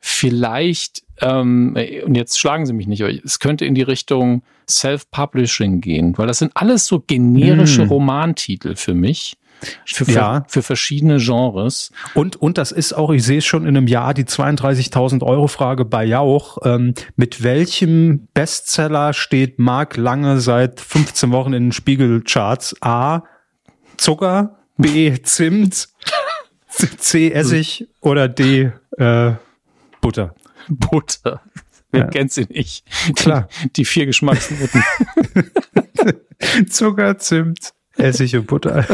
vielleicht, 0.00 1.04
ähm, 1.22 1.76
und 2.04 2.14
jetzt 2.14 2.38
schlagen 2.38 2.66
Sie 2.66 2.72
mich 2.72 2.86
nicht, 2.86 3.00
es 3.00 3.38
könnte 3.38 3.64
in 3.64 3.74
die 3.74 3.82
Richtung 3.82 4.42
Self-Publishing 4.68 5.80
gehen, 5.80 6.16
weil 6.18 6.26
das 6.26 6.38
sind 6.38 6.52
alles 6.54 6.86
so 6.86 7.00
generische 7.00 7.82
Hm. 7.82 7.88
Romantitel 7.88 8.74
für 8.76 8.94
mich. 8.94 9.36
Für, 9.86 10.04
für, 10.04 10.10
Ja. 10.12 10.44
für 10.48 10.60
verschiedene 10.62 11.18
Genres. 11.18 11.92
Und, 12.14 12.34
und 12.34 12.58
das 12.58 12.72
ist 12.72 12.94
auch, 12.94 13.10
ich 13.10 13.22
sehe 13.22 13.38
es 13.38 13.44
schon 13.44 13.62
in 13.62 13.76
einem 13.76 13.86
Jahr, 13.86 14.12
die 14.12 14.24
32.000 14.24 15.22
Euro 15.22 15.46
Frage 15.46 15.84
bei 15.84 16.04
Jauch. 16.04 16.58
Ähm, 16.64 16.94
mit 17.14 17.44
welchem 17.44 18.26
Bestseller 18.34 19.12
steht 19.12 19.60
Marc 19.60 19.96
Lange 19.96 20.40
seit 20.40 20.80
15 20.80 21.30
Wochen 21.30 21.52
in 21.52 21.66
den 21.66 21.72
Spiegelcharts? 21.72 22.74
A. 22.80 23.22
Zucker, 23.98 24.56
B. 24.78 25.14
Zimt, 25.22 25.88
C. 26.98 27.30
Essig 27.30 27.86
oder 28.00 28.26
D. 28.28 28.72
Äh, 28.98 29.32
Butter. 30.00 30.34
Butter. 30.68 31.40
Wer 31.90 32.00
Ja. 32.02 32.06
kennt 32.08 32.32
sie 32.32 32.46
nicht? 32.48 32.84
Klar. 33.16 33.48
Die, 33.64 33.72
die 33.74 33.84
vier 33.84 34.06
Geschmacksnoten. 34.06 34.82
Zucker, 36.70 37.18
Zimt, 37.18 37.72
Essig 37.96 38.34
und 38.36 38.46
Butter. 38.46 38.86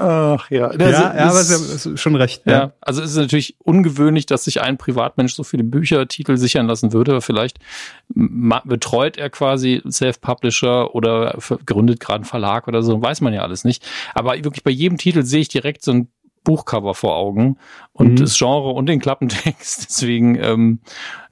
Ach 0.00 0.50
ja. 0.50 0.72
ja, 0.74 0.90
ja, 0.90 1.10
aber 1.30 1.42
Sie 1.44 1.54
haben 1.54 1.96
schon 1.96 2.16
recht. 2.16 2.42
Ja, 2.46 2.72
also 2.80 3.00
es 3.00 3.10
ist 3.12 3.16
natürlich 3.16 3.56
ungewöhnlich, 3.60 4.26
dass 4.26 4.44
sich 4.44 4.60
ein 4.60 4.76
Privatmensch 4.76 5.34
so 5.34 5.44
viele 5.44 5.62
Büchertitel 5.62 6.36
sichern 6.36 6.66
lassen 6.66 6.92
würde. 6.92 7.20
Vielleicht 7.20 7.58
betreut 8.08 9.16
er 9.16 9.30
quasi 9.30 9.82
Self-Publisher 9.88 10.94
oder 10.94 11.38
gründet 11.64 12.00
gerade 12.00 12.16
einen 12.16 12.24
Verlag 12.24 12.66
oder 12.66 12.82
so, 12.82 13.00
weiß 13.00 13.20
man 13.20 13.32
ja 13.32 13.42
alles 13.42 13.64
nicht. 13.64 13.86
Aber 14.14 14.34
wirklich 14.34 14.64
bei 14.64 14.70
jedem 14.72 14.98
Titel 14.98 15.22
sehe 15.22 15.40
ich 15.40 15.48
direkt 15.48 15.82
so 15.82 15.92
ein 15.92 16.08
Buchcover 16.44 16.94
vor 16.94 17.16
Augen 17.16 17.56
und 17.92 18.12
Mhm. 18.12 18.16
das 18.16 18.36
Genre 18.38 18.70
und 18.70 18.86
den 18.86 19.00
Klappentext. 19.00 19.86
Deswegen 19.88 20.36
ähm, 20.36 20.78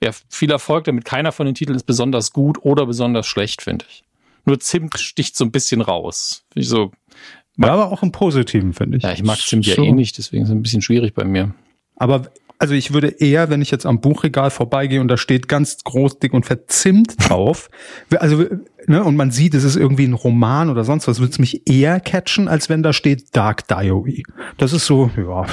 ja, 0.02 0.10
viel 0.28 0.50
Erfolg 0.50 0.84
damit. 0.84 1.04
Keiner 1.04 1.30
von 1.32 1.46
den 1.46 1.54
Titeln 1.54 1.76
ist 1.76 1.84
besonders 1.84 2.32
gut 2.32 2.58
oder 2.64 2.86
besonders 2.86 3.26
schlecht, 3.26 3.62
finde 3.62 3.84
ich. 3.88 4.02
Nur 4.44 4.58
Zimt 4.58 4.98
sticht 4.98 5.36
so 5.36 5.44
ein 5.44 5.52
bisschen 5.52 5.80
raus. 5.82 6.44
Ich 6.54 6.68
so, 6.68 6.90
Ja, 7.58 7.72
aber 7.74 7.92
auch 7.92 8.02
im 8.02 8.10
Positiven, 8.10 8.72
finde 8.72 8.96
ich. 8.96 9.04
ja, 9.04 9.12
ich 9.12 9.22
mag 9.22 9.38
Zimt 9.38 9.66
ja 9.66 9.76
eh 9.80 9.92
nicht, 9.92 10.18
deswegen 10.18 10.42
ist 10.42 10.48
es 10.48 10.54
ein 10.54 10.62
bisschen 10.62 10.82
schwierig 10.82 11.14
bei 11.14 11.24
mir. 11.24 11.54
Aber 11.96 12.22
also 12.62 12.74
ich 12.74 12.92
würde 12.92 13.08
eher, 13.08 13.50
wenn 13.50 13.60
ich 13.60 13.72
jetzt 13.72 13.86
am 13.86 14.00
Buchregal 14.00 14.50
vorbeigehe 14.50 15.00
und 15.00 15.08
da 15.08 15.16
steht 15.16 15.48
ganz 15.48 15.78
groß, 15.82 16.20
dick 16.20 16.32
und 16.32 16.46
fett 16.46 16.70
Zimt 16.70 17.16
drauf, 17.28 17.68
also 18.20 18.44
ne, 18.86 19.02
und 19.02 19.16
man 19.16 19.32
sieht, 19.32 19.54
es 19.54 19.64
ist 19.64 19.74
irgendwie 19.74 20.04
ein 20.04 20.12
Roman 20.12 20.70
oder 20.70 20.84
sonst 20.84 21.08
was, 21.08 21.18
würde 21.18 21.32
es 21.32 21.40
mich 21.40 21.68
eher 21.68 21.98
catchen, 21.98 22.46
als 22.46 22.68
wenn 22.68 22.84
da 22.84 22.92
steht 22.92 23.34
Dark 23.34 23.66
Diary. 23.66 24.22
Das 24.58 24.72
ist 24.72 24.86
so, 24.86 25.10
ja. 25.16 25.44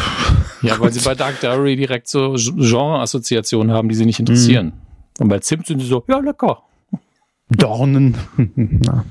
Ja, 0.62 0.80
weil 0.80 0.94
sie 0.94 1.00
bei 1.04 1.16
Dark 1.16 1.40
Diary 1.40 1.76
direkt 1.76 2.08
so 2.08 2.36
Genre-Assoziationen 2.36 3.76
haben, 3.76 3.90
die 3.90 3.96
sie 3.96 4.06
nicht 4.06 4.20
interessieren. 4.20 4.74
Und 5.18 5.30
bei 5.30 5.40
Zimt 5.40 5.66
sind 5.66 5.80
sie 5.80 5.88
so, 5.88 6.04
ja, 6.08 6.20
lecker. 6.20 6.62
Dornen. 7.50 8.18
Na. 8.56 9.04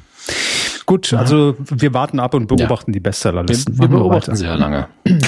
Gut, 0.87 1.12
also 1.15 1.57
wir 1.59 1.93
warten 1.95 2.20
ab 2.20 2.33
und 2.35 2.47
beobachten 2.47 2.93
die 2.93 3.01
Bestsellerlisten. 3.01 3.77
Wir, 3.77 3.91
wir 3.91 3.99
beobachten 3.99 4.37
sehr 4.37 4.57
lange. 4.57 4.87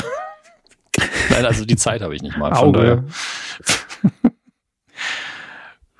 Nein, 1.42 1.52
also 1.52 1.64
die 1.64 1.76
Zeit 1.76 2.02
habe 2.02 2.14
ich 2.14 2.22
nicht 2.22 2.36
mal. 2.36 2.54
Von 2.54 2.76
Auge. 2.76 3.04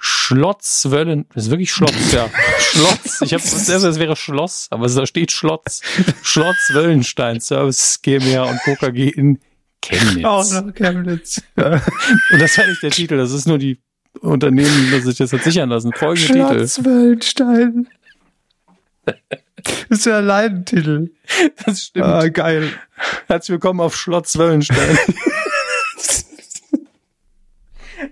Schlotzwöllen, 0.03 1.27
das 1.35 1.45
ist 1.45 1.51
wirklich 1.51 1.73
Schlotz, 1.73 2.13
ja. 2.13 2.31
Schlotz. 2.59 3.21
Ich 3.21 3.35
habe 3.35 3.43
zuerst, 3.43 3.85
es 3.85 3.99
wäre 3.99 4.17
Schloss, 4.17 4.69
aber 4.71 4.89
da 4.89 5.05
steht 5.05 5.33
Schlotz. 5.33 5.83
Schlotz 6.23 6.71
Wöllenstein 6.73 7.41
Service 7.41 8.01
GmbH 8.01 8.45
und 8.45 8.61
KKG 8.61 9.09
in 9.09 9.41
Chemnitz. 9.83 10.25
Auch 10.25 10.63
noch 10.63 10.75
Chemnitz. 10.75 11.43
Ja. 11.57 11.73
Und 12.33 12.41
das 12.41 12.57
war 12.59 12.67
nicht 12.67 12.83
der 12.83 12.91
Titel, 12.91 13.17
das 13.17 13.33
ist 13.33 13.47
nur 13.47 13.59
die 13.59 13.81
Unternehmen, 14.21 14.91
das 14.91 15.05
sich 15.05 15.17
das 15.17 15.33
hat 15.33 15.43
sichern 15.43 15.71
lassen. 15.71 15.93
Folgende 15.93 16.27
Titel. 16.29 16.59
Schlotzwöllenstein. 16.59 17.89
Das 19.05 19.17
ist 19.89 20.07
ja 20.07 20.19
ein 20.19 20.27
Leidentitel. 20.27 21.11
Das 21.65 21.83
stimmt. 21.83 22.07
Ah, 22.07 22.29
geil. 22.29 22.73
Herzlich 23.27 23.55
willkommen 23.55 23.81
auf 23.81 23.97
Schlotz 23.97 24.37
Wöllenstein. 24.37 24.99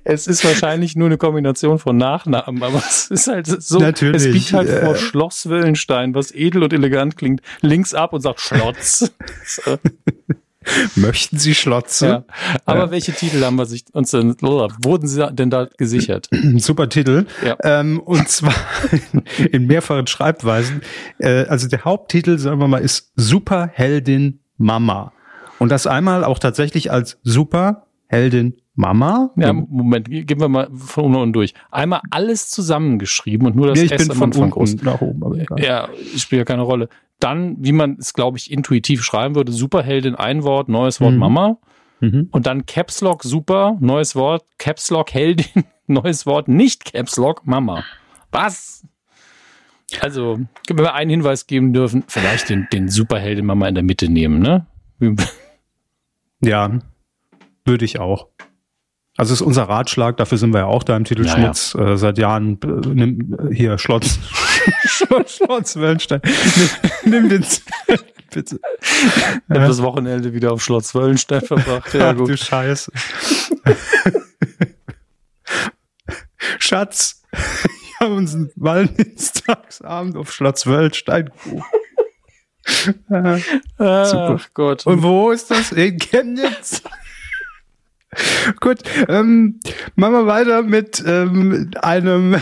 es 0.05 0.27
ist 0.27 0.45
wahrscheinlich 0.45 0.97
nur 0.97 1.07
eine 1.07 1.19
Kombination 1.19 1.79
von 1.79 1.97
Nachnamen, 1.97 2.63
aber 2.63 2.79
es 2.79 3.11
ist 3.11 3.29
halt 3.29 3.47
so. 3.47 3.79
Natürlich, 3.79 4.25
Es 4.25 4.33
biegt 4.33 4.53
halt 4.53 4.69
äh. 4.69 4.85
vor 4.85 4.97
Schloss 4.97 5.49
Wöllenstein, 5.49 6.15
was 6.15 6.33
edel 6.33 6.63
und 6.63 6.73
elegant 6.73 7.17
klingt, 7.17 7.43
links 7.61 7.95
ab 7.95 8.13
und 8.13 8.21
sagt 8.21 8.41
Schlotz. 8.41 9.11
so, 9.45 9.79
Möchten 10.97 11.39
Sie 11.39 11.55
Schlotze? 11.55 12.07
ja. 12.07 12.25
Aber 12.65 12.79
Ja. 12.85 12.91
welche 12.91 13.13
Titel 13.13 13.43
haben 13.45 13.57
wir 13.57 13.67
sich 13.67 13.85
uns 13.93 14.11
denn, 14.11 14.35
wurden 14.41 15.07
sie 15.07 15.27
denn 15.33 15.51
da 15.51 15.67
gesichert? 15.77 16.29
Super 16.57 16.89
Titel. 16.89 17.27
Ja. 17.45 17.57
Ähm, 17.63 18.01
und 18.01 18.29
zwar 18.29 18.55
in, 19.13 19.23
in 19.47 19.67
mehrfachen 19.67 20.07
Schreibweisen. 20.07 20.83
Äh, 21.19 21.45
also 21.47 21.69
der 21.69 21.85
Haupttitel, 21.85 22.39
sagen 22.39 22.61
wir 22.61 22.69
mal, 22.69 22.79
ist 22.79 23.13
Superheldin 23.17 24.41
Mama. 24.57 25.13
Und 25.59 25.71
das 25.71 25.87
einmal 25.87 26.25
auch 26.25 26.39
tatsächlich 26.39 26.91
als 26.93 27.19
Superheldin 27.23 28.55
Mama. 28.75 29.31
Ja, 29.37 29.53
Moment, 29.53 30.09
gehen 30.09 30.39
wir 30.41 30.49
mal 30.49 30.69
von 30.73 31.07
unten 31.07 31.17
und 31.19 31.33
durch. 31.33 31.53
Einmal 31.73 32.01
alles 32.13 32.49
zusammengeschrieben 32.49 33.45
und 33.49 33.57
nur 33.57 33.67
das 33.67 33.79
Nee, 33.79 33.87
ich 33.87 33.93
S 33.93 34.07
bin 34.07 34.17
von 34.17 34.25
Anfang 34.29 34.51
groß. 34.51 34.75
unten 34.75 34.85
nach 34.85 35.01
oben. 35.01 35.25
Aber 35.25 35.37
egal. 35.37 35.61
Ja, 35.61 35.89
spielt 36.17 36.39
ja 36.39 36.45
keine 36.45 36.63
Rolle. 36.63 36.89
Dann, 37.21 37.57
wie 37.59 37.73
man 37.73 37.97
es, 37.99 38.13
glaube 38.15 38.39
ich, 38.39 38.51
intuitiv 38.51 39.03
schreiben 39.03 39.35
würde, 39.35 39.51
Superheldin, 39.53 40.15
ein 40.15 40.45
Wort, 40.45 40.69
neues 40.69 41.01
Wort 41.01 41.15
Mhm. 41.15 41.19
Mama. 41.19 41.59
Mhm. 42.01 42.29
Und 42.31 42.47
dann 42.47 42.65
Caps 42.67 43.01
Lock 43.01 43.25
Super, 43.25 43.77
neues 43.81 44.15
Wort, 44.15 44.45
Caps 44.59 44.91
Lock 44.91 45.13
Heldin, 45.13 45.65
neues 45.89 46.27
Wort, 46.27 46.47
nicht 46.49 46.93
Caps 46.93 47.17
Lock 47.17 47.45
Mama. 47.47 47.83
Was? 48.31 48.87
Also, 50.01 50.39
wenn 50.69 50.79
wir 50.79 50.95
einen 50.95 51.11
Hinweis 51.11 51.47
geben 51.47 51.73
dürfen, 51.73 52.05
vielleicht 52.07 52.51
den, 52.51 52.69
den 52.73 52.89
Superheldin 52.89 53.47
Mama 53.47 53.67
in 53.67 53.75
der 53.75 53.83
Mitte 53.83 54.09
nehmen, 54.09 54.39
ne? 54.41 54.67
Ja, 56.43 56.79
würde 57.65 57.85
ich 57.85 57.99
auch. 57.99 58.29
Also 59.17 59.33
ist 59.35 59.41
unser 59.41 59.65
Ratschlag, 59.65 60.17
dafür 60.19 60.39
sind 60.39 60.53
wir 60.55 60.61
ja 60.61 60.67
auch 60.67 60.85
da 60.85 60.97
im 60.97 61.03
Titelschmutz 61.05 61.75
äh, 61.75 61.97
seit 61.97 62.19
Jahren. 62.19 62.61
Äh, 62.63 62.89
nimm, 62.95 63.35
äh, 63.51 63.53
hier, 63.55 63.77
Schlotz. 63.79 64.21
Schlotz 64.85 65.77
Wöllenstein. 65.77 66.21
Nimm, 67.05 67.29
nimm 67.29 67.29
den 67.29 67.45
bitte. 68.31 68.61
Ich 68.81 69.51
habe 69.51 69.67
das 69.67 69.83
Wochenende 69.83 70.33
wieder 70.33 70.53
auf 70.53 70.63
Schloss 70.63 70.95
Wöllenstein 70.95 71.43
verbracht. 71.43 71.95
Ja, 71.95 72.11
Ach 72.11 72.17
du 72.17 72.25
gut. 72.27 72.39
Scheiße. 72.39 72.93
Schatz, 76.59 77.23
wir 77.31 78.01
haben 78.01 78.17
uns 78.17 78.35
einen 78.35 78.51
Valentinstagsabend 78.57 80.17
auf 80.17 80.33
Schloss 80.33 80.67
Wöllenstein 80.67 81.27
gebucht. 81.27 81.67
Äh, 83.11 83.41
Ach 83.79 84.49
Gott. 84.53 84.87
Und 84.87 85.03
wo 85.03 85.31
ist 85.31 85.51
das? 85.51 85.73
In 85.73 85.99
Chemnitz. 85.99 86.83
Gut, 88.61 88.81
ähm, 89.09 89.61
machen 89.95 90.13
wir 90.13 90.27
weiter 90.27 90.63
mit 90.63 91.03
ähm, 91.07 91.71
einem 91.81 92.41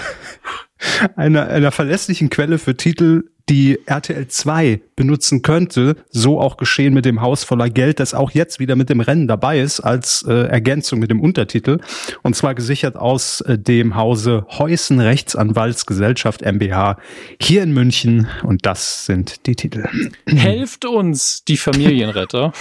einer, 1.16 1.48
einer 1.48 1.73
verlässlichen 1.73 2.31
Quelle 2.31 2.59
für 2.59 2.77
Titel, 2.77 3.24
die 3.48 3.78
RTL 3.86 4.27
2 4.27 4.81
benutzen 4.97 5.43
könnte. 5.43 5.97
So 6.11 6.40
auch 6.40 6.57
geschehen 6.57 6.94
mit 6.94 7.05
dem 7.05 7.20
Haus 7.20 7.44
voller 7.44 7.70
Geld, 7.70 8.01
das 8.01 8.12
auch 8.12 8.32
jetzt 8.32 8.59
wieder 8.59 8.74
mit 8.74 8.90
dem 8.90 9.01
Rennen 9.01 9.28
dabei 9.28 9.61
ist 9.61 9.81
als 9.81 10.24
äh, 10.27 10.32
Ergänzung 10.32 10.98
mit 10.98 11.11
dem 11.11 11.20
Untertitel. 11.20 11.78
Und 12.23 12.35
zwar 12.35 12.55
gesichert 12.55 12.97
aus 12.97 13.40
äh, 13.43 13.59
dem 13.59 13.94
Hause 13.94 14.47
Heusen 14.59 15.01
Rechtsanwaltsgesellschaft 15.01 16.43
MBH 16.43 16.98
hier 17.40 17.62
in 17.62 17.73
München. 17.73 18.28
Und 18.43 18.66
das 18.66 19.07
sind 19.07 19.47
die 19.47 19.55
Titel. 19.55 19.89
Helft 20.27 20.85
uns, 20.85 21.44
die 21.44 21.57
Familienretter. 21.57 22.53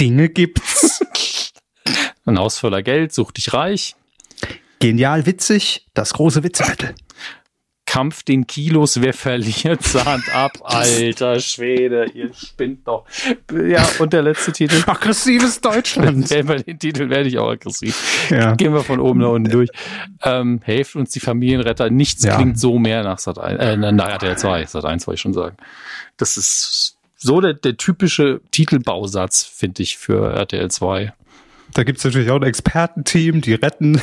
Dinge 0.00 0.28
gibt's. 0.28 1.04
Ein 2.24 2.38
Haus 2.38 2.58
voller 2.58 2.82
Geld, 2.82 3.12
such 3.12 3.32
dich 3.32 3.52
reich. 3.52 3.96
Genial 4.80 5.26
witzig, 5.26 5.86
das 5.94 6.14
große 6.14 6.42
Witzebattle. 6.42 6.94
Kampf 7.84 8.22
den 8.22 8.46
Kilos, 8.46 9.00
wer 9.02 9.12
verliert, 9.12 9.82
zahnt 9.82 10.32
ab. 10.32 10.52
Alter 10.62 11.40
Schwede, 11.40 12.06
ihr 12.14 12.32
spinnt 12.32 12.86
doch. 12.86 13.04
Ja, 13.52 13.86
und 13.98 14.12
der 14.12 14.22
letzte 14.22 14.52
Titel. 14.52 14.82
Aggressives 14.86 15.60
Deutschland. 15.60 16.28
Bei 16.46 16.58
den 16.58 16.78
Titel 16.78 17.10
werde 17.10 17.28
ich 17.28 17.36
auch 17.38 17.50
aggressiv. 17.50 18.30
Ja. 18.30 18.54
Gehen 18.54 18.72
wir 18.72 18.84
von 18.84 19.00
oben 19.00 19.20
nach 19.20 19.30
unten 19.30 19.50
durch. 19.50 19.70
Ähm, 20.22 20.60
helft 20.62 20.94
uns 20.94 21.10
die 21.10 21.20
Familienretter. 21.20 21.90
Nichts 21.90 22.22
Ja. 22.24 22.36
klingt 22.36 22.60
so 22.60 22.78
mehr 22.78 23.02
nach 23.02 23.18
Sat 23.18 23.38
1, 23.38 23.60
äh, 23.60 23.76
nach 23.92 24.08
RTL 24.08 24.38
2. 24.38 24.66
Sat 24.66 24.84
1 24.84 25.06
wollte 25.08 25.16
ich 25.16 25.20
schon 25.22 25.34
sagen. 25.34 25.56
Das 26.16 26.36
ist 26.36 26.96
so 27.16 27.40
der, 27.40 27.54
der 27.54 27.76
typische 27.76 28.40
Titelbausatz, 28.52 29.42
finde 29.42 29.82
ich, 29.82 29.98
für 29.98 30.32
RTL 30.32 30.70
2. 30.70 31.12
Da 31.74 31.84
gibt's 31.84 32.04
natürlich 32.04 32.30
auch 32.30 32.36
ein 32.36 32.42
Expertenteam, 32.42 33.40
die 33.40 33.54
retten. 33.54 34.00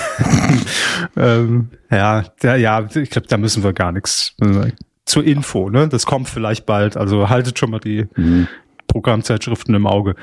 ähm, 1.18 1.69
ja, 1.91 2.26
ja, 2.41 2.56
ja, 2.56 2.88
ich 2.95 3.10
glaube, 3.10 3.27
da 3.27 3.38
müssen 3.38 3.64
wir 3.64 3.73
gar 3.73 3.91
nichts 3.91 4.34
äh, 4.41 4.72
zur 5.06 5.23
Info. 5.23 5.69
Ne? 5.69 5.88
Das 5.88 6.06
kommt 6.06 6.30
vielleicht 6.30 6.65
bald. 6.65 6.98
Also 6.98 7.30
haltet 7.30 7.60
schon 7.60 7.72
mal 7.72 7.80
die 7.80 8.07
Programmzeitschriften 8.88 9.76
im 9.76 9.88
Auge. 9.88 10.15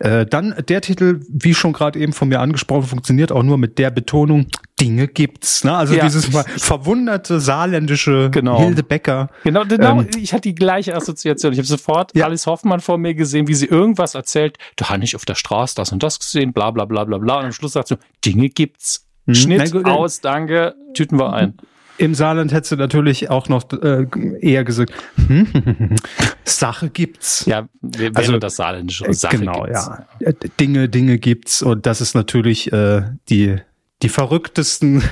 Äh, 0.00 0.24
dann 0.24 0.54
der 0.68 0.80
Titel, 0.80 1.20
wie 1.28 1.54
schon 1.54 1.74
gerade 1.74 1.98
eben 1.98 2.14
von 2.14 2.28
mir 2.28 2.40
angesprochen, 2.40 2.86
funktioniert 2.86 3.32
auch 3.32 3.42
nur 3.42 3.58
mit 3.58 3.78
der 3.78 3.90
Betonung, 3.90 4.46
Dinge 4.80 5.08
gibt's. 5.08 5.62
Ne? 5.64 5.74
Also 5.76 5.94
Ja. 5.94 6.04
dieses 6.04 6.26
ver- 6.26 6.44
verwunderte 6.56 7.40
saarländische 7.40 8.30
Genau. 8.30 8.58
Hilde 8.60 8.82
Becker. 8.82 9.28
Genau, 9.44 9.64
genau. 9.64 10.00
Ähm, 10.00 10.06
ich 10.16 10.32
hatte 10.32 10.42
die 10.48 10.54
gleiche 10.54 10.94
Assoziation. 10.94 11.52
Ich 11.52 11.58
habe 11.58 11.66
sofort 11.66 12.16
Ja. 12.16 12.26
Alice 12.26 12.46
Hoffmann 12.46 12.80
vor 12.80 12.98
mir 12.98 13.14
gesehen, 13.14 13.46
wie 13.48 13.54
sie 13.54 13.66
irgendwas 13.66 14.14
erzählt. 14.14 14.56
Da 14.76 14.88
habe 14.90 15.04
ich 15.04 15.14
auf 15.16 15.24
der 15.24 15.34
Straße 15.34 15.74
das 15.76 15.92
und 15.92 16.02
das 16.02 16.18
gesehen, 16.18 16.52
bla 16.52 16.70
bla 16.70 16.84
bla 16.86 17.04
bla 17.04 17.18
bla. 17.18 17.38
Und 17.40 17.44
am 17.46 17.52
Schluss 17.52 17.72
sagt 17.72 17.88
sie, 17.88 17.98
Dinge 18.24 18.48
gibt's. 18.48 19.06
Mhm. 19.26 19.34
Schnitt 19.34 19.72
gut, 19.72 19.84
aus, 19.86 20.20
danke, 20.20 20.74
tüten 20.94 21.18
wir 21.18 21.32
ein. 21.32 21.54
Im 21.98 22.14
Saarland 22.14 22.50
hättest 22.52 22.72
du 22.72 22.76
natürlich 22.76 23.28
auch 23.28 23.50
noch 23.50 23.64
äh, 23.72 24.06
eher 24.40 24.64
gesagt, 24.64 24.90
Sache 26.44 26.90
gibt's. 26.90 27.44
Ja, 27.46 27.68
Also, 28.14 28.38
das 28.38 28.56
saarländische 28.56 29.12
Sache. 29.12 29.38
genau, 29.38 29.64
gibt's. 29.64 29.90
ja. 30.20 30.32
Dinge, 30.58 30.88
Dinge 30.88 31.18
gibt's 31.18 31.62
und 31.62 31.86
das 31.86 32.00
ist 32.00 32.14
natürlich 32.14 32.72
äh, 32.72 33.02
die 33.28 33.56
die 34.02 34.08
verrücktesten 34.08 35.02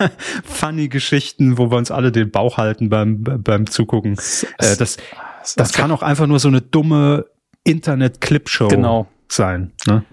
funny 0.44 0.88
Geschichten, 0.88 1.58
wo 1.58 1.70
wir 1.70 1.76
uns 1.78 1.90
alle 1.90 2.12
den 2.12 2.30
Bauch 2.30 2.56
halten 2.58 2.88
beim 2.88 3.22
beim 3.22 3.66
Zugucken. 3.68 4.14
Äh, 4.58 4.76
das 4.76 4.96
das 5.56 5.72
kann 5.72 5.90
auch 5.90 6.02
einfach 6.02 6.26
nur 6.26 6.38
so 6.38 6.48
eine 6.48 6.60
dumme 6.60 7.26
Internet-Clipshow 7.64 8.68
Genau. 8.68 9.06
sein. 9.28 9.72
Ne? 9.86 10.04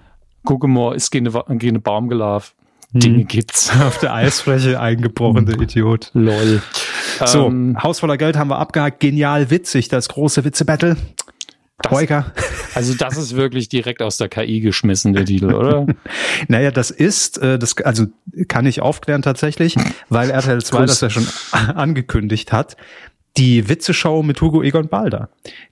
Gucke 0.44 0.68
mal, 0.68 0.96
ist 0.96 1.12
gegen 1.12 1.28
eine, 1.28 1.44
gegen 1.60 1.76
eine 1.76 1.80
Baum 1.80 2.10
gelaufen. 2.10 2.54
Mhm. 2.94 3.00
Dinge 3.00 3.24
gibt's. 3.26 3.72
Auf 3.82 4.00
der 4.00 4.14
Eisfläche 4.14 4.80
eingebrochene 4.80 5.52
Idiot. 5.62 6.10
Lol. 6.14 6.62
So, 7.26 7.48
Ähm, 7.48 7.78
Haus 7.84 8.00
voller 8.00 8.18
Geld 8.18 8.38
haben 8.38 8.50
wir 8.50 8.58
abgehakt. 8.58 9.00
Genial 9.00 9.50
witzig, 9.52 9.90
das 9.90 10.10
große 10.10 10.44
Witze-Battle. 10.46 10.96
Troika. 11.82 12.32
also 12.76 12.94
das 12.94 13.18
ist 13.18 13.36
wirklich 13.36 13.70
direkt 13.70 14.02
aus 14.02 14.18
der 14.18 14.30
KI 14.30 14.60
geschmissen, 14.60 15.14
der 15.14 15.26
Titel, 15.26 15.54
oder? 15.54 15.88
Naja, 16.48 16.72
das 16.72 16.92
ist, 16.92 17.38
äh, 17.38 17.60
das 17.60 17.78
also 17.78 18.08
kann 18.48 18.66
ich 18.66 18.82
aufklären 18.82 19.22
tatsächlich, 19.22 19.76
weil 20.10 20.30
RTL 20.30 20.62
2 20.62 20.86
das 20.86 21.02
ja 21.02 21.10
schon 21.10 21.28
angekündigt 21.52 22.52
hat. 22.52 22.76
Die 23.40 23.70
Witzeshow 23.70 24.22
mit 24.22 24.42
Hugo 24.42 24.62
Egon 24.62 24.90
Balder, 24.90 25.30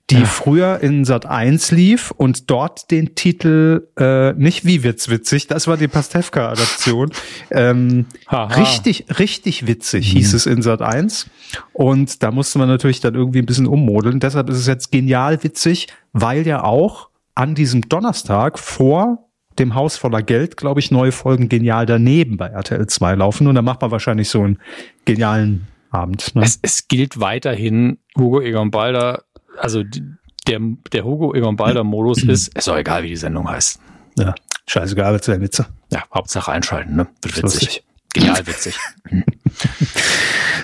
die 0.08 0.24
früher 0.24 0.80
in 0.80 1.04
Sat 1.04 1.26
1 1.26 1.70
lief 1.70 2.10
und 2.12 2.50
dort 2.50 2.90
den 2.90 3.14
Titel 3.14 3.88
äh, 3.98 4.32
nicht 4.32 4.64
wie 4.64 4.82
wird's 4.82 5.10
witzig, 5.10 5.48
das 5.48 5.68
war 5.68 5.76
die 5.76 5.86
Pastewka-Adaption. 5.86 7.10
Ähm, 7.50 8.06
Haha. 8.26 8.54
richtig, 8.54 9.04
richtig 9.18 9.66
witzig 9.66 10.10
hieß 10.10 10.32
es 10.32 10.46
in 10.46 10.62
Sat 10.62 10.80
1. 10.80 11.28
Und 11.74 12.22
da 12.22 12.30
musste 12.30 12.58
man 12.58 12.68
natürlich 12.68 13.00
dann 13.00 13.14
irgendwie 13.14 13.40
ein 13.40 13.46
bisschen 13.46 13.66
ummodeln. 13.66 14.18
Deshalb 14.18 14.48
ist 14.48 14.56
es 14.56 14.66
jetzt 14.66 14.90
genial 14.90 15.44
witzig, 15.44 15.88
weil 16.14 16.46
ja 16.46 16.64
auch 16.64 17.10
an 17.34 17.54
diesem 17.54 17.82
Donnerstag 17.82 18.58
vor 18.58 19.28
dem 19.58 19.74
Haus 19.74 19.98
voller 19.98 20.22
Geld, 20.22 20.56
glaube 20.56 20.80
ich, 20.80 20.90
neue 20.90 21.12
Folgen 21.12 21.50
genial 21.50 21.84
daneben 21.84 22.38
bei 22.38 22.46
RTL 22.46 22.86
2 22.86 23.16
laufen. 23.16 23.46
Und 23.46 23.56
da 23.56 23.62
macht 23.62 23.82
man 23.82 23.90
wahrscheinlich 23.90 24.30
so 24.30 24.42
einen 24.42 24.58
genialen 25.04 25.66
Abend. 25.90 26.34
Ne? 26.34 26.42
Es, 26.42 26.58
es 26.62 26.88
gilt 26.88 27.20
weiterhin, 27.20 27.98
Hugo 28.16 28.40
Egon 28.40 28.70
Balder, 28.70 29.24
also 29.58 29.82
der, 30.46 30.60
der 30.92 31.04
Hugo 31.04 31.34
Egon 31.34 31.56
Balder 31.56 31.84
Modus 31.84 32.22
ist, 32.22 32.56
ist 32.56 32.68
doch 32.68 32.76
egal, 32.76 33.02
wie 33.02 33.08
die 33.08 33.16
Sendung 33.16 33.48
heißt. 33.48 33.80
Ja, 34.18 34.34
scheißegal, 34.66 35.14
was 35.14 35.22
der 35.22 35.40
Witze. 35.40 35.66
Ja, 35.90 36.04
Hauptsache 36.12 36.50
einschalten, 36.50 36.96
ne? 36.96 37.06
Wird 37.22 37.36
witzig. 37.36 37.42
Lustig. 37.42 37.84
Genial 38.14 38.46
witzig. 38.46 38.74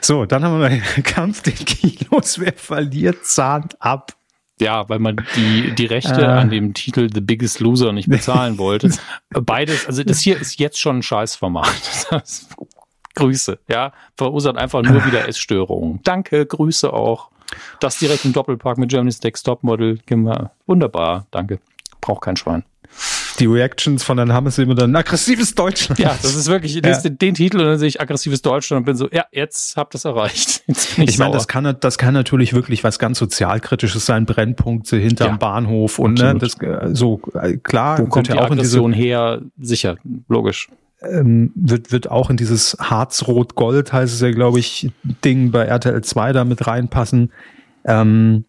so, 0.00 0.24
dann 0.24 0.44
haben 0.44 0.60
wir 0.60 0.68
den 0.70 1.02
Kampf 1.02 1.42
den 1.42 1.54
Kilos. 1.54 2.38
Wer 2.38 2.54
verliert, 2.54 3.26
zahnt 3.26 3.80
ab. 3.80 4.12
Ja, 4.60 4.88
weil 4.88 5.00
man 5.00 5.16
die, 5.36 5.74
die 5.74 5.86
Rechte 5.86 6.22
äh. 6.22 6.26
an 6.26 6.48
dem 6.48 6.74
Titel 6.74 7.10
The 7.12 7.20
Biggest 7.20 7.60
Loser 7.60 7.92
nicht 7.92 8.08
bezahlen 8.08 8.56
wollte. 8.58 8.90
Beides, 9.30 9.86
also 9.86 10.04
das 10.04 10.20
hier 10.20 10.40
ist 10.40 10.58
jetzt 10.58 10.80
schon 10.80 10.98
ein 10.98 11.02
Scheißformat. 11.02 11.72
Grüße, 13.14 13.58
ja, 13.68 13.92
verursacht 14.16 14.56
einfach 14.56 14.82
nur 14.82 15.04
wieder 15.06 15.28
Essstörungen. 15.28 16.00
Danke, 16.02 16.46
Grüße 16.46 16.92
auch. 16.92 17.30
Das 17.80 17.98
direkt 17.98 18.24
im 18.24 18.32
Doppelpark 18.32 18.78
mit 18.78 18.90
Germany's 18.90 19.22
Next 19.22 19.44
Topmodel. 19.44 20.00
Wunderbar, 20.66 21.26
danke. 21.30 21.60
Braucht 22.00 22.22
kein 22.22 22.36
Schwein 22.36 22.64
die 23.38 23.46
Reactions 23.46 24.04
von 24.04 24.16
dann 24.16 24.32
haben 24.32 24.46
es 24.46 24.58
immer 24.58 24.74
dann 24.74 24.94
aggressives 24.94 25.54
Deutschland. 25.54 25.98
Ja, 25.98 26.16
das 26.20 26.34
ist 26.34 26.48
wirklich, 26.48 26.76
ich 26.76 26.82
lese 26.82 27.08
ja. 27.08 27.10
den 27.10 27.34
Titel 27.34 27.58
und 27.58 27.66
dann 27.66 27.78
sehe 27.78 27.88
ich 27.88 28.00
aggressives 28.00 28.42
Deutschland 28.42 28.80
und 28.80 28.84
bin 28.84 28.96
so, 28.96 29.08
ja, 29.10 29.24
jetzt 29.32 29.76
habt 29.76 29.94
ihr 29.94 29.98
es 29.98 30.04
erreicht. 30.04 30.62
ich, 30.66 30.98
ich 30.98 31.18
meine, 31.18 31.32
das 31.32 31.48
kann, 31.48 31.76
das 31.80 31.98
kann 31.98 32.14
natürlich 32.14 32.54
wirklich 32.54 32.84
was 32.84 32.98
ganz 32.98 33.18
sozialkritisches 33.18 34.06
sein, 34.06 34.26
Brennpunkte 34.26 34.96
hinterm 34.96 35.32
ja, 35.32 35.36
Bahnhof 35.36 35.98
und 35.98 36.18
ne, 36.18 36.36
das, 36.38 36.54
äh, 36.60 36.90
so, 36.92 37.20
äh, 37.34 37.56
klar. 37.56 37.98
Wo 37.98 38.06
kommt 38.06 38.28
ja 38.28 38.34
die 38.34 38.40
auch 38.40 38.50
Aggression 38.50 38.92
in 38.92 38.98
diese, 38.98 39.08
her? 39.08 39.42
Sicher, 39.58 39.96
logisch. 40.28 40.68
Ähm, 41.10 41.52
wird, 41.54 41.92
wird 41.92 42.10
auch 42.10 42.30
in 42.30 42.36
dieses 42.36 42.76
Harz-Rot-Gold, 42.80 43.92
heißt 43.92 44.14
es 44.14 44.20
ja, 44.20 44.30
glaube 44.30 44.58
ich, 44.58 44.90
Ding 45.24 45.50
bei 45.50 45.64
RTL 45.64 46.02
2 46.02 46.32
da 46.32 46.44
mit 46.44 46.66
reinpassen. 46.66 47.32
Ähm, 47.84 48.44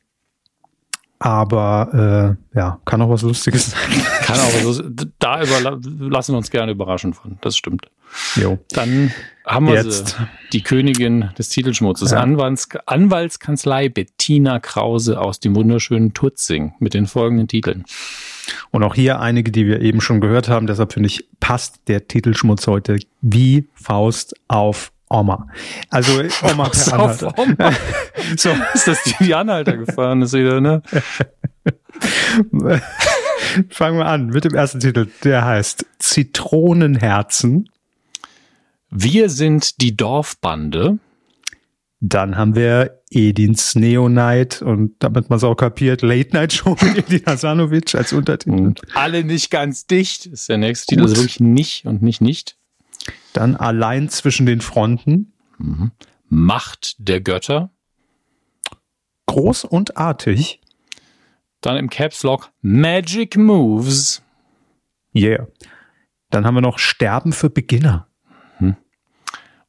aber 1.19 2.38
äh, 2.53 2.57
ja, 2.57 2.80
kann 2.86 3.02
auch 3.02 3.10
was 3.10 3.22
Lustiges 3.22 3.72
sein. 3.72 3.82
Kann 4.22 4.40
auch 4.40 4.53
was 4.65 4.84
Da 5.19 5.41
über, 5.41 5.80
lassen 6.10 6.34
wir 6.34 6.38
uns 6.38 6.52
gerne 6.52 6.73
überraschen 6.73 7.14
von. 7.14 7.38
Das 7.41 7.56
stimmt. 7.56 7.90
Jo. 8.36 8.60
Dann 8.72 9.11
haben 9.45 9.68
wir 9.68 9.76
Jetzt. 9.76 10.10
Sie, 10.10 10.15
die 10.53 10.61
Königin 10.61 11.30
des 11.38 11.49
Titelschmutzes, 11.49 12.11
ja. 12.11 12.19
Anwalts, 12.19 12.69
Anwaltskanzlei 12.86 13.90
Bettina 13.90 14.60
Krause 14.60 15.19
aus 15.19 15.40
dem 15.40 15.56
wunderschönen 15.56 16.14
Tutzing 16.14 16.73
mit 16.80 16.94
den 16.94 17.07
folgenden 17.07 17.48
Titeln. 17.48 17.86
Und 18.72 18.84
auch 18.84 18.95
hier 18.95 19.19
einige, 19.19 19.51
die 19.51 19.65
wir 19.65 19.81
eben 19.81 20.01
schon 20.01 20.22
gehört 20.22 20.49
haben. 20.49 20.67
Deshalb 20.67 20.93
finde 20.93 21.07
ich, 21.07 21.27
passt 21.39 21.81
der 21.88 22.07
Titelschmutz 22.07 22.67
heute 22.67 22.97
wie 23.22 23.67
Faust 23.73 24.35
auf 24.47 24.91
Oma. 25.09 25.47
Also 25.89 26.22
Oma 26.43 26.69
per 26.69 26.93
Anhalter. 26.93 27.34
Oma. 27.38 27.72
so. 28.38 28.49
Ist 28.73 28.88
das 28.88 29.03
die, 29.03 29.26
die 29.26 29.35
Anhalter 29.35 29.77
gefahren 29.77 30.22
ist 30.22 30.34
wieder, 30.34 30.61
ne? 30.61 30.81
Fangen 33.69 33.97
wir 33.97 34.05
an 34.05 34.27
mit 34.27 34.43
dem 34.43 34.53
ersten 34.53 34.80
Titel. 34.80 35.07
Der 35.23 35.45
heißt 35.45 35.85
Zitronenherzen. 35.99 37.69
Wir 38.89 39.30
sind 39.30 39.81
die 39.81 39.95
Dorfbande. 39.95 40.99
Dann 42.07 42.38
haben 42.38 42.53
wir 42.53 43.02
Edins 43.10 43.73
Neonight 43.73 44.61
und 44.61 44.95
damit 44.99 45.32
man 45.32 45.38
es 45.38 45.44
auch 45.44 45.56
kapiert, 45.56 46.03
Late 46.03 46.34
Night 46.34 46.53
Show 46.53 46.77
mit 46.80 46.98
Edin 47.11 47.26
Hasanovic 47.26 47.95
als 47.95 48.14
Untertitel. 48.14 48.52
Und 48.52 48.82
alle 48.95 49.23
nicht 49.23 49.49
ganz 49.49 49.88
dicht 49.88 50.27
ist 50.27 50.48
der 50.48 50.57
nächste 50.57 50.88
Titel. 50.88 51.02
Also 51.02 51.15
wirklich 51.15 51.40
nicht 51.40 51.86
und 51.86 52.03
nicht 52.03 52.22
nicht. 52.22 52.57
Dann 53.34 53.56
allein 53.56 54.10
zwischen 54.10 54.45
den 54.45 54.61
Fronten. 54.61 55.34
Mhm. 55.57 55.91
Macht 56.30 56.95
der 56.99 57.22
Götter. 57.22 57.72
Groß 59.26 59.64
und 59.64 59.98
artig. 59.98 60.61
Dann 61.61 61.77
im 61.77 61.90
Caps 61.90 62.22
Lock 62.22 62.52
Magic 62.61 63.36
Moves. 63.36 64.22
Yeah. 65.15 65.48
Dann 66.30 66.45
haben 66.45 66.53
wir 66.53 66.61
noch 66.61 66.77
Sterben 66.77 67.34
für 67.34 67.49
Beginner. 67.49 68.07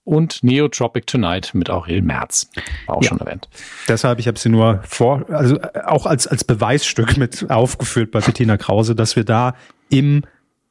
Und 0.07 0.45
Neotropic 0.45 1.05
Tonight 1.07 1.51
mit 1.53 1.69
Aurel 1.69 2.01
Merz. 2.01 2.49
War 2.87 2.97
auch 2.97 3.03
ja. 3.03 3.09
schon 3.09 3.19
erwähnt. 3.19 3.49
Deshalb, 3.89 4.21
ich 4.21 4.29
habe 4.29 4.39
sie 4.39 4.49
nur 4.49 4.81
vor, 4.85 5.29
also 5.29 5.59
auch 5.85 6.07
als, 6.07 6.29
als 6.29 6.45
Beweisstück 6.45 7.17
mit 7.17 7.51
aufgeführt 7.51 8.13
bei 8.13 8.21
Bettina 8.21 8.57
Krause, 8.57 8.95
dass 8.95 9.17
wir 9.17 9.25
da 9.25 9.57
im 9.89 10.23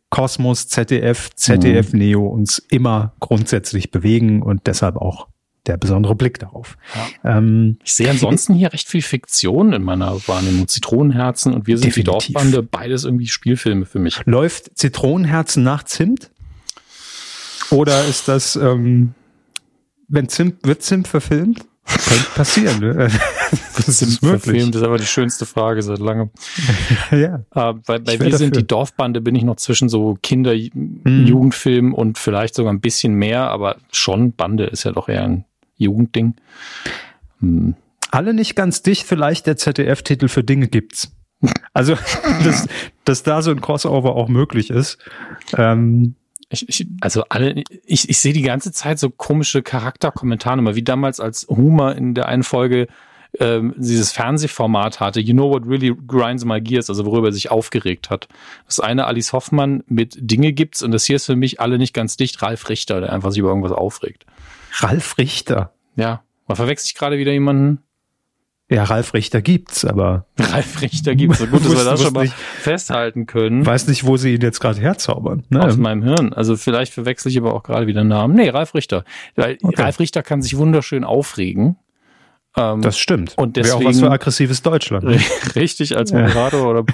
Kosmos, 0.10 0.70
ZDF, 0.70 1.32
ZDF 1.36 1.92
mhm. 1.92 2.00
Neo 2.00 2.28
uns 2.28 2.60
immer 2.70 3.14
grundsätzlich 3.20 3.92
bewegen 3.92 4.42
und 4.42 4.68
deshalb 4.68 4.96
auch 4.96 5.28
der 5.66 5.76
besondere 5.76 6.16
Blick 6.16 6.40
darauf. 6.40 6.78
Ja. 7.24 7.38
Ähm, 7.38 7.78
ich 7.84 7.94
sehe 7.94 8.10
ansonsten 8.10 8.54
hier 8.54 8.72
recht 8.72 8.88
viel 8.88 9.02
Fiktion 9.02 9.74
in 9.74 9.84
meiner 9.84 10.16
Wahrnehmung. 10.28 10.70
Zitronenherzen 10.70 11.54
und 11.54 11.68
wir 11.68 11.78
sind 11.78 11.88
definitiv. 11.88 12.28
die 12.28 12.34
Dorfbande, 12.34 12.64
beides 12.64 13.04
irgendwie 13.04 13.28
Spielfilme 13.28 13.86
für 13.86 14.00
mich. 14.00 14.22
Läuft 14.26 14.78
Zitronenherzen 14.78 15.64
nach 15.64 15.84
Zimt? 15.84 16.32
Oder 17.72 18.06
ist 18.06 18.28
das, 18.28 18.56
ähm, 18.56 19.16
wenn 20.08 20.30
Zimt, 20.30 20.66
wird 20.66 20.82
Zimt 20.84 21.08
verfilmt? 21.08 21.66
Könnte 21.86 22.30
passieren, 22.36 22.80
ne? 22.80 23.10
Das 23.76 24.02
ist 24.02 24.24
möglich. 24.24 24.42
Verfilmt, 24.42 24.74
das 24.74 24.82
ist 24.82 24.88
aber 24.88 24.98
die 24.98 25.06
schönste 25.06 25.46
Frage 25.46 25.82
seit 25.82 26.00
langem. 26.00 26.30
ja. 27.12 27.44
Äh, 27.54 27.74
bei 27.86 28.00
bei 28.00 28.20
Wir 28.20 28.38
sind 28.38 28.56
die 28.56 28.66
Dorfbande 28.66 29.22
bin 29.22 29.36
ich 29.36 29.44
noch 29.44 29.58
zwischen 29.58 29.90
so 29.90 30.18
Kinder, 30.24 30.54
mhm. 30.54 31.02
Jugendfilm 31.04 31.94
und 31.94 32.18
vielleicht 32.18 32.56
sogar 32.56 32.74
ein 32.74 32.80
bisschen 32.80 33.14
mehr, 33.14 33.50
aber 33.50 33.78
schon 33.92 34.34
Bande 34.34 34.66
ist 34.66 34.86
ja 34.86 34.94
doch 34.94 35.10
eher 35.10 35.26
ein 35.26 35.46
Jugendding. 35.78 36.36
Hm. 37.42 37.76
Alle 38.12 38.34
nicht 38.34 38.56
ganz 38.56 38.82
dicht, 38.82 39.06
vielleicht 39.06 39.46
der 39.46 39.58
ZDF-Titel 39.58 40.30
für 40.30 40.44
Dinge 40.44 40.68
gibt's. 40.68 41.12
Also, 41.74 41.96
dass, 42.44 42.68
dass 43.04 43.24
da 43.24 43.42
so 43.42 43.52
ein 43.52 43.62
Crossover 43.62 44.16
auch 44.16 44.30
möglich 44.30 44.70
ist. 44.70 44.98
Ähm, 45.58 46.16
ich, 46.50 46.68
ich, 46.70 46.88
also 47.02 47.24
alle, 47.30 47.64
ich, 47.86 48.10
ich 48.10 48.20
sehe 48.20 48.34
die 48.34 48.42
ganze 48.42 48.72
Zeit 48.72 49.00
so 49.00 49.10
komische 49.10 49.62
Charakterkommentare, 49.62 50.60
immer 50.60 50.76
wie 50.76 50.84
damals 50.84 51.20
als 51.20 51.48
Humor 51.50 51.96
in 51.96 52.14
der 52.14 52.28
einen 52.28 52.44
Folge 52.44 52.88
ähm, 53.40 53.74
dieses 53.78 54.12
Fernsehformat 54.12 55.00
hatte, 55.00 55.20
You 55.20 55.34
Know 55.34 55.50
What 55.50 55.68
Really 55.68 55.94
Grinds 56.08 56.46
My 56.46 56.62
Gears, 56.62 56.90
also 56.90 57.06
worüber 57.06 57.30
er 57.30 57.34
sich 57.34 57.52
aufgeregt 57.52 58.10
hat. 58.10 58.28
Das 58.66 58.80
eine 58.80 59.06
Alice 59.06 59.34
Hoffmann 59.34 59.84
mit 59.88 60.18
Dinge 60.20 60.54
gibt's 60.54 60.82
und 60.82 60.92
das 60.92 61.06
hier 61.06 61.18
ist 61.18 61.26
für 61.26 61.36
mich 61.36 61.60
alle 61.60 61.78
nicht 61.78 61.94
ganz 61.94 62.18
dicht, 62.18 62.42
Ralf 62.42 62.70
Richter, 62.70 63.02
der 63.02 63.12
einfach 63.12 63.32
sich 63.32 63.40
über 63.40 63.50
irgendwas 63.50 63.72
aufregt. 63.72 64.26
Ralf 64.80 65.18
Richter? 65.18 65.74
Ja. 65.96 66.24
Man 66.48 66.56
verwechselt 66.56 66.92
ich 66.92 66.96
gerade 66.96 67.18
wieder 67.18 67.32
jemanden? 67.32 67.82
Ja, 68.70 68.84
Ralf 68.84 69.14
Richter 69.14 69.42
gibt's, 69.44 69.86
aber. 69.86 70.26
Ralf 70.40 70.82
Richter 70.82 71.16
gibt's. 71.16 71.38
So 71.38 71.48
gut, 71.48 71.64
dass 71.64 71.78
wir 71.78 71.84
das 71.84 72.02
schon 72.02 72.14
mal 72.14 72.28
festhalten 72.28 73.28
können. 73.28 73.66
Weiß 73.66 73.88
nicht, 73.88 74.06
wo 74.06 74.18
sie 74.18 74.34
ihn 74.36 74.42
jetzt 74.42 74.60
gerade 74.60 74.82
herzaubern. 74.82 75.44
Ne? 75.50 75.62
Aus 75.64 75.78
meinem 75.78 76.02
Hirn. 76.02 76.34
Also 76.34 76.56
vielleicht 76.56 76.92
verwechsel 76.94 77.32
ich 77.32 77.38
aber 77.38 77.54
auch 77.54 77.62
gerade 77.62 77.86
wieder 77.86 78.04
Namen. 78.04 78.36
Nee, 78.36 78.50
Ralf 78.50 78.74
Richter. 78.74 79.04
Weil 79.36 79.60
okay. 79.62 79.82
Ralf 79.82 80.00
Richter 80.00 80.24
kann 80.24 80.42
sich 80.42 80.58
wunderschön 80.58 81.04
aufregen. 81.04 81.78
Ähm, 82.58 82.82
das 82.82 82.98
stimmt. 82.98 83.38
Und 83.38 83.56
deswegen. 83.56 83.80
Wäre 83.82 83.90
auch 83.90 83.92
was 83.92 84.00
für 84.00 84.12
aggressives 84.12 84.62
Deutschland. 84.64 85.06
Richtig, 85.56 85.96
als 85.96 86.12
Moderator 86.12 86.62
ja. 86.62 86.66
oder 86.66 86.86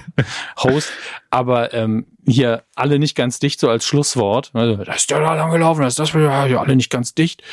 Host. 0.64 0.91
Aber 1.30 1.73
ähm, 1.73 2.06
hier 2.27 2.64
alle 2.76 2.99
nicht 2.99 3.15
ganz 3.15 3.39
dicht, 3.39 3.61
so 3.61 3.69
als 3.69 3.85
Schlusswort. 3.85 4.52
Also, 4.53 4.84
das 4.84 4.98
ist 4.98 5.11
ja 5.11 5.19
da 5.19 5.35
lang 5.35 5.52
gelaufen, 5.52 5.81
das 5.81 5.98
ist 5.98 5.99
das, 5.99 6.14
ja, 6.14 6.60
alle 6.60 6.76
nicht 6.76 6.89
ganz 6.89 7.14
dicht. 7.14 7.43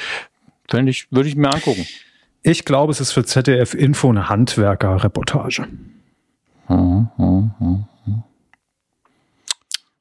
Fände 0.69 0.90
ich, 0.90 1.07
würde 1.12 1.28
ich 1.28 1.36
mir 1.36 1.53
angucken. 1.53 1.86
Ich 2.48 2.64
glaube, 2.64 2.90
es 2.92 3.00
ist 3.00 3.12
für 3.12 3.24
ZDF 3.24 3.74
Info 3.74 4.08
eine 4.08 4.30
Handwerker-Reportage. 4.30 5.68
Hm, 6.66 7.08
hm, 7.16 7.50
hm, 7.58 7.84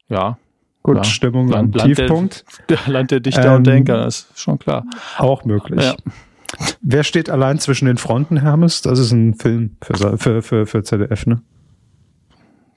ja. 0.07 0.37
Gut, 0.81 0.95
ja. 0.95 1.03
Stimmung 1.03 1.49
Land, 1.49 1.75
am 1.75 1.79
Land 1.79 1.97
Tiefpunkt. 1.97 2.45
Der, 2.69 2.79
Land 2.87 3.11
der 3.11 3.19
Dichter 3.19 3.47
ähm, 3.47 3.55
und 3.55 3.67
Denker, 3.67 4.07
ist 4.07 4.29
schon 4.39 4.57
klar. 4.59 4.85
Auch 5.17 5.43
möglich. 5.43 5.83
Ja. 5.83 5.95
Wer 6.79 7.03
steht 7.03 7.29
allein 7.29 7.59
zwischen 7.59 7.87
den 7.87 7.97
Fronten, 7.97 8.37
Hermes? 8.37 8.81
Das 8.81 8.97
ist 8.97 9.11
ein 9.11 9.33
Film 9.33 9.75
für, 9.83 10.17
für, 10.17 10.41
für, 10.41 10.65
für 10.65 10.83
ZDF, 10.83 11.25
ne? 11.25 11.41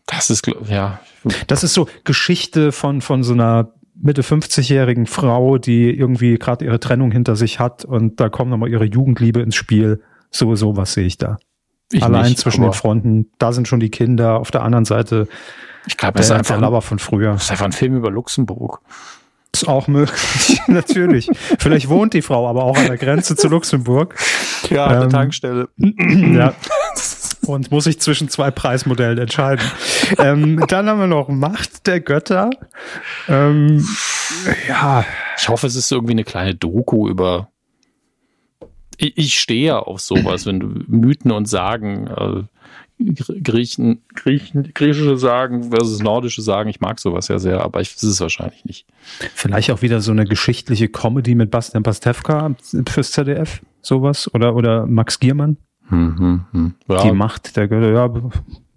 Das 0.06 0.30
ist, 0.30 0.44
ja. 0.66 0.98
Das 1.47 1.62
ist 1.62 1.74
so 1.74 1.88
Geschichte 2.02 2.72
von, 2.72 3.01
von 3.01 3.22
so 3.22 3.34
einer 3.34 3.72
Mitte 4.02 4.22
50-jährigen 4.22 5.06
Frau, 5.06 5.59
die 5.59 5.90
irgendwie 5.90 6.39
gerade 6.39 6.64
ihre 6.64 6.81
Trennung 6.81 7.10
hinter 7.12 7.36
sich 7.36 7.59
hat 7.59 7.85
und 7.85 8.20
da 8.20 8.28
kommt 8.28 8.51
nochmal 8.51 8.70
ihre 8.70 8.85
Jugendliebe 8.85 9.40
ins 9.40 9.56
Spiel. 9.56 10.02
Sowieso, 10.31 10.77
was 10.77 10.94
sehe 10.94 11.06
ich 11.06 11.18
da? 11.18 11.39
Ich 11.93 12.02
Allein 12.02 12.27
nicht, 12.27 12.39
zwischen 12.39 12.62
den 12.62 12.72
Fronten, 12.72 13.31
da 13.39 13.52
sind 13.52 13.66
schon 13.66 13.81
die 13.81 13.90
Kinder, 13.90 14.39
auf 14.39 14.51
der 14.51 14.62
anderen 14.62 14.85
Seite 14.85 15.27
ich 15.86 15.97
glaube, 15.97 16.18
das 16.18 16.27
ist 16.27 16.32
einfach 16.32 16.56
ein 16.56 16.60
Laber 16.60 16.82
von 16.82 16.98
früher. 16.98 17.32
Das 17.32 17.44
ist 17.44 17.51
einfach 17.51 17.66
ein 17.66 17.72
Film 17.72 17.97
über 17.97 18.10
Luxemburg. 18.10 18.81
Ist 19.52 19.66
auch 19.66 19.89
möglich, 19.89 20.60
natürlich. 20.68 21.28
Vielleicht 21.59 21.89
wohnt 21.89 22.14
die 22.14 22.22
Frau 22.22 22.48
aber 22.48 22.64
auch 22.64 22.77
an 22.77 22.86
der 22.86 22.98
Grenze 22.98 23.35
zu 23.35 23.48
Luxemburg. 23.48 24.14
Ja, 24.68 24.86
an 24.86 24.94
ähm, 24.94 25.01
der 25.01 25.09
Tankstelle. 25.09 25.68
Ja. 25.78 26.55
Und 27.51 27.70
muss 27.70 27.85
sich 27.85 28.01
zwischen 28.01 28.28
zwei 28.28 28.51
Preismodellen 28.51 29.18
entscheiden. 29.18 29.64
ähm, 30.18 30.64
dann 30.68 30.89
haben 30.89 31.01
wir 31.01 31.06
noch 31.06 31.28
Macht 31.28 31.86
der 31.86 32.01
Götter. 32.01 32.51
Ähm, 33.28 33.86
ja. 34.68 35.05
Ich 35.39 35.48
hoffe, 35.48 35.66
es 35.66 35.77
ist 35.77 35.90
irgendwie 35.90 36.12
eine 36.12 36.24
kleine 36.24 36.55
Doku 36.55 37.09
über 37.09 37.48
Ich, 38.97 39.16
ich 39.16 39.40
stehe 39.40 39.66
ja 39.66 39.78
auf 39.78 40.01
sowas, 40.01 40.47
wenn 40.47 40.60
du 40.60 40.66
Mythen 40.86 41.32
und 41.32 41.47
Sagen, 41.47 42.06
äh, 42.06 42.43
Griechen, 43.43 44.02
Griechen, 44.14 44.74
griechische 44.74 45.16
Sagen 45.16 45.70
versus 45.70 46.02
nordische 46.02 46.43
Sagen, 46.43 46.68
ich 46.68 46.81
mag 46.81 47.01
sowas 47.01 47.28
ja 47.28 47.39
sehr, 47.39 47.62
aber 47.62 47.81
ich, 47.81 47.94
das 47.94 48.02
ist 48.02 48.10
es 48.10 48.20
wahrscheinlich 48.20 48.64
nicht. 48.66 48.86
Vielleicht 49.35 49.70
auch 49.70 49.81
wieder 49.81 50.02
so 50.02 50.10
eine 50.12 50.27
geschichtliche 50.27 50.89
Comedy 50.89 51.35
mit 51.35 51.51
Bastian 51.51 51.82
Pastewka 51.82 52.55
fürs 52.86 53.12
ZDF, 53.12 53.62
sowas, 53.81 54.32
oder, 54.35 54.55
oder 54.55 54.86
Max 54.86 55.18
Giermann. 55.18 55.56
Hm, 55.91 56.47
hm, 56.53 56.75
ja. 56.89 57.03
Die 57.03 57.12
Macht 57.12 57.57
der 57.57 57.69
Götter, 57.69 57.93
ja, 57.93 58.11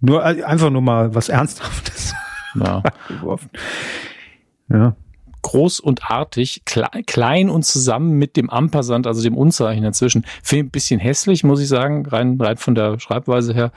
nur, 0.00 0.22
einfach 0.22 0.70
nur 0.70 0.82
mal 0.82 1.14
was 1.14 1.28
Ernsthaftes. 1.28 2.14
Ja. 2.54 2.82
ja 4.68 4.96
groß 5.44 5.78
und 5.78 6.10
artig, 6.10 6.62
klein 6.64 7.50
und 7.50 7.64
zusammen 7.64 8.18
mit 8.18 8.36
dem 8.36 8.48
Ampersand, 8.48 9.06
also 9.06 9.22
dem 9.22 9.36
Unzeichen 9.36 9.84
dazwischen. 9.84 10.24
Finde 10.42 10.64
ich 10.64 10.68
ein 10.68 10.70
bisschen 10.70 11.00
hässlich, 11.00 11.44
muss 11.44 11.60
ich 11.60 11.68
sagen, 11.68 12.06
rein, 12.06 12.40
rein 12.40 12.56
von 12.56 12.74
der 12.74 12.98
Schreibweise 12.98 13.52
her. 13.52 13.70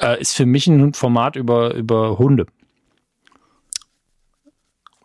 Äh, 0.00 0.20
ist 0.20 0.36
für 0.36 0.46
mich 0.46 0.68
ein 0.68 0.94
Format 0.94 1.34
über, 1.34 1.74
über 1.74 2.18
Hunde. 2.18 2.46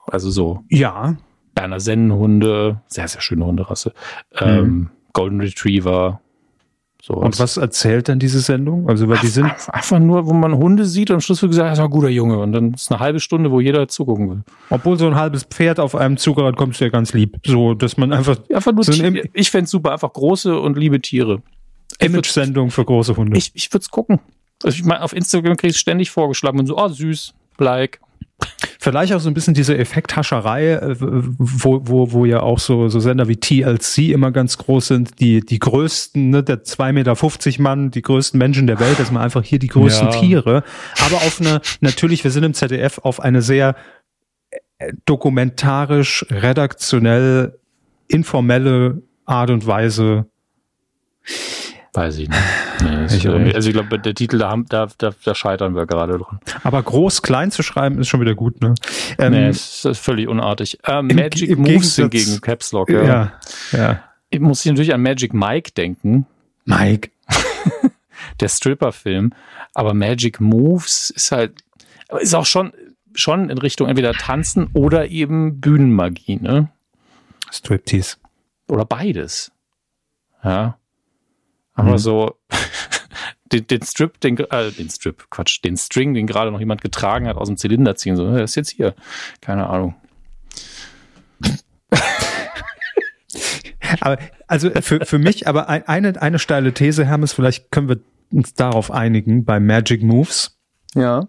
Also 0.05 0.29
so. 0.29 0.63
Ja. 0.69 1.17
Berner 1.55 1.79
Sennenhunde, 1.79 2.81
sehr, 2.87 3.07
sehr 3.07 3.21
schöne 3.21 3.45
Hunderasse. 3.45 3.93
Ähm, 4.39 4.65
mhm. 4.65 4.89
Golden 5.13 5.41
Retriever, 5.41 6.21
so 7.05 7.15
und 7.15 7.37
was 7.37 7.57
erzählt 7.57 8.07
dann 8.07 8.17
diese 8.17 8.39
Sendung? 8.39 8.87
Also, 8.87 9.09
weil 9.09 9.17
die 9.17 9.27
sind. 9.27 9.51
Einfach 9.67 9.99
nur, 9.99 10.25
wo 10.25 10.31
man 10.31 10.55
Hunde 10.55 10.85
sieht 10.85 11.09
und 11.09 11.15
am 11.15 11.19
Schluss 11.19 11.41
wird 11.41 11.51
gesagt, 11.51 11.69
das 11.69 11.77
ist 11.77 11.83
ein 11.83 11.91
guter 11.91 12.07
Junge. 12.07 12.39
Und 12.39 12.53
dann 12.53 12.75
ist 12.75 12.89
eine 12.93 13.01
halbe 13.01 13.19
Stunde, 13.19 13.51
wo 13.51 13.59
jeder 13.59 13.89
zugucken 13.89 14.29
will. 14.29 14.43
Obwohl 14.69 14.97
so 14.97 15.07
ein 15.07 15.15
halbes 15.15 15.43
Pferd 15.43 15.81
auf 15.81 15.95
einem 15.95 16.15
Zugerrad 16.15 16.55
kommt, 16.55 16.75
ist 16.75 16.79
ja 16.79 16.87
ganz 16.87 17.11
lieb. 17.11 17.41
So, 17.45 17.73
dass 17.73 17.97
man 17.97 18.13
einfach. 18.13 18.37
Einfach 18.53 18.71
nur, 18.71 18.85
so 18.85 19.03
ein 19.03 19.19
ich 19.33 19.51
fände 19.51 19.69
super, 19.69 19.91
einfach 19.91 20.13
große 20.13 20.57
und 20.57 20.77
liebe 20.77 21.01
Tiere. 21.01 21.41
Image-Sendung 21.99 22.71
für 22.71 22.85
große 22.85 23.17
Hunde. 23.17 23.37
Ich, 23.37 23.51
ich 23.53 23.69
würde 23.73 23.81
es 23.81 23.89
gucken. 23.89 24.21
Also 24.63 24.77
ich 24.77 24.85
meine, 24.85 25.01
auf 25.01 25.11
Instagram 25.11 25.57
kriegst 25.57 25.75
du 25.75 25.79
ständig 25.79 26.09
vorgeschlagen 26.09 26.57
und 26.57 26.67
so, 26.67 26.77
oh, 26.77 26.87
süß, 26.87 27.33
like. 27.57 27.99
Vielleicht 28.79 29.13
auch 29.13 29.19
so 29.19 29.29
ein 29.29 29.33
bisschen 29.33 29.53
diese 29.53 29.77
Effekthascherei, 29.77 30.73
äh, 30.73 30.95
wo, 30.99 31.81
wo, 31.83 32.11
wo 32.11 32.25
ja 32.25 32.41
auch 32.41 32.59
so, 32.59 32.89
so 32.89 32.99
Sender 32.99 33.27
wie 33.27 33.37
TLC 33.37 34.09
immer 34.09 34.31
ganz 34.31 34.57
groß 34.57 34.87
sind, 34.87 35.19
die, 35.19 35.39
die 35.39 35.59
größten, 35.59 36.29
ne, 36.29 36.43
der 36.43 36.63
2,50 36.63 36.91
Meter 36.91 37.61
Mann, 37.61 37.91
die 37.91 38.01
größten 38.01 38.37
Menschen 38.37 38.67
der 38.67 38.79
Welt, 38.79 38.99
dass 38.99 39.11
man 39.11 39.23
einfach 39.23 39.43
hier 39.43 39.59
die 39.59 39.67
größten 39.67 40.09
ja. 40.09 40.19
Tiere, 40.19 40.63
aber 41.05 41.17
auf 41.17 41.39
eine, 41.39 41.61
natürlich, 41.79 42.23
wir 42.23 42.31
sind 42.31 42.43
im 42.43 42.53
ZDF, 42.53 42.99
auf 42.99 43.21
eine 43.21 43.41
sehr 43.41 43.75
äh, 44.77 44.91
dokumentarisch, 45.05 46.25
redaktionell, 46.29 47.57
informelle 48.07 49.01
Art 49.25 49.49
und 49.49 49.65
Weise 49.65 50.25
Weiß 51.93 52.17
ich 52.17 52.29
nicht. 52.29 52.41
Nee, 52.83 53.05
ich 53.05 53.25
ist, 53.25 53.55
also 53.55 53.69
ich 53.69 53.73
glaube, 53.73 53.99
der 53.99 54.13
Titel, 54.13 54.37
da, 54.37 54.55
da, 54.67 54.87
da, 54.97 55.11
da 55.23 55.35
scheitern 55.35 55.75
wir 55.75 55.85
gerade 55.85 56.17
dran. 56.17 56.39
Aber 56.63 56.81
groß, 56.81 57.21
klein 57.21 57.51
zu 57.51 57.63
schreiben, 57.63 57.99
ist 57.99 58.07
schon 58.07 58.21
wieder 58.21 58.35
gut, 58.35 58.61
ne? 58.61 58.73
Ähm, 59.17 59.33
nee, 59.33 59.49
ist, 59.49 59.85
ist 59.85 59.99
völlig 59.99 60.27
unartig. 60.27 60.79
Ähm, 60.85 61.07
Magic 61.07 61.49
im 61.49 61.59
Moves 61.61 61.95
hingegen, 61.95 62.41
Caps 62.41 62.71
Lock, 62.71 62.89
ja. 62.89 63.03
ja. 63.03 63.33
ja. 63.71 64.03
Ich 64.29 64.39
muss 64.39 64.61
hier 64.63 64.71
natürlich 64.71 64.93
an 64.93 65.01
Magic 65.01 65.33
Mike 65.33 65.71
denken. 65.71 66.25
Mike. 66.65 67.11
der 68.39 68.49
Stripper-Film. 68.49 69.33
Aber 69.73 69.93
Magic 69.93 70.39
Moves 70.39 71.09
ist 71.11 71.31
halt, 71.31 71.53
ist 72.19 72.35
auch 72.35 72.45
schon, 72.45 72.73
schon 73.13 73.49
in 73.49 73.57
Richtung 73.57 73.87
entweder 73.87 74.13
Tanzen 74.13 74.69
oder 74.73 75.09
eben 75.09 75.59
Bühnenmagie, 75.59 76.37
ne? 76.37 76.69
Striptease. 77.51 78.17
Oder 78.67 78.85
beides. 78.85 79.51
Ja. 80.43 80.77
Aber 81.73 81.93
mhm. 81.93 81.97
so 81.97 82.37
den, 83.51 83.67
den 83.67 83.81
Strip, 83.81 84.19
den, 84.19 84.37
äh, 84.37 84.71
den 84.71 84.89
Strip, 84.89 85.29
Quatsch, 85.29 85.63
den 85.63 85.77
String, 85.77 86.13
den 86.13 86.27
gerade 86.27 86.51
noch 86.51 86.59
jemand 86.59 86.81
getragen 86.81 87.27
hat, 87.27 87.37
aus 87.37 87.47
dem 87.47 87.57
Zylinder 87.57 87.95
ziehen. 87.95 88.15
So, 88.15 88.31
der 88.31 88.43
ist 88.43 88.55
jetzt 88.55 88.69
hier. 88.69 88.95
Keine 89.41 89.67
Ahnung. 89.67 89.95
aber 93.99 94.17
also 94.47 94.69
für, 94.81 95.05
für 95.05 95.19
mich, 95.19 95.47
aber 95.47 95.69
ein, 95.69 95.87
eine, 95.87 96.21
eine 96.21 96.39
steile 96.39 96.73
These, 96.73 97.05
Hermes, 97.05 97.33
vielleicht 97.33 97.71
können 97.71 97.89
wir 97.89 97.99
uns 98.31 98.53
darauf 98.53 98.91
einigen 98.91 99.45
bei 99.45 99.59
Magic 99.59 100.03
Moves. 100.03 100.57
Ja. 100.95 101.27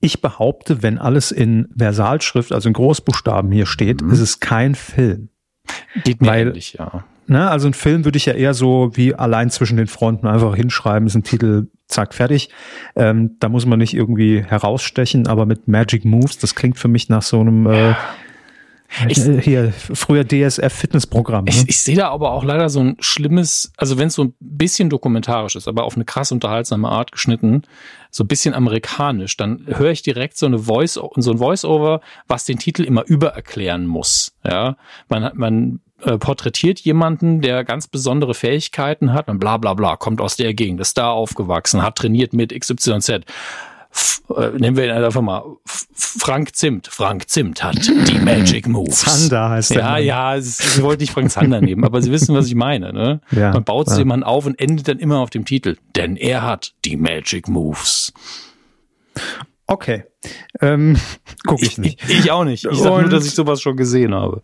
Ich 0.00 0.20
behaupte, 0.20 0.82
wenn 0.82 0.98
alles 0.98 1.30
in 1.30 1.68
Versalschrift, 1.76 2.52
also 2.52 2.68
in 2.68 2.72
Großbuchstaben 2.72 3.52
hier 3.52 3.66
steht, 3.66 4.02
mhm. 4.02 4.10
ist 4.10 4.20
es 4.20 4.40
kein 4.40 4.74
Film. 4.74 5.28
Geht 6.04 6.20
mir 6.20 6.28
Weil, 6.28 6.48
ähnlich, 6.48 6.74
ja. 6.74 7.04
Ne? 7.26 7.50
Also 7.50 7.68
ein 7.68 7.74
Film 7.74 8.04
würde 8.04 8.16
ich 8.16 8.26
ja 8.26 8.34
eher 8.34 8.54
so 8.54 8.90
wie 8.94 9.14
allein 9.14 9.50
zwischen 9.50 9.76
den 9.76 9.86
Fronten 9.86 10.26
einfach 10.26 10.54
hinschreiben, 10.54 11.06
ist 11.06 11.14
ein 11.14 11.22
Titel, 11.22 11.68
zack, 11.86 12.14
fertig. 12.14 12.50
Ähm, 12.96 13.36
da 13.38 13.48
muss 13.48 13.66
man 13.66 13.78
nicht 13.78 13.94
irgendwie 13.94 14.42
herausstechen, 14.42 15.26
aber 15.26 15.46
mit 15.46 15.68
Magic 15.68 16.04
Moves, 16.04 16.38
das 16.38 16.54
klingt 16.54 16.78
für 16.78 16.88
mich 16.88 17.08
nach 17.08 17.22
so 17.22 17.40
einem 17.40 17.66
äh, 17.66 17.94
ich, 19.08 19.18
äh, 19.18 19.40
hier 19.40 19.72
früher 19.72 20.24
DSF 20.26 20.72
Fitnessprogramm. 20.72 21.44
Ne? 21.44 21.50
Ich, 21.50 21.68
ich 21.68 21.82
sehe 21.82 21.96
da 21.96 22.10
aber 22.10 22.32
auch 22.32 22.44
leider 22.44 22.68
so 22.68 22.80
ein 22.80 22.96
schlimmes, 23.00 23.72
also 23.76 23.98
wenn 23.98 24.08
es 24.08 24.14
so 24.14 24.24
ein 24.24 24.34
bisschen 24.40 24.90
dokumentarisch 24.90 25.56
ist, 25.56 25.68
aber 25.68 25.84
auf 25.84 25.96
eine 25.96 26.04
krass 26.04 26.32
unterhaltsame 26.32 26.88
Art 26.88 27.12
geschnitten, 27.12 27.62
so 28.10 28.24
ein 28.24 28.28
bisschen 28.28 28.54
amerikanisch, 28.54 29.36
dann 29.36 29.64
höre 29.66 29.90
ich 29.90 30.02
direkt 30.02 30.36
so 30.36 30.46
eine 30.46 30.58
Voice, 30.58 30.94
so 30.94 31.30
ein 31.30 31.38
Voice-Over, 31.38 32.00
was 32.28 32.44
den 32.44 32.58
Titel 32.58 32.84
immer 32.84 33.04
übererklären 33.06 33.86
muss. 33.86 34.34
Ja, 34.44 34.76
man 35.08 35.30
man 35.34 35.80
äh, 36.02 36.18
porträtiert 36.18 36.80
jemanden, 36.80 37.40
der 37.40 37.64
ganz 37.64 37.88
besondere 37.88 38.34
Fähigkeiten 38.34 39.12
hat 39.12 39.28
und 39.28 39.38
bla 39.38 39.56
bla 39.56 39.74
bla, 39.74 39.96
kommt 39.96 40.20
aus 40.20 40.36
der 40.36 40.54
Gegend, 40.54 40.80
ist 40.80 40.98
da 40.98 41.10
aufgewachsen, 41.10 41.82
hat 41.82 41.96
trainiert 41.96 42.32
mit 42.32 42.58
XYZ. 42.58 43.20
F 43.94 44.22
äh, 44.34 44.50
nehmen 44.58 44.76
wir 44.76 44.86
ihn 44.86 44.90
einfach 44.90 45.20
mal 45.20 45.44
Frank 45.66 46.56
Zimt. 46.56 46.86
Frank 46.88 47.28
Zimt 47.28 47.62
hat 47.62 47.86
die 47.86 48.18
Magic 48.24 48.66
Moves. 48.66 49.00
Zander 49.00 49.50
heißt 49.50 49.70
der. 49.74 49.80
Ja, 49.80 49.98
ja, 49.98 50.36
ich 50.36 50.82
wollte 50.82 51.02
nicht 51.02 51.12
Frank 51.12 51.30
Zander 51.30 51.60
nehmen, 51.60 51.84
aber 51.84 52.00
Sie 52.00 52.10
wissen, 52.10 52.34
was 52.34 52.46
ich 52.46 52.54
meine. 52.54 52.92
Ne? 52.92 53.20
Ja, 53.30 53.52
Man 53.52 53.64
baut 53.64 53.88
ja. 53.88 53.98
jemanden 53.98 54.24
auf 54.24 54.46
und 54.46 54.58
endet 54.58 54.88
dann 54.88 54.98
immer 54.98 55.18
auf 55.18 55.30
dem 55.30 55.44
Titel. 55.44 55.76
Denn 55.94 56.16
er 56.16 56.42
hat 56.42 56.72
die 56.86 56.96
Magic 56.96 57.48
Moves. 57.48 58.14
Okay. 59.66 60.04
Ähm, 60.60 60.96
guck 61.46 61.62
ich 61.62 61.78
nicht. 61.78 62.02
Ich, 62.08 62.20
ich 62.20 62.30
auch 62.30 62.44
nicht. 62.44 62.64
Ich 62.64 62.78
sag 62.78 63.00
nur, 63.00 63.10
dass 63.10 63.26
ich 63.26 63.34
sowas 63.34 63.60
schon 63.60 63.76
gesehen 63.76 64.14
habe. 64.14 64.42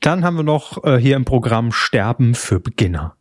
Dann 0.00 0.24
haben 0.24 0.36
wir 0.36 0.42
noch 0.42 0.84
äh, 0.84 0.98
hier 0.98 1.16
im 1.16 1.24
Programm 1.24 1.72
Sterben 1.72 2.34
für 2.34 2.60
Beginner. 2.60 3.16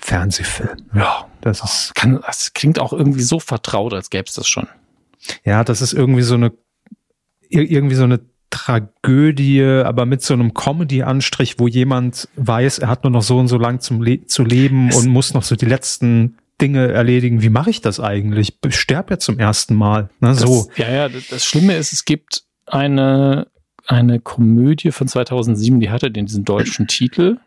Fernsehfilm. 0.00 0.76
Ja, 0.94 1.26
das 1.40 1.62
ist. 1.62 1.94
Kann, 1.94 2.20
das 2.24 2.52
klingt 2.52 2.78
auch 2.78 2.92
irgendwie 2.92 3.22
so 3.22 3.40
vertraut, 3.40 3.92
als 3.92 4.10
gäbe 4.10 4.24
es 4.26 4.34
das 4.34 4.48
schon. 4.48 4.68
Ja, 5.44 5.64
das 5.64 5.80
ist 5.80 5.92
irgendwie 5.92 6.22
so 6.22 6.34
eine, 6.34 6.52
irgendwie 7.48 7.96
so 7.96 8.04
eine 8.04 8.20
Tragödie, 8.50 9.62
aber 9.62 10.06
mit 10.06 10.22
so 10.22 10.34
einem 10.34 10.54
Comedy-Anstrich, 10.54 11.58
wo 11.58 11.66
jemand 11.66 12.28
weiß, 12.36 12.78
er 12.78 12.88
hat 12.88 13.04
nur 13.04 13.10
noch 13.10 13.22
so 13.22 13.38
und 13.38 13.48
so 13.48 13.58
lang 13.58 13.80
zum 13.80 14.02
Le 14.02 14.24
zu 14.26 14.44
leben 14.44 14.88
es 14.88 14.96
und 14.96 15.08
muss 15.08 15.34
noch 15.34 15.42
so 15.42 15.56
die 15.56 15.66
letzten 15.66 16.38
Dinge 16.60 16.90
erledigen. 16.92 17.42
Wie 17.42 17.50
mache 17.50 17.70
ich 17.70 17.80
das 17.80 18.00
eigentlich? 18.00 18.56
Ich 18.64 18.78
sterbe 18.78 19.14
ja 19.14 19.18
zum 19.18 19.38
ersten 19.38 19.74
Mal. 19.74 20.10
Na, 20.20 20.30
das, 20.30 20.40
so. 20.40 20.70
Ja, 20.76 20.90
ja, 20.90 21.08
das 21.08 21.44
Schlimme 21.44 21.76
ist, 21.76 21.92
es 21.92 22.04
gibt 22.04 22.44
eine 22.66 23.48
eine 23.86 24.20
Komödie 24.20 24.90
von 24.90 25.08
2007, 25.08 25.80
die 25.80 25.90
hatte 25.90 26.10
den, 26.10 26.26
diesen 26.26 26.44
deutschen 26.44 26.86
Titel. 26.88 27.38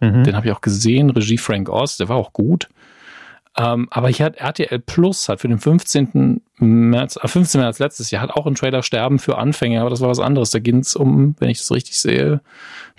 Mhm. 0.00 0.24
Den 0.24 0.36
habe 0.36 0.46
ich 0.46 0.52
auch 0.52 0.60
gesehen, 0.60 1.10
Regie 1.10 1.38
Frank 1.38 1.68
Oz, 1.68 1.96
der 1.96 2.08
war 2.08 2.16
auch 2.16 2.32
gut. 2.32 2.68
Ähm, 3.56 3.88
aber 3.90 4.08
hier 4.08 4.26
hat 4.26 4.36
RTL 4.36 4.78
Plus 4.78 5.28
hat 5.28 5.40
für 5.40 5.48
den 5.48 5.58
15. 5.58 6.40
März, 6.58 7.18
äh, 7.20 7.26
15. 7.26 7.60
März 7.60 7.78
letztes 7.80 8.10
Jahr 8.10 8.22
hat 8.22 8.30
auch 8.30 8.46
ein 8.46 8.54
Trailer 8.54 8.82
Sterben 8.82 9.18
für 9.18 9.36
Anfänger, 9.36 9.80
aber 9.80 9.90
das 9.90 10.00
war 10.00 10.08
was 10.08 10.20
anderes. 10.20 10.50
Da 10.50 10.60
ging 10.60 10.78
es 10.78 10.94
um, 10.94 11.34
wenn 11.40 11.48
ich 11.48 11.58
das 11.58 11.72
richtig 11.72 11.98
sehe, 11.98 12.40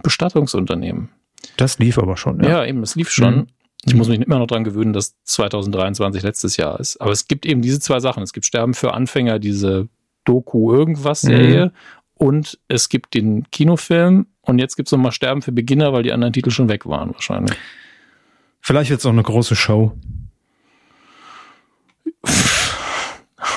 Bestattungsunternehmen. 0.03 1.09
Das 1.55 1.79
lief 1.79 1.97
aber 1.97 2.17
schon, 2.17 2.43
ja. 2.43 2.49
Ja, 2.49 2.65
eben, 2.65 2.83
es 2.83 2.95
lief 2.95 3.09
schon. 3.09 3.35
Mhm. 3.35 3.47
Ich 3.85 3.95
muss 3.95 4.09
mich 4.09 4.19
immer 4.19 4.39
noch 4.39 4.47
dran 4.47 4.65
gewöhnen, 4.65 4.91
dass 4.91 5.15
2023 5.23 6.21
letztes 6.21 6.57
Jahr 6.57 6.77
ist. 6.81 6.99
Aber 6.99 7.11
es 7.11 7.29
gibt 7.29 7.45
eben 7.45 7.61
diese 7.61 7.79
zwei 7.79 8.01
Sachen. 8.01 8.21
Es 8.23 8.33
gibt 8.33 8.45
Sterben 8.45 8.73
für 8.73 8.93
Anfänger, 8.93 9.39
diese 9.39 9.87
Doku-Irgendwas-Serie 10.25 11.67
mhm. 11.67 11.71
Und 12.19 12.59
es 12.67 12.89
gibt 12.89 13.13
den 13.13 13.49
Kinofilm 13.49 14.27
und 14.41 14.59
jetzt 14.59 14.75
gibt 14.75 14.89
es 14.89 14.91
nochmal 14.91 15.13
Sterben 15.13 15.41
für 15.41 15.53
Beginner, 15.53 15.93
weil 15.93 16.03
die 16.03 16.11
anderen 16.11 16.33
Titel 16.33 16.51
schon 16.51 16.67
weg 16.67 16.85
waren 16.85 17.13
wahrscheinlich. 17.13 17.57
Vielleicht 18.59 18.89
wird 18.89 18.99
es 18.99 19.05
auch 19.05 19.11
eine 19.11 19.23
große 19.23 19.55
Show. 19.55 19.93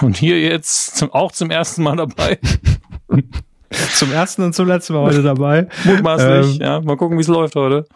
Und 0.01 0.16
hier 0.16 0.40
jetzt 0.40 0.97
zum, 0.97 1.12
auch 1.12 1.32
zum 1.32 1.51
ersten 1.51 1.82
Mal 1.82 1.97
dabei. 1.97 2.39
zum 3.94 4.12
ersten 4.12 4.43
und 4.43 4.55
zum 4.55 4.68
letzten 4.68 4.93
Mal 4.94 5.02
heute 5.06 5.24
dabei. 5.24 5.66
Mutmaßlich, 5.82 6.60
ähm, 6.60 6.62
ja. 6.62 6.80
Mal 6.80 6.97
gucken, 6.97 7.18
wie 7.18 7.22
es 7.22 7.28
läuft 7.28 7.56
heute. 7.56 7.89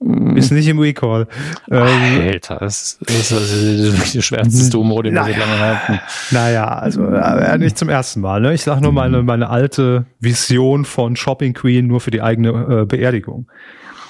Mm. 0.00 0.36
Ist 0.36 0.50
nicht 0.50 0.66
im 0.66 0.78
Recall. 0.78 1.26
Ähm, 1.70 2.22
Alter, 2.22 2.56
das 2.56 2.98
ist, 3.00 3.30
das 3.30 3.30
ist 3.30 4.14
der 4.14 4.22
schwerste 4.22 4.78
Humor, 4.78 5.02
den 5.02 5.14
wir 5.14 5.20
naja, 5.20 5.34
so 5.34 5.40
lange 5.40 5.58
hatten. 5.58 6.00
Naja, 6.30 6.64
also 6.66 7.04
äh, 7.04 7.58
nicht 7.58 7.76
zum 7.76 7.90
ersten 7.90 8.20
Mal. 8.20 8.40
Ne? 8.40 8.54
Ich 8.54 8.62
sage 8.62 8.80
nur 8.80 8.92
meine, 8.92 9.22
meine 9.22 9.50
alte 9.50 10.06
Vision 10.18 10.86
von 10.86 11.16
Shopping 11.16 11.52
Queen 11.52 11.86
nur 11.86 12.00
für 12.00 12.10
die 12.10 12.22
eigene 12.22 12.48
äh, 12.82 12.86
Beerdigung. 12.86 13.50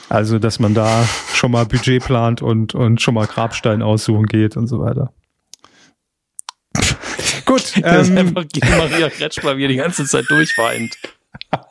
Also, 0.08 0.38
dass 0.38 0.58
man 0.58 0.74
da 0.74 1.04
schon 1.34 1.52
mal 1.52 1.66
Budget 1.66 2.04
plant 2.04 2.42
und, 2.42 2.74
und 2.74 3.00
schon 3.00 3.14
mal 3.14 3.26
Grabstein 3.26 3.82
aussuchen 3.82 4.26
geht 4.26 4.56
und 4.56 4.66
so 4.66 4.80
weiter. 4.80 5.12
Gut. 7.44 7.72
Das 7.82 8.08
ähm, 8.08 8.16
ist 8.16 8.36
einfach 8.36 8.44
Maria 8.78 9.08
Kretschmer, 9.08 9.56
wie 9.56 9.64
er 9.64 9.68
die 9.68 9.76
ganze 9.76 10.04
Zeit 10.04 10.26
durchweint. 10.28 10.96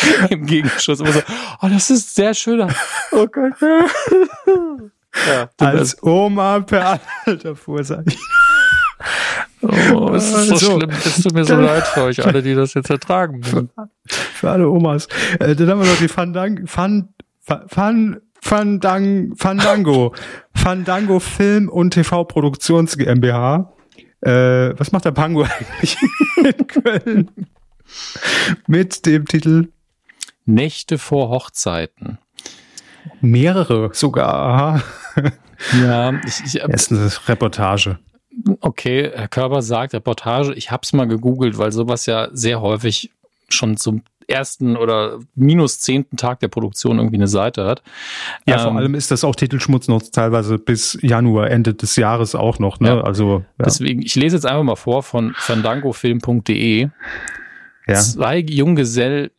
Im 0.30 0.46
Gegenschuss 0.46 1.00
immer 1.00 1.12
so, 1.12 1.20
oh, 1.62 1.68
das 1.68 1.90
ist 1.90 2.14
sehr 2.14 2.34
schöner. 2.34 2.68
Oh 3.12 3.26
Gott. 3.26 3.54
Ja, 5.26 5.48
Als 5.58 6.00
Oma 6.02 6.60
per 6.60 7.00
Alter 7.24 7.56
ich. 8.06 8.18
Oh, 9.92 10.10
es 10.14 10.24
ist 10.24 10.32
so 10.32 10.54
also, 10.54 10.78
schlimm. 10.78 10.90
Es 10.90 11.22
tut 11.22 11.34
mir 11.34 11.44
so 11.44 11.56
leid 11.56 11.86
für 11.88 12.02
euch 12.02 12.24
alle, 12.24 12.42
die 12.42 12.54
das 12.54 12.74
jetzt 12.74 12.90
ertragen 12.90 13.38
müssen. 13.38 13.70
Für, 13.74 13.88
für 14.06 14.50
alle 14.50 14.68
Omas. 14.68 15.08
Äh, 15.40 15.56
dann 15.56 15.70
haben 15.70 15.80
wir 15.80 15.88
noch 15.88 15.98
die 15.98 16.08
Fandang, 16.08 16.66
Fan, 16.66 17.08
Fan, 17.40 18.20
Fandang, 18.40 19.34
Fandango. 19.36 20.14
Fandango 20.54 21.18
Film 21.18 21.68
und 21.68 21.94
TV 21.94 22.24
Produktions 22.24 22.96
GmbH. 22.96 23.72
Äh, 24.20 24.78
was 24.78 24.92
macht 24.92 25.04
der 25.04 25.12
Pango 25.12 25.42
eigentlich 25.42 25.96
in 26.36 26.66
Köln? 26.66 27.30
Mit 28.66 29.06
dem 29.06 29.26
Titel 29.26 29.68
Nächte 30.48 30.96
vor 30.96 31.28
Hochzeiten. 31.28 32.18
Mehrere 33.20 33.90
sogar. 33.92 34.82
Ja, 35.82 36.12
ich, 36.24 36.40
ich 36.44 36.54
ist 36.54 36.92
eine 36.92 37.10
Reportage. 37.26 37.98
Okay, 38.60 39.10
Herr 39.12 39.28
Körber 39.28 39.62
sagt 39.62 39.92
Reportage. 39.92 40.54
Ich 40.54 40.70
habe 40.70 40.82
es 40.84 40.92
mal 40.92 41.06
gegoogelt, 41.06 41.58
weil 41.58 41.72
sowas 41.72 42.06
ja 42.06 42.28
sehr 42.32 42.60
häufig 42.60 43.10
schon 43.48 43.76
zum 43.76 44.02
ersten 44.28 44.76
oder 44.76 45.18
minus 45.34 45.80
zehnten 45.80 46.16
Tag 46.16 46.40
der 46.40 46.48
Produktion 46.48 46.98
irgendwie 46.98 47.16
eine 47.16 47.28
Seite 47.28 47.64
hat. 47.64 47.82
Ja, 48.46 48.56
ähm, 48.56 48.62
vor 48.62 48.76
allem 48.76 48.94
ist 48.94 49.10
das 49.10 49.24
auch 49.24 49.34
Titelschmutz 49.34 49.88
noch 49.88 50.02
teilweise 50.02 50.58
bis 50.58 50.98
Januar, 51.02 51.50
Ende 51.50 51.74
des 51.74 51.96
Jahres 51.96 52.34
auch 52.34 52.58
noch. 52.58 52.78
Ne? 52.78 52.88
Ja. 52.88 53.00
Also 53.00 53.42
ja. 53.58 53.64
deswegen, 53.64 54.02
ich 54.02 54.14
lese 54.14 54.36
jetzt 54.36 54.44
einfach 54.46 54.62
mal 54.62 54.76
vor 54.76 55.02
von 55.02 55.34
fandangofilm.de. 55.36 56.88
Ja. 57.86 57.94
Zwei 57.94 58.38
Junggesell 58.38 59.30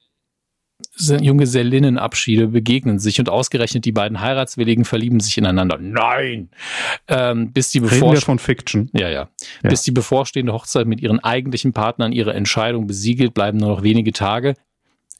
Junggesellinnenabschiede 0.99 2.47
begegnen 2.47 2.99
sich 2.99 3.19
und 3.19 3.29
ausgerechnet 3.29 3.85
die 3.85 3.91
beiden 3.91 4.19
Heiratswilligen 4.19 4.85
verlieben 4.85 5.19
sich 5.19 5.37
ineinander. 5.37 5.77
Nein! 5.79 6.49
Ähm, 7.07 7.51
bis 7.51 7.71
die 7.71 7.79
Reden 7.79 8.11
wir 8.11 8.21
von 8.21 8.39
Fiction. 8.39 8.89
Ja, 8.93 9.09
ja, 9.09 9.29
ja. 9.63 9.69
Bis 9.69 9.83
die 9.83 9.91
bevorstehende 9.91 10.53
Hochzeit 10.53 10.87
mit 10.87 11.01
ihren 11.01 11.19
eigentlichen 11.19 11.73
Partnern 11.73 12.11
ihre 12.11 12.33
Entscheidung 12.33 12.87
besiegelt, 12.87 13.33
bleiben 13.33 13.57
nur 13.57 13.69
noch 13.69 13.83
wenige 13.83 14.11
Tage. 14.11 14.55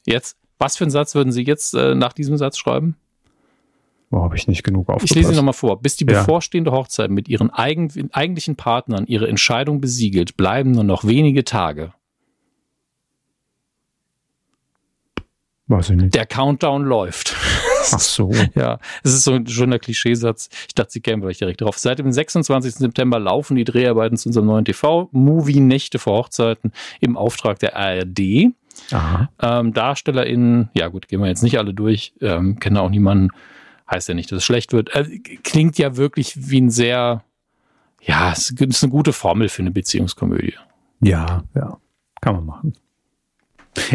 Jetzt, 0.06 0.36
was 0.58 0.76
für 0.76 0.84
einen 0.84 0.90
Satz 0.90 1.14
würden 1.14 1.32
Sie 1.32 1.42
jetzt 1.42 1.74
äh, 1.74 1.94
nach 1.94 2.12
diesem 2.12 2.36
Satz 2.36 2.58
schreiben? 2.58 2.96
Wo 4.10 4.24
habe 4.24 4.36
ich 4.36 4.48
nicht 4.48 4.64
genug 4.64 4.88
aufgepasst? 4.88 5.10
Ich 5.10 5.14
lese 5.14 5.32
ihn 5.32 5.36
nochmal 5.36 5.54
vor. 5.54 5.80
Bis 5.80 5.96
die 5.96 6.04
ja. 6.04 6.18
bevorstehende 6.18 6.72
Hochzeit 6.72 7.10
mit 7.10 7.28
ihren 7.28 7.50
eigen, 7.50 8.10
eigentlichen 8.12 8.56
Partnern 8.56 9.06
ihre 9.06 9.28
Entscheidung 9.28 9.80
besiegelt, 9.80 10.36
bleiben 10.36 10.72
nur 10.72 10.84
noch 10.84 11.04
wenige 11.04 11.44
Tage. 11.44 11.92
Weiß 15.70 15.90
ich 15.90 15.96
nicht. 15.96 16.16
Der 16.16 16.26
Countdown 16.26 16.82
läuft. 16.82 17.36
Ach 17.92 18.00
so. 18.00 18.32
ja, 18.56 18.80
es 19.04 19.14
ist 19.14 19.22
so 19.22 19.34
ein 19.34 19.46
schöner 19.46 19.78
Klischeesatz. 19.78 20.48
Ich 20.66 20.74
dachte, 20.74 20.90
Sie 20.90 21.00
kämen 21.00 21.22
vielleicht 21.22 21.40
direkt 21.40 21.60
drauf. 21.60 21.78
Seit 21.78 22.00
dem 22.00 22.10
26. 22.10 22.74
September 22.74 23.20
laufen 23.20 23.54
die 23.54 23.62
Dreharbeiten 23.62 24.16
zu 24.16 24.30
unserem 24.30 24.48
neuen 24.48 24.64
TV-Movie 24.64 25.60
Nächte 25.60 26.00
vor 26.00 26.18
Hochzeiten 26.18 26.72
im 26.98 27.16
Auftrag 27.16 27.60
der 27.60 27.76
ARD. 27.76 28.52
Ähm, 29.40 29.72
DarstellerInnen, 29.72 30.70
ja 30.74 30.88
gut, 30.88 31.06
gehen 31.06 31.20
wir 31.20 31.28
jetzt 31.28 31.44
nicht 31.44 31.58
alle 31.58 31.72
durch, 31.72 32.14
ähm, 32.20 32.58
kenne 32.58 32.82
auch 32.82 32.90
niemanden, 32.90 33.28
heißt 33.88 34.08
ja 34.08 34.14
nicht, 34.14 34.32
dass 34.32 34.38
es 34.38 34.44
schlecht 34.44 34.72
wird. 34.72 34.92
Äh, 34.96 35.20
klingt 35.44 35.78
ja 35.78 35.96
wirklich 35.96 36.50
wie 36.50 36.62
ein 36.62 36.70
sehr, 36.70 37.22
ja, 38.02 38.32
es 38.32 38.50
ist 38.50 38.82
eine 38.82 38.90
gute 38.90 39.12
Formel 39.12 39.48
für 39.48 39.62
eine 39.62 39.70
Beziehungskomödie. 39.70 40.54
Ja, 41.00 41.44
ja, 41.54 41.78
kann 42.20 42.34
man 42.34 42.46
machen. 42.46 42.72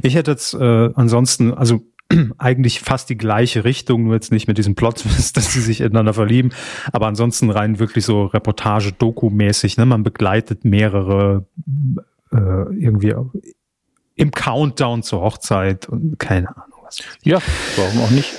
Ich 0.03 0.15
hätte 0.15 0.31
jetzt 0.31 0.53
äh, 0.53 0.89
ansonsten, 0.95 1.53
also 1.53 1.81
eigentlich 2.37 2.81
fast 2.81 3.09
die 3.09 3.17
gleiche 3.17 3.63
Richtung, 3.63 4.05
nur 4.05 4.13
jetzt 4.13 4.31
nicht 4.31 4.47
mit 4.47 4.57
diesem 4.57 4.75
Plot, 4.75 5.03
dass 5.33 5.53
sie 5.53 5.61
sich 5.61 5.81
ineinander 5.81 6.13
verlieben, 6.13 6.51
aber 6.91 7.07
ansonsten 7.07 7.49
rein 7.49 7.79
wirklich 7.79 8.05
so 8.05 8.25
Reportage-Doku-mäßig. 8.25 9.77
Ne? 9.77 9.85
Man 9.85 10.03
begleitet 10.03 10.65
mehrere 10.65 11.45
äh, 12.31 12.37
irgendwie 12.37 13.13
im 14.15 14.31
Countdown 14.31 15.03
zur 15.03 15.21
Hochzeit 15.21 15.89
und 15.89 16.17
keine 16.19 16.49
Ahnung 16.49 16.79
was. 16.83 17.01
Ja, 17.23 17.39
warum 17.75 18.01
auch 18.01 18.11
nicht? 18.11 18.33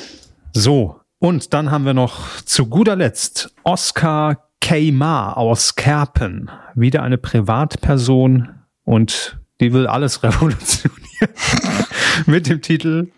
So, 0.52 1.00
und 1.18 1.52
dann 1.52 1.70
haben 1.70 1.84
wir 1.84 1.94
noch 1.94 2.42
zu 2.42 2.66
guter 2.66 2.96
Letzt 2.96 3.54
Oscar 3.62 4.48
Keimar 4.60 5.36
aus 5.36 5.74
Kerpen. 5.74 6.50
Wieder 6.74 7.02
eine 7.02 7.18
Privatperson 7.18 8.48
und 8.84 9.38
die 9.60 9.72
will 9.72 9.86
alles 9.86 10.22
revolutionieren. 10.22 11.05
Mit 12.26 12.48
dem 12.48 12.62
Titel 12.62 13.10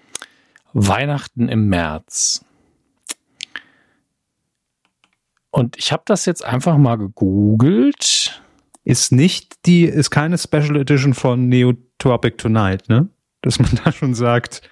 Weihnachten 0.72 1.48
im 1.48 1.68
März. 1.68 2.44
Und 5.50 5.76
ich 5.76 5.92
habe 5.92 6.02
das 6.06 6.26
jetzt 6.26 6.44
einfach 6.44 6.76
mal 6.76 6.96
gegoogelt. 6.96 8.42
Ist 8.84 9.12
nicht 9.12 9.66
die, 9.66 9.84
ist 9.84 10.10
keine 10.10 10.38
Special 10.38 10.76
Edition 10.76 11.14
von 11.14 11.48
Neotropic 11.48 12.36
Tonight, 12.38 12.88
ne? 12.88 13.08
Dass 13.42 13.58
man 13.58 13.70
da 13.84 13.92
schon 13.92 14.14
sagt. 14.14 14.62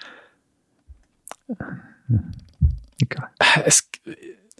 Egal. 3.01 3.29
Es, 3.65 3.91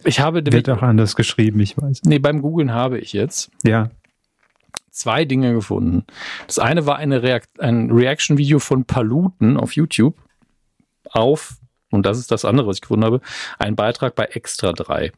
ich 0.03 0.19
habe 0.19 0.45
Wird 0.45 0.69
auch 0.69 0.81
anders 0.81 1.15
geschrieben, 1.15 1.59
ich 1.59 1.77
weiß. 1.77 2.01
Nee, 2.03 2.19
beim 2.19 2.41
Googlen 2.41 2.71
habe 2.71 2.99
ich 2.99 3.13
jetzt. 3.13 3.51
Ja 3.63 3.89
zwei 4.97 5.25
Dinge 5.25 5.53
gefunden. 5.53 6.05
Das 6.47 6.59
eine 6.59 6.85
war 6.85 6.97
eine 6.97 7.23
Reakt 7.23 7.59
ein 7.59 7.91
Reaction-Video 7.91 8.59
von 8.59 8.85
Paluten 8.85 9.57
auf 9.57 9.73
YouTube 9.73 10.15
auf, 11.09 11.57
und 11.89 12.05
das 12.05 12.17
ist 12.17 12.31
das 12.31 12.45
andere, 12.45 12.67
was 12.67 12.77
ich 12.77 12.81
gefunden 12.81 13.05
habe, 13.05 13.21
ein 13.59 13.75
Beitrag 13.75 14.15
bei 14.15 14.25
Extra 14.25 14.73
3. 14.73 15.11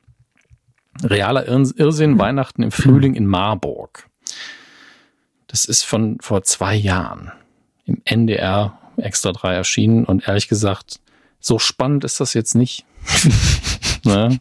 Realer 1.03 1.47
Irrsinn, 1.47 2.11
mhm. 2.11 2.19
Weihnachten 2.19 2.63
im 2.63 2.71
Frühling 2.71 3.15
in 3.15 3.25
Marburg. 3.25 4.07
Das 5.47 5.65
ist 5.65 5.83
von 5.83 6.19
vor 6.21 6.43
zwei 6.43 6.75
Jahren 6.75 7.31
im 7.85 8.01
NDR 8.05 8.77
Extra 8.97 9.31
3 9.31 9.55
erschienen 9.55 10.05
und 10.05 10.27
ehrlich 10.27 10.47
gesagt, 10.47 10.99
so 11.39 11.57
spannend 11.57 12.03
ist 12.03 12.19
das 12.19 12.33
jetzt 12.33 12.53
nicht. 12.53 12.85
ne? 14.03 14.39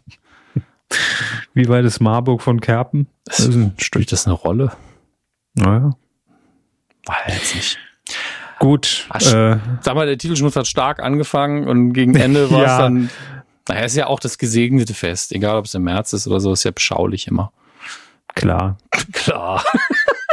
Wie 1.54 1.68
weit 1.68 1.84
ist 1.84 2.00
Marburg 2.00 2.42
von 2.42 2.60
Kerpen? 2.60 3.06
Das, 3.24 3.48
spielt 3.78 4.10
das 4.12 4.26
eine 4.26 4.34
Rolle? 4.34 4.72
Naja. 5.54 5.90
War 7.06 7.16
jetzt 7.28 7.54
nicht. 7.54 7.78
Gut. 8.58 9.06
Ach, 9.10 9.20
äh, 9.20 9.58
sag 9.80 9.94
mal, 9.94 10.06
der 10.06 10.18
Titelschmutz 10.18 10.56
hat 10.56 10.66
stark 10.66 11.00
angefangen 11.00 11.68
und 11.68 11.92
gegen 11.92 12.14
Ende 12.14 12.50
war 12.50 12.60
es 12.60 12.66
ja. 12.66 12.78
dann. 12.78 13.10
Naja, 13.68 13.84
ist 13.84 13.96
ja 13.96 14.06
auch 14.06 14.20
das 14.20 14.38
gesegnete 14.38 14.94
Fest, 14.94 15.32
egal 15.32 15.56
ob 15.56 15.66
es 15.66 15.74
im 15.74 15.82
März 15.82 16.12
ist 16.12 16.26
oder 16.26 16.40
so, 16.40 16.52
ist 16.52 16.64
ja 16.64 16.70
beschaulich 16.70 17.26
immer. 17.26 17.52
Klar. 18.34 18.78
Klar. 19.12 19.64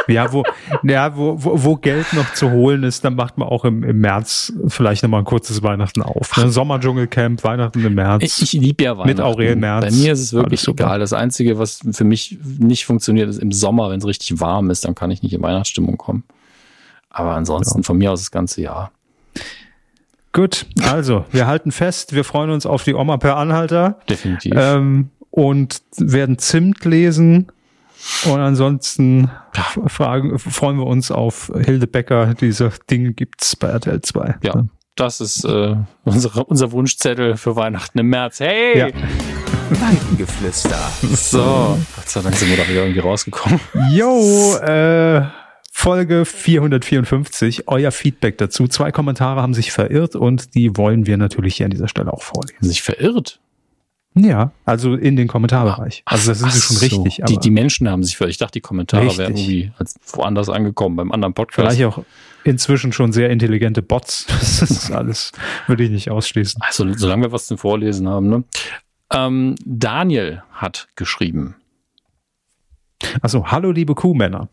Ja, 0.08 0.32
wo, 0.32 0.44
ja, 0.84 1.16
wo, 1.16 1.36
wo, 1.44 1.64
wo 1.64 1.76
Geld 1.76 2.14
noch 2.14 2.34
zu 2.34 2.52
holen 2.52 2.84
ist, 2.84 3.04
dann 3.04 3.16
macht 3.16 3.38
man 3.38 3.48
auch 3.48 3.66
im, 3.66 3.84
im 3.84 4.00
März 4.00 4.54
vielleicht 4.68 5.04
nochmal 5.04 5.22
ein 5.22 5.26
kurzes 5.26 5.64
Weihnachten 5.64 6.02
auf. 6.02 6.36
Ne? 6.38 6.50
Sommerdschungelcamp, 6.50 7.44
Weihnachten 7.44 7.84
im 7.84 7.96
März. 7.96 8.24
Ich, 8.24 8.42
ich 8.42 8.54
liebe 8.54 8.84
ja 8.84 8.92
Weihnachten. 8.92 9.10
Mit 9.10 9.22
Aurel 9.22 9.56
März. 9.56 9.86
Bei 9.86 9.92
mir 9.92 10.14
ist 10.14 10.22
es 10.22 10.34
wirklich 10.34 10.68
egal. 10.68 11.00
Das 11.00 11.14
Einzige, 11.14 11.58
was 11.58 11.80
für 11.92 12.04
mich 12.04 12.38
nicht 12.60 12.86
funktioniert, 12.86 13.30
ist 13.30 13.40
im 13.40 13.52
Sommer, 13.52 13.90
wenn 13.90 14.00
es 14.00 14.06
richtig 14.06 14.40
warm 14.40 14.70
ist, 14.70 14.86
dann 14.86 14.96
kann 14.96 15.12
ich 15.12 15.24
nicht 15.24 15.34
in 15.34 15.42
Weihnachtsstimmung 15.42 15.98
kommen. 15.98 16.24
Aber 17.10 17.32
ansonsten 17.32 17.80
ja. 17.80 17.84
von 17.84 17.98
mir 17.98 18.12
aus 18.12 18.22
das 18.22 18.32
ganze 18.32 18.62
Jahr. 18.62 18.92
Gut, 20.34 20.66
also 20.84 21.24
wir 21.32 21.48
halten 21.48 21.72
fest, 21.72 22.14
wir 22.14 22.26
freuen 22.26 22.50
uns 22.50 22.66
auf 22.66 22.84
die 22.84 22.94
Oma 22.94 23.16
per 23.16 23.38
Anhalter. 23.38 24.00
Definitiv. 24.10 24.52
Ähm, 24.56 25.10
und 25.32 25.82
werden 25.98 26.38
Zimt 26.38 26.84
lesen 26.84 27.48
und 28.26 28.40
ansonsten 28.40 29.32
fragen, 29.88 30.38
freuen 30.40 30.78
wir 30.78 30.88
uns 30.88 31.12
auf 31.12 31.52
Hilde 31.56 31.88
Becker. 31.88 32.34
Diese 32.36 32.72
Dinge 32.90 33.14
gibt's 33.14 33.56
bei 33.56 33.68
RTL 33.68 34.02
2. 34.02 34.36
Ja, 34.44 34.66
das 34.96 35.22
ist 35.22 35.44
äh, 35.44 35.76
unsere, 36.04 36.46
unser 36.46 36.72
Wunschzettel 36.72 37.36
für 37.38 37.56
Weihnachten 37.56 38.00
im 38.00 38.08
März. 38.08 38.40
Hey! 38.40 38.80
Ja. 38.80 38.88
Weidengeflüster. 39.70 40.78
So, 41.02 41.78
Gott 41.96 42.08
sei 42.08 42.22
Dank 42.22 42.36
sind 42.36 42.50
wir 42.50 42.58
da 42.58 42.68
wieder 42.68 42.82
irgendwie 42.82 43.00
rausgekommen. 43.00 43.60
Jo, 43.92 44.56
äh, 44.58 45.24
Folge 45.72 46.24
454, 46.24 47.68
euer 47.68 47.92
Feedback 47.92 48.38
dazu. 48.38 48.68
Zwei 48.68 48.92
Kommentare 48.92 49.42
haben 49.42 49.54
sich 49.54 49.72
verirrt 49.72 50.16
und 50.16 50.56
die 50.56 50.78
wollen 50.78 51.08
wir 51.08 51.18
natürlich 51.18 51.56
hier 51.56 51.66
an 51.66 51.72
dieser 51.72 51.88
Stelle 51.88 52.14
auch 52.14 52.22
vorlesen. 52.22 52.58
Sich 52.62 52.82
verirrt? 52.82 53.40
Ja, 54.18 54.52
also 54.64 54.96
in 54.96 55.18
den 55.18 55.28
Kommentarbereich. 55.28 56.04
Also 56.06 56.32
da 56.32 56.36
sind 56.36 56.52
sie 56.52 56.62
schon 56.62 56.78
so. 56.78 57.02
richtig. 57.02 57.26
Die, 57.28 57.38
die 57.38 57.52
Menschen 57.52 57.90
haben 57.90 58.02
sich 58.02 58.16
für, 58.16 58.28
ich 58.30 58.38
dachte, 58.38 58.54
die 58.54 58.62
Kommentare 58.62 59.04
Richtig. 59.04 59.20
wären 59.20 59.36
irgendwie 59.36 59.72
woanders 60.14 60.50
angekommen, 60.50 60.96
beim 60.96 61.12
anderen 61.12 61.34
Podcast. 61.34 61.76
vielleicht 61.76 61.98
auch 61.98 62.04
inzwischen 62.46 62.94
schon 62.94 63.12
sehr 63.12 63.30
intelligente 63.30 63.82
Bots. 63.82 64.26
Das 64.56 64.62
ist 64.62 64.92
alles, 64.92 65.34
würde 65.68 65.84
ich 65.84 65.90
nicht 65.90 66.10
ausschließen. 66.10 66.62
Also, 66.62 66.92
solange 66.94 67.24
wir 67.24 67.32
was 67.34 67.48
zum 67.48 67.58
Vorlesen 67.58 68.08
haben, 68.08 68.30
ne? 68.30 68.44
Ähm, 69.12 69.56
Daniel 69.66 70.44
hat 70.52 70.88
geschrieben. 70.96 71.56
Also, 73.22 73.48
hallo 73.48 73.72
liebe 73.72 73.96
Kuhmänner. 73.96 74.48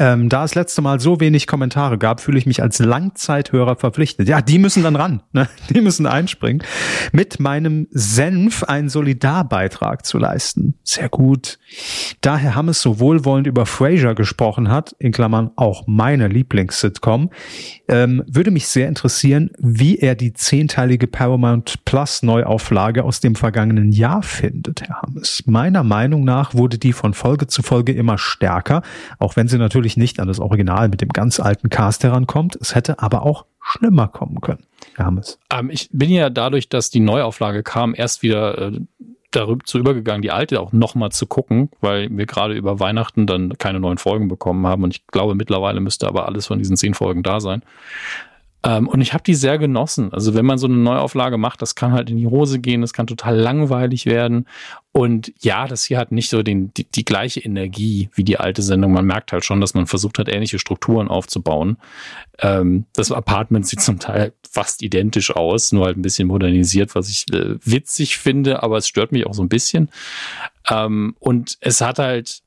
Ähm, 0.00 0.30
da 0.30 0.44
es 0.44 0.54
letzte 0.54 0.80
Mal 0.80 0.98
so 0.98 1.20
wenig 1.20 1.46
Kommentare 1.46 1.98
gab, 1.98 2.22
fühle 2.22 2.38
ich 2.38 2.46
mich 2.46 2.62
als 2.62 2.78
Langzeithörer 2.78 3.76
verpflichtet. 3.76 4.28
Ja, 4.28 4.40
die 4.40 4.58
müssen 4.58 4.82
dann 4.82 4.96
ran. 4.96 5.22
Ne? 5.32 5.46
Die 5.68 5.82
müssen 5.82 6.06
einspringen. 6.06 6.64
Mit 7.12 7.38
meinem 7.38 7.86
Senf 7.90 8.64
einen 8.64 8.88
Solidarbeitrag 8.88 10.06
zu 10.06 10.16
leisten. 10.16 10.74
Sehr 10.84 11.10
gut. 11.10 11.58
Da 12.22 12.38
Herr 12.38 12.54
Hammes 12.54 12.80
so 12.80 12.98
wohlwollend 12.98 13.46
über 13.46 13.66
Frasier 13.66 14.14
gesprochen 14.14 14.70
hat, 14.70 14.96
in 14.98 15.12
Klammern 15.12 15.50
auch 15.56 15.84
meine 15.86 16.28
Lieblings-Sitcom, 16.28 17.30
ähm, 17.88 18.24
würde 18.26 18.50
mich 18.50 18.68
sehr 18.68 18.88
interessieren, 18.88 19.50
wie 19.58 19.98
er 19.98 20.14
die 20.14 20.32
zehnteilige 20.32 21.08
Paramount 21.08 21.84
Plus 21.84 22.22
Neuauflage 22.22 23.04
aus 23.04 23.20
dem 23.20 23.34
vergangenen 23.34 23.92
Jahr 23.92 24.22
findet, 24.22 24.80
Herr 24.82 25.02
Hammes. 25.02 25.42
Meiner 25.46 25.84
Meinung 25.84 26.24
nach 26.24 26.54
wurde 26.54 26.78
die 26.78 26.94
von 26.94 27.12
Folge 27.12 27.48
zu 27.48 27.62
Folge 27.62 27.92
immer 27.92 28.16
stärker, 28.16 28.82
auch 29.18 29.36
wenn 29.36 29.46
sie 29.46 29.58
natürlich 29.58 29.89
nicht 29.96 30.20
an 30.20 30.28
das 30.28 30.40
Original 30.40 30.88
mit 30.88 31.00
dem 31.00 31.08
ganz 31.10 31.40
alten 31.40 31.68
Cast 31.68 32.04
herankommt. 32.04 32.56
Es 32.60 32.74
hätte 32.74 33.00
aber 33.00 33.22
auch 33.22 33.46
schlimmer 33.60 34.08
kommen 34.08 34.40
können, 34.40 34.64
Herr 34.96 35.06
Hammes. 35.06 35.38
Ähm, 35.52 35.70
ich 35.70 35.88
bin 35.92 36.10
ja 36.10 36.30
dadurch, 36.30 36.68
dass 36.68 36.90
die 36.90 37.00
Neuauflage 37.00 37.62
kam, 37.62 37.94
erst 37.96 38.22
wieder 38.22 38.58
äh, 38.58 38.80
darüber 39.30 39.64
zu 39.64 39.78
übergegangen, 39.78 40.22
die 40.22 40.30
alte 40.30 40.60
auch 40.60 40.72
nochmal 40.72 41.12
zu 41.12 41.26
gucken, 41.26 41.70
weil 41.80 42.08
wir 42.10 42.26
gerade 42.26 42.54
über 42.54 42.80
Weihnachten 42.80 43.26
dann 43.26 43.56
keine 43.58 43.80
neuen 43.80 43.98
Folgen 43.98 44.28
bekommen 44.28 44.66
haben. 44.66 44.82
Und 44.82 44.94
ich 44.94 45.06
glaube, 45.06 45.34
mittlerweile 45.34 45.80
müsste 45.80 46.08
aber 46.08 46.26
alles 46.26 46.46
von 46.46 46.58
diesen 46.58 46.76
zehn 46.76 46.94
Folgen 46.94 47.22
da 47.22 47.40
sein. 47.40 47.62
Ähm, 48.62 48.88
und 48.88 49.00
ich 49.00 49.14
habe 49.14 49.22
die 49.22 49.34
sehr 49.34 49.58
genossen. 49.58 50.12
Also 50.12 50.34
wenn 50.34 50.44
man 50.44 50.58
so 50.58 50.66
eine 50.66 50.76
Neuauflage 50.76 51.38
macht, 51.38 51.62
das 51.62 51.74
kann 51.74 51.92
halt 51.92 52.10
in 52.10 52.18
die 52.18 52.26
Hose 52.26 52.58
gehen, 52.58 52.82
das 52.82 52.92
kann 52.92 53.06
total 53.06 53.36
langweilig 53.36 54.06
werden. 54.06 54.46
Und 54.92 55.32
ja, 55.40 55.66
das 55.66 55.84
hier 55.84 55.98
hat 55.98 56.12
nicht 56.12 56.28
so 56.28 56.42
den, 56.42 56.74
die, 56.74 56.84
die 56.84 57.04
gleiche 57.04 57.40
Energie 57.40 58.10
wie 58.14 58.24
die 58.24 58.38
alte 58.38 58.60
Sendung. 58.62 58.92
Man 58.92 59.06
merkt 59.06 59.32
halt 59.32 59.44
schon, 59.44 59.60
dass 59.60 59.74
man 59.74 59.86
versucht 59.86 60.18
hat, 60.18 60.28
ähnliche 60.28 60.58
Strukturen 60.58 61.08
aufzubauen. 61.08 61.78
Ähm, 62.40 62.84
das 62.94 63.12
Apartment 63.12 63.66
sieht 63.66 63.80
zum 63.80 63.98
Teil 63.98 64.32
fast 64.50 64.82
identisch 64.82 65.34
aus, 65.34 65.72
nur 65.72 65.86
halt 65.86 65.96
ein 65.96 66.02
bisschen 66.02 66.28
modernisiert, 66.28 66.94
was 66.94 67.08
ich 67.08 67.32
äh, 67.32 67.56
witzig 67.64 68.18
finde, 68.18 68.62
aber 68.62 68.76
es 68.76 68.88
stört 68.88 69.12
mich 69.12 69.26
auch 69.26 69.34
so 69.34 69.42
ein 69.42 69.48
bisschen. 69.48 69.90
Ähm, 70.68 71.14
und 71.18 71.56
es 71.60 71.80
hat 71.80 71.98
halt 71.98 72.42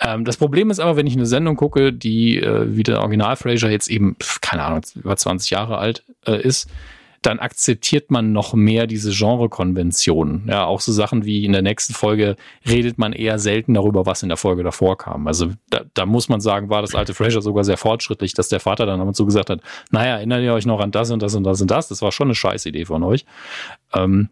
ähm, 0.00 0.24
das 0.24 0.36
Problem 0.36 0.70
ist 0.70 0.80
aber, 0.80 0.96
wenn 0.96 1.06
ich 1.06 1.14
eine 1.14 1.26
Sendung 1.26 1.56
gucke, 1.56 1.92
die 1.92 2.38
äh, 2.38 2.76
wie 2.76 2.82
der 2.82 3.00
Original 3.00 3.36
Frasier 3.36 3.70
jetzt 3.70 3.88
eben, 3.88 4.16
keine 4.40 4.62
Ahnung, 4.64 4.82
über 4.94 5.16
20 5.16 5.50
Jahre 5.50 5.78
alt 5.78 6.04
äh, 6.26 6.40
ist, 6.40 6.68
dann 7.22 7.40
akzeptiert 7.40 8.10
man 8.10 8.32
noch 8.32 8.54
mehr 8.54 8.86
diese 8.86 9.10
Genrekonventionen. 9.10 10.46
Ja, 10.48 10.64
auch 10.64 10.80
so 10.80 10.92
Sachen 10.92 11.24
wie 11.24 11.44
in 11.44 11.52
der 11.52 11.62
nächsten 11.62 11.92
Folge 11.92 12.36
redet 12.68 12.98
man 12.98 13.12
eher 13.12 13.40
selten 13.40 13.74
darüber, 13.74 14.06
was 14.06 14.22
in 14.22 14.28
der 14.28 14.36
Folge 14.36 14.62
davor 14.62 14.96
kam. 14.96 15.26
Also 15.26 15.50
da, 15.70 15.80
da 15.94 16.06
muss 16.06 16.28
man 16.28 16.40
sagen, 16.40 16.68
war 16.68 16.82
das 16.82 16.94
alte 16.94 17.14
Frasier 17.14 17.42
sogar 17.42 17.64
sehr 17.64 17.78
fortschrittlich, 17.78 18.34
dass 18.34 18.48
der 18.48 18.60
Vater 18.60 18.86
dann 18.86 19.00
damit 19.00 19.16
so 19.16 19.24
gesagt 19.24 19.50
hat, 19.50 19.60
naja, 19.90 20.18
erinnert 20.18 20.42
ihr 20.42 20.52
euch 20.52 20.66
noch 20.66 20.78
an 20.78 20.92
das 20.92 21.10
und 21.10 21.20
das 21.20 21.34
und 21.34 21.42
das 21.42 21.60
und 21.60 21.70
das? 21.70 21.88
Das 21.88 22.00
war 22.00 22.12
schon 22.12 22.28
eine 22.28 22.36
Scheißidee 22.36 22.84
von 22.84 23.02
euch. 23.02 23.24
Ähm, 23.92 24.28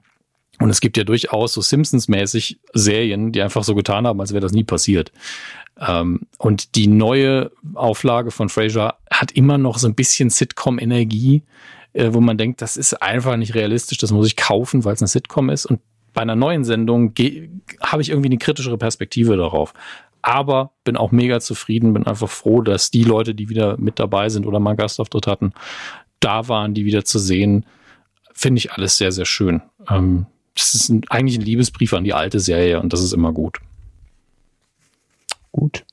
und 0.61 0.71
es 0.71 0.81
gibt 0.81 0.97
ja 0.97 1.05
durchaus 1.05 1.53
so 1.53 1.61
Simpsons-mäßig 1.61 2.59
Serien, 2.73 3.33
die 3.33 3.43
einfach 3.43 3.65
so 3.65 3.75
getan 3.75 4.07
haben, 4.07 4.21
als 4.21 4.33
wäre 4.33 4.41
das 4.41 4.53
nie 4.53 4.65
passiert. 4.65 5.13
Ähm, 5.81 6.21
und 6.39 6.77
die 6.77 6.87
neue 6.87 7.51
Auflage 7.75 8.31
von 8.31 8.49
Frasier 8.49 8.95
hat 9.11 9.33
immer 9.33 9.59
noch 9.59 9.79
so 9.79 9.89
ein 9.89 9.95
bisschen 9.95 10.31
Sitcom-Energie, 10.31 11.43
äh, 11.93 12.11
wo 12.13 12.21
man 12.21 12.39
denkt, 12.39 12.63
das 12.63 12.77
ist 12.77 12.95
einfach 13.03 13.37
nicht 13.37 13.55
realistisch, 13.55 13.99
das 13.99 14.13
muss 14.13 14.27
ich 14.27 14.37
kaufen, 14.37 14.85
weil 14.85 14.95
es 14.95 15.03
eine 15.03 15.09
Sitcom 15.09 15.51
ist. 15.51 15.67
Und 15.67 15.81
bei 16.13 16.23
einer 16.23 16.37
neuen 16.37 16.65
Sendung 16.65 17.13
habe 17.83 18.03
ich 18.03 18.11
irgendwie 18.11 18.29
eine 18.29 18.39
kritischere 18.39 18.79
Perspektive 18.79 19.37
darauf. 19.37 19.75
Aber 20.23 20.73
bin 20.85 20.97
auch 20.97 21.11
mega 21.11 21.41
zufrieden, 21.41 21.93
bin 21.93 22.07
einfach 22.07 22.31
froh, 22.31 22.63
dass 22.63 22.91
die 22.91 23.05
Leute, 23.05 23.35
die 23.35 23.49
wieder 23.49 23.77
mit 23.77 23.99
dabei 23.99 24.29
sind 24.29 24.47
oder 24.47 24.61
mal 24.61 24.75
Gastauftritt 24.75 25.27
hatten, 25.27 25.53
da 26.21 26.49
waren, 26.49 26.73
die 26.73 26.85
wieder 26.85 27.05
zu 27.05 27.19
sehen. 27.19 27.67
Finde 28.33 28.59
ich 28.59 28.73
alles 28.73 28.97
sehr, 28.97 29.13
sehr 29.13 29.27
schön. 29.27 29.61
Ähm, 29.91 30.27
das 30.55 30.75
ist 30.75 30.89
ein, 30.89 31.03
eigentlich 31.11 31.39
ein 31.39 31.45
Liebesbrief 31.45 31.93
an 31.95 32.05
die 32.05 32.15
alte 32.15 32.41
Serie 32.41 32.81
und 32.81 32.93
das 32.93 33.03
ist 33.03 33.13
immer 33.13 33.33
gut. 33.33 33.59
Gut. 35.53 35.85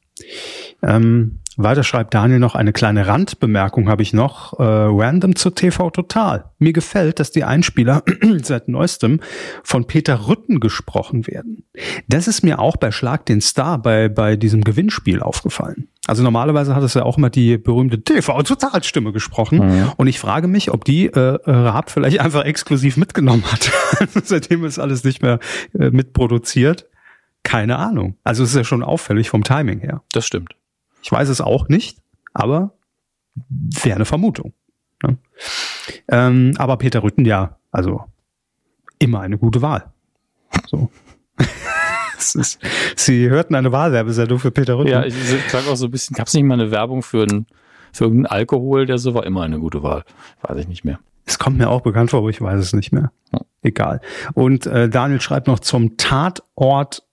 Ähm, 0.81 1.39
weiter 1.57 1.83
schreibt 1.83 2.13
Daniel 2.13 2.39
noch 2.39 2.55
eine 2.55 2.73
kleine 2.73 3.07
Randbemerkung 3.07 3.89
habe 3.89 4.01
ich 4.01 4.13
noch. 4.13 4.57
Äh, 4.59 4.63
random 4.63 5.35
zu 5.35 5.49
TV 5.49 5.89
Total. 5.89 6.45
Mir 6.59 6.73
gefällt, 6.73 7.19
dass 7.19 7.31
die 7.31 7.43
Einspieler 7.43 8.03
seit 8.41 8.67
neuestem 8.67 9.19
von 9.63 9.85
Peter 9.85 10.27
Rütten 10.27 10.59
gesprochen 10.59 11.27
werden. 11.27 11.65
Das 12.07 12.27
ist 12.27 12.43
mir 12.43 12.59
auch 12.59 12.77
bei 12.77 12.91
Schlag 12.91 13.25
den 13.25 13.41
Star 13.41 13.77
bei, 13.77 14.07
bei 14.09 14.35
diesem 14.35 14.63
Gewinnspiel 14.63 15.21
aufgefallen. 15.21 15.89
Also 16.11 16.23
normalerweise 16.23 16.75
hat 16.75 16.83
es 16.83 16.93
ja 16.93 17.03
auch 17.03 17.17
immer 17.17 17.29
die 17.29 17.57
berühmte 17.57 18.03
TV-Total-Stimme 18.03 19.13
gesprochen. 19.13 19.59
Mhm. 19.59 19.91
Und 19.95 20.07
ich 20.07 20.19
frage 20.19 20.49
mich, 20.49 20.69
ob 20.69 20.83
die 20.83 21.05
äh, 21.05 21.39
Raab 21.45 21.89
vielleicht 21.89 22.19
einfach 22.19 22.43
exklusiv 22.43 22.97
mitgenommen 22.97 23.45
hat. 23.49 23.71
Seitdem 24.25 24.65
ist 24.65 24.77
alles 24.77 25.05
nicht 25.05 25.21
mehr 25.21 25.39
äh, 25.73 25.89
mitproduziert. 25.89 26.89
Keine 27.43 27.77
Ahnung. 27.77 28.17
Also 28.25 28.43
es 28.43 28.49
ist 28.49 28.57
ja 28.57 28.65
schon 28.65 28.83
auffällig 28.83 29.29
vom 29.29 29.45
Timing 29.45 29.79
her. 29.79 30.03
Das 30.11 30.25
stimmt. 30.25 30.53
Ich 31.01 31.09
weiß 31.09 31.29
es 31.29 31.39
auch 31.39 31.69
nicht, 31.69 31.99
aber 32.33 32.73
wäre 33.81 33.95
eine 33.95 34.03
Vermutung. 34.03 34.51
Ne? 35.01 35.17
Ähm, 36.09 36.51
aber 36.57 36.75
Peter 36.75 37.03
Rütten, 37.03 37.23
ja, 37.23 37.55
also 37.71 38.03
immer 38.99 39.21
eine 39.21 39.37
gute 39.37 39.61
Wahl. 39.61 39.93
So. 40.67 40.91
ist, 42.35 42.59
Sie 42.95 43.29
hörten 43.29 43.55
eine 43.55 43.71
Wahlwerbesendung 43.71 44.39
für 44.39 44.51
Peter 44.51 44.77
Rütten. 44.77 44.91
Ja, 44.91 45.03
ich 45.03 45.15
sag 45.49 45.67
auch 45.67 45.75
so 45.75 45.85
ein 45.85 45.91
bisschen, 45.91 46.15
gab 46.15 46.27
es 46.27 46.33
nicht 46.33 46.43
mal 46.43 46.55
eine 46.55 46.71
Werbung 46.71 47.03
für, 47.03 47.23
ein, 47.23 47.45
für 47.91 48.05
irgendeinen 48.05 48.27
Alkohol, 48.37 48.85
der 48.85 48.97
so 48.97 49.13
war? 49.13 49.25
Immer 49.25 49.43
eine 49.43 49.59
gute 49.59 49.83
Wahl. 49.83 50.03
Weiß 50.41 50.57
ich 50.57 50.67
nicht 50.67 50.83
mehr. 50.85 50.99
Es 51.25 51.37
kommt 51.39 51.57
mir 51.57 51.69
auch 51.69 51.81
bekannt 51.81 52.09
vor, 52.11 52.19
aber 52.19 52.29
ich 52.29 52.41
weiß 52.41 52.59
es 52.59 52.73
nicht 52.73 52.91
mehr. 52.91 53.11
Egal. 53.61 54.01
Und 54.33 54.65
äh, 54.65 54.89
Daniel 54.89 55.21
schreibt 55.21 55.47
noch 55.47 55.59
zum 55.59 55.97
Tatort 55.97 57.03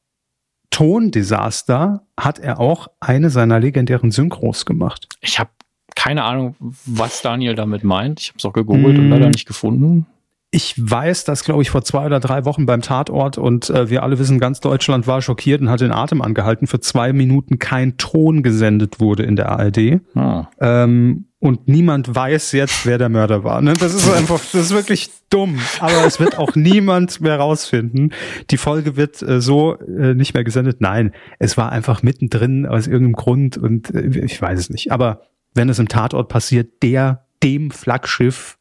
Tondesaster 0.71 2.03
hat 2.19 2.39
er 2.39 2.61
auch 2.61 2.89
eine 3.01 3.31
seiner 3.31 3.59
legendären 3.59 4.11
Synchros 4.11 4.67
gemacht. 4.67 5.09
Ich 5.21 5.39
habe 5.39 5.51
keine 5.95 6.25
Ahnung, 6.25 6.55
was 6.87 7.23
Daniel 7.23 7.55
damit 7.55 7.85
meint. 7.85 8.21
Ich 8.21 8.29
habe 8.29 8.39
es 8.39 8.45
auch 8.45 8.53
gegoogelt 8.53 8.97
Mm. 8.97 9.01
und 9.01 9.11
leider 9.11 9.29
nicht 9.29 9.47
gefunden. 9.47 10.07
Ich 10.51 10.75
weiß 10.79 11.25
das, 11.25 11.45
glaube 11.45 11.61
ich, 11.61 11.69
vor 11.69 11.83
zwei 11.83 12.07
oder 12.07 12.21
drei 12.21 12.47
Wochen 12.47 12.65
beim 12.65 12.81
Tatort 12.81 13.37
und 13.37 13.69
äh, 13.69 13.91
wir 13.91 14.03
alle 14.03 14.19
wissen, 14.19 14.39
ganz 14.39 14.61
Deutschland 14.61 15.07
war 15.07 15.21
schockiert 15.21 15.61
und 15.61 15.69
hat 15.69 15.83
den 15.83 15.93
Atem 15.93 16.23
angehalten. 16.23 16.67
Für 16.67 16.81
zwei 16.81 17.13
Minuten 17.13 17.59
kein 17.59 17.99
Ton 17.99 18.43
gesendet 18.43 18.99
wurde 18.99 19.25
in 19.25 19.37
der 19.37 19.51
ARD. 19.51 20.01
Ah. 20.15 20.49
Ähm, 20.59 21.27
und 21.41 21.69
niemand 21.69 22.13
weiß 22.15 22.53
jetzt, 22.53 22.85
wer 22.85 22.99
der 22.99 23.11
Mörder 23.11 23.45
war. 23.45 23.61
Ne? 23.61 23.75
Das 23.75 23.95
ist 23.95 24.11
einfach, 24.11 24.41
das 24.41 24.55
ist 24.55 24.71
wirklich 24.73 25.11
dumm. 25.31 25.61
Aber 25.81 26.05
es 26.05 26.19
wird 26.19 26.39
auch 26.39 26.57
niemand 26.57 27.21
mehr 27.21 27.37
rausfinden. 27.37 28.13
Die 28.51 28.57
Folge 28.57 28.97
wird 28.97 29.23
äh, 29.23 29.41
so 29.41 29.79
äh, 29.79 30.15
nicht 30.15 30.35
mehr 30.35 30.45
gesendet. 30.45 30.81
Nein, 30.81 31.13
es 31.39 31.57
war 31.57 31.71
einfach 31.71 32.03
mittendrin 32.03 32.67
aus 32.67 32.87
irgendeinem 32.87 33.15
Grund 33.15 33.57
und 33.57 33.95
äh, 33.95 34.25
ich 34.25 34.41
weiß 34.41 34.59
es 34.59 34.71
nicht. 34.71 34.91
Aber 34.91 35.23
wenn 35.55 35.69
es 35.69 35.79
im 35.79 35.89
Tatort 35.89 36.29
passiert, 36.29 36.83
der, 36.83 37.27
dem 37.43 37.71
Flaggschiff 37.71 38.59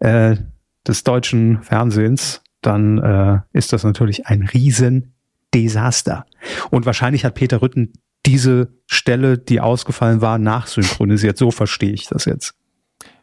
äh, 0.00 0.36
des 0.86 1.04
deutschen 1.04 1.62
Fernsehens, 1.62 2.42
dann 2.62 2.98
äh, 2.98 3.40
ist 3.52 3.72
das 3.72 3.84
natürlich 3.84 4.26
ein 4.26 4.42
Riesendesaster. 4.42 6.26
Und 6.70 6.84
wahrscheinlich 6.86 7.24
hat 7.24 7.34
Peter 7.34 7.62
Rütten 7.62 7.92
diese 8.26 8.72
Stelle, 8.86 9.38
die 9.38 9.60
ausgefallen 9.60 10.20
war, 10.20 10.38
nachsynchronisiert. 10.38 11.38
So 11.38 11.50
verstehe 11.50 11.92
ich 11.92 12.06
das 12.06 12.26
jetzt. 12.26 12.54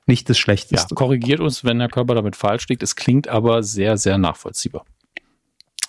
Nicht 0.08 0.30
das 0.30 0.38
Ja, 0.38 0.41
Schlechteste. 0.44 0.95
korrigiert 0.95 1.40
uns, 1.40 1.64
wenn 1.64 1.80
der 1.80 1.90
Körper 1.90 2.16
damit 2.16 2.36
falsch 2.36 2.68
liegt. 2.70 2.82
Es 2.82 2.95
klingt 2.95 3.28
aber 3.28 3.62
sehr, 3.62 3.98
sehr 3.98 4.18
nachvollziehbar. 4.18 4.86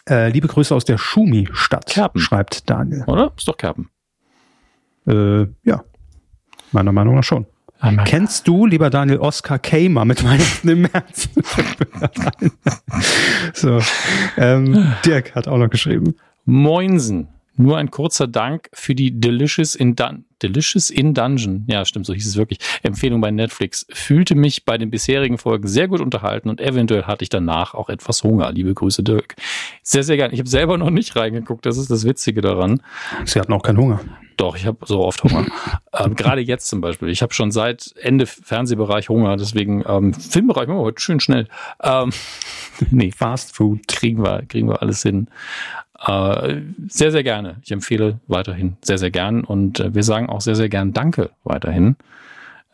Äh, 0.09 0.31
liebe 0.31 0.49
Grüße 0.49 0.75
aus 0.75 0.85
der 0.85 0.99
Schumi-Stadt, 0.99 1.87
Kerpen. 1.87 2.21
schreibt 2.21 2.69
Daniel. 2.69 3.05
Oder? 3.07 3.33
Ist 3.37 3.47
doch 3.47 3.57
Kerpen. 3.57 3.89
Äh, 5.07 5.47
ja, 5.63 5.85
meiner 6.73 6.93
Meinung 6.93 7.15
nach 7.15 7.25
schon. 7.25 7.47
Kennst 8.05 8.49
du, 8.49 8.67
lieber 8.67 8.91
Daniel, 8.91 9.19
Oskar 9.19 9.59
Kamer 9.59 10.05
mit 10.05 10.25
Weihnachten 10.25 10.69
im 10.69 10.81
März? 10.83 11.29
so, 13.55 13.81
ähm, 14.37 14.95
Dirk 15.05 15.35
hat 15.35 15.47
auch 15.49 15.59
noch 15.59 15.71
geschrieben. 15.71 16.15
Moinsen. 16.45 17.29
Nur 17.59 17.77
ein 17.77 17.91
kurzer 17.91 18.29
Dank 18.29 18.71
für 18.73 18.95
die 18.95 19.21
Delicious 19.21 19.75
in, 19.75 19.97
Dun 19.97 20.25
Delicious 20.43 20.91
in 20.91 21.13
Dungeon, 21.13 21.65
ja 21.67 21.85
stimmt, 21.85 22.07
so 22.07 22.15
hieß 22.15 22.27
es 22.27 22.37
wirklich, 22.37 22.61
Empfehlung 22.85 23.21
bei 23.21 23.33
Netflix. 23.33 23.85
Fühlte 23.91 24.37
mich 24.37 24.65
bei 24.65 24.79
den 24.79 24.91
bisherigen 24.91 25.39
Folgen 25.39 25.67
sehr 25.67 25.89
gut 25.89 26.01
unterhalten 26.01 26.49
und 26.49 26.61
eventuell 26.61 27.05
hatte 27.05 27.25
ich 27.25 27.29
danach 27.29 27.75
auch 27.75 27.89
etwas 27.89 28.23
Hunger. 28.23 28.53
Liebe 28.53 28.73
Grüße, 28.73 29.03
Dirk. 29.03 29.35
Sehr, 29.83 30.05
sehr 30.05 30.17
gerne. 30.17 30.33
Ich 30.33 30.39
habe 30.39 30.49
selber 30.49 30.79
noch 30.79 30.91
nicht 30.91 31.17
reingeguckt, 31.17 31.67
das 31.67 31.77
ist 31.77 31.91
das 31.91 32.05
Witzige 32.05 32.41
daran. 32.41 32.81
Sie 33.25 33.41
hatten 33.41 33.53
auch 33.53 33.63
keinen 33.63 33.79
Hunger. 33.79 34.01
Doch, 34.39 34.55
ich 34.55 34.67
habe 34.67 34.79
so 34.87 35.01
oft 35.01 35.25
Hunger. 35.25 35.47
ähm, 35.93 36.15
Gerade 36.15 36.41
jetzt 36.41 36.69
zum 36.69 36.81
Beispiel. 36.81 37.09
Ich 37.09 37.23
habe 37.23 37.35
schon 37.35 37.51
seit 37.51 37.93
Ende 38.01 38.25
Fernsehbereich 38.25 39.09
Hunger, 39.09 39.37
deswegen 39.37 39.83
ähm, 39.85 40.15
Filmbereich 40.15 40.69
machen 40.69 40.79
wir 40.79 40.85
heute 40.85 41.01
schön 41.01 41.19
schnell. 41.19 41.49
Ähm, 41.83 42.13
nee, 42.91 43.11
Fast 43.11 43.57
Food 43.57 43.89
kriegen 43.89 44.23
wir, 44.23 44.43
kriegen 44.47 44.69
wir 44.69 44.81
alles 44.81 45.03
hin. 45.03 45.29
Äh, 46.07 46.63
sehr, 46.89 47.11
sehr 47.11 47.23
gerne. 47.25 47.57
Ich 47.63 47.73
empfehle 47.73 48.21
weiterhin 48.29 48.77
sehr, 48.83 48.99
sehr 48.99 49.11
gern 49.11 49.43
und 49.45 49.81
äh, 49.81 49.95
wir 49.95 50.05
sagen 50.05 50.29
auch 50.29 50.41
sehr, 50.41 50.55
sehr 50.55 50.69
gern 50.69 50.93
Danke 50.93 51.31
weiterhin. 51.45 51.97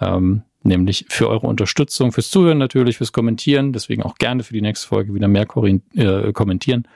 Ähm, 0.00 0.42
nämlich 0.62 1.06
für 1.08 1.28
eure 1.28 1.46
Unterstützung, 1.46 2.12
fürs 2.12 2.30
Zuhören 2.30 2.58
natürlich, 2.58 2.98
fürs 2.98 3.12
Kommentieren. 3.12 3.72
Deswegen 3.72 4.02
auch 4.02 4.16
gerne 4.16 4.42
für 4.42 4.52
die 4.52 4.62
nächste 4.62 4.88
Folge 4.88 5.14
wieder 5.14 5.28
mehr 5.28 5.46
äh, 5.94 6.32
kommentieren. 6.32 6.86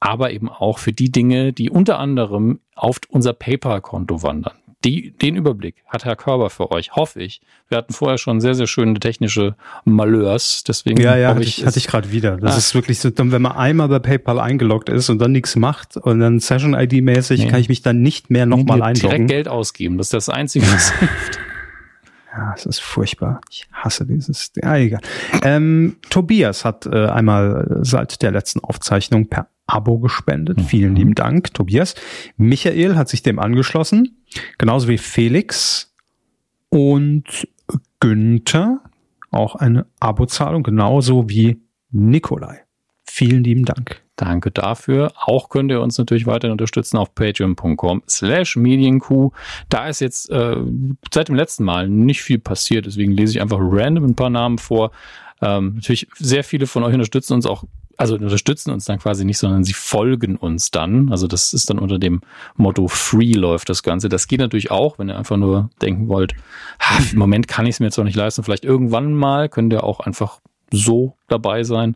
Aber 0.00 0.30
eben 0.32 0.48
auch 0.48 0.78
für 0.78 0.92
die 0.92 1.12
Dinge, 1.12 1.52
die 1.52 1.70
unter 1.70 1.98
anderem 1.98 2.60
auf 2.74 3.00
unser 3.08 3.32
PayPal-Konto 3.34 4.22
wandern 4.22 4.54
die, 4.84 5.10
den 5.10 5.36
Überblick 5.36 5.76
hat 5.86 6.04
Herr 6.04 6.16
Körber 6.16 6.48
für 6.48 6.70
euch, 6.70 6.92
hoffe 6.92 7.20
ich. 7.20 7.42
Wir 7.68 7.78
hatten 7.78 7.92
vorher 7.92 8.16
schon 8.16 8.40
sehr, 8.40 8.54
sehr 8.54 8.66
schöne 8.66 8.98
technische 8.98 9.54
Malheurs, 9.84 10.64
deswegen. 10.64 11.00
Ja, 11.00 11.16
ja, 11.16 11.28
hatte 11.28 11.42
ich, 11.42 11.66
hatte 11.66 11.78
ich 11.78 11.86
gerade 11.86 12.10
wieder. 12.12 12.38
Das 12.38 12.54
ah. 12.54 12.58
ist 12.58 12.74
wirklich 12.74 12.98
so, 12.98 13.10
wenn 13.14 13.42
man 13.42 13.52
einmal 13.52 13.88
bei 13.88 13.98
PayPal 13.98 14.40
eingeloggt 14.40 14.88
ist 14.88 15.10
und 15.10 15.18
dann 15.18 15.32
nichts 15.32 15.56
macht 15.56 15.96
und 15.98 16.20
dann 16.20 16.40
Session-ID-mäßig 16.40 17.40
nee. 17.40 17.50
kann 17.50 17.60
ich 17.60 17.68
mich 17.68 17.82
dann 17.82 18.00
nicht 18.00 18.30
mehr 18.30 18.46
nochmal 18.46 18.82
einloggen. 18.82 19.10
Direkt 19.10 19.28
Geld 19.28 19.48
ausgeben, 19.48 19.98
das 19.98 20.06
ist 20.06 20.14
das 20.14 20.28
Einzige, 20.30 20.66
was 20.66 20.98
hilft. 20.98 21.38
Ja, 22.32 22.54
es 22.56 22.64
ist 22.64 22.80
furchtbar. 22.80 23.40
Ich 23.50 23.66
hasse 23.72 24.06
dieses. 24.06 24.52
Ja, 24.62 24.76
egal. 24.76 25.00
Ähm, 25.42 25.96
Tobias 26.10 26.64
hat 26.64 26.86
äh, 26.86 27.06
einmal 27.06 27.80
seit 27.82 28.22
der 28.22 28.30
letzten 28.30 28.60
Aufzeichnung 28.60 29.26
per 29.26 29.48
Abo 29.66 29.98
gespendet. 29.98 30.58
Mhm. 30.58 30.62
Vielen 30.64 30.96
lieben 30.96 31.14
Dank, 31.14 31.54
Tobias. 31.54 31.94
Michael 32.36 32.96
hat 32.96 33.08
sich 33.08 33.22
dem 33.22 33.38
angeschlossen, 33.38 34.19
genauso 34.58 34.88
wie 34.88 34.98
Felix 34.98 35.94
und 36.68 37.48
Günther. 38.00 38.80
Auch 39.30 39.54
eine 39.54 39.86
Abozahlung, 40.00 40.62
genauso 40.62 41.28
wie 41.28 41.60
Nikolai. 41.90 42.64
Vielen 43.04 43.44
lieben 43.44 43.64
Dank. 43.64 44.02
Danke 44.16 44.50
dafür. 44.50 45.12
Auch 45.16 45.48
könnt 45.48 45.70
ihr 45.70 45.80
uns 45.80 45.96
natürlich 45.96 46.26
weiterhin 46.26 46.52
unterstützen 46.52 46.96
auf 46.96 47.14
patreon.com 47.14 48.02
slash 48.08 48.56
medienq. 48.56 49.32
Da 49.68 49.88
ist 49.88 50.00
jetzt 50.00 50.30
äh, 50.30 50.56
seit 51.12 51.28
dem 51.28 51.34
letzten 51.34 51.64
Mal 51.64 51.88
nicht 51.88 52.22
viel 52.22 52.38
passiert, 52.38 52.86
deswegen 52.86 53.12
lese 53.12 53.32
ich 53.32 53.40
einfach 53.40 53.58
random 53.60 54.04
ein 54.04 54.14
paar 54.14 54.30
Namen 54.30 54.58
vor. 54.58 54.90
Ähm, 55.40 55.76
natürlich 55.76 56.06
sehr 56.18 56.44
viele 56.44 56.66
von 56.66 56.82
euch 56.82 56.92
unterstützen 56.92 57.32
uns 57.34 57.46
auch 57.46 57.64
also 58.00 58.14
unterstützen 58.14 58.70
uns 58.70 58.86
dann 58.86 58.98
quasi 58.98 59.26
nicht, 59.26 59.36
sondern 59.36 59.62
sie 59.62 59.74
folgen 59.74 60.36
uns 60.36 60.70
dann. 60.70 61.10
Also 61.10 61.26
das 61.26 61.52
ist 61.52 61.68
dann 61.68 61.78
unter 61.78 61.98
dem 61.98 62.22
Motto 62.56 62.88
Free 62.88 63.34
läuft 63.34 63.68
das 63.68 63.82
Ganze. 63.82 64.08
Das 64.08 64.26
geht 64.26 64.40
natürlich 64.40 64.70
auch, 64.70 64.98
wenn 64.98 65.10
ihr 65.10 65.18
einfach 65.18 65.36
nur 65.36 65.68
denken 65.82 66.08
wollt, 66.08 66.34
im 67.12 67.18
Moment 67.18 67.46
kann 67.46 67.66
ich 67.66 67.74
es 67.74 67.80
mir 67.80 67.86
jetzt 67.86 67.98
noch 67.98 68.06
nicht 68.06 68.16
leisten. 68.16 68.42
Vielleicht 68.42 68.64
irgendwann 68.64 69.12
mal 69.12 69.50
könnt 69.50 69.70
ihr 69.74 69.84
auch 69.84 70.00
einfach 70.00 70.40
so 70.72 71.14
dabei 71.28 71.62
sein. 71.62 71.94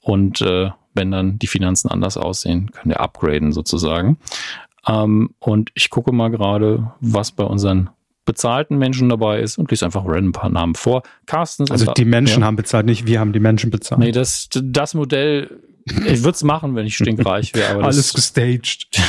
Und 0.00 0.40
äh, 0.40 0.70
wenn 0.94 1.10
dann 1.10 1.38
die 1.38 1.46
Finanzen 1.46 1.88
anders 1.88 2.16
aussehen, 2.16 2.70
könnt 2.70 2.94
ihr 2.94 3.00
upgraden 3.00 3.52
sozusagen. 3.52 4.16
Ähm, 4.88 5.34
und 5.38 5.70
ich 5.74 5.90
gucke 5.90 6.12
mal 6.12 6.30
gerade, 6.30 6.92
was 7.00 7.30
bei 7.30 7.44
unseren 7.44 7.90
bezahlten 8.24 8.78
Menschen 8.78 9.08
dabei 9.08 9.40
ist 9.40 9.58
und 9.58 9.70
lese 9.70 9.84
einfach 9.84 10.04
random 10.04 10.28
ein 10.28 10.32
paar 10.32 10.50
Namen 10.50 10.74
vor. 10.74 11.02
Carsten. 11.26 11.70
Also 11.70 11.92
die 11.92 12.04
Menschen 12.04 12.40
ja. 12.40 12.46
haben 12.46 12.56
bezahlt, 12.56 12.86
nicht 12.86 13.06
wir 13.06 13.20
haben 13.20 13.32
die 13.32 13.40
Menschen 13.40 13.70
bezahlt. 13.70 14.00
Nee, 14.00 14.12
das, 14.12 14.48
das 14.52 14.94
Modell, 14.94 15.60
ich 15.84 16.22
würde 16.22 16.36
es 16.36 16.44
machen, 16.44 16.74
wenn 16.74 16.86
ich 16.86 16.96
stinkreich 16.96 17.54
wäre. 17.54 17.74
Aber 17.74 17.84
Alles 17.84 18.12
gestaged. 18.12 18.88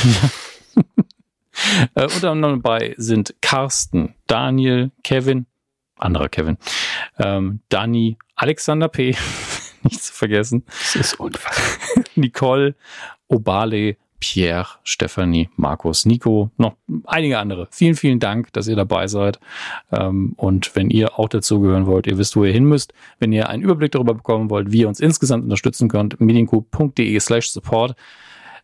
äh, 1.95 2.03
unter 2.03 2.31
anderem 2.31 2.61
dabei 2.61 2.95
sind 2.97 3.35
Carsten, 3.41 4.15
Daniel, 4.27 4.91
Kevin, 5.03 5.45
anderer 5.97 6.29
Kevin, 6.29 6.57
ähm, 7.19 7.61
Dani, 7.69 8.17
Alexander 8.35 8.87
P., 8.87 9.15
nicht 9.83 10.03
zu 10.03 10.13
vergessen. 10.13 10.63
Das 10.65 10.95
ist 10.95 11.19
unfassbar. 11.19 12.03
Nicole, 12.15 12.75
Obale, 13.27 13.97
Pierre, 14.23 14.79
Stephanie, 14.85 15.49
Markus, 15.57 16.05
Nico, 16.05 16.49
noch 16.55 16.77
einige 17.03 17.39
andere. 17.39 17.67
Vielen, 17.71 17.95
vielen 17.95 18.21
Dank, 18.21 18.53
dass 18.53 18.69
ihr 18.69 18.77
dabei 18.77 19.07
seid. 19.07 19.37
Ähm, 19.91 20.31
und 20.37 20.77
wenn 20.77 20.89
ihr 20.89 21.19
auch 21.19 21.27
dazugehören 21.27 21.87
wollt, 21.87 22.07
ihr 22.07 22.17
wisst, 22.17 22.37
wo 22.37 22.45
ihr 22.45 22.53
hin 22.53 22.63
müsst. 22.63 22.93
Wenn 23.19 23.33
ihr 23.33 23.49
einen 23.49 23.63
Überblick 23.63 23.91
darüber 23.91 24.13
bekommen 24.13 24.49
wollt, 24.49 24.71
wie 24.71 24.79
ihr 24.79 24.87
uns 24.87 25.01
insgesamt 25.01 25.43
unterstützen 25.43 25.89
könnt, 25.89 26.21
medienco.de 26.21 27.19
slash 27.19 27.49
support. 27.49 27.97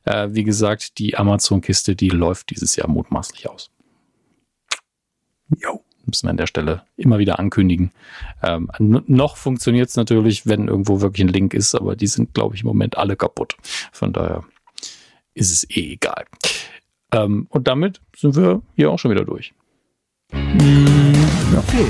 Äh, 0.05 0.29
wie 0.31 0.45
gesagt, 0.45 0.97
die 0.97 1.17
Amazon-Kiste, 1.17 1.93
die 1.93 2.07
läuft 2.07 2.51
dieses 2.51 2.77
Jahr 2.77 2.87
mutmaßlich 2.87 3.49
aus. 3.49 3.69
Jo 5.57 5.83
müssen 6.07 6.25
wir 6.25 6.31
an 6.31 6.37
der 6.37 6.47
Stelle 6.47 6.81
immer 6.97 7.19
wieder 7.19 7.37
ankündigen. 7.37 7.91
Ähm, 8.41 8.71
noch 8.79 9.37
funktioniert 9.37 9.89
es 9.89 9.95
natürlich, 9.95 10.47
wenn 10.47 10.67
irgendwo 10.67 11.01
wirklich 11.01 11.23
ein 11.23 11.31
Link 11.31 11.53
ist, 11.53 11.75
aber 11.75 11.95
die 11.95 12.07
sind, 12.07 12.33
glaube 12.33 12.55
ich, 12.55 12.61
im 12.61 12.67
Moment 12.67 12.97
alle 12.97 13.15
kaputt. 13.15 13.57
Von 13.91 14.11
daher 14.11 14.43
ist 15.39 15.51
es 15.51 15.69
eh 15.69 15.93
egal. 15.93 16.25
Ähm, 17.11 17.47
und 17.49 17.67
damit 17.67 18.01
sind 18.15 18.35
wir 18.35 18.61
hier 18.75 18.91
auch 18.91 18.99
schon 18.99 19.11
wieder 19.11 19.25
durch. 19.25 19.53
Okay. 20.31 21.87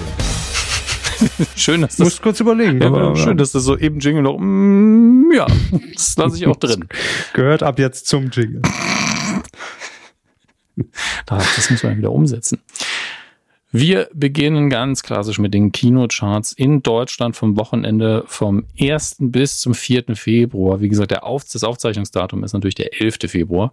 schön, 1.56 1.82
dass 1.82 1.98
das. 1.98 2.06
Muss 2.06 2.22
kurz 2.22 2.40
überlegen. 2.40 2.82
Ja, 2.82 2.88
aber, 2.88 3.16
schön, 3.16 3.38
dass 3.38 3.52
das 3.52 3.64
so 3.64 3.78
eben 3.78 4.00
Jingle 4.00 4.22
noch. 4.22 4.38
Mm, 4.40 5.32
ja, 5.34 5.48
das 5.94 6.16
lasse 6.16 6.38
ich 6.38 6.48
auch 6.48 6.56
drin. 6.60 6.88
Gehört 7.34 7.64
ab 7.64 7.80
jetzt 7.80 8.08
zum 8.08 8.30
Jingle. 8.30 8.62
Das 11.26 11.70
muss 11.70 11.84
man 11.84 11.98
wieder 11.98 12.12
umsetzen. 12.12 12.62
Wir 13.72 14.10
beginnen 14.14 14.72
ganz 14.72 15.04
klassisch 15.04 15.38
mit 15.38 15.54
den 15.54 15.72
Kinocharts 15.72 16.54
in 16.54 16.82
Deutschland 16.82 17.36
vom 17.36 17.56
Wochenende 17.56 18.24
vom 18.26 18.66
1. 18.80 19.18
bis 19.20 19.60
zum 19.60 19.76
4. 19.76 20.16
Februar. 20.16 20.82
Wie 20.82 20.90
gesagt, 20.90 21.12
der 21.12 21.24
Auf 21.24 21.44
das 21.46 21.64
Aufzeichnungsdatum 21.64 22.44
ist 22.44 22.54
natürlich 22.54 22.76
der 22.76 23.00
11. 23.00 23.18
Februar. 23.28 23.72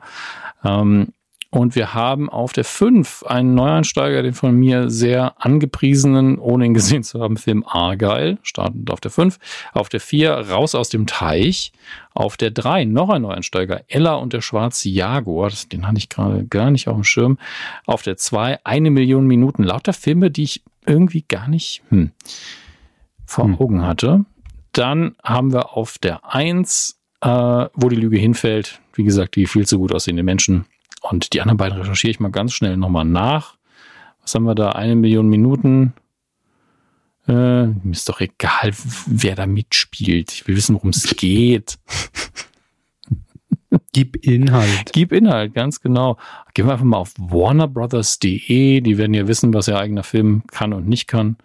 Ähm, 0.64 1.14
und 1.50 1.76
wir 1.76 1.94
haben 1.94 2.28
auf 2.28 2.52
der 2.52 2.64
5 2.64 3.22
einen 3.22 3.54
Neueinsteiger, 3.54 4.22
den 4.22 4.34
von 4.34 4.54
mir 4.54 4.90
sehr 4.90 5.34
angepriesenen, 5.44 6.38
ohne 6.38 6.66
ihn 6.66 6.74
gesehen 6.74 7.02
zu 7.02 7.20
haben, 7.20 7.36
Film 7.36 7.64
Argyle, 7.66 8.38
startend 8.42 8.90
auf 8.90 9.00
der 9.00 9.10
5. 9.10 9.38
Auf 9.72 9.88
der 9.88 10.00
4 10.00 10.32
Raus 10.32 10.74
aus 10.74 10.88
dem 10.88 11.06
Teich. 11.06 11.72
Auf 12.14 12.36
der 12.36 12.50
3 12.50 12.84
noch 12.84 13.10
ein 13.10 13.22
Neueinsteiger, 13.22 13.82
Ella 13.88 14.14
und 14.14 14.32
der 14.32 14.40
schwarze 14.40 14.88
Jaguar. 14.88 15.50
Das, 15.50 15.68
den 15.68 15.86
hatte 15.86 15.98
ich 15.98 16.08
gerade 16.08 16.46
gar 16.46 16.70
nicht 16.70 16.88
auf 16.88 16.96
dem 16.96 17.04
Schirm. 17.04 17.38
Auf 17.86 18.02
der 18.02 18.16
2 18.16 18.58
eine 18.64 18.90
Million 18.90 19.26
Minuten. 19.26 19.62
Lauter 19.62 19.92
Filme, 19.92 20.30
die 20.30 20.44
ich 20.44 20.62
irgendwie 20.84 21.24
gar 21.28 21.48
nicht 21.48 21.82
hm, 21.90 22.10
vor 23.24 23.44
hm. 23.44 23.60
Augen 23.60 23.86
hatte. 23.86 24.24
Dann 24.72 25.14
haben 25.22 25.52
wir 25.52 25.76
auf 25.76 25.98
der 25.98 26.34
1, 26.34 26.98
äh, 27.20 27.28
wo 27.28 27.88
die 27.88 27.96
Lüge 27.96 28.18
hinfällt. 28.18 28.80
Wie 28.94 29.04
gesagt, 29.04 29.36
die 29.36 29.46
viel 29.46 29.66
zu 29.66 29.78
gut 29.78 29.94
aussehenden 29.94 30.24
Menschen 30.24 30.66
und 31.10 31.32
die 31.32 31.40
anderen 31.40 31.56
beiden 31.56 31.78
recherchiere 31.78 32.10
ich 32.10 32.20
mal 32.20 32.30
ganz 32.30 32.52
schnell 32.52 32.76
nochmal 32.76 33.04
nach. 33.04 33.56
Was 34.22 34.34
haben 34.34 34.44
wir 34.44 34.54
da? 34.54 34.72
Eine 34.72 34.96
Million 34.96 35.28
Minuten. 35.28 35.94
Äh, 37.28 37.66
mir 37.66 37.92
ist 37.92 38.08
doch 38.08 38.20
egal, 38.20 38.72
wer 39.06 39.34
da 39.34 39.46
mitspielt. 39.46 40.32
Ich 40.32 40.46
will 40.46 40.56
wissen, 40.56 40.74
worum 40.74 40.90
es 40.90 41.16
geht. 41.16 41.78
Gib 43.92 44.24
Inhalt. 44.24 44.92
Gib 44.92 45.12
Inhalt, 45.12 45.54
ganz 45.54 45.80
genau. 45.80 46.18
Gehen 46.54 46.66
wir 46.66 46.72
einfach 46.72 46.84
mal 46.84 46.98
auf 46.98 47.14
warnerbrothers.de. 47.18 48.80
Die 48.80 48.98
werden 48.98 49.14
ja 49.14 49.26
wissen, 49.26 49.52
was 49.54 49.68
ihr 49.68 49.78
eigener 49.78 50.04
Film 50.04 50.42
kann 50.46 50.72
und 50.72 50.88
nicht 50.88 51.06
kann. 51.06 51.36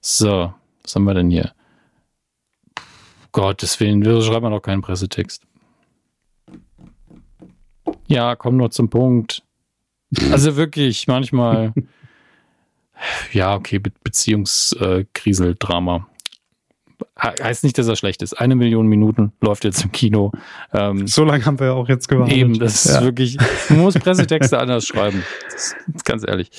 So, 0.00 0.52
was 0.82 0.94
haben 0.94 1.04
wir 1.04 1.14
denn 1.14 1.30
hier? 1.30 1.52
Gottes 3.32 3.78
Willen, 3.80 4.04
wieso 4.04 4.22
schreibt 4.22 4.42
man 4.42 4.52
doch 4.52 4.60
keinen 4.60 4.82
Pressetext? 4.82 5.47
Ja, 8.08 8.36
komm 8.36 8.56
nur 8.56 8.70
zum 8.70 8.90
Punkt. 8.90 9.42
Also 10.32 10.56
wirklich, 10.56 11.06
manchmal. 11.06 11.72
ja, 13.32 13.54
okay, 13.54 13.78
Be 13.78 13.92
Beziehungskriseldrama. 14.02 16.08
Heißt 17.20 17.64
nicht, 17.64 17.78
dass 17.78 17.86
er 17.86 17.96
schlecht 17.96 18.22
ist. 18.22 18.34
Eine 18.34 18.56
Million 18.56 18.86
Minuten 18.86 19.32
läuft 19.40 19.64
jetzt 19.64 19.84
im 19.84 19.92
Kino. 19.92 20.32
Ähm, 20.72 21.06
so 21.06 21.24
lange 21.24 21.44
haben 21.44 21.60
wir 21.60 21.68
ja 21.68 21.72
auch 21.74 21.88
jetzt 21.88 22.08
gewartet. 22.08 22.36
Eben, 22.36 22.58
das 22.58 22.84
ja. 22.84 22.98
ist 22.98 23.04
wirklich, 23.04 23.36
man 23.68 23.80
muss 23.80 23.94
Pressetexte 23.94 24.58
anders 24.58 24.86
schreiben. 24.86 25.22
Das 25.52 25.76
ist 25.94 26.04
ganz 26.04 26.24
ehrlich. 26.26 26.50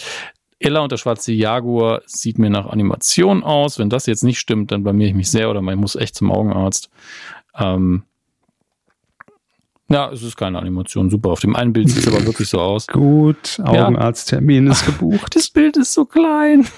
Ella 0.59 0.81
und 0.81 0.91
der 0.91 0.97
schwarze 0.97 1.31
Jaguar 1.31 2.01
sieht 2.05 2.37
mir 2.37 2.49
nach 2.49 2.67
Animation 2.67 3.43
aus. 3.43 3.79
Wenn 3.79 3.89
das 3.89 4.05
jetzt 4.05 4.23
nicht 4.23 4.39
stimmt, 4.39 4.71
dann 4.71 4.83
blamier 4.83 5.07
ich 5.07 5.13
mich 5.13 5.31
sehr 5.31 5.49
oder 5.49 5.61
man 5.61 5.77
muss 5.77 5.95
echt 5.95 6.15
zum 6.15 6.31
Augenarzt. 6.31 6.89
Ähm, 7.57 8.03
Ja, 9.89 10.11
es 10.11 10.21
ist 10.21 10.37
keine 10.37 10.59
Animation. 10.59 11.09
Super. 11.09 11.29
Auf 11.29 11.39
dem 11.39 11.55
einen 11.55 11.73
Bild 11.73 11.89
sieht 11.89 12.05
es 12.05 12.07
aber 12.07 12.25
wirklich 12.25 12.47
so 12.47 12.59
aus. 12.59 12.87
Gut, 12.91 13.59
Augenarzttermin 13.63 14.67
ja. 14.67 14.71
ist 14.71 14.85
gebucht. 14.85 15.35
Das 15.35 15.49
Bild 15.49 15.77
ist 15.77 15.93
so 15.93 16.05
klein. 16.05 16.67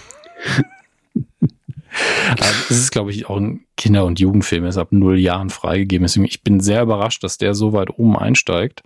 Es 2.69 2.77
ist, 2.77 2.91
glaube 2.91 3.11
ich, 3.11 3.27
auch 3.29 3.35
ein 3.35 3.65
Kinder- 3.75 4.05
und 4.05 4.17
Jugendfilm. 4.19 4.63
Er 4.63 4.69
ist 4.69 4.77
ab 4.77 4.91
null 4.91 5.19
Jahren 5.19 5.49
freigegeben. 5.49 6.05
Deswegen, 6.05 6.25
ich 6.25 6.41
bin 6.41 6.61
sehr 6.61 6.83
überrascht, 6.83 7.21
dass 7.21 7.37
der 7.37 7.53
so 7.53 7.73
weit 7.73 7.89
oben 7.99 8.17
einsteigt, 8.17 8.81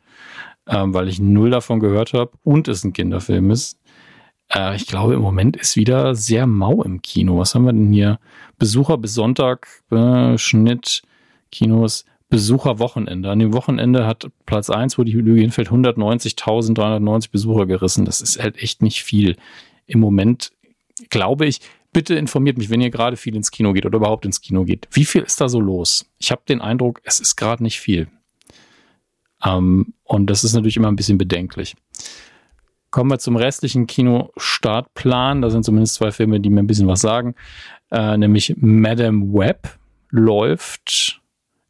ähm, 0.67 0.91
weil 0.93 1.07
ich 1.07 1.19
null 1.19 1.51
davon 1.51 1.79
gehört 1.79 2.13
habe 2.13 2.31
und 2.43 2.67
es 2.67 2.83
ein 2.83 2.93
Kinderfilm 2.93 3.51
ist. 3.51 3.79
Äh, 4.51 4.75
ich 4.75 4.87
glaube, 4.87 5.13
im 5.13 5.21
Moment 5.21 5.55
ist 5.55 5.75
wieder 5.75 6.15
sehr 6.15 6.47
mau 6.47 6.81
im 6.81 7.01
Kino. 7.03 7.37
Was 7.37 7.53
haben 7.53 7.65
wir 7.65 7.73
denn 7.73 7.93
hier? 7.93 8.19
Besucher 8.57 8.97
bis 8.97 9.13
Sonntag, 9.13 9.67
äh, 9.91 10.37
Schnitt, 10.37 11.03
Kinos, 11.51 12.05
Besucherwochenende. 12.29 13.29
An 13.29 13.39
dem 13.39 13.53
Wochenende 13.53 14.05
hat 14.05 14.29
Platz 14.45 14.69
1, 14.69 14.97
wo 14.97 15.03
die 15.03 15.13
Lüge 15.13 15.41
hinfällt, 15.41 15.69
190.390 15.69 17.31
Besucher 17.31 17.65
gerissen. 17.65 18.05
Das 18.05 18.21
ist 18.21 18.41
halt 18.41 18.57
echt 18.61 18.81
nicht 18.81 19.03
viel. 19.03 19.35
Im 19.85 19.99
Moment 19.99 20.51
glaube 21.09 21.45
ich, 21.45 21.61
bitte 21.93 22.15
informiert 22.15 22.57
mich, 22.57 22.69
wenn 22.69 22.81
ihr 22.81 22.89
gerade 22.89 23.17
viel 23.17 23.35
ins 23.35 23.51
Kino 23.51 23.73
geht 23.73 23.85
oder 23.85 23.97
überhaupt 23.97 24.25
ins 24.25 24.41
Kino 24.41 24.63
geht. 24.63 24.87
Wie 24.91 25.05
viel 25.05 25.21
ist 25.21 25.39
da 25.39 25.47
so 25.47 25.59
los? 25.59 26.05
Ich 26.17 26.31
habe 26.31 26.41
den 26.47 26.61
Eindruck, 26.61 27.01
es 27.03 27.19
ist 27.19 27.35
gerade 27.35 27.63
nicht 27.63 27.79
viel. 27.79 28.07
Ähm, 29.43 29.93
und 30.03 30.29
das 30.29 30.43
ist 30.43 30.53
natürlich 30.53 30.77
immer 30.77 30.89
ein 30.89 30.95
bisschen 30.95 31.17
bedenklich. 31.17 31.75
Kommen 32.91 33.11
wir 33.11 33.19
zum 33.19 33.35
restlichen 33.35 33.87
Kinostartplan. 33.87 35.41
Da 35.41 35.49
sind 35.49 35.65
zumindest 35.65 35.95
zwei 35.95 36.11
Filme, 36.11 36.39
die 36.39 36.49
mir 36.49 36.61
ein 36.61 36.67
bisschen 36.67 36.87
was 36.87 37.01
sagen. 37.01 37.35
Äh, 37.91 38.17
nämlich 38.17 38.55
Madame 38.57 39.33
Web 39.33 39.77
läuft 40.09 41.21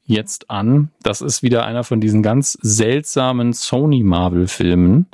jetzt 0.05 0.49
an. 0.49 0.91
Das 1.01 1.21
ist 1.21 1.43
wieder 1.43 1.65
einer 1.65 1.83
von 1.83 1.99
diesen 1.99 2.23
ganz 2.23 2.57
seltsamen 2.61 3.53
Sony 3.53 4.03
Marvel-Filmen. 4.03 5.07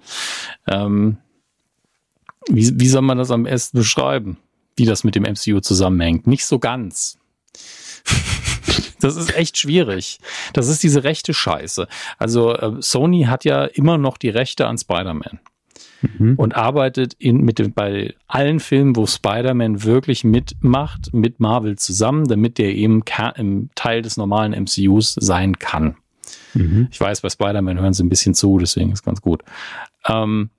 Ähm, 0.67 1.17
wie, 2.49 2.79
wie 2.79 2.87
soll 2.87 3.01
man 3.01 3.17
das 3.17 3.31
am 3.31 3.43
besten 3.43 3.77
beschreiben? 3.77 4.37
wie 4.75 4.85
das 4.85 5.03
mit 5.03 5.15
dem 5.15 5.23
MCU 5.23 5.59
zusammenhängt. 5.59 6.27
Nicht 6.27 6.45
so 6.45 6.59
ganz. 6.59 7.17
Das 8.99 9.15
ist 9.15 9.35
echt 9.35 9.57
schwierig. 9.57 10.19
Das 10.53 10.67
ist 10.67 10.83
diese 10.83 11.03
rechte 11.03 11.33
Scheiße. 11.33 11.87
Also 12.19 12.53
äh, 12.53 12.81
Sony 12.81 13.23
hat 13.23 13.45
ja 13.45 13.65
immer 13.65 13.97
noch 13.97 14.17
die 14.17 14.29
Rechte 14.29 14.67
an 14.67 14.77
Spider-Man. 14.77 15.39
Mhm. 16.01 16.35
Und 16.35 16.55
arbeitet 16.55 17.13
in, 17.19 17.37
mit 17.37 17.59
dem, 17.59 17.73
bei 17.73 18.13
allen 18.27 18.59
Filmen, 18.59 18.95
wo 18.95 19.05
Spider-Man 19.05 19.83
wirklich 19.83 20.23
mitmacht, 20.23 21.13
mit 21.13 21.39
Marvel 21.39 21.77
zusammen, 21.77 22.27
damit 22.27 22.57
der 22.57 22.73
eben 22.75 23.03
im 23.35 23.69
Teil 23.75 24.01
des 24.01 24.17
normalen 24.17 24.53
MCUs 24.63 25.15
sein 25.19 25.59
kann. 25.59 25.95
Mhm. 26.53 26.87
Ich 26.91 26.99
weiß, 26.99 27.21
bei 27.21 27.29
Spider-Man 27.29 27.79
hören 27.79 27.93
sie 27.93 28.03
ein 28.03 28.09
bisschen 28.09 28.33
zu, 28.33 28.57
deswegen 28.57 28.91
ist 28.91 29.03
ganz 29.03 29.21
gut. 29.21 29.43
Ähm, 30.07 30.49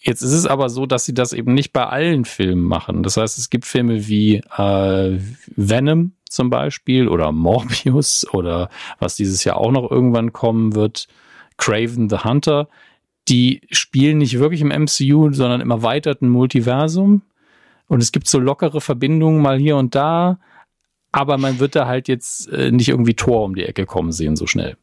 Jetzt 0.00 0.22
ist 0.22 0.32
es 0.32 0.46
aber 0.46 0.68
so, 0.68 0.86
dass 0.86 1.04
sie 1.04 1.14
das 1.14 1.32
eben 1.32 1.54
nicht 1.54 1.72
bei 1.72 1.84
allen 1.84 2.24
Filmen 2.24 2.62
machen. 2.62 3.02
Das 3.02 3.16
heißt, 3.16 3.36
es 3.36 3.50
gibt 3.50 3.66
Filme 3.66 4.06
wie 4.06 4.36
äh, 4.56 5.18
Venom 5.56 6.12
zum 6.28 6.50
Beispiel 6.50 7.08
oder 7.08 7.32
Morbius 7.32 8.26
oder 8.32 8.70
was 9.00 9.16
dieses 9.16 9.44
Jahr 9.44 9.56
auch 9.56 9.72
noch 9.72 9.90
irgendwann 9.90 10.32
kommen 10.32 10.74
wird, 10.74 11.08
Craven 11.56 12.08
the 12.08 12.18
Hunter. 12.18 12.68
Die 13.28 13.60
spielen 13.70 14.18
nicht 14.18 14.38
wirklich 14.38 14.60
im 14.60 14.68
MCU, 14.68 15.32
sondern 15.32 15.60
im 15.60 15.70
erweiterten 15.70 16.28
Multiversum. 16.28 17.22
Und 17.86 18.02
es 18.02 18.12
gibt 18.12 18.28
so 18.28 18.38
lockere 18.38 18.80
Verbindungen 18.80 19.42
mal 19.42 19.58
hier 19.58 19.76
und 19.76 19.94
da, 19.94 20.38
aber 21.12 21.38
man 21.38 21.58
wird 21.58 21.74
da 21.74 21.86
halt 21.86 22.08
jetzt 22.08 22.48
äh, 22.52 22.70
nicht 22.70 22.88
irgendwie 22.88 23.14
Tor 23.14 23.44
um 23.44 23.54
die 23.54 23.64
Ecke 23.64 23.86
kommen 23.86 24.12
sehen 24.12 24.36
so 24.36 24.46
schnell. 24.46 24.76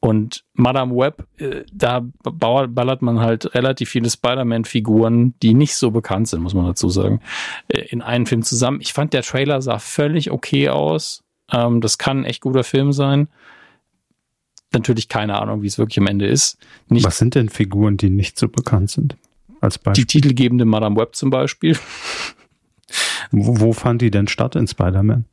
Und 0.00 0.44
Madame 0.54 0.96
Web, 0.96 1.26
äh, 1.36 1.64
da 1.72 2.02
ballert 2.22 3.02
man 3.02 3.20
halt 3.20 3.54
relativ 3.54 3.90
viele 3.90 4.08
Spider-Man-Figuren, 4.08 5.34
die 5.42 5.52
nicht 5.52 5.74
so 5.74 5.90
bekannt 5.90 6.28
sind, 6.28 6.40
muss 6.40 6.54
man 6.54 6.64
dazu 6.64 6.88
sagen, 6.88 7.20
äh, 7.68 7.82
in 7.90 8.00
einen 8.00 8.24
Film 8.24 8.42
zusammen. 8.42 8.80
Ich 8.80 8.94
fand, 8.94 9.12
der 9.12 9.22
Trailer 9.22 9.60
sah 9.60 9.78
völlig 9.78 10.30
okay 10.30 10.70
aus. 10.70 11.22
Ähm, 11.52 11.82
das 11.82 11.98
kann 11.98 12.20
ein 12.20 12.24
echt 12.24 12.40
guter 12.40 12.64
Film 12.64 12.92
sein. 12.92 13.28
Natürlich 14.72 15.08
keine 15.08 15.40
Ahnung, 15.40 15.62
wie 15.62 15.66
es 15.66 15.78
wirklich 15.78 15.98
am 15.98 16.06
Ende 16.06 16.26
ist. 16.26 16.58
Nicht 16.88 17.04
Was 17.04 17.18
sind 17.18 17.34
denn 17.34 17.48
Figuren, 17.48 17.96
die 17.96 18.10
nicht 18.10 18.38
so 18.38 18.48
bekannt 18.48 18.90
sind? 18.90 19.16
Als 19.60 19.78
Beispiel. 19.78 20.04
Die 20.04 20.06
titelgebende 20.06 20.64
Madame 20.64 20.96
Web 20.96 21.16
zum 21.16 21.30
Beispiel. 21.30 21.76
Wo, 23.30 23.60
wo 23.60 23.72
fand 23.72 24.02
die 24.02 24.10
denn 24.10 24.28
statt 24.28 24.56
in 24.56 24.66
Spider-Man? 24.66 25.24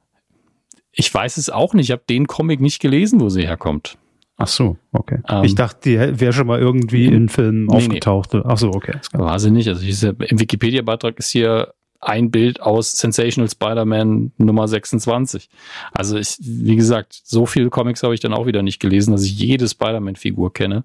Ich 0.92 1.14
weiß 1.14 1.38
es 1.38 1.50
auch 1.50 1.74
nicht. 1.74 1.88
Ich 1.88 1.92
habe 1.92 2.04
den 2.10 2.28
Comic 2.28 2.60
nicht 2.60 2.82
gelesen, 2.82 3.20
wo 3.20 3.30
sie 3.30 3.44
herkommt. 3.44 3.98
Ach 4.38 4.48
so, 4.48 4.78
okay. 4.92 5.20
Ähm, 5.28 5.44
ich 5.44 5.56
dachte, 5.56 5.90
die 5.90 6.20
wäre 6.20 6.34
schon 6.34 6.48
mal 6.48 6.60
irgendwie 6.60 7.06
in 7.06 7.28
Filmen 7.28 7.66
nee, 7.66 7.76
aufgetaucht. 7.76 8.34
Nee. 8.34 8.42
Ach 8.46 8.58
so, 8.58 8.70
okay. 8.70 9.00
War 9.14 9.40
sie 9.40 9.50
nicht. 9.50 9.68
Also 9.68 9.82
diese, 9.84 10.10
im 10.10 10.40
Wikipedia-Beitrag 10.40 11.18
ist 11.18 11.30
hier 11.30 11.74
ein 12.00 12.32
Bild 12.32 12.62
aus 12.62 12.94
Sensational 12.94 13.50
Spider-Man 13.50 14.32
Nummer 14.38 14.68
26. 14.68 15.50
Also 15.92 16.18
ich, 16.18 16.38
wie 16.40 16.76
gesagt, 16.76 17.20
so 17.24 17.46
viele 17.46 17.70
Comics 17.70 18.04
habe 18.04 18.14
ich 18.14 18.20
dann 18.20 18.34
auch 18.34 18.46
wieder 18.46 18.62
nicht 18.62 18.80
gelesen, 18.80 19.12
dass 19.12 19.24
ich 19.24 19.38
jede 19.38 19.68
Spider-Man-Figur 19.68 20.54
kenne. 20.54 20.84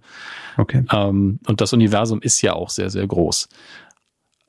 Okay. 0.57 0.85
Ähm, 0.93 1.39
und 1.47 1.61
das 1.61 1.73
Universum 1.73 2.21
ist 2.23 2.41
ja 2.43 2.55
auch 2.55 2.71
sehr, 2.71 2.91
sehr 2.91 3.07
groß. 3.07 3.49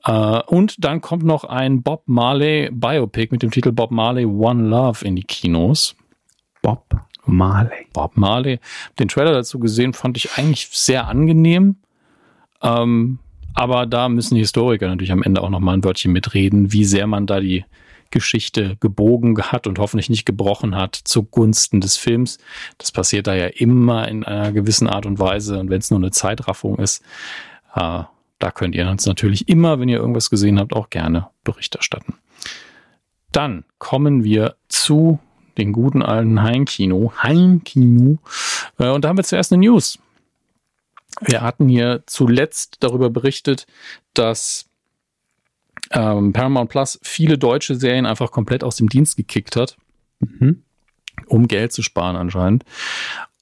Äh, 0.04 0.40
und 0.46 0.84
dann 0.84 1.00
kommt 1.00 1.24
noch 1.24 1.44
ein 1.44 1.82
Bob 1.82 2.02
Marley 2.06 2.70
Biopic 2.72 3.28
mit 3.30 3.42
dem 3.42 3.50
Titel 3.50 3.72
Bob 3.72 3.90
Marley 3.90 4.24
One 4.24 4.68
Love 4.68 5.04
in 5.04 5.16
die 5.16 5.22
Kinos. 5.22 5.94
Bob 6.62 6.96
Marley. 7.26 7.86
Bob 7.92 8.16
Marley. 8.16 8.60
Den 8.98 9.08
Trailer 9.08 9.32
dazu 9.32 9.58
gesehen, 9.58 9.92
fand 9.92 10.16
ich 10.16 10.36
eigentlich 10.36 10.68
sehr 10.72 11.08
angenehm. 11.08 11.76
Ähm, 12.62 13.18
aber 13.54 13.86
da 13.86 14.08
müssen 14.08 14.34
die 14.34 14.40
Historiker 14.40 14.88
natürlich 14.88 15.12
am 15.12 15.22
Ende 15.22 15.42
auch 15.42 15.50
noch 15.50 15.60
mal 15.60 15.74
ein 15.74 15.84
Wörtchen 15.84 16.12
mitreden, 16.12 16.72
wie 16.72 16.84
sehr 16.84 17.06
man 17.06 17.26
da 17.26 17.40
die 17.40 17.64
Geschichte 18.10 18.76
gebogen 18.80 19.36
hat 19.42 19.66
und 19.66 19.78
hoffentlich 19.78 20.08
nicht 20.08 20.24
gebrochen 20.24 20.76
hat 20.76 20.94
zugunsten 20.94 21.80
des 21.80 21.96
Films. 21.96 22.38
Das 22.78 22.92
passiert 22.92 23.26
da 23.26 23.34
ja 23.34 23.46
immer 23.46 24.06
in 24.08 24.24
einer 24.24 24.52
gewissen 24.52 24.88
Art 24.88 25.04
und 25.06 25.18
Weise. 25.18 25.58
Und 25.58 25.70
wenn 25.70 25.80
es 25.80 25.90
nur 25.90 25.98
eine 25.98 26.12
Zeitraffung 26.12 26.78
ist, 26.78 27.02
äh, 27.74 28.04
da 28.38 28.50
könnt 28.52 28.74
ihr 28.74 28.88
uns 28.88 29.06
natürlich 29.06 29.48
immer, 29.48 29.80
wenn 29.80 29.88
ihr 29.88 29.98
irgendwas 29.98 30.30
gesehen 30.30 30.58
habt, 30.58 30.74
auch 30.74 30.90
gerne 30.90 31.28
Bericht 31.42 31.74
erstatten. 31.74 32.14
Dann 33.32 33.64
kommen 33.78 34.22
wir 34.22 34.54
zu 34.68 35.18
den 35.58 35.72
guten 35.72 36.02
alten 36.02 36.42
Heimkino. 36.42 37.12
Heimkino. 37.20 38.18
Äh, 38.78 38.90
und 38.90 39.04
da 39.04 39.08
haben 39.08 39.16
wir 39.16 39.24
zuerst 39.24 39.52
eine 39.52 39.66
News. 39.66 39.98
Wir 41.20 41.42
hatten 41.42 41.68
hier 41.68 42.02
zuletzt 42.06 42.78
darüber 42.80 43.10
berichtet, 43.10 43.66
dass 44.14 44.68
ähm, 45.90 46.32
Paramount 46.32 46.70
Plus 46.70 46.98
viele 47.02 47.38
deutsche 47.38 47.76
Serien 47.76 48.06
einfach 48.06 48.30
komplett 48.30 48.64
aus 48.64 48.76
dem 48.76 48.88
Dienst 48.88 49.16
gekickt 49.16 49.56
hat, 49.56 49.76
mhm. 50.20 50.62
um 51.26 51.48
Geld 51.48 51.72
zu 51.72 51.82
sparen 51.82 52.16
anscheinend. 52.16 52.64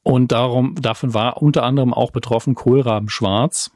Und 0.02 0.32
darum, 0.32 0.74
davon 0.80 1.14
war 1.14 1.40
unter 1.42 1.62
anderem 1.62 1.94
auch 1.94 2.10
betroffen 2.10 2.54
Kohlraben 2.54 3.08
Schwarz, 3.08 3.70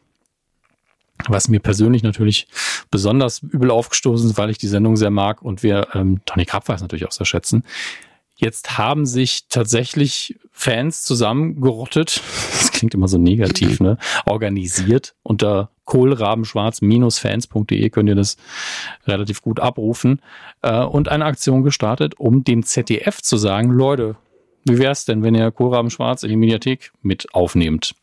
was 1.28 1.48
mir 1.48 1.60
persönlich 1.60 2.02
natürlich 2.02 2.48
besonders 2.90 3.42
übel 3.42 3.70
aufgestoßen 3.70 4.30
ist, 4.30 4.38
weil 4.38 4.50
ich 4.50 4.58
die 4.58 4.66
Sendung 4.66 4.96
sehr 4.96 5.10
mag 5.10 5.42
und 5.42 5.62
wir 5.62 5.88
ähm, 5.94 6.20
Tony 6.26 6.44
Krabweis 6.44 6.82
natürlich 6.82 7.06
auch 7.06 7.12
sehr 7.12 7.26
schätzen. 7.26 7.64
Jetzt 8.36 8.76
haben 8.76 9.06
sich 9.06 9.48
tatsächlich 9.48 10.38
Fans 10.52 11.02
zusammengerottet, 11.02 12.20
das 12.52 12.70
klingt 12.70 12.94
immer 12.94 13.08
so 13.08 13.18
negativ, 13.18 13.80
ne? 13.80 13.98
Organisiert 14.26 15.14
unter 15.22 15.70
kohlrabenschwarz-fans.de 15.86 17.90
könnt 17.90 18.08
ihr 18.08 18.14
das 18.14 18.36
relativ 19.06 19.40
gut 19.40 19.60
abrufen 19.60 20.20
äh, 20.62 20.82
und 20.82 21.08
eine 21.08 21.24
Aktion 21.24 21.62
gestartet, 21.62 22.18
um 22.18 22.44
dem 22.44 22.64
ZDF 22.64 23.22
zu 23.22 23.38
sagen, 23.38 23.70
Leute, 23.70 24.16
wie 24.64 24.78
wär's 24.78 25.04
denn, 25.04 25.22
wenn 25.22 25.34
ihr 25.34 25.52
Kohlrabenschwarz 25.52 26.24
in 26.24 26.30
die 26.30 26.36
Mediathek 26.36 26.92
mit 27.00 27.32
aufnehmt? 27.32 27.94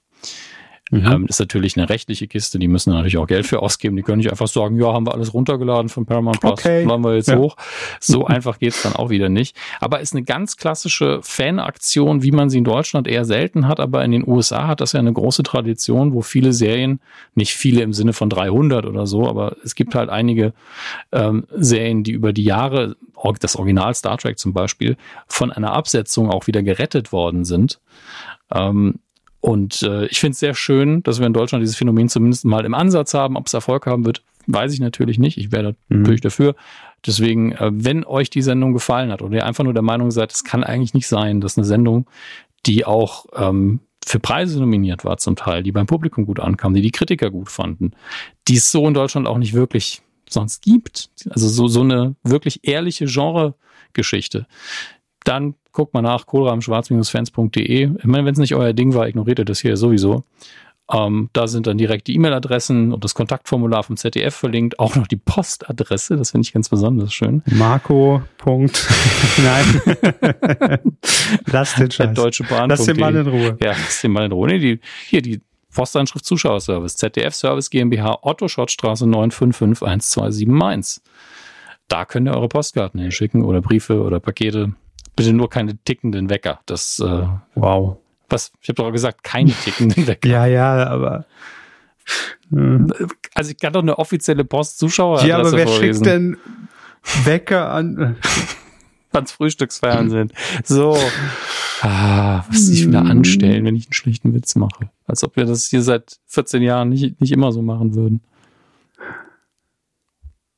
Mhm. 0.93 1.11
Ähm, 1.11 1.25
ist 1.25 1.39
natürlich 1.39 1.75
eine 1.75 1.89
rechtliche 1.89 2.27
Kiste, 2.27 2.59
die 2.59 2.67
müssen 2.67 2.91
natürlich 2.91 3.17
auch 3.17 3.25
Geld 3.25 3.47
für 3.47 3.63
ausgeben. 3.63 3.95
Die 3.95 4.03
können 4.03 4.19
nicht 4.19 4.29
einfach 4.29 4.47
sagen, 4.47 4.79
ja, 4.79 4.93
haben 4.93 5.07
wir 5.07 5.15
alles 5.15 5.33
runtergeladen 5.33 5.89
von 5.89 6.05
Paramount 6.05 6.39
Plus, 6.39 6.51
okay. 6.51 6.83
laden 6.83 7.03
wir 7.03 7.15
jetzt 7.15 7.29
ja. 7.29 7.37
hoch. 7.37 7.55
So 7.99 8.25
einfach 8.27 8.59
geht's 8.59 8.83
dann 8.83 8.93
auch 8.93 9.09
wieder 9.09 9.27
nicht. 9.27 9.57
Aber 9.79 10.01
ist 10.01 10.13
eine 10.13 10.23
ganz 10.23 10.55
klassische 10.55 11.19
Fanaktion, 11.23 12.21
wie 12.21 12.31
man 12.31 12.51
sie 12.51 12.59
in 12.59 12.63
Deutschland 12.63 13.07
eher 13.07 13.25
selten 13.25 13.67
hat, 13.67 13.79
aber 13.79 14.05
in 14.05 14.11
den 14.11 14.27
USA 14.27 14.67
hat 14.67 14.81
das 14.81 14.91
ja 14.91 14.99
eine 14.99 15.13
große 15.13 15.41
Tradition, 15.41 16.13
wo 16.13 16.21
viele 16.21 16.53
Serien, 16.53 16.99
nicht 17.33 17.53
viele 17.53 17.81
im 17.81 17.93
Sinne 17.93 18.13
von 18.13 18.29
300 18.29 18.85
oder 18.85 19.07
so, 19.07 19.27
aber 19.27 19.55
es 19.63 19.73
gibt 19.73 19.95
halt 19.95 20.11
einige 20.11 20.53
ähm, 21.11 21.47
Serien, 21.55 22.03
die 22.03 22.11
über 22.11 22.33
die 22.33 22.43
Jahre, 22.43 22.95
das 23.39 23.55
Original 23.55 23.95
Star 23.95 24.19
Trek 24.19 24.37
zum 24.37 24.53
Beispiel, 24.53 24.95
von 25.25 25.51
einer 25.51 25.73
Absetzung 25.73 26.29
auch 26.29 26.45
wieder 26.45 26.61
gerettet 26.61 27.11
worden 27.11 27.45
sind. 27.45 27.79
Ähm, 28.53 28.99
und 29.43 29.83
äh, 29.83 30.05
ich 30.05 30.21
finde 30.21 30.31
es 30.31 30.39
sehr 30.39 30.55
schön, 30.55 31.03
dass 31.03 31.19
wir 31.19 31.27
in 31.27 31.33
Deutschland 31.33 31.61
dieses 31.61 31.75
Phänomen 31.75 32.07
zumindest 32.07 32.45
mal 32.45 32.63
im 32.63 32.73
Ansatz 32.73 33.13
haben. 33.13 33.35
Ob 33.35 33.47
es 33.47 33.53
Erfolg 33.53 33.85
haben 33.85 34.05
wird, 34.05 34.23
weiß 34.47 34.71
ich 34.71 34.79
natürlich 34.79 35.19
nicht. 35.19 35.37
Ich 35.37 35.51
wäre 35.51 35.75
mhm. 35.89 35.99
natürlich 35.99 36.21
dafür. 36.21 36.55
Deswegen, 37.05 37.51
äh, 37.51 37.69
wenn 37.73 38.05
euch 38.05 38.29
die 38.29 38.41
Sendung 38.41 38.71
gefallen 38.71 39.11
hat 39.11 39.21
oder 39.21 39.35
ihr 39.35 39.45
einfach 39.45 39.65
nur 39.65 39.73
der 39.73 39.83
Meinung 39.83 40.11
seid, 40.11 40.31
es 40.31 40.45
kann 40.45 40.63
eigentlich 40.63 40.93
nicht 40.93 41.09
sein, 41.09 41.41
dass 41.41 41.57
eine 41.57 41.65
Sendung, 41.65 42.09
die 42.65 42.85
auch 42.85 43.25
ähm, 43.35 43.81
für 44.05 44.21
Preise 44.21 44.61
nominiert 44.61 45.03
war 45.03 45.17
zum 45.17 45.35
Teil, 45.35 45.61
die 45.61 45.73
beim 45.73 45.87
Publikum 45.87 46.25
gut 46.25 46.39
ankamen, 46.39 46.75
die 46.75 46.81
die 46.81 46.91
Kritiker 46.91 47.29
gut 47.29 47.49
fanden, 47.49 47.91
die 48.47 48.55
es 48.55 48.71
so 48.71 48.87
in 48.87 48.93
Deutschland 48.93 49.27
auch 49.27 49.37
nicht 49.37 49.53
wirklich 49.53 50.03
sonst 50.29 50.61
gibt. 50.61 51.09
Also 51.29 51.49
so, 51.49 51.67
so 51.67 51.81
eine 51.81 52.15
wirklich 52.23 52.61
ehrliche 52.63 53.07
Genre-Geschichte. 53.07 54.47
Dann 55.25 55.55
guckt 55.73 55.93
mal 55.93 56.01
nach, 56.01 56.25
kohlrabenschwarz-fans.de. 56.25 57.91
Ich 57.97 58.03
meine, 58.05 58.25
wenn 58.25 58.33
es 58.33 58.39
nicht 58.39 58.55
euer 58.55 58.73
Ding 58.73 58.93
war, 58.93 59.07
ignoriert 59.07 59.39
ihr 59.39 59.45
das 59.45 59.59
hier 59.59 59.75
sowieso. 59.75 60.23
Ähm, 60.91 61.29
da 61.33 61.47
sind 61.47 61.65
dann 61.65 61.77
direkt 61.77 62.07
die 62.07 62.15
E-Mail-Adressen 62.15 62.91
und 62.91 63.03
das 63.03 63.15
Kontaktformular 63.15 63.83
vom 63.83 63.95
ZDF 63.95 64.35
verlinkt. 64.35 64.79
Auch 64.79 64.95
noch 64.95 65.07
die 65.07 65.15
Postadresse, 65.15 66.17
das 66.17 66.31
finde 66.31 66.45
ich 66.45 66.53
ganz 66.53 66.69
besonders 66.69 67.13
schön. 67.13 67.41
Marco. 67.45 68.21
Punkt. 68.37 68.87
Nein. 69.37 70.79
Lass 71.51 71.75
den 71.75 71.89
Scheiß. 71.89 72.13
Deutsche 72.13 72.43
Bahn. 72.43 72.69
Lass 72.69 72.85
den 72.85 72.97
Mann 72.97 73.15
in 73.15 73.27
Ruhe. 73.27 73.57
Ja, 73.61 73.71
lass 73.71 74.01
den 74.01 74.11
Mann 74.11 74.25
in 74.25 74.31
Ruhe. 74.33 74.47
Nee, 74.47 74.59
die, 74.59 74.79
hier 75.07 75.21
die 75.21 75.41
Postanschrift 75.73 76.25
Zuschauerservice, 76.25 76.97
ZDF 76.97 77.33
Service 77.33 77.69
GmbH, 77.69 78.19
Otto 78.21 78.47
Schottstraße 78.47 79.05
9551227 79.05 80.49
Mainz. 80.49 81.01
Da 81.87 82.05
könnt 82.05 82.27
ihr 82.27 82.35
eure 82.35 82.49
Postkarten 82.49 82.99
hinschicken 82.99 83.43
oder 83.43 83.61
Briefe 83.61 84.01
oder 84.01 84.19
Pakete. 84.19 84.73
Bitte 85.15 85.33
nur 85.33 85.49
keine 85.49 85.77
tickenden 85.77 86.29
Wecker. 86.29 86.59
Das 86.65 86.99
äh, 86.99 87.27
wow. 87.55 87.97
Was? 88.29 88.51
Ich 88.61 88.69
habe 88.69 88.81
doch 88.81 88.91
gesagt, 88.91 89.23
keine 89.23 89.51
tickenden 89.51 90.07
Wecker. 90.07 90.27
ja, 90.27 90.45
ja, 90.45 90.87
aber. 90.87 91.25
Also 93.33 93.51
ich 93.51 93.59
kann 93.59 93.73
doch 93.73 93.81
eine 93.81 93.97
offizielle 93.97 94.43
Post-Zuschauer. 94.43 95.23
Ja, 95.23 95.37
aber 95.37 95.51
wer 95.53 95.67
vorlesen. 95.67 96.03
schickt 96.03 96.05
denn 96.05 96.37
Wecker 97.23 97.71
an? 97.71 98.17
Ans 99.11 99.31
Frühstücksfernsehen. 99.31 100.31
So. 100.63 100.97
Ah, 101.85 102.45
was 102.47 102.67
sich 102.67 102.87
wieder 102.87 103.01
anstellen, 103.01 103.65
wenn 103.65 103.75
ich 103.75 103.87
einen 103.87 103.93
schlechten 103.93 104.33
Witz 104.33 104.55
mache. 104.55 104.89
Als 105.05 105.21
ob 105.25 105.35
wir 105.35 105.43
das 105.43 105.65
hier 105.67 105.81
seit 105.81 106.17
14 106.27 106.61
Jahren 106.61 106.87
nicht, 106.87 107.19
nicht 107.19 107.33
immer 107.33 107.51
so 107.51 107.61
machen 107.61 107.93
würden. 107.93 108.21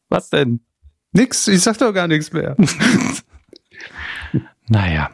Was 0.08 0.30
denn? 0.30 0.60
Nix, 1.14 1.48
ich 1.48 1.62
sag 1.62 1.80
doch 1.80 1.92
gar 1.94 2.08
nichts 2.08 2.32
mehr. 2.32 2.56
Naja. 4.68 5.10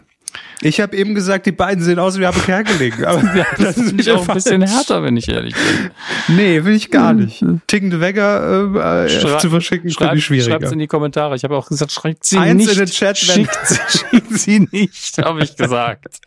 Ich 0.64 0.80
habe 0.80 0.96
eben 0.96 1.16
gesagt, 1.16 1.48
die 1.48 1.52
beiden 1.52 1.84
sehen 1.84 1.98
aus 1.98 2.20
wie 2.20 2.26
Habe 2.26 2.40
Kerkeling. 2.40 3.04
Aber 3.04 3.24
ja, 3.36 3.46
das, 3.58 3.76
das 3.76 3.78
ist 3.78 3.94
mich 3.94 4.12
auch 4.12 4.28
ein 4.28 4.36
bisschen 4.36 4.62
härter, 4.62 5.02
wenn 5.04 5.18
ich 5.18 5.28
ehrlich 5.28 5.56
bin. 5.56 6.36
Nee, 6.36 6.64
will 6.64 6.76
ich 6.76 6.92
gar 6.92 7.14
nicht. 7.14 7.44
Tickende 7.68 8.00
Wecker 8.00 9.06
äh, 9.06 9.40
zu 9.40 9.50
verschicken, 9.50 9.90
finde 9.90 10.18
ich 10.18 10.26
schwieriger. 10.26 10.60
Schreibt 10.60 10.72
in 10.72 10.80
die 10.80 10.88
Kommentare. 10.88 11.36
Ich 11.36 11.44
habe 11.44 11.58
auch 11.58 11.68
gesagt, 11.68 11.92
schreibt 11.92 12.26
sie 12.26 12.38
Eins 12.38 12.66
nicht. 12.66 12.74
in 12.74 12.86
den 12.86 12.88
Chat, 12.88 13.18
schickt, 13.18 13.60
sie, 13.66 13.80
schickt 14.12 14.40
sie 14.40 14.68
nicht, 14.72 15.18
habe 15.18 15.44
ich 15.44 15.56
gesagt. 15.56 16.20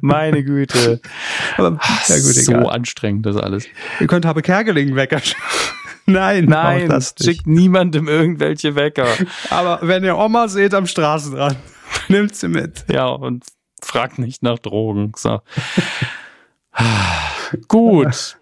Meine 0.00 0.42
Güte. 0.42 1.00
Aber, 1.56 1.78
ja 2.08 2.14
gut, 2.16 2.34
so 2.34 2.52
egal. 2.52 2.66
anstrengend 2.70 3.26
das 3.26 3.36
alles. 3.36 3.66
Ihr 4.00 4.06
könnt 4.06 4.24
Habe 4.24 4.42
Kerkeling 4.42 4.96
Wecker 4.96 5.20
Nein, 6.06 6.46
nein, 6.46 6.88
das 6.88 7.14
schickt 7.22 7.46
niemandem 7.46 8.08
irgendwelche 8.08 8.74
Wecker. 8.74 9.06
Aber 9.50 9.78
wenn 9.82 10.02
ihr 10.02 10.16
Oma 10.16 10.48
seht 10.48 10.74
am 10.74 10.86
Straßenrand, 10.86 11.56
nimmt 12.08 12.34
sie 12.34 12.48
mit. 12.48 12.84
Ja, 12.90 13.08
und 13.08 13.44
frag 13.82 14.18
nicht 14.18 14.42
nach 14.42 14.58
Drogen. 14.58 15.12
So. 15.16 15.40
Gut. 17.68 18.36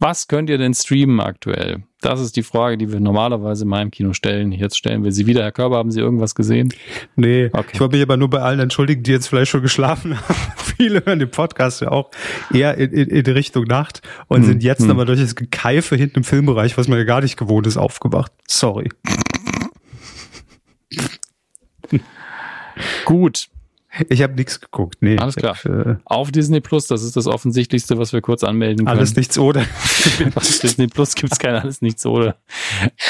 Was 0.00 0.28
könnt 0.28 0.50
ihr 0.50 0.58
denn 0.58 0.74
streamen 0.74 1.20
aktuell? 1.20 1.84
Das 2.02 2.20
ist 2.20 2.36
die 2.36 2.42
Frage, 2.42 2.76
die 2.76 2.92
wir 2.92 3.00
normalerweise 3.00 3.62
in 3.62 3.70
meinem 3.70 3.90
Kino 3.90 4.12
stellen. 4.12 4.52
Jetzt 4.52 4.76
stellen 4.76 5.02
wir 5.02 5.12
sie 5.12 5.26
wieder. 5.26 5.42
Herr 5.42 5.52
Körber, 5.52 5.78
haben 5.78 5.90
Sie 5.90 6.00
irgendwas 6.00 6.34
gesehen? 6.34 6.74
Nee, 7.16 7.48
okay. 7.50 7.70
ich 7.72 7.80
wollte 7.80 7.96
mich 7.96 8.02
aber 8.02 8.18
nur 8.18 8.28
bei 8.28 8.40
allen 8.40 8.60
entschuldigen, 8.60 9.02
die 9.02 9.12
jetzt 9.12 9.28
vielleicht 9.28 9.50
schon 9.50 9.62
geschlafen 9.62 10.20
haben. 10.28 10.52
Viele 10.76 11.06
hören 11.06 11.20
den 11.20 11.30
Podcast 11.30 11.80
ja 11.80 11.90
auch 11.90 12.10
eher 12.52 12.76
in, 12.76 12.92
in, 12.92 13.08
in 13.08 13.32
Richtung 13.32 13.64
Nacht 13.64 14.02
und 14.28 14.42
hm, 14.42 14.44
sind 14.44 14.62
jetzt 14.62 14.82
hm. 14.82 14.90
aber 14.90 15.06
durch 15.06 15.20
das 15.20 15.36
Gekeife 15.36 15.96
hinten 15.96 16.18
im 16.18 16.24
Filmbereich, 16.24 16.76
was 16.76 16.86
man 16.88 16.98
ja 16.98 17.04
gar 17.04 17.22
nicht 17.22 17.38
gewohnt 17.38 17.66
ist, 17.66 17.78
aufgewacht. 17.78 18.32
Sorry. 18.46 18.90
Gut. 23.04 23.48
Ich 24.08 24.22
habe 24.22 24.34
nichts 24.34 24.60
geguckt. 24.60 24.96
Nee. 25.00 25.18
Alles 25.18 25.36
klar. 25.36 25.54
Hab, 25.54 25.66
äh, 25.66 25.96
Auf 26.04 26.32
Disney 26.32 26.60
Plus, 26.60 26.88
das 26.88 27.04
ist 27.04 27.16
das 27.16 27.28
Offensichtlichste, 27.28 27.96
was 27.96 28.12
wir 28.12 28.20
kurz 28.20 28.42
anmelden 28.42 28.86
können. 28.86 28.98
Alles 28.98 29.14
nichts 29.14 29.38
oder. 29.38 29.60
Auf 30.34 30.58
Disney 30.58 30.88
Plus 30.88 31.14
gibt's 31.14 31.38
kein 31.38 31.54
Alles 31.54 31.80
nichts 31.80 32.04
oder. 32.04 32.36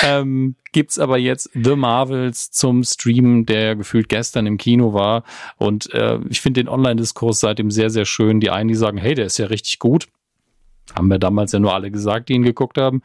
Ähm, 0.03 0.57
gibt's 0.73 0.99
aber 0.99 1.16
jetzt 1.16 1.51
The 1.55 1.74
Marvels 1.74 2.51
zum 2.51 2.85
Streamen, 2.85 3.47
der 3.47 3.77
gefühlt 3.77 4.11
gestern 4.11 4.47
im 4.47 4.59
Kino 4.59 4.93
war. 4.93 5.24
Und 5.57 5.93
äh, 5.95 6.19
ich 6.28 6.43
finde 6.43 6.62
den 6.62 6.69
Online-Diskurs 6.69 7.41
seitdem 7.41 7.70
sehr, 7.70 7.89
sehr 7.89 8.05
schön. 8.05 8.41
Die 8.41 8.51
einen, 8.51 8.69
die 8.69 8.74
sagen, 8.74 8.99
hey, 8.99 9.15
der 9.15 9.27
ist 9.27 9.39
ja 9.39 9.47
richtig 9.47 9.78
gut. 9.78 10.07
Haben 10.95 11.09
wir 11.09 11.19
damals 11.19 11.53
ja 11.53 11.61
nur 11.61 11.73
alle 11.73 11.91
gesagt, 11.91 12.28
die 12.28 12.35
ihn 12.35 12.43
geguckt 12.43 12.77
haben. 12.77 13.01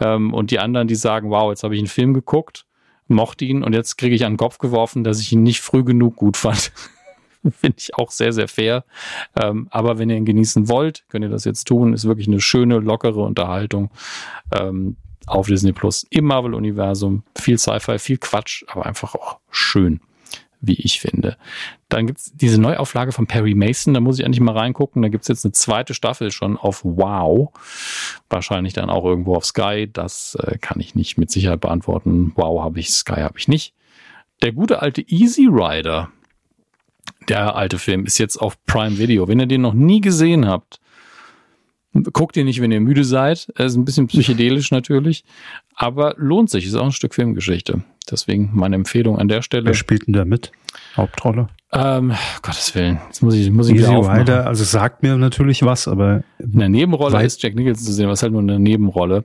Ähm, 0.00 0.34
und 0.34 0.50
die 0.50 0.58
anderen, 0.58 0.88
die 0.88 0.96
sagen, 0.96 1.30
wow, 1.30 1.50
jetzt 1.50 1.62
habe 1.62 1.76
ich 1.76 1.80
einen 1.80 1.86
Film 1.86 2.12
geguckt, 2.12 2.66
mochte 3.10 3.44
ihn 3.44 3.62
und 3.62 3.74
jetzt 3.74 3.96
kriege 3.96 4.14
ich 4.14 4.24
an 4.24 4.32
den 4.32 4.38
Kopf 4.38 4.58
geworfen, 4.58 5.04
dass 5.04 5.20
ich 5.20 5.32
ihn 5.32 5.42
nicht 5.42 5.60
früh 5.60 5.84
genug 5.84 6.16
gut 6.16 6.36
fand. 6.36 6.72
Finde 7.42 7.76
ich 7.78 7.94
auch 7.94 8.10
sehr, 8.10 8.32
sehr 8.32 8.48
fair. 8.48 8.84
Ähm, 9.40 9.68
aber 9.70 9.98
wenn 9.98 10.10
ihr 10.10 10.16
ihn 10.16 10.24
genießen 10.24 10.68
wollt, 10.68 11.04
könnt 11.08 11.24
ihr 11.24 11.30
das 11.30 11.44
jetzt 11.44 11.66
tun. 11.66 11.94
Ist 11.94 12.04
wirklich 12.04 12.28
eine 12.28 12.40
schöne, 12.40 12.78
lockere 12.78 13.20
Unterhaltung 13.20 13.90
ähm, 14.58 14.96
auf 15.26 15.46
Disney 15.46 15.72
Plus 15.72 16.06
im 16.10 16.26
Marvel-Universum. 16.26 17.22
Viel 17.38 17.58
Sci-Fi, 17.58 17.98
viel 17.98 18.18
Quatsch, 18.18 18.64
aber 18.68 18.86
einfach 18.86 19.14
auch 19.14 19.38
schön 19.50 20.00
wie 20.60 20.74
ich 20.74 21.00
finde. 21.00 21.36
Dann 21.88 22.06
gibt's 22.06 22.32
diese 22.34 22.60
Neuauflage 22.60 23.12
von 23.12 23.26
Perry 23.26 23.54
Mason, 23.54 23.94
da 23.94 24.00
muss 24.00 24.18
ich 24.18 24.24
eigentlich 24.24 24.40
mal 24.40 24.56
reingucken. 24.56 25.02
Da 25.02 25.08
gibt's 25.08 25.28
jetzt 25.28 25.44
eine 25.44 25.52
zweite 25.52 25.94
Staffel 25.94 26.30
schon 26.30 26.56
auf 26.56 26.84
Wow. 26.84 27.50
Wahrscheinlich 28.28 28.74
dann 28.74 28.90
auch 28.90 29.04
irgendwo 29.04 29.34
auf 29.34 29.44
Sky. 29.44 29.88
Das 29.90 30.36
äh, 30.42 30.58
kann 30.58 30.80
ich 30.80 30.94
nicht 30.94 31.18
mit 31.18 31.30
Sicherheit 31.30 31.60
beantworten. 31.60 32.32
Wow 32.36 32.62
habe 32.62 32.78
ich, 32.80 32.90
Sky 32.90 33.20
habe 33.20 33.38
ich 33.38 33.48
nicht. 33.48 33.74
Der 34.42 34.52
gute 34.52 34.82
alte 34.82 35.02
Easy 35.02 35.46
Rider, 35.50 36.10
der 37.28 37.54
alte 37.56 37.78
Film 37.78 38.06
ist 38.06 38.18
jetzt 38.18 38.36
auf 38.36 38.62
Prime 38.66 38.98
Video. 38.98 39.28
Wenn 39.28 39.40
ihr 39.40 39.46
den 39.46 39.60
noch 39.60 39.74
nie 39.74 40.00
gesehen 40.00 40.46
habt, 40.46 40.80
guckt 42.12 42.36
ihn 42.36 42.46
nicht, 42.46 42.60
wenn 42.60 42.72
ihr 42.72 42.80
müde 42.80 43.04
seid. 43.04 43.52
Er 43.56 43.66
ist 43.66 43.76
ein 43.76 43.84
bisschen 43.84 44.06
psychedelisch 44.06 44.70
natürlich, 44.70 45.24
aber 45.74 46.14
lohnt 46.16 46.50
sich. 46.50 46.66
Ist 46.66 46.74
auch 46.74 46.84
ein 46.84 46.92
Stück 46.92 47.14
Filmgeschichte. 47.14 47.82
Deswegen 48.10 48.50
meine 48.52 48.76
Empfehlung 48.76 49.18
an 49.18 49.28
der 49.28 49.42
Stelle. 49.42 49.66
Wer 49.66 49.74
spielt 49.74 50.06
denn 50.06 50.14
da 50.14 50.24
mit? 50.24 50.52
Hauptrolle? 50.96 51.48
Ähm, 51.72 52.12
Gottes 52.42 52.74
Willen. 52.74 52.98
Jetzt 53.06 53.22
muss 53.22 53.34
ich, 53.34 53.50
muss 53.50 53.68
ich 53.68 53.76
Easy 53.76 53.94
Rider, 53.94 54.46
also 54.46 54.64
sagt 54.64 55.02
mir 55.02 55.16
natürlich 55.16 55.62
was, 55.62 55.86
aber. 55.86 56.24
In 56.38 56.58
der 56.58 56.68
Nebenrolle 56.68 57.22
ist 57.24 57.42
Jack 57.42 57.54
Nicholson 57.54 57.84
zu 57.84 57.92
sehen, 57.92 58.08
was 58.08 58.22
halt 58.22 58.32
nur 58.32 58.42
eine 58.42 58.58
Nebenrolle. 58.58 59.24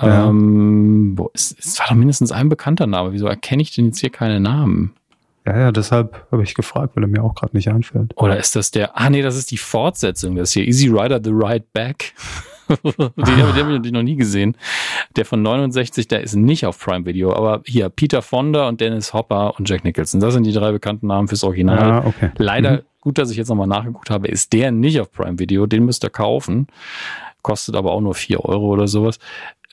Ja. 0.00 0.28
Ähm, 0.28 1.14
boah, 1.16 1.30
es, 1.34 1.54
es 1.58 1.78
war 1.78 1.88
doch 1.88 1.94
mindestens 1.94 2.32
ein 2.32 2.48
bekannter 2.48 2.86
Name. 2.86 3.12
Wieso 3.12 3.26
erkenne 3.26 3.60
ich 3.60 3.74
denn 3.74 3.86
jetzt 3.86 3.98
hier 3.98 4.10
keine 4.10 4.40
Namen? 4.40 4.94
Ja, 5.46 5.58
ja, 5.58 5.72
deshalb 5.72 6.26
habe 6.30 6.42
ich 6.44 6.54
gefragt, 6.54 6.96
weil 6.96 7.04
er 7.04 7.08
mir 7.08 7.22
auch 7.22 7.34
gerade 7.34 7.54
nicht 7.56 7.68
einfällt. 7.68 8.12
Oder 8.16 8.38
ist 8.38 8.56
das 8.56 8.70
der, 8.70 8.98
ah 8.98 9.10
nee, 9.10 9.22
das 9.22 9.36
ist 9.36 9.50
die 9.50 9.58
Fortsetzung, 9.58 10.36
das 10.36 10.52
hier 10.52 10.66
Easy 10.66 10.88
Rider 10.88 11.20
The 11.22 11.30
Ride 11.30 11.66
Back. 11.72 12.14
Den 12.68 12.78
habe 12.86 13.12
hab 13.16 13.56
ich 13.56 13.64
natürlich 13.64 13.92
noch 13.92 14.02
nie 14.02 14.16
gesehen. 14.16 14.56
Der 15.16 15.24
von 15.24 15.42
69, 15.42 16.08
der 16.08 16.22
ist 16.22 16.34
nicht 16.34 16.66
auf 16.66 16.78
Prime 16.78 17.04
Video, 17.06 17.34
aber 17.34 17.62
hier 17.66 17.88
Peter 17.88 18.22
Fonda 18.22 18.68
und 18.68 18.80
Dennis 18.80 19.12
Hopper 19.12 19.58
und 19.58 19.68
Jack 19.68 19.84
Nicholson, 19.84 20.20
das 20.20 20.34
sind 20.34 20.44
die 20.44 20.52
drei 20.52 20.72
bekannten 20.72 21.06
Namen 21.06 21.28
fürs 21.28 21.44
Original. 21.44 21.90
Ah, 21.90 22.06
okay. 22.06 22.30
Leider, 22.38 22.72
mhm. 22.72 22.80
gut, 23.00 23.18
dass 23.18 23.30
ich 23.30 23.36
jetzt 23.36 23.48
nochmal 23.48 23.66
nachgeguckt 23.66 24.10
habe, 24.10 24.28
ist 24.28 24.52
der 24.52 24.70
nicht 24.70 25.00
auf 25.00 25.10
Prime 25.12 25.38
Video, 25.38 25.66
den 25.66 25.84
müsst 25.84 26.04
ihr 26.04 26.10
kaufen. 26.10 26.66
Kostet 27.42 27.74
aber 27.74 27.92
auch 27.92 28.00
nur 28.00 28.14
vier 28.14 28.44
Euro 28.44 28.66
oder 28.66 28.86
sowas. 28.86 29.18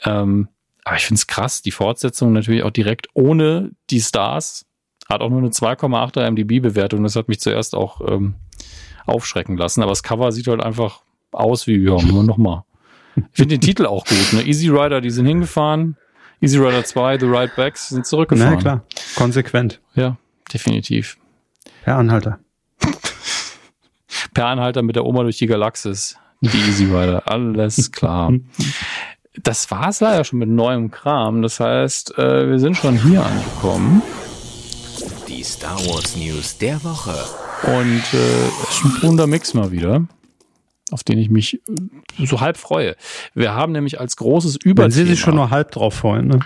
Ähm, 0.04 0.48
aber 0.84 0.96
ich 0.96 1.06
finde 1.06 1.20
es 1.20 1.28
krass, 1.28 1.62
die 1.62 1.72
Fortsetzung 1.72 2.34
natürlich 2.34 2.64
auch 2.64 2.72
direkt 2.72 3.08
ohne 3.14 3.72
die 3.90 4.02
Stars 4.02 4.66
hat 5.10 5.22
auch 5.22 5.30
nur 5.30 5.40
eine 5.40 5.50
2,8er 5.50 6.30
MDB-Bewertung. 6.30 7.04
Das 7.04 7.16
hat 7.16 7.28
mich 7.28 7.40
zuerst 7.40 7.76
auch 7.76 8.00
ähm, 8.08 8.36
aufschrecken 9.06 9.58
lassen. 9.58 9.82
Aber 9.82 9.92
das 9.92 10.04
Cover 10.04 10.32
sieht 10.32 10.48
halt 10.48 10.62
einfach 10.62 11.02
aus 11.32 11.68
wie, 11.68 11.78
ja, 11.78 12.02
nur 12.02 12.24
nochmal. 12.24 12.64
Ich 13.16 13.24
finde 13.34 13.58
den 13.58 13.62
Titel 13.62 13.86
auch 13.86 14.06
gut. 14.06 14.34
Ne? 14.34 14.44
Easy 14.44 14.70
Rider, 14.70 15.02
die 15.02 15.10
sind 15.10 15.26
hingefahren. 15.26 15.98
Easy 16.42 16.58
Rider 16.58 16.84
2, 16.84 17.20
The 17.20 17.26
Ride 17.26 17.52
Backs 17.56 17.90
sind 17.90 18.06
zurückgefahren. 18.06 18.54
Na 18.54 18.62
klar, 18.62 18.84
konsequent. 19.16 19.82
Ja, 19.96 20.18
definitiv. 20.54 21.18
Per 21.84 21.98
Anhalter. 21.98 22.40
per 24.34 24.46
Anhalter 24.48 24.82
mit 24.82 24.96
der 24.96 25.06
Oma 25.06 25.24
durch 25.24 25.38
die 25.38 25.48
Galaxis. 25.48 26.18
Die 26.42 26.58
Easy 26.58 26.86
Rider, 26.86 27.24
alles 27.26 27.92
klar. 27.92 28.32
Das 29.44 29.70
war 29.72 29.90
es 29.90 30.00
leider 30.00 30.24
schon 30.24 30.40
mit 30.40 30.50
neuem 30.50 30.92
Kram. 30.92 31.42
Das 31.42 31.60
heißt, 31.60 32.18
äh, 32.18 32.50
wir 32.50 32.60
sind 32.60 32.78
schon 32.78 32.98
hier 33.02 33.26
angekommen. 33.26 34.02
Die 35.28 35.44
Star 35.44 35.78
Wars 35.88 36.16
News 36.16 36.58
der 36.58 36.82
Woche. 36.84 37.16
Und 37.64 38.04
äh, 38.14 38.48
ist 38.70 38.86
ein 38.86 39.02
bunter 39.02 39.28
Mix 39.28 39.54
mal 39.54 39.72
wieder, 39.72 40.06
auf 40.92 41.04
den 41.04 41.18
ich 41.18 41.30
mich 41.30 41.56
äh, 41.56 42.26
so 42.26 42.42
halb 42.42 42.58
freue. 42.58 42.96
Wir 43.34 43.54
haben 43.54 43.72
nämlich 43.72 44.00
als 44.00 44.16
großes 44.16 44.58
Überthema... 44.58 44.84
Wenn 44.84 44.92
Sie 44.92 45.06
sich 45.06 45.20
schon 45.20 45.36
nur 45.36 45.50
halb 45.50 45.72
drauf 45.72 45.96
freuen, 45.96 46.28
ne? 46.28 46.40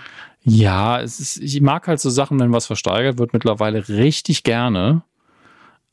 Ja, 0.46 1.00
es 1.00 1.20
ist, 1.20 1.38
ich 1.38 1.62
mag 1.62 1.88
halt 1.88 2.02
so 2.02 2.10
Sachen, 2.10 2.40
wenn 2.40 2.52
was 2.52 2.66
versteigert 2.66 3.18
wird, 3.18 3.32
mittlerweile 3.34 3.88
richtig 3.88 4.44
gerne. 4.44 5.04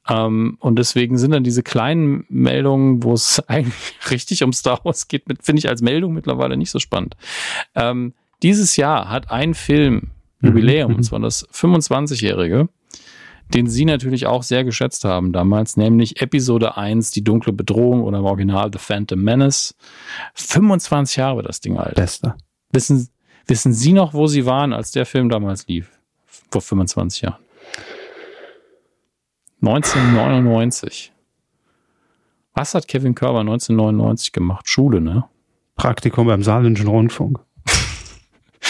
Ähm, 0.09 0.57
und 0.61 0.77
deswegen 0.79 1.19
sind 1.19 1.31
dann 1.31 1.45
diese 1.45 1.63
kleinen 1.63 2.25
Meldungen, 2.29 3.03
wo 3.05 3.13
es 3.13 3.41
eigentlich 3.49 3.75
richtig 4.11 4.43
um 4.43 4.53
Star 4.53 4.81
Wars 4.85 5.09
geht, 5.09 5.25
finde 5.41 5.61
ich 5.61 5.69
als 5.69 5.83
Meldung 5.83 6.13
mittlerweile 6.13 6.57
nicht 6.57 6.71
so 6.71 6.79
spannend. 6.79 7.17
Ähm, 7.75 8.15
dieses 8.43 8.77
Jahr 8.77 9.09
hat 9.09 9.31
ein 9.31 9.55
Film 9.55 10.11
Jubiläum, 10.43 10.91
mhm. 10.91 10.97
und 10.99 11.03
zwar 11.05 11.21
das 11.21 11.49
25-jährige, 11.51 12.69
den 13.55 13.67
Sie 13.67 13.85
natürlich 13.85 14.27
auch 14.27 14.43
sehr 14.43 14.65
geschätzt 14.65 15.05
haben 15.05 15.33
damals, 15.33 15.77
nämlich 15.77 16.21
Episode 16.21 16.77
1, 16.77 17.11
Die 17.11 17.25
dunkle 17.25 17.53
Bedrohung 17.53 18.05
oder 18.05 18.19
im 18.19 18.25
Original 18.25 18.71
The 18.73 18.79
Phantom 18.79 19.21
Menace. 19.21 19.75
25 20.35 21.17
Jahre 21.17 21.43
das 21.43 21.61
Ding 21.61 21.77
alt. 21.77 21.95
Bester. 21.95 22.37
Wissen, 22.73 23.09
wissen 23.47 23.73
Sie 23.73 23.93
noch, 23.93 24.15
wo 24.15 24.27
Sie 24.27 24.47
waren, 24.47 24.73
als 24.73 24.93
der 24.93 25.07
Film 25.07 25.29
damals 25.29 25.67
lief? 25.67 25.91
Vor 26.51 26.61
25 26.61 27.23
Jahren. 27.23 27.39
1999. 29.63 31.13
Was 32.55 32.75
hat 32.75 32.89
Kevin 32.89 33.15
Körber 33.15 33.41
1999 33.41 34.33
gemacht? 34.33 34.69
Schule, 34.69 35.01
ne? 35.01 35.25
Praktikum 35.77 36.27
beim 36.27 36.43
Saarländischen 36.43 36.89
Rundfunk. 36.89 37.41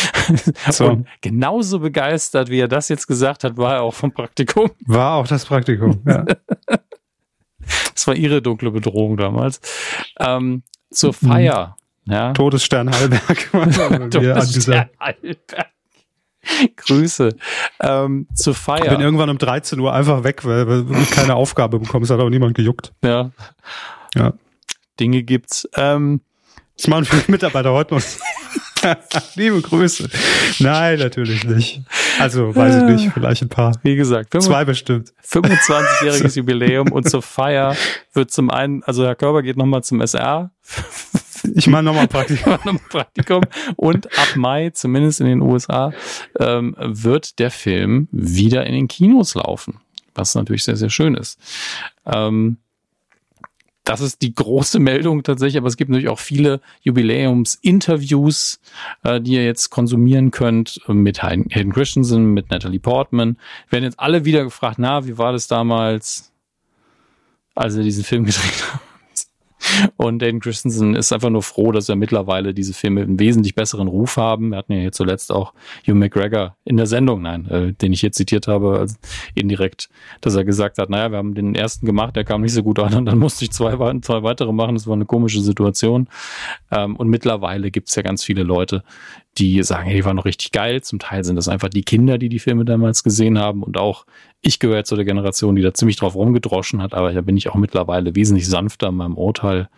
so. 0.71 0.87
Und 0.87 1.09
genauso 1.21 1.81
begeistert, 1.81 2.49
wie 2.49 2.61
er 2.61 2.69
das 2.69 2.89
jetzt 2.89 3.07
gesagt 3.07 3.45
hat, 3.45 3.57
war 3.57 3.75
er 3.75 3.83
auch 3.83 3.95
vom 3.95 4.13
Praktikum. 4.13 4.71
War 4.87 5.15
auch 5.15 5.27
das 5.27 5.45
Praktikum, 5.45 6.03
ja. 6.07 6.25
das 7.95 8.07
war 8.07 8.15
ihre 8.15 8.43
dunkle 8.43 8.71
Bedrohung 8.71 9.17
damals. 9.17 9.61
Ähm, 10.19 10.63
zur 10.91 11.15
mhm. 11.21 11.29
Feier. 11.29 11.77
Ja. 12.07 12.33
Todesstern 12.33 12.91
Hallberg. 12.91 13.51
Todesstern 14.11 14.89
Hallberg. 14.99 15.67
Grüße. 16.77 17.37
Ähm, 17.81 18.27
zur 18.35 18.55
Feier. 18.55 18.85
Ich 18.85 18.91
bin 18.91 19.01
irgendwann 19.01 19.31
um 19.31 19.39
13 19.39 19.79
Uhr 19.79 19.93
einfach 19.93 20.25
weg, 20.25 20.45
weil 20.45 20.67
wir 20.67 21.05
keine 21.07 21.35
Aufgabe 21.35 21.79
bekommen. 21.79 22.05
Es 22.05 22.11
hat 22.11 22.19
auch 22.19 22.31
niemand 22.31 22.55
gejuckt. 22.55 22.93
Ja. 23.05 23.31
Ja. 24.15 24.33
Dinge 24.99 25.23
gibt's. 25.23 25.69
Ähm, 25.77 26.21
das 26.77 26.89
machen 26.89 27.05
viele 27.05 27.25
Mitarbeiter 27.29 27.73
heute 27.73 27.95
noch. 27.95 28.03
Liebe 29.35 29.61
Grüße. 29.61 30.09
Nein, 30.59 30.99
natürlich 30.99 31.45
nicht. 31.45 31.83
Also, 32.19 32.55
weiß 32.55 32.77
ich 32.77 32.83
nicht, 32.83 33.13
vielleicht 33.13 33.43
ein 33.43 33.49
paar. 33.49 33.79
Wie 33.83 33.97
gesagt, 33.97 34.35
zwei 34.43 34.65
bestimmt. 34.65 35.13
25-jähriges 35.29 36.37
Jubiläum 36.37 36.93
und 36.93 37.09
zur 37.09 37.23
Feier 37.23 37.77
wird 38.13 38.31
zum 38.31 38.51
einen, 38.51 38.83
also 38.85 39.05
Herr 39.05 39.15
Körber 39.15 39.43
geht 39.43 39.57
nochmal 39.57 39.83
zum 39.83 40.01
SR. 40.01 40.51
Ich 41.55 41.67
mache 41.67 41.83
nochmal 41.83 42.09
Praktikum. 42.09 42.59
noch 42.65 42.79
Praktikum. 42.89 43.43
Und 43.77 44.07
ab 44.19 44.37
Mai, 44.37 44.71
zumindest 44.71 45.21
in 45.21 45.27
den 45.27 45.41
USA, 45.41 45.93
ähm, 46.39 46.77
wird 46.79 47.39
der 47.39 47.51
Film 47.51 48.09
wieder 48.13 48.67
in 48.67 48.75
den 48.75 48.89
Kinos 48.89 49.35
laufen. 49.35 49.81
Was 50.15 50.35
natürlich 50.35 50.65
sehr, 50.65 50.77
sehr 50.77 50.91
schön 50.91 51.15
ist. 51.15 51.39
Ähm, 52.05 52.59
das 53.91 54.01
ist 54.01 54.23
die 54.23 54.33
große 54.33 54.79
Meldung 54.91 55.25
tatsächlich, 55.25 55.59
aber 55.59 55.67
es 55.67 55.77
gibt 55.77 55.91
natürlich 55.91 56.09
auch 56.09 56.21
viele 56.21 56.61
Jubiläumsinterviews, 56.83 58.61
äh, 59.03 59.21
die 59.21 59.33
ihr 59.33 59.45
jetzt 59.45 59.71
konsumieren 59.71 60.31
könnt 60.31 60.81
mit 60.87 61.23
Hayden 61.25 61.73
Christensen, 61.73 62.27
mit 62.27 62.51
Natalie 62.51 62.79
Portman. 62.79 63.37
Werden 63.69 63.85
jetzt 63.85 63.99
alle 63.99 64.25
wieder 64.25 64.45
gefragt, 64.45 64.79
na, 64.79 65.07
wie 65.07 65.19
war 65.19 65.33
das 65.33 65.49
damals, 65.49 66.33
als 67.57 67.75
ihr 67.75 67.83
diesen 67.83 68.05
Film 68.05 68.25
gedreht 68.25 68.65
habt? 68.73 68.90
Und 69.97 70.23
Hayden 70.23 70.41
Christensen 70.41 70.95
ist 70.95 71.13
einfach 71.13 71.31
nur 71.31 71.43
froh, 71.43 71.73
dass 71.73 71.89
er 71.89 71.97
mittlerweile 71.97 72.55
diese 72.55 72.75
Filme 72.75 73.03
einen 73.03 73.19
wesentlich 73.19 73.55
besseren 73.55 73.89
Ruf 73.89 74.17
haben. 74.17 74.51
Wir 74.51 74.59
hatten 74.59 74.73
ja 74.73 74.81
hier 74.81 74.93
zuletzt 74.93 75.33
auch 75.33 75.53
Hugh 75.87 75.95
McGregor 75.95 76.57
in 76.65 76.77
der 76.77 76.87
Sendung, 76.87 77.23
nein, 77.23 77.47
äh, 77.49 77.73
den 77.73 77.93
ich 77.93 78.01
hier 78.01 78.13
zitiert 78.13 78.49
habe, 78.49 78.79
also 78.79 78.97
indirekt, 79.35 79.89
dass 80.21 80.35
er 80.35 80.45
gesagt 80.45 80.79
hat, 80.79 80.91
naja, 80.91 81.11
wir 81.11 81.19
haben 81.19 81.35
den 81.35 81.55
ersten 81.55 81.87
gemacht, 81.87 82.17
der 82.17 82.25
kam 82.25 82.43
nicht 82.43 82.55
so 82.55 82.63
gut 82.63 82.79
an 82.79 82.95
und 82.95 83.07
dann 83.07 83.19
musste 83.19 83.45
ich 83.45 83.53
zwei, 83.53 83.73
zwei 84.01 84.23
weitere 84.23 84.53
machen. 84.53 84.75
Das 84.75 84.87
war 84.87 84.95
eine 84.95 85.07
komische 85.07 85.41
Situation. 85.41 86.09
Ähm, 86.71 86.97
und 86.97 87.09
mittlerweile 87.09 87.71
gibt 87.71 87.89
es 87.89 87.95
ja 87.95 88.03
ganz 88.03 88.25
viele 88.25 88.43
Leute, 88.43 88.83
die 89.39 89.63
sagen, 89.63 89.89
hey, 89.89 89.97
die 89.97 90.05
waren 90.05 90.17
noch 90.17 90.25
richtig 90.25 90.53
geil. 90.53 90.83
Zum 90.83 90.99
Teil 90.99 91.25
sind 91.25 91.37
das 91.37 91.49
einfach 91.49 91.69
die 91.69 91.83
Kinder, 91.83 92.19
die 92.19 92.29
die 92.29 92.39
Filme 92.39 92.65
damals 92.65 93.05
gesehen 93.05 93.39
haben 93.39 93.63
und 93.63 93.79
auch 93.79 94.07
ich 94.41 94.59
gehöre 94.59 94.85
zu 94.85 94.97
der 94.97 95.05
Generation, 95.05 95.57
die 95.57 95.63
da 95.63 95.73
ziemlich 95.73 95.97
drauf 95.97 96.15
rumgedroschen 96.15 96.83
hat, 96.83 96.95
aber 96.95 97.13
da 97.13 97.21
bin 97.21 97.37
ich 97.37 97.49
auch 97.49 97.55
mittlerweile 97.55 98.15
wesentlich 98.15 98.49
sanfter 98.49 98.89
in 98.89 98.97
meinem 98.97 99.17
Urteil. 99.17 99.69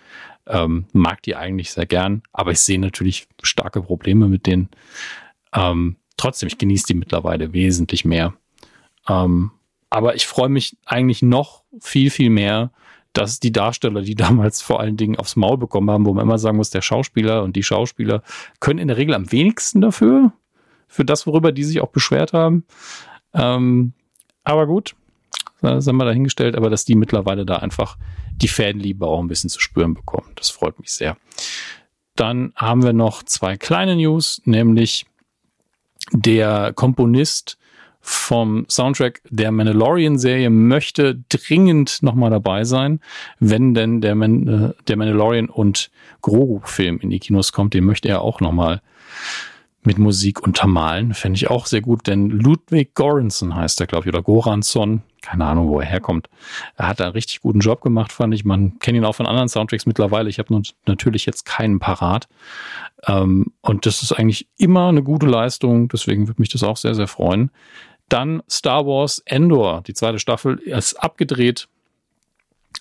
Ähm, 0.47 0.87
mag 0.93 1.23
die 1.23 1.37
eigentlich 1.37 1.71
sehr 1.71 1.87
gern, 1.87 2.23
aber 2.33 2.51
ich 2.51 2.59
sehe 2.59 2.81
natürlich 2.81 3.29
starke 3.43 3.81
Probleme 3.83 4.27
mit 4.27 4.47
denen. 4.47 4.71
Ähm, 5.55 5.97
trotzdem, 6.17 6.49
ich 6.49 6.59
genieße 6.59 6.87
die 6.89 6.95
mittlerweile 6.95 7.53
wesentlich 7.53 8.05
mehr. 8.05 8.35
Ähm, 9.09 9.53
aber 9.91 10.15
ich 10.17 10.27
freue 10.27 10.49
mich 10.49 10.77
eigentlich 10.85 11.23
noch 11.23 11.63
viel, 11.81 12.11
viel 12.11 12.31
mehr, 12.31 12.73
dass 13.13 13.41
die 13.41 13.53
Darsteller, 13.53 14.03
die 14.03 14.15
damals 14.17 14.63
vor 14.63 14.81
allen 14.81 14.97
Dingen 14.97 15.17
aufs 15.17 15.37
Maul 15.37 15.59
bekommen 15.59 15.91
haben, 15.91 16.07
wo 16.07 16.15
man 16.15 16.25
immer 16.25 16.39
sagen 16.39 16.57
muss, 16.57 16.71
der 16.71 16.83
Schauspieler 16.83 17.43
und 17.43 17.57
die 17.57 17.63
Schauspieler 17.63 18.23
können 18.61 18.79
in 18.79 18.89
der 18.89 18.97
Regel 18.97 19.15
am 19.15 19.31
wenigsten 19.31 19.81
dafür, 19.81 20.33
für 20.89 21.05
das, 21.05 21.27
worüber 21.27 21.53
die 21.53 21.65
sich 21.65 21.81
auch 21.81 21.89
beschwert 21.89 22.33
haben. 22.33 22.65
Ähm, 23.35 23.93
aber 24.45 24.67
gut, 24.67 24.95
das 25.63 25.87
haben 25.87 25.97
wir 25.97 26.05
dahingestellt, 26.05 26.57
aber 26.57 26.71
dass 26.71 26.85
die 26.85 26.97
mittlerweile 26.97 27.47
da 27.47 27.57
einfach 27.57 27.97
die 28.35 28.49
Fanliebe 28.49 29.07
auch 29.07 29.21
ein 29.21 29.29
bisschen 29.29 29.51
zu 29.51 29.61
spüren 29.61 29.95
bekommen. 29.95 30.33
Das 30.35 30.51
freut 30.51 30.79
mich 30.81 30.91
sehr. 30.91 31.17
Dann 32.17 32.53
haben 32.57 32.83
wir 32.83 32.93
noch 32.93 33.23
zwei 33.23 33.57
kleine 33.57 33.97
News, 33.97 34.43
nämlich 34.45 35.07
der 36.13 36.73
Komponist 36.75 37.59
vom 38.03 38.67
Soundtrack 38.69 39.23
der 39.31 39.53
Mandalorian-Serie 39.53 40.51
möchte 40.51 41.23
dringend 41.29 42.03
nochmal 42.03 42.31
dabei 42.31 42.65
sein, 42.65 43.01
wenn 43.39 43.75
denn 43.75 44.01
der, 44.01 44.17
Man 44.17 44.49
äh, 44.49 44.83
der 44.89 44.97
Mandalorian 44.97 45.49
und 45.49 45.91
Grogu-Film 46.21 46.99
in 47.01 47.11
die 47.11 47.21
Kinos 47.21 47.53
kommt. 47.53 47.75
Den 47.75 47.85
möchte 47.85 48.09
er 48.09 48.23
auch 48.23 48.41
nochmal 48.41 48.83
mit 49.85 49.99
Musik 49.99 50.43
untermalen. 50.43 51.15
Fände 51.15 51.37
ich 51.37 51.51
auch 51.51 51.67
sehr 51.67 51.81
gut, 51.81 52.07
denn 52.07 52.31
Ludwig 52.31 52.95
Goranson 52.95 53.55
heißt 53.55 53.81
er, 53.81 53.87
glaube 53.87 54.05
ich, 54.05 54.15
oder 54.15 54.23
Goranson. 54.23 55.03
Keine 55.21 55.45
Ahnung, 55.45 55.69
wo 55.69 55.81
er 55.81 55.87
herkommt. 55.87 56.29
Er 56.77 56.89
hat 56.89 57.01
einen 57.01 57.13
richtig 57.13 57.41
guten 57.41 57.61
Job 57.61 57.81
gemacht, 57.81 58.13
fand 58.13 58.35
ich. 58.35 58.45
Man 58.45 58.79
kennt 58.81 58.97
ihn 58.97 59.05
auch 59.05 59.15
von 59.15 59.27
anderen 59.27 59.49
Soundtracks 59.49 59.87
mittlerweile. 59.87 60.29
Ich 60.29 60.39
habe 60.39 60.63
natürlich 60.87 61.27
jetzt 61.27 61.45
keinen 61.45 61.79
parat. 61.79 62.29
Ähm, 63.07 63.53
und 63.61 63.87
das 63.87 64.03
ist 64.03 64.13
eigentlich 64.13 64.49
immer 64.59 64.89
eine 64.89 65.03
gute 65.03 65.27
Leistung. 65.27 65.89
Deswegen 65.89 66.27
würde 66.27 66.43
mich 66.43 66.51
das 66.51 66.63
auch 66.63 66.77
sehr, 66.77 66.95
sehr 66.95 67.09
freuen. 67.09 67.51
Dann 68.13 68.43
Star 68.47 68.85
Wars 68.85 69.23
Endor. 69.25 69.83
Die 69.87 69.95
zweite 69.95 70.19
Staffel 70.19 70.59
ist 70.59 70.97
abgedreht 70.97 71.69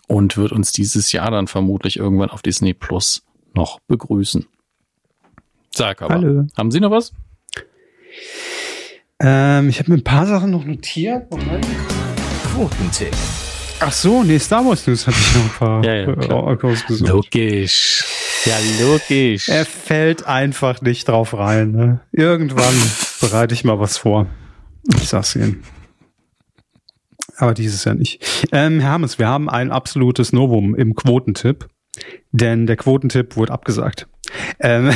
und 0.08 0.36
wird 0.36 0.52
uns 0.52 0.74
dieses 0.74 1.14
Jahr 1.14 1.32
dann 1.32 1.48
vermutlich 1.48 1.96
irgendwann 1.96 2.30
auf 2.30 2.42
Disney 2.42 2.74
Plus 2.74 3.24
noch 3.54 3.80
begrüßen. 3.88 4.46
Sag 5.74 6.02
aber. 6.02 6.16
Hallo. 6.16 6.48
Haben 6.58 6.70
Sie 6.70 6.82
noch 6.82 6.92
was? 6.92 7.14
Ähm, 9.22 9.70
ich 9.70 9.80
habe 9.80 9.92
mir 9.92 10.00
ein 10.00 10.04
paar 10.04 10.28
Sachen 10.28 10.52
noch 10.52 10.66
notiert. 10.66 11.32
Moment. 11.32 11.66
Quotentipp. 12.54 13.16
Ach 13.80 13.94
so, 13.94 14.24
nee, 14.24 14.38
Star 14.38 14.66
Wars 14.66 14.86
News 14.86 15.08
hatte 15.08 15.18
ich 15.18 15.34
noch 15.34 15.44
ein 15.44 15.50
paar 15.58 15.86
ja, 15.86 15.96
ja, 15.96 16.54
rausgesucht. 16.56 17.10
Logisch. 17.10 18.04
Ja, 18.44 18.58
logisch. 18.82 19.48
Er 19.48 19.66
fällt 19.66 20.26
einfach 20.26 20.82
nicht 20.82 21.08
drauf 21.08 21.34
rein. 21.34 21.72
Ne? 21.72 22.02
Irgendwann 22.12 22.76
bereite 23.22 23.54
ich 23.54 23.64
mal 23.64 23.80
was 23.80 23.98
vor. 23.98 24.28
Ich 24.96 25.08
sag's 25.08 25.36
Ihnen. 25.36 25.64
Aber 27.38 27.54
dieses 27.54 27.86
Jahr 27.86 27.96
nicht. 27.96 28.24
Ähm, 28.52 28.80
Herr 28.80 28.92
Hammes, 28.92 29.18
wir 29.20 29.28
haben 29.28 29.50
ein 29.50 29.72
absolutes 29.72 30.32
Novum 30.34 30.76
im 30.76 30.96
Quotentipp, 30.96 31.68
denn 32.32 32.68
der 32.68 32.76
Quotentipp 32.78 33.36
wurde 33.36 33.52
abgesagt. 33.54 34.08
Ähm, 34.60 34.92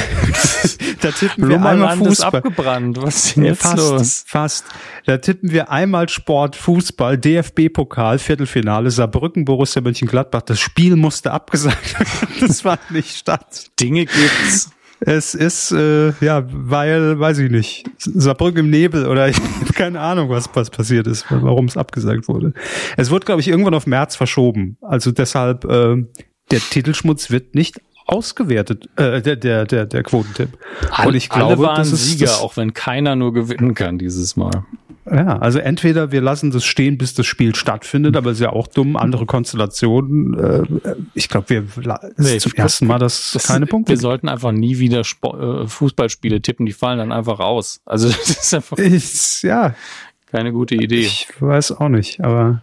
da 1.01 1.11
tippen 1.11 1.49
wir 1.49 1.61
einmal 1.63 1.97
Fußball. 1.97 2.35
abgebrannt. 2.35 3.01
Was 3.01 3.25
ist 3.25 3.35
denn 3.35 3.45
jetzt 3.45 3.61
fast, 3.63 3.77
los? 3.77 4.23
Fast. 4.27 4.65
Da 5.05 5.17
tippen 5.17 5.51
wir 5.51 5.69
einmal 5.71 6.07
Sport, 6.09 6.55
Fußball, 6.55 7.17
DFB-Pokal, 7.17 8.19
Viertelfinale, 8.19 8.91
Saarbrücken, 8.91 9.45
Borussia 9.45 9.81
Mönchengladbach. 9.81 10.43
Das 10.43 10.59
Spiel 10.59 10.95
musste 10.95 11.31
abgesagt 11.31 11.99
werden. 11.99 12.47
das 12.47 12.61
fand 12.61 12.91
nicht 12.91 13.17
statt. 13.17 13.71
Dinge 13.79 14.05
gibt's. 14.05 14.69
Es 15.05 15.35
ist, 15.35 15.71
äh, 15.71 16.13
ja, 16.19 16.43
weil, 16.47 17.19
weiß 17.19 17.37
ich 17.37 17.51
nicht, 17.51 17.85
Saarbrücken 17.99 18.61
im 18.61 18.69
Nebel 18.71 19.05
oder 19.05 19.29
ich 19.29 19.37
habe 19.37 19.73
keine 19.73 19.99
Ahnung, 19.99 20.29
was, 20.29 20.49
was 20.53 20.69
passiert 20.69 21.05
ist, 21.07 21.25
warum 21.29 21.65
es 21.65 21.77
abgesagt 21.77 22.27
wurde. 22.27 22.53
Es 22.97 23.11
wurde, 23.11 23.25
glaube 23.25 23.41
ich, 23.41 23.47
irgendwann 23.47 23.75
auf 23.75 23.85
März 23.85 24.15
verschoben. 24.15 24.77
Also 24.81 25.11
deshalb, 25.11 25.63
äh, 25.65 26.03
der 26.51 26.59
Titelschmutz 26.59 27.29
wird 27.29 27.53
nicht 27.53 27.79
ausgewertet, 28.07 28.89
äh, 28.97 29.21
der, 29.21 29.35
der, 29.35 29.65
der, 29.65 29.85
der 29.85 30.03
Quotentipp. 30.03 30.57
Alle, 30.91 31.09
Und 31.09 31.15
ich 31.15 31.29
glaube, 31.29 31.53
alle 31.53 31.59
waren 31.59 31.77
das 31.77 31.91
ist, 31.91 32.05
Sieger, 32.05 32.25
das, 32.25 32.39
auch 32.39 32.57
wenn 32.57 32.73
keiner 32.73 33.15
nur 33.15 33.33
gewinnen 33.33 33.73
kann 33.73 33.97
dieses 33.97 34.35
Mal. 34.35 34.65
Ja, 35.09 35.37
also 35.37 35.59
entweder 35.59 36.11
wir 36.11 36.21
lassen 36.21 36.49
das 36.51 36.65
stehen, 36.65 36.97
bis 36.97 37.13
das 37.13 37.27
Spiel 37.27 37.53
stattfindet, 37.53 38.17
aber 38.17 38.31
ist 38.31 38.39
ja 38.39 38.51
auch 38.51 38.67
dumm, 38.67 38.95
andere 38.95 39.25
Konstellationen. 39.25 40.33
Äh, 40.37 40.63
ich 41.13 41.29
glaube, 41.29 41.49
wir 41.49 41.63
es 41.65 42.17
nee, 42.17 42.35
ist 42.37 42.43
zum 42.43 42.53
ersten 42.53 42.87
Mal, 42.87 42.97
dass 42.97 43.31
das, 43.33 43.47
keine 43.47 43.67
Punkte. 43.67 43.91
Wir 43.91 43.97
sollten 43.97 44.29
einfach 44.29 44.51
nie 44.51 44.79
wieder 44.79 45.03
Sport, 45.03 45.65
äh, 45.65 45.67
Fußballspiele 45.67 46.41
tippen, 46.41 46.65
die 46.65 46.73
fallen 46.73 46.97
dann 46.97 47.11
einfach 47.11 47.39
aus. 47.39 47.81
Also 47.85 48.07
das 48.27 48.29
ist 48.29 48.53
einfach 48.53 48.77
ich, 48.77 49.43
ja 49.43 49.75
keine 50.31 50.51
gute 50.51 50.75
Idee. 50.75 51.01
Ich 51.01 51.27
weiß 51.39 51.73
auch 51.73 51.87
nicht, 51.87 52.21
aber 52.21 52.61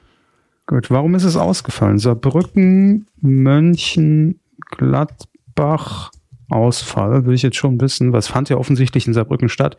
Gut, 0.66 0.90
warum 0.90 1.14
ist 1.14 1.24
es 1.24 1.36
ausgefallen? 1.36 1.98
Saarbrücken, 1.98 3.06
Mönchen, 3.20 4.40
Gladbach, 4.70 6.12
Ausfall, 6.48 7.26
will 7.26 7.34
ich 7.34 7.42
jetzt 7.42 7.56
schon 7.56 7.80
wissen. 7.80 8.12
Was 8.12 8.28
fand 8.28 8.48
ja 8.48 8.56
offensichtlich 8.56 9.06
in 9.06 9.12
Saarbrücken 9.12 9.48
statt? 9.48 9.76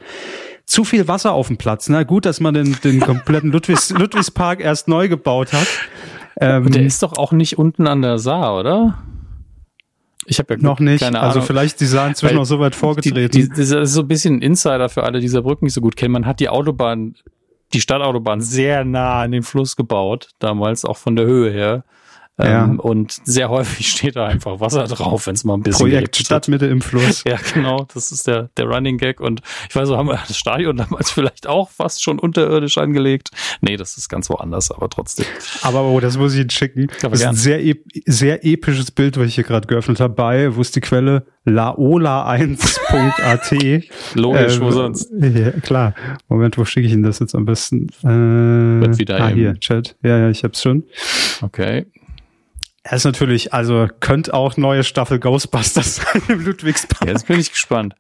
Zu 0.66 0.84
viel 0.84 1.08
Wasser 1.08 1.34
auf 1.34 1.48
dem 1.48 1.58
Platz. 1.58 1.90
Na 1.90 2.04
gut, 2.04 2.26
dass 2.26 2.40
man 2.40 2.54
den, 2.54 2.78
den 2.84 3.00
kompletten 3.00 3.52
Ludwigs, 3.52 3.90
Ludwigspark 3.98 4.62
erst 4.62 4.88
neu 4.88 5.08
gebaut 5.10 5.54
hat. 5.54 5.68
Ähm, 6.40 6.72
der 6.72 6.84
ist 6.84 7.04
doch 7.04 7.18
auch 7.18 7.32
nicht 7.32 7.58
unten 7.58 7.88
an 7.88 8.02
der 8.02 8.18
Saar, 8.18 8.58
oder? 8.60 8.98
Ich 10.26 10.40
habe 10.40 10.54
ja 10.54 10.60
noch 10.60 10.80
nicht. 10.80 11.02
Keine 11.02 11.20
also 11.20 11.40
Ahnung. 11.40 11.48
Vielleicht 11.48 11.80
die 11.80 11.86
Saar 11.86 12.08
inzwischen 12.08 12.36
noch 12.36 12.46
so 12.46 12.60
weit 12.60 12.76
vorgetreten. 12.76 13.32
Die, 13.32 13.50
die, 13.50 13.50
das 13.50 13.72
ist 13.72 13.94
so 13.94 14.02
ein 14.02 14.08
bisschen 14.08 14.42
Insider 14.42 14.90
für 14.90 15.04
alle, 15.04 15.20
die 15.20 15.28
Saarbrücken 15.28 15.66
nicht 15.66 15.74
so 15.74 15.82
gut 15.82 15.96
kennen. 15.96 16.14
Man 16.14 16.26
hat 16.26 16.40
die 16.40 16.50
Autobahn, 16.50 17.16
die 17.74 17.82
Stadtautobahn 17.82 18.42
sehr 18.42 18.86
nah 18.86 19.22
an 19.22 19.32
den 19.32 19.44
Fluss 19.44 19.76
gebaut, 19.76 20.30
damals 20.40 20.86
auch 20.86 20.98
von 20.98 21.16
der 21.16 21.26
Höhe 21.26 21.52
her. 21.52 21.84
Ja. 22.40 22.64
Ähm, 22.64 22.80
und 22.80 23.16
sehr 23.26 23.50
häufig 23.50 23.88
steht 23.90 24.16
da 24.16 24.26
einfach 24.26 24.60
Wasser 24.60 24.86
drauf, 24.86 25.28
wenn 25.28 25.36
es 25.36 25.44
mal 25.44 25.54
ein 25.54 25.62
bisschen 25.62 25.88
Projekt 25.88 26.16
Stadtmitte 26.16 26.66
im 26.66 26.82
Fluss. 26.82 27.24
Ja, 27.34 27.38
genau. 27.54 27.88
Das 27.94 28.12
ist 28.12 28.28
der, 28.28 28.50
der 28.58 28.66
Running 28.66 28.98
Gag. 28.98 29.20
Und 29.20 29.42
ich 29.70 29.76
weiß 29.76 29.88
so, 29.88 29.98
haben 29.98 30.08
wir 30.08 30.20
das 30.28 30.38
Stadion 30.38 30.78
damals 30.78 31.12
vielleicht 31.12 31.48
auch 31.48 31.70
fast 31.70 32.04
schon 32.04 32.20
unterirdisch 32.20 32.78
angelegt? 32.78 33.30
Nee, 33.62 33.78
das 33.78 33.98
ist 33.98 34.10
ganz 34.10 34.30
woanders, 34.30 34.72
aber 34.72 34.90
trotzdem. 34.90 35.26
Aber 35.62 35.84
oh, 35.84 36.00
das 36.00 36.18
muss 36.18 36.34
ich 36.34 36.42
Ihnen 36.42 36.50
schicken. 36.50 36.88
Aber 37.02 37.12
das 37.12 37.22
gern. 37.22 37.34
ist 37.34 37.40
ein 37.40 37.44
sehr, 37.44 37.64
ep 37.64 37.84
sehr 38.06 38.46
episches 38.46 38.92
Bild, 38.92 39.18
was 39.18 39.28
ich 39.28 39.36
hier 39.36 39.44
gerade 39.44 39.68
geöffnet 39.68 40.00
habe. 40.00 40.14
Bei, 40.14 40.56
wo 40.56 40.62
ist 40.62 40.76
die 40.76 40.82
Quelle? 40.82 41.26
laola1.at. 41.46 43.52
Logisch, 44.16 44.56
ähm, 44.56 44.62
wo 44.62 44.72
sonst? 44.72 45.12
Ja, 45.20 45.52
klar. 45.52 45.94
Moment, 46.30 46.58
wo 46.58 46.66
schicke 46.66 46.88
ich 46.88 46.94
Ihnen 46.94 47.04
das 47.04 47.20
jetzt 47.20 47.36
am 47.36 47.46
besten? 47.46 47.90
Äh, 48.02 48.82
Wird 48.82 48.98
wieder 48.98 49.20
ah, 49.20 49.28
hier, 49.28 49.60
Chat. 49.60 49.98
Ja, 50.04 50.20
ja, 50.20 50.30
ich 50.30 50.46
hab's 50.46 50.62
schon. 50.62 50.86
Okay. 51.42 51.86
Er 52.84 52.98
ist 52.98 53.06
natürlich, 53.06 53.54
also 53.54 53.88
könnte 54.02 54.34
auch 54.34 54.58
neue 54.58 54.84
Staffel 54.84 55.20
Ghostbusters 55.20 55.96
sein 56.14 56.22
im 56.28 56.46
Ludwigspark. 56.46 57.10
Jetzt 57.10 57.28
bin 57.28 57.40
ich 57.40 57.52
gespannt. 57.52 57.96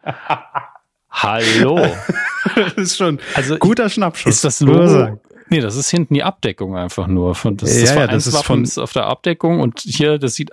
Hallo. 1.09 1.79
das 2.55 2.73
ist 2.73 2.97
schon 2.97 3.19
also 3.33 3.57
guter 3.57 3.89
Schnappschuss. 3.89 4.35
Ist 4.35 4.43
das 4.43 4.59
Logo? 4.59 5.21
Nee, 5.49 5.61
das 5.61 5.75
ist 5.75 5.89
hinten 5.89 6.15
die 6.15 6.23
Abdeckung 6.23 6.75
einfach 6.75 7.07
nur. 7.07 7.35
Von, 7.35 7.57
das, 7.57 7.75
ja, 7.75 7.81
das, 7.81 7.95
ja, 7.95 8.07
das 8.07 8.27
ist 8.27 8.43
von 8.43 8.63
ist 8.63 8.77
auf 8.77 8.91
der 8.91 9.05
Abdeckung 9.05 9.59
und 9.59 9.81
hier, 9.81 10.17
das 10.17 10.35
sieht, 10.35 10.51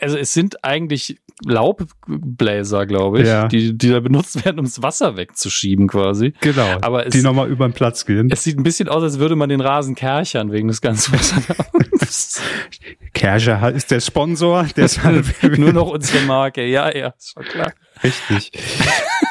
also 0.00 0.16
es 0.16 0.32
sind 0.32 0.64
eigentlich 0.64 1.18
Laubbläser, 1.44 2.86
glaube 2.86 3.22
ich, 3.22 3.28
ja. 3.28 3.48
die, 3.48 3.76
die 3.76 3.90
da 3.90 4.00
benutzt 4.00 4.44
werden, 4.44 4.58
um 4.60 4.64
das 4.64 4.82
Wasser 4.82 5.16
wegzuschieben 5.16 5.88
quasi. 5.88 6.34
Genau, 6.40 6.78
aber 6.80 7.06
es, 7.06 7.12
die 7.12 7.22
nochmal 7.22 7.48
über 7.48 7.68
den 7.68 7.72
Platz 7.72 8.06
gehen. 8.06 8.30
Es 8.30 8.44
sieht 8.44 8.58
ein 8.58 8.62
bisschen 8.62 8.88
aus, 8.88 9.02
als 9.02 9.18
würde 9.18 9.34
man 9.34 9.48
den 9.48 9.60
Rasen 9.60 9.94
kerchern 9.94 10.52
wegen 10.52 10.68
des 10.68 10.80
ganzen 10.80 11.12
Wassers. 11.14 12.42
Kercher 13.14 13.70
ist 13.72 13.90
der 13.90 14.00
Sponsor. 14.00 14.66
Deshalb 14.76 15.26
Nur 15.58 15.72
noch 15.72 15.88
unsere 15.88 16.24
Marke, 16.26 16.64
ja, 16.64 16.94
ja, 16.94 17.08
ist 17.08 17.32
schon 17.32 17.44
klar. 17.44 17.72
Richtig. 18.02 18.52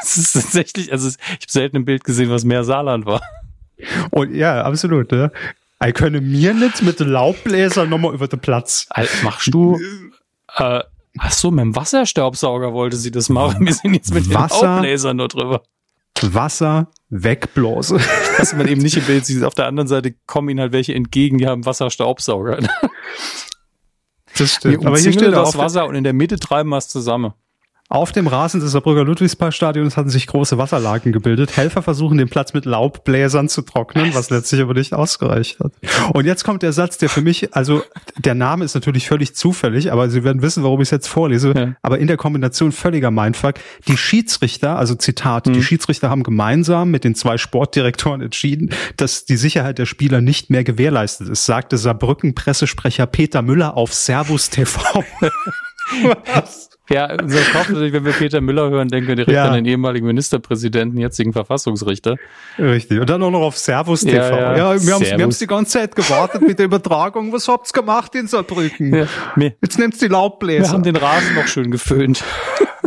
Es 0.04 0.18
ist 0.18 0.34
tatsächlich, 0.34 0.92
also 0.92 1.08
ich 1.08 1.16
habe 1.16 1.46
selten 1.48 1.78
ein 1.78 1.86
Bild 1.86 2.04
gesehen, 2.04 2.32
was 2.32 2.44
mehr 2.44 2.64
Saarland 2.64 3.06
war. 3.06 3.22
Und 4.10 4.34
ja, 4.34 4.64
absolut. 4.64 5.12
Ne? 5.12 5.32
Ich 5.86 5.94
könne 5.94 6.20
mir 6.20 6.54
nicht 6.54 6.82
mit 6.82 7.00
den 7.00 7.10
Laubbläsern 7.10 7.88
nochmal 7.88 8.14
über 8.14 8.28
den 8.28 8.40
Platz. 8.40 8.90
Machst 9.24 9.54
du 9.54 9.80
äh, 10.58 10.84
ach 11.20 11.32
so, 11.32 11.52
mit 11.52 11.62
dem 11.62 11.76
Wasserstaubsauger 11.76 12.74
wollte 12.74 12.98
sie 12.98 13.12
das 13.12 13.30
machen. 13.30 13.66
Wir 13.66 13.74
sind 13.74 13.94
jetzt 13.94 14.14
mit 14.14 14.34
Wasser, 14.34 14.60
den 14.60 14.70
Laubbläsern 14.76 15.18
nur 15.18 15.28
drüber. 15.28 15.64
Wasser 16.22 16.88
wegblasen. 17.10 18.00
Was 18.38 18.54
man 18.54 18.68
eben 18.68 18.82
nicht 18.82 18.98
im 18.98 19.04
Bild 19.06 19.26
sieht. 19.26 19.44
Auf 19.44 19.54
der 19.54 19.68
anderen 19.68 19.88
Seite 19.88 20.14
kommen 20.28 20.50
ihnen 20.50 20.60
halt 20.60 20.72
welche 20.72 20.94
entgegen, 20.94 21.38
die 21.38 21.48
haben 21.48 21.66
Wasserstaubsauger. 21.66 22.60
Das 24.38 24.56
stimmt. 24.56 24.86
Aber 24.86 24.98
hier 24.98 25.12
steht 25.12 25.34
das 25.34 25.58
Wasser 25.58 25.86
und 25.88 25.96
in 25.96 26.04
der 26.04 26.14
Mitte 26.14 26.40
treiben 26.40 26.70
wir 26.70 26.78
es 26.78 26.88
zusammen. 26.88 27.34
Auf 27.92 28.14
dem 28.14 28.28
Rasen 28.28 28.62
des 28.62 28.72
Saarbrücker 28.72 29.04
Ludwigsparkstadions 29.04 29.98
hatten 29.98 30.08
sich 30.08 30.26
große 30.26 30.58
Wasserlaken 30.58 31.12
gebildet. 31.12 31.58
Helfer 31.58 31.82
versuchen 31.82 32.18
den 32.18 32.30
Platz 32.30 32.54
mit 32.54 32.64
Laubbläsern 32.64 33.50
zu 33.50 33.64
trocknen, 33.64 34.14
was 34.14 34.30
letztlich 34.30 34.62
aber 34.62 34.76
nicht 34.76 34.94
ausgereicht 34.94 35.60
hat. 35.60 35.74
Und 36.14 36.26
jetzt 36.26 36.46
kommt 36.46 36.64
der 36.64 36.72
Satz, 36.72 37.00
der 37.00 37.10
für 37.10 37.20
mich, 37.20 37.54
also 37.54 37.84
der 38.18 38.34
Name 38.34 38.64
ist 38.64 38.76
natürlich 38.76 39.10
völlig 39.10 39.36
zufällig, 39.36 39.92
aber 39.92 40.10
Sie 40.10 40.24
werden 40.24 40.42
wissen, 40.42 40.64
warum 40.64 40.80
ich 40.80 40.86
es 40.86 40.92
jetzt 40.92 41.08
vorlese. 41.08 41.54
Ja. 41.54 41.76
Aber 41.82 42.00
in 42.00 42.08
der 42.08 42.16
Kombination 42.16 42.72
völliger 42.72 43.12
Mindfuck. 43.12 43.56
Die 43.90 43.98
Schiedsrichter, 43.98 44.78
also 44.78 44.96
Zitat, 44.96 45.48
mhm. 45.48 45.54
die 45.54 45.62
Schiedsrichter 45.62 46.10
haben 46.10 46.24
gemeinsam 46.24 46.92
mit 46.92 47.04
den 47.04 47.14
zwei 47.14 47.38
Sportdirektoren 47.38 48.22
entschieden, 48.22 48.70
dass 48.96 49.26
die 49.26 49.36
Sicherheit 49.36 49.80
der 49.80 49.86
Spieler 49.86 50.22
nicht 50.22 50.50
mehr 50.50 50.64
gewährleistet 50.64 51.28
ist, 51.28 51.46
sagte 51.46 51.78
Saarbrücken 51.78 52.36
Pressesprecher 52.36 53.06
Peter 53.06 53.42
Müller 53.42 53.76
auf 53.76 53.94
Servus 53.94 54.50
TV. 54.50 55.04
Was? 56.34 56.70
Ja, 56.92 57.12
unser 57.22 57.42
Kopf 57.52 57.70
natürlich, 57.70 57.94
wenn 57.94 58.06
wir 58.06 58.14
Peter 58.14 58.42
Müller 58.42 58.70
hören, 58.70 58.88
denken 58.88 59.08
wir 59.08 59.16
direkt 59.16 59.34
ja. 59.34 59.46
an 59.46 59.54
den 59.54 59.66
ehemaligen 59.66 60.06
Ministerpräsidenten, 60.08 61.00
jetzigen 61.00 61.34
Verfassungsrichter. 61.34 62.18
Richtig. 62.60 63.00
Und 63.00 63.10
dann 63.10 63.24
auch 63.24 63.32
noch 63.32 63.42
auf 63.42 63.58
Servus 63.58 64.02
TV. 64.02 64.16
Ja, 64.16 64.58
ja. 64.58 64.76
ja 64.76 64.82
wir 64.82 64.94
haben 64.94 65.30
es 65.30 65.40
die 65.40 65.48
ganze 65.48 65.72
Zeit 65.72 65.96
gewartet 65.96 66.42
mit 66.42 66.60
der 66.60 66.66
Übertragung. 66.66 67.32
Was 67.34 67.48
habt's 67.48 67.74
gemacht 67.74 68.16
in 68.16 68.28
Saarbrücken? 68.28 69.08
Jetzt 69.62 69.80
nimmt's 69.80 70.00
die 70.00 70.08
Laubbläser. 70.08 70.64
Wir 70.64 70.72
haben 70.72 70.84
den 70.84 70.96
Rasen 70.96 71.36
noch 71.36 71.48
schön 71.48 71.72
geföhnt. 71.72 72.24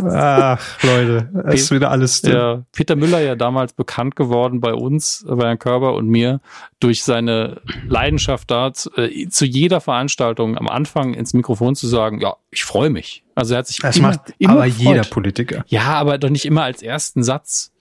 Ach, 0.09 0.83
Leute, 0.83 1.29
es 1.47 1.63
ist 1.63 1.71
wieder 1.71 1.91
alles. 1.91 2.21
Ja, 2.21 2.63
Peter 2.71 2.95
Müller 2.95 3.19
ja 3.21 3.35
damals 3.35 3.73
bekannt 3.73 4.15
geworden 4.15 4.61
bei 4.61 4.73
uns, 4.73 5.25
bei 5.27 5.47
Herrn 5.47 5.59
Körber 5.59 5.95
und 5.95 6.07
mir, 6.07 6.41
durch 6.79 7.03
seine 7.03 7.61
Leidenschaft 7.87 8.49
da, 8.51 8.73
zu, 8.73 8.91
äh, 8.95 9.27
zu 9.29 9.45
jeder 9.45 9.81
Veranstaltung 9.81 10.57
am 10.57 10.67
Anfang 10.67 11.13
ins 11.13 11.33
Mikrofon 11.33 11.75
zu 11.75 11.87
sagen, 11.87 12.21
ja, 12.21 12.35
ich 12.51 12.63
freue 12.63 12.89
mich. 12.89 13.23
Also 13.35 13.53
er 13.53 13.59
hat 13.59 13.67
sich 13.67 13.77
das 13.77 13.97
immer, 13.97 14.09
macht 14.09 14.33
immer 14.37 14.53
aber 14.53 14.65
gefreut. 14.65 14.87
jeder 14.87 15.03
Politiker. 15.03 15.65
Ja, 15.67 15.83
aber 15.95 16.17
doch 16.17 16.29
nicht 16.29 16.45
immer 16.45 16.63
als 16.63 16.81
ersten 16.81 17.23
Satz. 17.23 17.71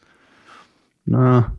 Na, 1.07 1.53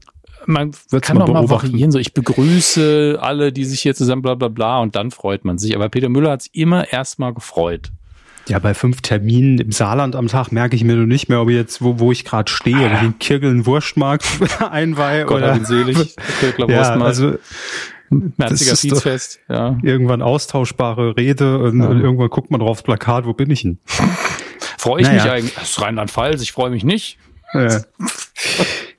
man 0.48 0.72
kann 1.02 1.18
doch 1.18 1.28
mal 1.28 1.50
variieren, 1.50 1.92
so 1.92 2.00
ich 2.00 2.14
begrüße 2.14 3.18
alle, 3.20 3.52
die 3.52 3.66
sich 3.66 3.82
hier 3.82 3.96
zusammen 3.96 4.22
bla 4.22 4.36
bla 4.36 4.48
bla 4.48 4.80
und 4.80 4.96
dann 4.96 5.12
freut 5.12 5.46
man 5.46 5.58
sich. 5.58 5.76
Aber 5.76 5.90
Peter 5.90 6.10
Müller 6.10 6.32
hat 6.32 6.44
sich 6.44 6.56
immer 6.56 6.92
erstmal 6.92 7.34
gefreut. 7.34 7.92
Ja, 8.47 8.59
bei 8.59 8.73
fünf 8.73 9.01
Terminen 9.01 9.57
im 9.57 9.72
Saarland 9.72 10.15
am 10.15 10.27
Tag 10.27 10.51
merke 10.51 10.76
ich 10.76 10.84
mir 10.84 10.95
nur 10.95 11.07
nicht 11.07 11.30
mehr, 11.30 11.41
ob 11.41 11.49
ich 11.49 11.55
jetzt, 11.55 11.81
wo, 11.81 11.99
wo 11.99 12.11
ich 12.11 12.26
gerade 12.26 12.51
stehe, 12.51 12.85
ob 12.85 12.93
ich 12.93 12.99
den 12.99 13.19
Kirgeln 13.19 13.65
Wurstmarkt 13.65 14.26
einweihe 14.72 15.26
Gott 15.26 15.38
oder. 15.38 15.65
selig. 15.65 16.15
ja, 16.67 16.93
also, 16.99 17.38
Merziger 18.09 18.76
Fietsfest, 18.76 19.39
ja. 19.49 19.77
Irgendwann 19.81 20.22
austauschbare 20.22 21.17
Rede 21.17 21.57
und, 21.57 21.81
ja. 21.81 21.88
und, 21.88 22.01
irgendwann 22.01 22.30
guckt 22.30 22.51
man 22.51 22.59
drauf 22.59 22.84
Plakat, 22.84 23.26
wo 23.26 23.34
bin 23.34 23.49
ich 23.49 23.63
denn? 23.63 23.80
Freue 24.77 25.01
ich 25.01 25.07
naja. 25.07 25.23
mich 25.23 25.31
eigentlich? 25.31 25.55
Das 25.55 25.72
ist 25.72 25.81
Rheinland-Pfalz, 25.81 26.41
ich 26.43 26.51
freue 26.51 26.69
mich 26.69 26.84
nicht. 26.84 27.17
Ja. 27.53 27.81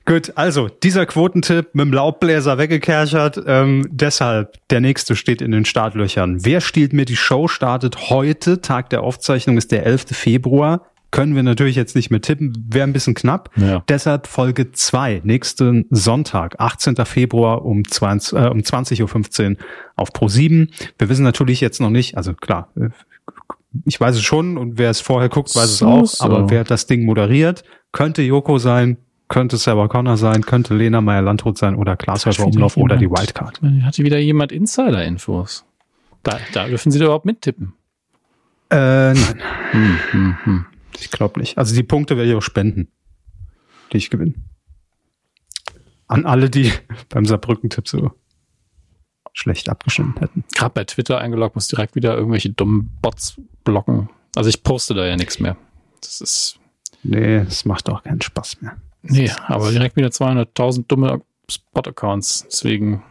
Gut, 0.07 0.31
also 0.35 0.69
dieser 0.69 1.05
Quotentipp 1.05 1.75
mit 1.75 1.85
dem 1.85 1.91
Laubbläser 1.91 2.57
weggekerchert. 2.57 3.43
Ähm, 3.45 3.85
deshalb, 3.91 4.53
der 4.69 4.79
nächste 4.79 5.17
steht 5.17 5.41
in 5.41 5.51
den 5.51 5.65
Startlöchern. 5.65 6.45
Wer 6.45 6.61
stiehlt 6.61 6.93
mir 6.93 7.03
die 7.03 7.17
Show? 7.17 7.49
Startet 7.49 8.09
heute. 8.09 8.61
Tag 8.61 8.89
der 8.89 9.03
Aufzeichnung 9.03 9.57
ist 9.57 9.73
der 9.73 9.85
11. 9.85 10.05
Februar. 10.13 10.87
Können 11.11 11.35
wir 11.35 11.43
natürlich 11.43 11.75
jetzt 11.75 11.93
nicht 11.93 12.09
mehr 12.09 12.21
tippen, 12.21 12.53
wäre 12.69 12.87
ein 12.87 12.93
bisschen 12.93 13.15
knapp. 13.15 13.49
Ja. 13.57 13.83
Deshalb 13.89 14.27
Folge 14.27 14.71
2, 14.71 15.21
nächsten 15.25 15.85
Sonntag, 15.89 16.55
18. 16.57 16.95
Februar 17.05 17.65
um 17.65 17.81
20.15 17.81 18.45
äh, 18.45 18.49
um 18.49 18.63
20 18.63 19.01
Uhr 19.01 19.09
auf 19.95 20.13
Pro 20.13 20.27
7. 20.29 20.69
Wir 20.97 21.09
wissen 21.09 21.23
natürlich 21.23 21.59
jetzt 21.59 21.81
noch 21.81 21.89
nicht, 21.89 22.15
also 22.17 22.33
klar, 22.33 22.71
äh, 22.75 22.89
ich 23.85 23.99
weiß 23.99 24.15
es 24.15 24.23
schon 24.23 24.57
und 24.57 24.77
wer 24.77 24.89
es 24.89 25.01
vorher 25.01 25.29
guckt, 25.29 25.55
weiß 25.55 25.69
es 25.69 25.83
auch, 25.83 26.05
so. 26.05 26.23
aber 26.23 26.49
wer 26.49 26.63
das 26.63 26.87
Ding 26.87 27.05
moderiert, 27.05 27.63
könnte 27.91 28.21
Joko 28.21 28.57
sein, 28.57 28.97
könnte 29.27 29.57
Sarah 29.57 29.87
Connor 29.87 30.17
sein, 30.17 30.41
könnte 30.43 30.75
Lena 30.75 31.01
Meyer-Landrut 31.01 31.57
sein 31.57 31.75
oder 31.75 31.95
Glashäufer 31.95 32.45
Umlauf 32.45 32.77
oder 32.77 32.97
die 32.97 33.09
Wildcard. 33.09 33.61
Hatte 33.83 34.03
wieder 34.03 34.19
jemand 34.19 34.51
Insider-Infos? 34.51 35.65
Da, 36.23 36.39
da 36.53 36.67
dürfen 36.67 36.91
Sie 36.91 36.99
da 36.99 37.05
überhaupt 37.05 37.25
mittippen. 37.25 37.73
Äh, 38.69 39.13
nein. 39.13 39.41
Hm, 39.71 39.99
hm, 40.11 40.37
hm. 40.43 40.65
Ich 40.99 41.11
glaube 41.11 41.39
nicht. 41.39 41.57
Also 41.57 41.75
die 41.75 41.83
Punkte 41.83 42.17
werde 42.17 42.29
ich 42.29 42.35
auch 42.35 42.41
spenden, 42.41 42.89
die 43.91 43.97
ich 43.97 44.09
gewinne. 44.09 44.33
An 46.07 46.25
alle, 46.25 46.49
die 46.49 46.71
beim 47.09 47.25
Saarbrücken-Tipp 47.25 47.87
so 47.87 48.11
schlecht 49.33 49.69
abgeschnitten 49.69 50.19
hätten. 50.19 50.43
Gerade 50.55 50.73
bei 50.73 50.83
Twitter 50.83 51.19
eingeloggt, 51.19 51.55
muss 51.55 51.67
direkt 51.67 51.95
wieder 51.95 52.17
irgendwelche 52.17 52.49
dummen 52.49 52.97
Bots 53.01 53.39
blocken. 53.63 54.09
Also 54.35 54.49
ich 54.49 54.63
poste 54.63 54.95
da 54.95 55.05
ja 55.05 55.15
nichts 55.15 55.39
mehr. 55.39 55.57
Das 56.01 56.21
ist. 56.21 56.59
Nee, 57.03 57.43
das 57.43 57.65
macht 57.65 57.89
auch 57.89 58.03
keinen 58.03 58.21
Spaß 58.21 58.61
mehr. 58.61 58.77
Nee, 59.03 59.31
aber 59.47 59.71
direkt 59.71 59.95
wieder 59.95 60.09
200.000 60.09 60.85
dumme 60.87 61.21
Spot-Accounts. 61.49 62.45
Deswegen, 62.51 63.03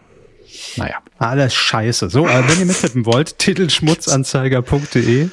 naja. 0.76 0.96
Alles 1.18 1.54
scheiße. 1.54 2.10
So, 2.10 2.26
äh, 2.26 2.48
wenn 2.48 2.60
ihr 2.60 2.66
mittippen 2.66 3.06
wollt, 3.06 3.38
titelschmutzanzeiger.de 3.38 5.28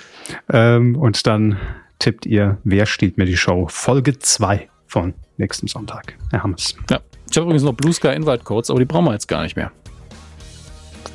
ähm, 0.51 0.95
und 0.95 1.27
dann 1.27 1.57
tippt 1.99 2.25
ihr, 2.25 2.57
wer 2.63 2.85
steht 2.85 3.17
mir 3.17 3.25
die 3.25 3.37
Show? 3.37 3.67
Folge 3.69 4.17
2 4.19 4.69
von 4.87 5.13
nächsten 5.37 5.67
Sonntag. 5.67 6.17
Herr 6.31 6.43
Hammes. 6.43 6.75
Ja, 6.89 6.99
ich 7.29 7.37
habe 7.37 7.45
übrigens 7.45 7.63
noch 7.63 7.73
Blue 7.73 7.93
Sky 7.93 8.09
Invite 8.09 8.43
Codes, 8.43 8.69
aber 8.69 8.79
die 8.79 8.85
brauchen 8.85 9.05
wir 9.05 9.13
jetzt 9.13 9.27
gar 9.27 9.43
nicht 9.43 9.55
mehr. 9.55 9.71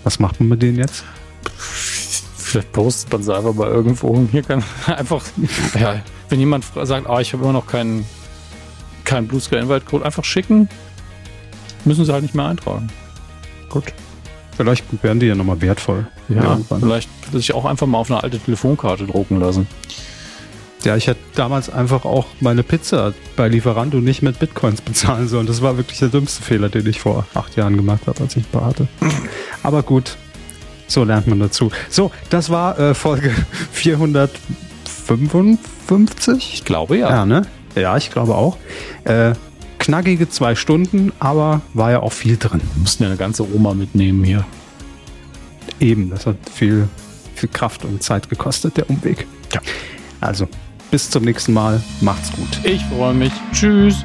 Was 0.04 0.18
macht 0.18 0.40
man 0.40 0.50
mit 0.50 0.62
denen 0.62 0.78
jetzt? 0.78 1.04
Vielleicht 1.56 2.72
postet 2.72 3.12
man 3.12 3.20
es 3.20 3.28
einfach 3.28 3.54
mal 3.54 3.68
irgendwo. 3.68 4.26
Hier 4.30 4.42
kann 4.42 4.64
einfach, 4.86 5.22
ja, 5.78 6.00
wenn 6.28 6.40
jemand 6.40 6.64
sagt, 6.82 7.06
ah, 7.08 7.20
ich 7.20 7.32
habe 7.32 7.42
immer 7.42 7.52
noch 7.52 7.66
keinen 7.66 8.06
keinen 9.08 9.26
Blue 9.26 9.40
Sky 9.40 9.56
Invite 9.56 9.86
Code, 9.86 10.04
einfach 10.04 10.24
schicken. 10.24 10.68
Müssen 11.84 12.04
sie 12.04 12.12
halt 12.12 12.22
nicht 12.22 12.34
mehr 12.34 12.46
eintragen. 12.46 12.88
Gut. 13.70 13.84
Vielleicht 14.56 14.84
werden 15.02 15.20
die 15.20 15.26
ja 15.26 15.34
nochmal 15.34 15.60
wertvoll. 15.60 16.06
Ja, 16.28 16.42
irgendwann. 16.42 16.80
vielleicht 16.80 17.08
sich 17.32 17.54
auch 17.54 17.64
einfach 17.64 17.86
mal 17.86 17.98
auf 17.98 18.10
eine 18.10 18.22
alte 18.22 18.38
Telefonkarte 18.38 19.06
drucken 19.06 19.40
lassen. 19.40 19.66
Ja, 20.84 20.96
ich 20.96 21.06
hätte 21.06 21.20
damals 21.34 21.70
einfach 21.70 22.04
auch 22.04 22.26
meine 22.40 22.62
Pizza 22.62 23.12
bei 23.36 23.48
Lieferando 23.48 23.98
nicht 23.98 24.22
mit 24.22 24.38
Bitcoins 24.38 24.80
bezahlen 24.80 25.28
sollen. 25.28 25.46
Das 25.46 25.62
war 25.62 25.76
wirklich 25.76 25.98
der 25.98 26.08
dümmste 26.08 26.42
Fehler, 26.42 26.68
den 26.68 26.86
ich 26.86 27.00
vor 27.00 27.26
acht 27.34 27.56
Jahren 27.56 27.76
gemacht 27.76 28.02
habe, 28.06 28.20
als 28.20 28.36
ich 28.36 28.44
ein 28.44 28.50
paar 28.50 28.66
hatte. 28.66 28.88
Aber 29.62 29.82
gut, 29.82 30.16
so 30.86 31.04
lernt 31.04 31.26
man 31.26 31.40
dazu. 31.40 31.70
So, 31.88 32.10
das 32.30 32.50
war 32.50 32.78
äh, 32.78 32.94
Folge 32.94 33.34
455. 33.72 36.54
Ich 36.54 36.64
glaube 36.64 36.98
ja. 36.98 37.10
Ja, 37.10 37.26
ne? 37.26 37.42
Ja, 37.80 37.96
ich 37.96 38.10
glaube 38.10 38.34
auch. 38.34 38.56
Äh, 39.04 39.32
knackige 39.78 40.28
zwei 40.28 40.54
Stunden, 40.54 41.12
aber 41.18 41.60
war 41.74 41.90
ja 41.90 42.00
auch 42.00 42.12
viel 42.12 42.36
drin. 42.36 42.60
Wir 42.74 42.80
mussten 42.80 43.02
ja 43.04 43.08
eine 43.08 43.18
ganze 43.18 43.50
Oma 43.54 43.74
mitnehmen 43.74 44.24
hier. 44.24 44.44
Eben, 45.80 46.10
das 46.10 46.26
hat 46.26 46.36
viel, 46.52 46.88
viel 47.34 47.48
Kraft 47.48 47.84
und 47.84 48.02
Zeit 48.02 48.28
gekostet, 48.28 48.76
der 48.76 48.90
Umweg. 48.90 49.26
Ja. 49.52 49.60
Also, 50.20 50.48
bis 50.90 51.08
zum 51.10 51.24
nächsten 51.24 51.52
Mal. 51.52 51.82
Macht's 52.00 52.32
gut. 52.32 52.60
Ich 52.64 52.84
freue 52.86 53.14
mich. 53.14 53.32
Tschüss. 53.52 54.04